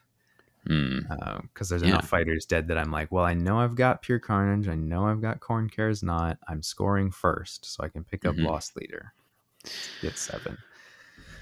Hmm. 0.67 0.99
because 1.41 1.69
there's 1.69 1.81
Yeah. 1.81 1.89
enough 1.89 2.07
fighters 2.07 2.45
dead 2.45 2.67
that 2.67 2.77
I'm 2.77 2.91
like, 2.91 3.11
well, 3.11 3.25
I 3.25 3.33
know 3.33 3.57
I've 3.59 3.73
got 3.73 4.03
Pure 4.03 4.19
Carnage, 4.19 4.67
I 4.67 4.75
know 4.75 5.07
I've 5.07 5.19
got 5.21 5.39
Khorne 5.39 5.71
Cares 5.71 6.03
Not. 6.03 6.37
I'm 6.47 6.61
scoring 6.61 7.09
first, 7.09 7.65
so 7.65 7.83
I 7.83 7.87
can 7.89 8.03
pick 8.03 8.25
up 8.25 8.35
Mhm. 8.35 8.45
Lost 8.45 8.75
Leader. 8.75 9.13
Get 10.03 10.17
seven. 10.19 10.59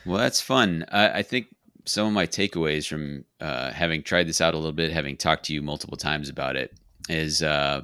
Well, 0.06 0.18
that's 0.20 0.40
fun. 0.40 0.86
I, 0.90 1.20
I 1.20 1.22
think 1.24 1.48
some 1.90 2.08
of 2.08 2.14
my 2.14 2.28
takeaways 2.28 2.88
from 2.88 3.26
uh, 3.42 3.72
having 3.72 4.04
tried 4.04 4.28
this 4.28 4.42
out 4.42 4.54
a 4.54 4.58
little 4.58 4.72
bit, 4.72 4.92
having 4.92 5.18
talked 5.18 5.46
to 5.46 5.54
you 5.54 5.62
multiple 5.62 5.98
times 5.98 6.30
about 6.30 6.56
it, 6.56 6.78
is 7.10 7.42
uh, 7.42 7.84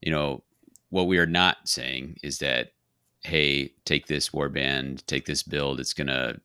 you 0.00 0.12
know 0.12 0.42
what 0.90 1.06
we 1.08 1.18
are 1.18 1.26
not 1.26 1.56
saying 1.64 2.18
is 2.22 2.38
that 2.38 2.72
hey, 3.24 3.72
take 3.84 4.06
this 4.06 4.30
warband, 4.30 5.04
take 5.06 5.26
this 5.26 5.42
build, 5.42 5.80
it's 5.80 5.92
gonna 5.94 6.38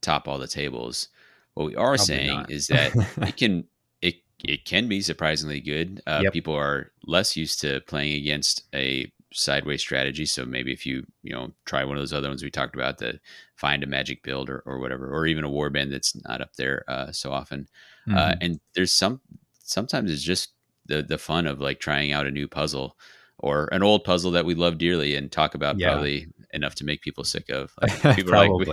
top 0.00 0.28
all 0.28 0.38
the 0.38 0.46
tables. 0.48 1.08
What 1.54 1.66
we 1.66 1.74
are 1.76 1.96
Probably 1.96 2.04
saying 2.04 2.36
not. 2.36 2.50
is 2.50 2.66
that 2.68 2.92
it 3.18 3.36
can 3.36 3.64
it 4.00 4.16
it 4.42 4.64
can 4.64 4.88
be 4.88 5.00
surprisingly 5.00 5.60
good. 5.60 6.00
Uh, 6.06 6.20
Yep. 6.24 6.32
People 6.32 6.54
are 6.54 6.92
less 7.04 7.36
used 7.36 7.60
to 7.60 7.80
playing 7.82 8.14
against 8.14 8.62
a 8.74 9.12
sideways 9.32 9.80
strategy, 9.80 10.24
so 10.26 10.44
maybe 10.46 10.72
if 10.72 10.86
you 10.86 11.04
you 11.22 11.32
know 11.32 11.52
try 11.66 11.84
one 11.84 11.96
of 11.96 12.00
those 12.02 12.12
other 12.12 12.28
ones 12.28 12.42
we 12.42 12.50
talked 12.50 12.74
about, 12.74 12.98
to 12.98 13.18
find 13.56 13.82
a 13.82 13.86
magic 13.86 14.22
build 14.22 14.48
or, 14.50 14.62
or 14.66 14.78
whatever, 14.78 15.12
or 15.12 15.26
even 15.26 15.44
a 15.44 15.48
warband 15.50 15.90
that's 15.90 16.14
not 16.26 16.40
up 16.40 16.54
there 16.56 16.84
uh, 16.88 17.12
so 17.12 17.32
often. 17.32 17.68
Uh, 18.10 18.32
Mhm. 18.32 18.38
and 18.40 18.60
there's 18.74 18.92
some 18.92 19.20
sometimes 19.62 20.10
it's 20.10 20.22
just 20.22 20.52
the 20.86 21.02
the 21.02 21.18
fun 21.18 21.46
of 21.46 21.60
like 21.60 21.78
trying 21.80 22.12
out 22.12 22.26
a 22.26 22.30
new 22.30 22.48
puzzle 22.48 22.96
or 23.38 23.68
an 23.72 23.82
old 23.82 24.02
puzzle 24.04 24.30
that 24.32 24.44
we 24.46 24.54
love 24.54 24.78
dearly 24.78 25.14
and 25.14 25.30
talk 25.30 25.54
about 25.54 25.78
Yeah. 25.78 25.90
probably 25.90 26.26
enough 26.52 26.74
to 26.76 26.84
make 26.84 27.02
people 27.02 27.24
sick 27.24 27.48
of. 27.50 27.72
Like, 27.82 28.16
people 28.16 28.32
are 28.32 28.36
like, 28.38 28.50
we. 28.58 28.66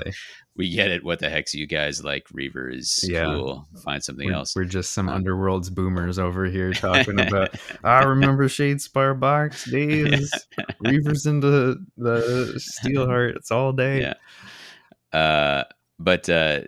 We 0.58 0.70
get 0.70 0.90
it. 0.90 1.04
What 1.04 1.20
the 1.20 1.30
heck's 1.30 1.54
you 1.54 1.68
guys 1.68 2.04
like? 2.04 2.28
Reaver 2.32 2.70
is 2.70 3.04
Yeah. 3.08 3.26
cool. 3.26 3.68
Find 3.84 4.02
something 4.04 4.28
we're, 4.28 4.34
else. 4.36 4.56
we're 4.56 4.64
just 4.64 4.94
some 4.94 5.10
Uh, 5.10 5.14
underworld's 5.16 5.70
boomers 5.70 6.18
over 6.18 6.46
here 6.46 6.72
talking 6.74 7.20
about. 7.20 7.56
I 7.84 8.04
remember 8.04 8.48
Shadespire 8.48 9.20
box 9.20 9.66
days. 9.70 10.32
Reavers 10.86 11.28
into 11.28 11.76
the 11.98 12.54
Steelheart. 12.58 13.36
It's 13.36 13.52
all 13.52 13.74
day. 13.74 14.02
Yeah. 14.02 14.14
Uh, 15.20 15.64
but 16.00 16.30
uh, 16.30 16.62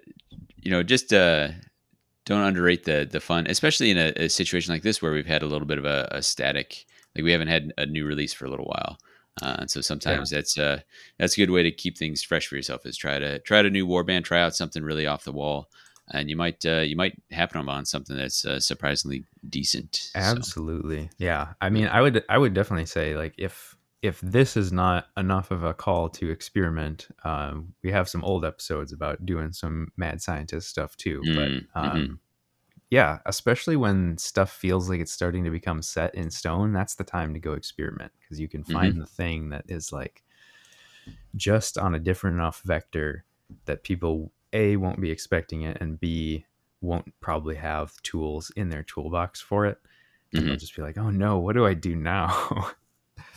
you 0.61 0.71
know, 0.71 0.83
just 0.83 1.13
uh, 1.13 1.49
don't 2.25 2.41
underrate 2.41 2.83
the 2.85 3.07
the 3.09 3.19
fun, 3.19 3.47
especially 3.47 3.89
in 3.91 3.97
a, 3.97 4.11
a 4.17 4.27
situation 4.29 4.73
like 4.73 4.83
this 4.83 5.01
where 5.01 5.13
we've 5.13 5.25
had 5.25 5.43
a 5.43 5.47
little 5.47 5.67
bit 5.67 5.77
of 5.77 5.85
a, 5.85 6.07
a 6.11 6.21
static, 6.21 6.85
like 7.15 7.23
we 7.23 7.31
haven't 7.31 7.47
had 7.47 7.71
a 7.77 7.85
new 7.85 8.05
release 8.05 8.33
for 8.33 8.45
a 8.45 8.49
little 8.49 8.65
while. 8.65 8.97
Uh, 9.41 9.55
and 9.59 9.71
so 9.71 9.81
sometimes 9.81 10.29
that's 10.29 10.57
uh 10.57 10.79
that's 11.19 11.37
a 11.37 11.41
good 11.41 11.51
way 11.51 11.63
to 11.63 11.71
keep 11.71 11.97
things 11.97 12.23
fresh 12.23 12.47
for 12.47 12.55
yourself 12.55 12.85
is 12.85 12.97
try 12.97 13.19
to 13.19 13.39
try 13.39 13.59
out 13.59 13.65
a 13.65 13.69
new 13.69 13.85
warband, 13.85 14.23
try 14.23 14.41
out 14.41 14.55
something 14.55 14.83
really 14.83 15.05
off 15.05 15.23
the 15.23 15.31
wall, 15.31 15.69
and 16.11 16.29
you 16.29 16.35
might 16.35 16.65
uh, 16.65 16.79
you 16.79 16.95
might 16.95 17.21
happen 17.31 17.67
on 17.67 17.85
something 17.85 18.15
that's 18.15 18.45
uh, 18.45 18.59
surprisingly 18.59 19.25
decent. 19.49 19.95
So, 19.95 20.19
Absolutely. 20.19 21.09
Yeah. 21.17 21.53
I 21.61 21.69
mean, 21.69 21.87
I 21.87 22.01
would 22.01 22.23
I 22.29 22.37
would 22.37 22.53
definitely 22.53 22.85
say 22.85 23.15
like 23.15 23.33
if 23.37 23.75
if 24.01 24.21
this 24.21 24.55
is 24.55 24.71
not 24.71 25.07
enough 25.17 25.51
of 25.51 25.63
a 25.63 25.73
call 25.73 26.07
to 26.09 26.29
experiment, 26.29 27.07
um, 27.23 27.73
we 27.83 27.91
have 27.91 28.07
some 28.07 28.23
old 28.23 28.45
episodes 28.45 28.93
about 28.93 29.25
doing 29.25 29.51
some 29.51 29.91
mad 29.97 30.21
scientist 30.21 30.69
stuff 30.69 30.95
too. 30.97 31.21
Mm, 31.25 31.65
but 31.73 31.81
um, 31.81 31.97
mhm. 31.97 32.17
Yeah, 32.89 33.19
especially 33.25 33.75
when 33.75 34.17
stuff 34.17 34.51
feels 34.51 34.89
like 34.89 34.99
it's 35.01 35.11
starting 35.11 35.43
to 35.43 35.49
become 35.51 35.81
set 35.81 36.15
in 36.15 36.31
stone, 36.31 36.71
that's 36.73 36.95
the 36.95 37.03
time 37.03 37.33
to 37.33 37.39
go 37.39 37.53
experiment 37.53 38.11
because 38.19 38.39
you 38.39 38.47
can 38.47 38.63
find 38.63 38.99
the 39.01 39.05
thing 39.05 39.49
that 39.49 39.65
is 39.67 39.91
like 39.91 40.23
just 41.35 41.77
on 41.77 41.95
a 41.95 41.99
different 41.99 42.35
enough 42.37 42.61
vector 42.65 43.23
that 43.65 43.83
people 43.83 44.31
a 44.53 44.75
won't 44.77 44.99
be 45.01 45.11
expecting 45.11 45.61
it 45.63 45.77
and 45.81 45.99
b 45.99 46.45
won't 46.81 47.13
probably 47.19 47.55
have 47.55 48.01
tools 48.03 48.51
in 48.55 48.69
their 48.69 48.83
toolbox 48.83 49.39
for 49.41 49.65
it 49.65 49.77
and 50.33 50.45
they'll 50.45 50.55
Mhm. 50.55 50.59
just 50.59 50.75
be 50.75 50.81
like 50.81 50.97
oh 50.97 51.09
no 51.09 51.37
what 51.39 51.53
do 51.53 51.65
i 51.65 51.73
do 51.73 51.95
now 51.95 52.71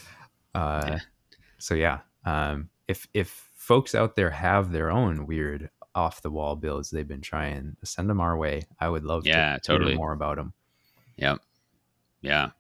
uh 0.55 0.82
Yeah. 0.86 0.98
so 1.59 1.74
yeah 1.74 2.01
um 2.24 2.70
if 2.89 3.06
if 3.14 3.28
folks 3.55 3.94
out 3.94 4.16
there 4.16 4.31
have 4.31 4.72
their 4.72 4.90
own 4.90 5.27
weird 5.27 5.70
off 5.95 6.23
the 6.23 6.31
wall 6.31 6.55
builds 6.57 6.91
they've 6.91 7.09
been 7.09 7.21
trying 7.21 7.77
send 7.85 8.09
them 8.09 8.21
our 8.21 8.37
way 8.37 8.62
i 8.79 8.89
would 8.89 9.05
love 9.05 9.27
Yeah, 9.27 9.55
to 9.55 9.61
totally. 9.61 9.91
hear 9.93 9.99
more 9.99 10.12
about 10.12 10.37
them 10.37 10.53
Yep. 11.17 11.39
Yeah. 12.23 12.51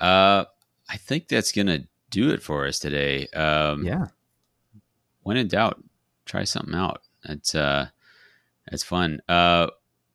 Uh, 0.00 0.44
I 0.90 0.96
think 0.98 1.28
that's 1.28 1.52
gonna 1.52 1.80
do 2.10 2.30
it 2.30 2.42
for 2.42 2.66
us 2.66 2.78
today. 2.78 3.26
Um, 3.28 3.84
yeah 3.84 4.06
when 5.22 5.36
in 5.36 5.46
doubt, 5.48 5.82
try 6.26 6.42
something 6.44 6.74
out. 6.74 7.00
It's, 7.24 7.54
uh, 7.54 7.86
it's 8.70 8.82
fun. 8.82 9.20
Uh, 9.28 9.68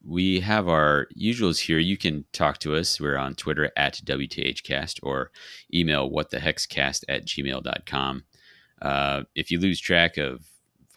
we 0.06 0.42
have 0.42 0.68
our 0.68 1.08
usuals 1.18 1.60
here. 1.60 1.80
You 1.80 1.98
can 1.98 2.26
talk 2.34 2.58
to 2.60 2.76
us. 2.76 3.00
We're 3.00 3.18
on 3.18 3.34
Twitter 3.36 3.72
at 3.78 4.02
WTHcast 4.04 5.00
or 5.04 5.32
email 5.74 6.10
whatthehexcast 6.12 6.30
the 6.30 6.38
hexcast 6.40 7.04
at 7.08 7.26
gmail.com. 7.26 8.24
Uh, 8.82 9.24
if 9.34 9.50
you 9.50 9.60
lose 9.60 9.80
track 9.80 10.18
of 10.18 10.46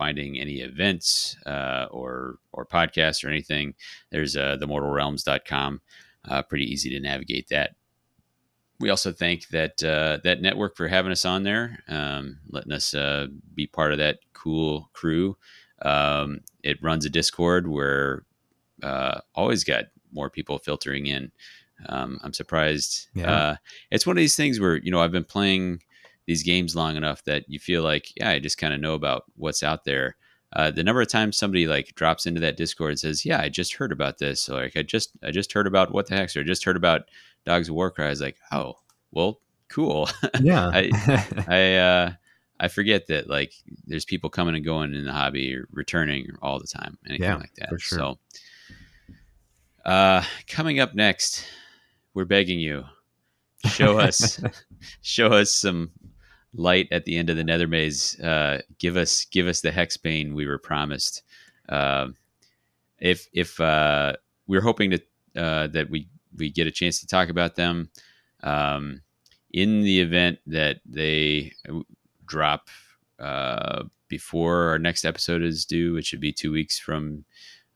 finding 0.00 0.40
any 0.40 0.60
events 0.60 1.36
uh, 1.44 1.86
or 1.90 2.38
or 2.52 2.64
podcasts 2.64 3.22
or 3.22 3.28
anything, 3.28 3.74
there's 4.10 4.34
uh, 4.34 4.56
themortalrealms.com. 4.58 5.82
Uh, 6.26 6.42
pretty 6.42 6.64
easy 6.64 6.88
to 6.88 6.98
navigate 7.00 7.48
that. 7.48 7.76
We 8.78 8.88
also 8.88 9.12
thank 9.12 9.48
that 9.48 9.84
uh, 9.84 10.18
that 10.24 10.40
network 10.40 10.74
for 10.74 10.88
having 10.88 11.12
us 11.12 11.26
on 11.26 11.42
there, 11.42 11.84
um, 11.86 12.38
letting 12.48 12.72
us 12.72 12.94
uh, 12.94 13.26
be 13.54 13.66
part 13.66 13.92
of 13.92 13.98
that 13.98 14.20
cool 14.32 14.88
crew. 14.94 15.36
Um, 15.82 16.40
it 16.62 16.82
runs 16.82 17.04
a 17.04 17.10
Discord 17.10 17.68
where 17.68 18.24
uh, 18.82 19.20
always 19.34 19.64
got 19.64 19.84
more 20.12 20.30
people 20.30 20.58
filtering 20.58 21.06
in. 21.06 21.30
Um, 21.90 22.18
I'm 22.22 22.32
surprised. 22.32 23.08
Yeah. 23.14 23.30
Uh, 23.30 23.56
it's 23.90 24.06
one 24.06 24.16
of 24.16 24.20
these 24.22 24.36
things 24.36 24.60
where 24.60 24.76
you 24.76 24.90
know 24.90 25.02
I've 25.02 25.12
been 25.12 25.24
playing 25.24 25.82
these 26.26 26.42
games 26.42 26.76
long 26.76 26.96
enough 26.96 27.24
that 27.24 27.44
you 27.48 27.58
feel 27.58 27.82
like 27.82 28.08
yeah 28.16 28.30
I 28.30 28.38
just 28.38 28.58
kind 28.58 28.72
of 28.74 28.80
know 28.80 28.94
about 28.94 29.24
what's 29.36 29.62
out 29.62 29.84
there. 29.84 30.16
Uh, 30.52 30.70
the 30.70 30.82
number 30.82 31.00
of 31.00 31.08
times 31.08 31.36
somebody 31.36 31.66
like 31.68 31.94
drops 31.94 32.26
into 32.26 32.40
that 32.40 32.56
Discord 32.56 32.90
and 32.90 32.98
says, 32.98 33.24
"Yeah, 33.24 33.40
I 33.40 33.48
just 33.48 33.74
heard 33.74 33.92
about 33.92 34.18
this," 34.18 34.48
or 34.48 34.62
like 34.62 34.76
I 34.76 34.82
just 34.82 35.12
I 35.22 35.30
just 35.30 35.52
heard 35.52 35.66
about 35.68 35.92
what 35.92 36.06
the 36.08 36.16
heck, 36.16 36.34
or 36.36 36.40
I 36.40 36.42
just 36.42 36.64
heard 36.64 36.76
about 36.76 37.02
Dogs 37.46 37.68
of 37.68 37.74
War 37.76 37.90
Cry. 37.90 38.06
I 38.06 38.10
was 38.10 38.20
like, 38.20 38.36
"Oh, 38.50 38.74
well, 39.12 39.40
cool." 39.68 40.08
yeah 40.40 40.68
I 40.74 40.90
I, 41.48 41.74
uh, 41.76 42.12
I 42.58 42.66
forget 42.68 43.06
that 43.06 43.30
like 43.30 43.52
there's 43.86 44.04
people 44.04 44.28
coming 44.28 44.56
and 44.56 44.64
going 44.64 44.92
in 44.92 45.04
the 45.04 45.12
hobby 45.12 45.54
or 45.54 45.68
returning 45.72 46.26
all 46.42 46.58
the 46.58 46.66
time, 46.66 46.98
anything 47.08 47.24
Yeah, 47.28 47.36
like 47.36 47.54
that. 47.54 47.68
sure. 47.80 47.98
So, 47.98 48.18
uh, 49.84 50.22
coming 50.48 50.80
up 50.80 50.94
next, 50.94 51.44
we're 52.12 52.24
begging 52.24 52.58
you, 52.58 52.84
show 53.66 53.98
us, 53.98 54.40
show 55.02 55.28
us 55.28 55.52
some 55.52 55.90
light 56.54 56.88
at 56.90 57.04
the 57.04 57.16
end 57.16 57.30
of 57.30 57.36
the 57.36 57.44
Nethermaze. 57.44 58.22
Uh, 58.22 58.62
give 58.78 58.96
us, 58.96 59.24
give 59.26 59.46
us 59.46 59.60
the 59.60 59.70
hexbane 59.70 60.34
we 60.34 60.46
were 60.46 60.58
promised. 60.58 61.22
Um 61.68 62.16
if 63.00 63.28
if 63.32 63.58
uh, 63.60 64.14
we're 64.46 64.60
hoping 64.60 64.90
to 64.90 65.00
uh, 65.36 65.66
that 65.68 65.90
we 65.90 66.08
we 66.36 66.50
get 66.50 66.66
a 66.66 66.70
chance 66.70 67.00
to 67.00 67.06
talk 67.06 67.28
about 67.28 67.56
them. 67.56 67.90
Um, 68.42 69.02
in 69.52 69.82
the 69.82 70.00
event 70.00 70.38
that 70.46 70.80
they 70.86 71.52
drop 72.26 72.68
uh, 73.18 73.84
before 74.08 74.68
our 74.68 74.78
next 74.78 75.04
episode 75.04 75.42
is 75.42 75.64
due, 75.64 75.94
which 75.94 76.06
should 76.06 76.20
be 76.20 76.32
two 76.32 76.52
weeks 76.52 76.78
from 76.78 77.24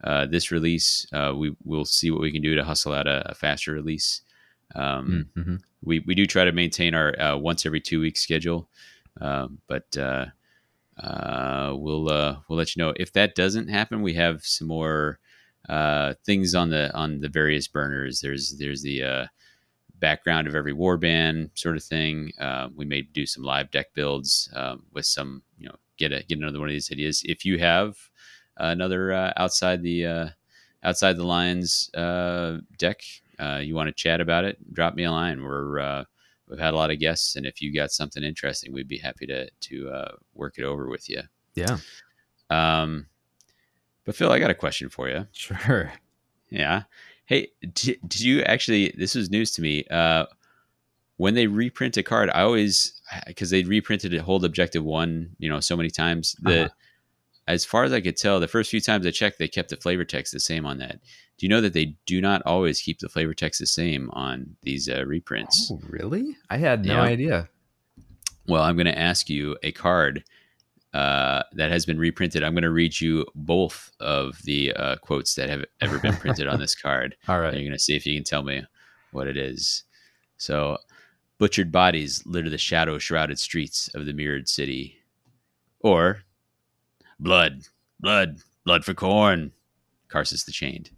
uh, 0.05 0.27
this 0.27 0.53
release. 0.53 1.07
Uh, 1.13 1.33
we 1.37 1.57
will 1.65 1.85
see 1.85 2.11
what 2.11 2.21
we 2.21 2.31
can 2.31 2.43
do 2.43 2.55
to 2.55 2.65
hustle 2.65 2.93
out 2.93 3.09
a, 3.09 3.31
a 3.31 3.35
faster 3.35 3.73
release. 3.73 4.23
Um, 4.75 5.27
Mm-hmm. 5.37 5.57
we 5.83 6.01
we 6.01 6.15
do 6.15 6.27
try 6.27 6.45
to 6.45 6.53
maintain 6.53 6.95
our 6.95 7.19
uh, 7.21 7.37
once 7.37 7.67
every 7.67 7.81
two 7.81 8.01
week 8.01 8.17
schedule, 8.17 8.69
um, 9.21 9.59
but 9.67 9.97
uh, 9.97 10.27
uh, 10.99 11.75
we'll 11.77 12.09
uh, 12.11 12.37
we'll 12.49 12.59
let 12.59 12.75
you 12.75 12.83
know 12.83 12.93
if 12.97 13.13
that 13.13 13.35
doesn't 13.35 13.69
happen. 13.69 14.03
We 14.03 14.15
have 14.15 14.45
some 14.45 14.69
more 14.69 15.19
uh, 15.69 16.15
things 16.25 16.55
on 16.55 16.71
the 16.71 16.95
on 16.95 17.21
the 17.21 17.29
various 17.29 17.69
burners. 17.69 18.21
There's 18.21 18.57
there's 18.59 18.83
the 18.83 19.03
uh, 19.03 19.27
background 19.99 20.47
of 20.47 20.55
every 20.55 20.73
warband 20.75 21.51
sort 21.55 21.77
of 21.77 21.85
thing. 21.85 22.33
Uh, 22.39 22.69
we 22.75 22.85
may 22.85 23.03
do 23.03 23.27
some 23.27 23.43
live 23.45 23.71
deck 23.71 23.95
builds 23.95 24.49
um, 24.55 24.85
with 24.93 25.07
some 25.07 25.43
you 25.59 25.69
know 25.69 25.77
get 25.99 26.13
a 26.13 26.23
get 26.25 26.39
another 26.39 26.59
one 26.61 26.69
of 26.69 26.73
these 26.73 26.91
ideas. 26.93 27.23
If 27.25 27.45
you 27.45 27.59
have 27.59 27.97
another 28.57 29.13
uh, 29.13 29.33
outside 29.37 29.83
the 29.83 30.07
uh, 30.07 30.29
outside 30.83 31.17
the 31.17 31.27
lines 31.27 31.91
uh, 31.95 32.59
deck, 32.79 33.03
uh, 33.39 33.59
you 33.63 33.75
want 33.75 33.89
to 33.89 33.93
chat 33.95 34.21
about 34.21 34.45
it, 34.45 34.57
drop 34.73 34.95
me 34.95 35.05
a 35.05 35.11
line. 35.11 35.43
We're 35.43 35.79
uh, 35.81 36.05
we've 36.49 36.59
had 36.59 36.75
a 36.75 36.77
lot 36.77 36.91
of 36.91 36.99
guests, 36.99 37.37
and 37.37 37.47
if 37.47 37.61
you 37.63 37.75
got 37.75 37.91
something 37.91 38.23
interesting, 38.23 38.73
we'd 38.73 38.89
be 38.89 38.99
happy 38.99 39.27
to 39.27 39.49
to 39.51 39.89
uh, 39.91 40.13
work 40.35 40.55
it 40.59 40.65
over 40.65 40.89
with 40.89 41.09
you. 41.09 41.23
Yeah, 41.55 41.79
Um, 42.51 43.07
but 44.05 44.17
Phil, 44.17 44.31
I 44.33 44.39
got 44.39 44.51
a 44.51 44.55
question 44.55 44.89
for 44.89 45.09
you. 45.09 45.27
sure. 45.33 45.93
Yeah. 46.51 46.83
Hey, 47.27 47.49
did, 47.61 47.99
did 48.07 48.21
you 48.21 48.43
actually? 48.43 48.95
This 48.99 49.15
was 49.15 49.31
news 49.31 49.53
to 49.53 49.63
me. 49.63 49.85
Uh, 49.91 50.27
when 51.17 51.35
they 51.35 51.47
reprint 51.47 51.97
a 51.97 52.03
card, 52.03 52.29
I 52.31 52.43
always 52.43 53.01
because 53.27 53.51
they 53.51 53.63
reprinted 53.63 54.13
it 54.13 54.21
hold 54.21 54.45
objective 54.45 54.85
one, 54.85 55.37
you 55.39 55.49
know, 55.49 55.61
so 55.61 55.77
many 55.77 55.91
times. 55.91 56.37
The 56.43 56.65
Uh-huh. 56.65 56.69
as 57.47 57.65
far 57.65 57.85
as 57.85 57.93
I 57.93 58.01
could 58.01 58.17
tell, 58.17 58.41
the 58.41 58.49
first 58.49 58.71
few 58.71 58.81
times 58.81 59.07
I 59.07 59.11
checked, 59.11 59.39
they 59.39 59.49
kept 59.49 59.71
the 59.71 59.77
flavor 59.77 60.05
text 60.05 60.33
the 60.33 60.41
same 60.41 60.67
on 60.67 60.79
that. 60.79 61.01
Do 61.37 61.47
you 61.47 61.51
know 61.51 61.61
that 61.61 61.73
they 61.73 61.97
do 62.07 62.21
not 62.21 62.43
always 62.47 62.81
keep 62.81 63.01
the 63.01 63.09
flavor 63.09 63.35
text 63.35 63.59
the 63.61 63.67
same 63.67 64.09
on 64.13 64.57
these 64.63 64.89
uh, 64.89 65.05
reprints? 65.05 65.71
Oh, 65.73 65.81
really? 65.89 66.37
I 66.49 66.59
had 66.59 66.85
no 66.85 66.95
Yeah. 66.95 67.03
idea. 67.03 67.49
Well, 68.47 68.63
I'm 68.63 68.77
going 68.77 68.87
to 68.87 68.99
ask 68.99 69.29
you 69.29 69.57
a 69.63 69.73
card 69.73 70.23
uh, 70.93 71.43
that 71.55 71.73
has 71.73 71.85
been 71.87 71.99
reprinted. 71.99 72.45
I'm 72.45 72.53
going 72.55 72.63
to 72.63 72.71
read 72.71 73.01
you 73.01 73.27
both 73.35 73.91
of 73.99 74.41
the 74.45 74.73
uh, 74.75 74.97
quotes 74.97 75.35
that 75.35 75.49
have 75.51 75.65
ever 75.81 75.99
been 75.99 76.15
printed 76.17 76.47
on 76.47 76.61
this 76.61 76.75
card. 76.77 77.17
All 77.29 77.41
And 77.43 77.55
you're 77.55 77.65
going 77.65 77.73
to 77.73 77.79
see 77.83 77.97
if 77.97 78.07
you 78.07 78.15
can 78.17 78.23
tell 78.25 78.43
me 78.45 78.65
what 79.11 79.27
it 79.27 79.37
is. 79.37 79.83
So, 80.37 80.79
butchered 81.39 81.73
bodies 81.73 82.23
litter 82.27 82.49
the 82.51 82.59
shadow 82.59 82.99
shrouded 82.99 83.39
streets 83.41 83.89
of 83.95 84.07
the 84.07 84.13
mirrored 84.13 84.49
city. 84.49 84.99
Or, 85.81 86.23
blood, 87.19 87.63
blood, 87.99 88.39
blood 88.65 88.85
for 88.85 88.95
Khorne, 88.95 89.51
Karsus 90.09 90.45
the 90.45 90.53
Chained. 90.53 90.91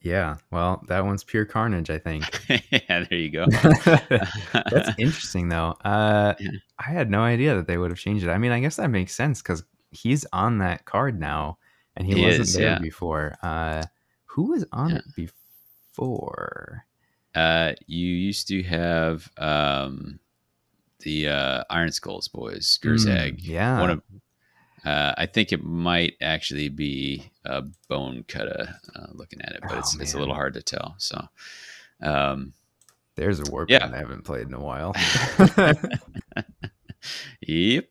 Yeah. 0.00 0.36
Well, 0.52 0.84
that 0.88 1.04
one's 1.04 1.24
pure 1.24 1.44
carnage, 1.44 1.90
I 1.90 1.98
think. 1.98 2.24
yeah, 2.70 3.04
there 3.04 3.18
you 3.18 3.30
go. 3.30 3.46
That's 3.50 4.90
interesting, 4.98 5.48
though. 5.48 5.76
Uh, 5.84 6.34
Yeah. 6.38 6.50
I 6.78 6.90
had 6.90 7.10
no 7.10 7.22
idea 7.22 7.56
that 7.56 7.66
they 7.66 7.76
would 7.78 7.90
have 7.90 7.98
changed 7.98 8.24
it. 8.24 8.30
I 8.30 8.38
mean, 8.38 8.52
I 8.52 8.60
guess 8.60 8.76
that 8.76 8.88
makes 8.90 9.14
sense 9.14 9.42
because 9.42 9.64
he's 9.90 10.24
on 10.32 10.58
that 10.58 10.84
card 10.84 11.18
now, 11.18 11.58
and 11.96 12.06
he, 12.06 12.14
He 12.14 12.24
wasn't 12.24 12.42
is, 12.42 12.54
there 12.54 12.62
yeah. 12.72 12.78
before. 12.78 13.36
Uh, 13.42 13.82
who 14.26 14.50
was 14.50 14.64
on 14.72 14.90
Yeah. 14.90 14.96
it 14.98 15.04
before? 15.16 16.84
Uh, 17.34 17.72
you 17.86 18.06
used 18.06 18.46
to 18.48 18.62
have 18.62 19.28
um, 19.36 20.18
the 21.00 21.28
uh, 21.28 21.64
Iron 21.70 21.90
Skulls 21.92 22.28
boys, 22.28 22.78
Gurzag. 22.82 23.32
Mm, 23.40 23.40
yeah. 23.40 23.80
One 23.80 23.90
of, 23.90 24.02
uh, 24.84 25.14
I 25.16 25.26
think 25.26 25.52
it 25.52 25.62
might 25.64 26.14
actually 26.20 26.68
be 26.68 27.30
a 27.44 27.62
bone 27.88 28.24
cutter 28.28 28.74
uh, 28.94 29.06
looking 29.12 29.40
at 29.42 29.52
it, 29.52 29.60
but 29.62 29.72
Oh, 29.72 29.78
it's, 29.78 29.98
it's 29.98 30.14
a 30.14 30.18
little 30.18 30.34
hard 30.34 30.54
to 30.54 30.62
tell. 30.62 30.94
So, 30.98 31.26
um, 32.02 32.52
There's 33.16 33.40
a 33.40 33.50
warp 33.50 33.70
Yeah. 33.70 33.90
I 33.92 33.96
haven't 33.96 34.24
played 34.24 34.46
in 34.46 34.54
a 34.54 34.60
while. 34.60 34.94
yep. 37.40 37.88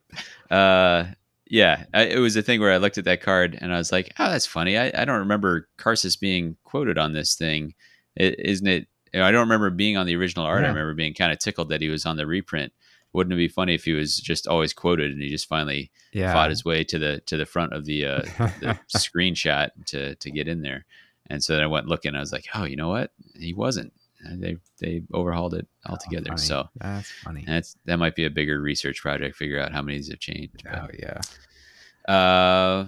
Uh, 0.50 1.06
yeah, 1.50 1.86
I, 1.94 2.04
it 2.04 2.20
was 2.20 2.36
a 2.36 2.42
thing 2.42 2.60
where 2.60 2.74
I 2.74 2.78
looked 2.78 2.98
at 2.98 3.06
that 3.06 3.22
card 3.22 3.58
and 3.60 3.74
I 3.74 3.78
was 3.78 3.92
like, 3.92 4.14
"Oh, 4.20 4.30
that's 4.30 4.46
funny. 4.46 4.78
I, 4.78 4.92
I 4.94 5.06
don't 5.06 5.20
remember 5.20 5.70
Karsus 5.78 6.20
being 6.20 6.58
quoted 6.64 6.98
on 6.98 7.14
this 7.14 7.36
thing, 7.36 7.74
is 8.18 8.36
isn't 8.38 8.68
it?" 8.68 8.88
I 9.14 9.32
don't 9.32 9.42
remember 9.48 9.70
being 9.70 9.96
on 9.96 10.06
the 10.06 10.16
original 10.18 10.46
art. 10.46 10.66
I 10.66 10.68
remember 10.68 10.94
being 10.94 11.14
kind 11.14 11.32
of 11.32 11.40
tickled 11.40 11.70
that 11.70 11.82
he 11.82 11.88
was 11.88 12.06
on 12.06 12.18
the 12.18 12.28
reprint. 12.28 12.74
Wouldn't 13.14 13.34
it 13.34 13.38
be 13.38 13.48
funny 13.48 13.74
if 13.74 13.86
he 13.86 13.94
was 13.94 14.18
just 14.18 14.48
always 14.48 14.74
quoted 14.74 15.12
and 15.12 15.22
he 15.22 15.30
just 15.30 15.48
finally 15.48 15.92
yeah. 16.12 16.34
fought 16.34 16.50
his 16.50 16.64
way 16.66 16.84
to 16.84 17.00
the 17.00 17.22
to 17.28 17.38
the 17.38 17.46
front 17.46 17.74
of 17.74 17.86
the 17.86 18.06
uh, 18.06 18.22
the 18.60 18.78
screenshot 18.96 19.70
to 19.88 20.16
to 20.16 20.32
get 20.32 20.48
in 20.48 20.62
there? 20.62 20.86
And 21.30 21.44
so 21.44 21.54
then 21.54 21.64
I 21.64 21.68
went 21.68 21.88
looking. 21.88 22.16
I 22.16 22.20
was 22.20 22.32
like, 22.32 22.46
"Oh, 22.56 22.64
you 22.66 22.76
know 22.76 22.90
what? 22.90 23.12
He 23.36 23.54
wasn't. 23.54 23.92
And 24.24 24.42
They 24.42 24.58
they 24.80 25.04
overhauled 25.14 25.54
it 25.56 25.68
Oh, 25.86 25.92
altogether." 25.92 26.28
funny. 26.30 26.42
so 26.42 26.70
that's 26.76 27.12
funny. 27.24 27.44
that's 27.48 27.76
that 27.86 27.98
might 27.98 28.16
be 28.16 28.26
a 28.26 28.30
bigger 28.30 28.60
research 28.62 29.02
project. 29.02 29.36
Figure 29.36 29.60
out 29.60 29.72
how 29.74 29.82
many 29.82 29.98
these 29.98 30.10
have 30.10 30.20
changed. 30.20 30.64
but- 30.64 30.76
Oh 30.76 30.88
yeah. 30.98 32.14
uh, 32.14 32.86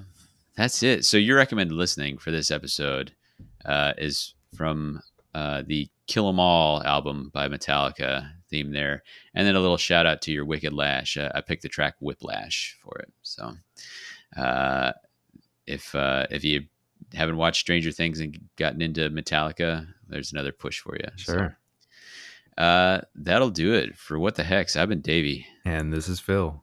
that's 0.55 0.83
it. 0.83 1.05
So 1.05 1.17
your 1.17 1.37
recommended 1.37 1.73
listening 1.75 2.17
for 2.17 2.31
this 2.31 2.51
episode 2.51 3.13
uh, 3.65 3.93
is 3.97 4.33
from 4.55 5.01
uh, 5.33 5.63
the 5.65 5.87
Kill 6.07 6.27
'Em 6.29 6.39
All 6.39 6.83
album 6.83 7.29
by 7.33 7.47
Metallica 7.47 8.31
theme 8.49 8.71
there, 8.71 9.03
and 9.33 9.47
then 9.47 9.55
a 9.55 9.59
little 9.59 9.77
shout 9.77 10.05
out 10.05 10.21
to 10.23 10.31
your 10.31 10.45
Wicked 10.45 10.73
Lash. 10.73 11.17
Uh, 11.17 11.29
I 11.35 11.41
picked 11.41 11.61
the 11.63 11.69
track 11.69 11.95
Whiplash 11.99 12.75
for 12.81 12.97
it. 12.99 13.11
So 13.21 13.53
uh, 14.37 14.91
if 15.67 15.93
uh, 15.95 16.25
if 16.29 16.43
you 16.43 16.63
haven't 17.13 17.37
watched 17.37 17.61
Stranger 17.61 17.91
Things 17.91 18.19
and 18.19 18.37
gotten 18.57 18.81
into 18.81 19.09
Metallica, 19.09 19.87
there's 20.07 20.31
another 20.31 20.51
push 20.51 20.79
for 20.79 20.95
you. 20.95 21.07
So, 21.17 21.33
Sure. 21.33 21.57
uh, 22.57 23.01
that'll 23.15 23.49
do 23.49 23.73
it 23.73 23.97
for 23.97 24.19
what 24.19 24.35
the 24.35 24.43
hex. 24.43 24.75
I've 24.75 24.89
been 24.89 25.01
Davy. 25.01 25.45
And 25.65 25.93
this 25.93 26.07
is 26.09 26.19
Phil. 26.19 26.61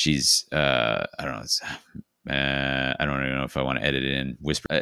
She's 0.00 0.46
uh 0.52 1.04
i 1.18 1.24
don't 1.24 1.34
know 1.34 1.42
it's, 1.42 1.60
uh, 2.30 2.94
i 2.98 3.04
don't 3.04 3.22
even 3.22 3.36
know 3.36 3.44
if 3.44 3.56
i 3.56 3.62
want 3.62 3.78
to 3.78 3.84
edit 3.84 4.02
it 4.02 4.14
in 4.14 4.36
whisper 4.40 4.66
uh, 4.70 4.80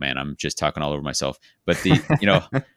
man 0.00 0.16
i'm 0.16 0.34
just 0.36 0.56
talking 0.56 0.82
all 0.82 0.92
over 0.92 1.02
myself. 1.02 1.38
But 1.66 1.76
the 1.82 2.00
you 2.20 2.26
know 2.26 2.42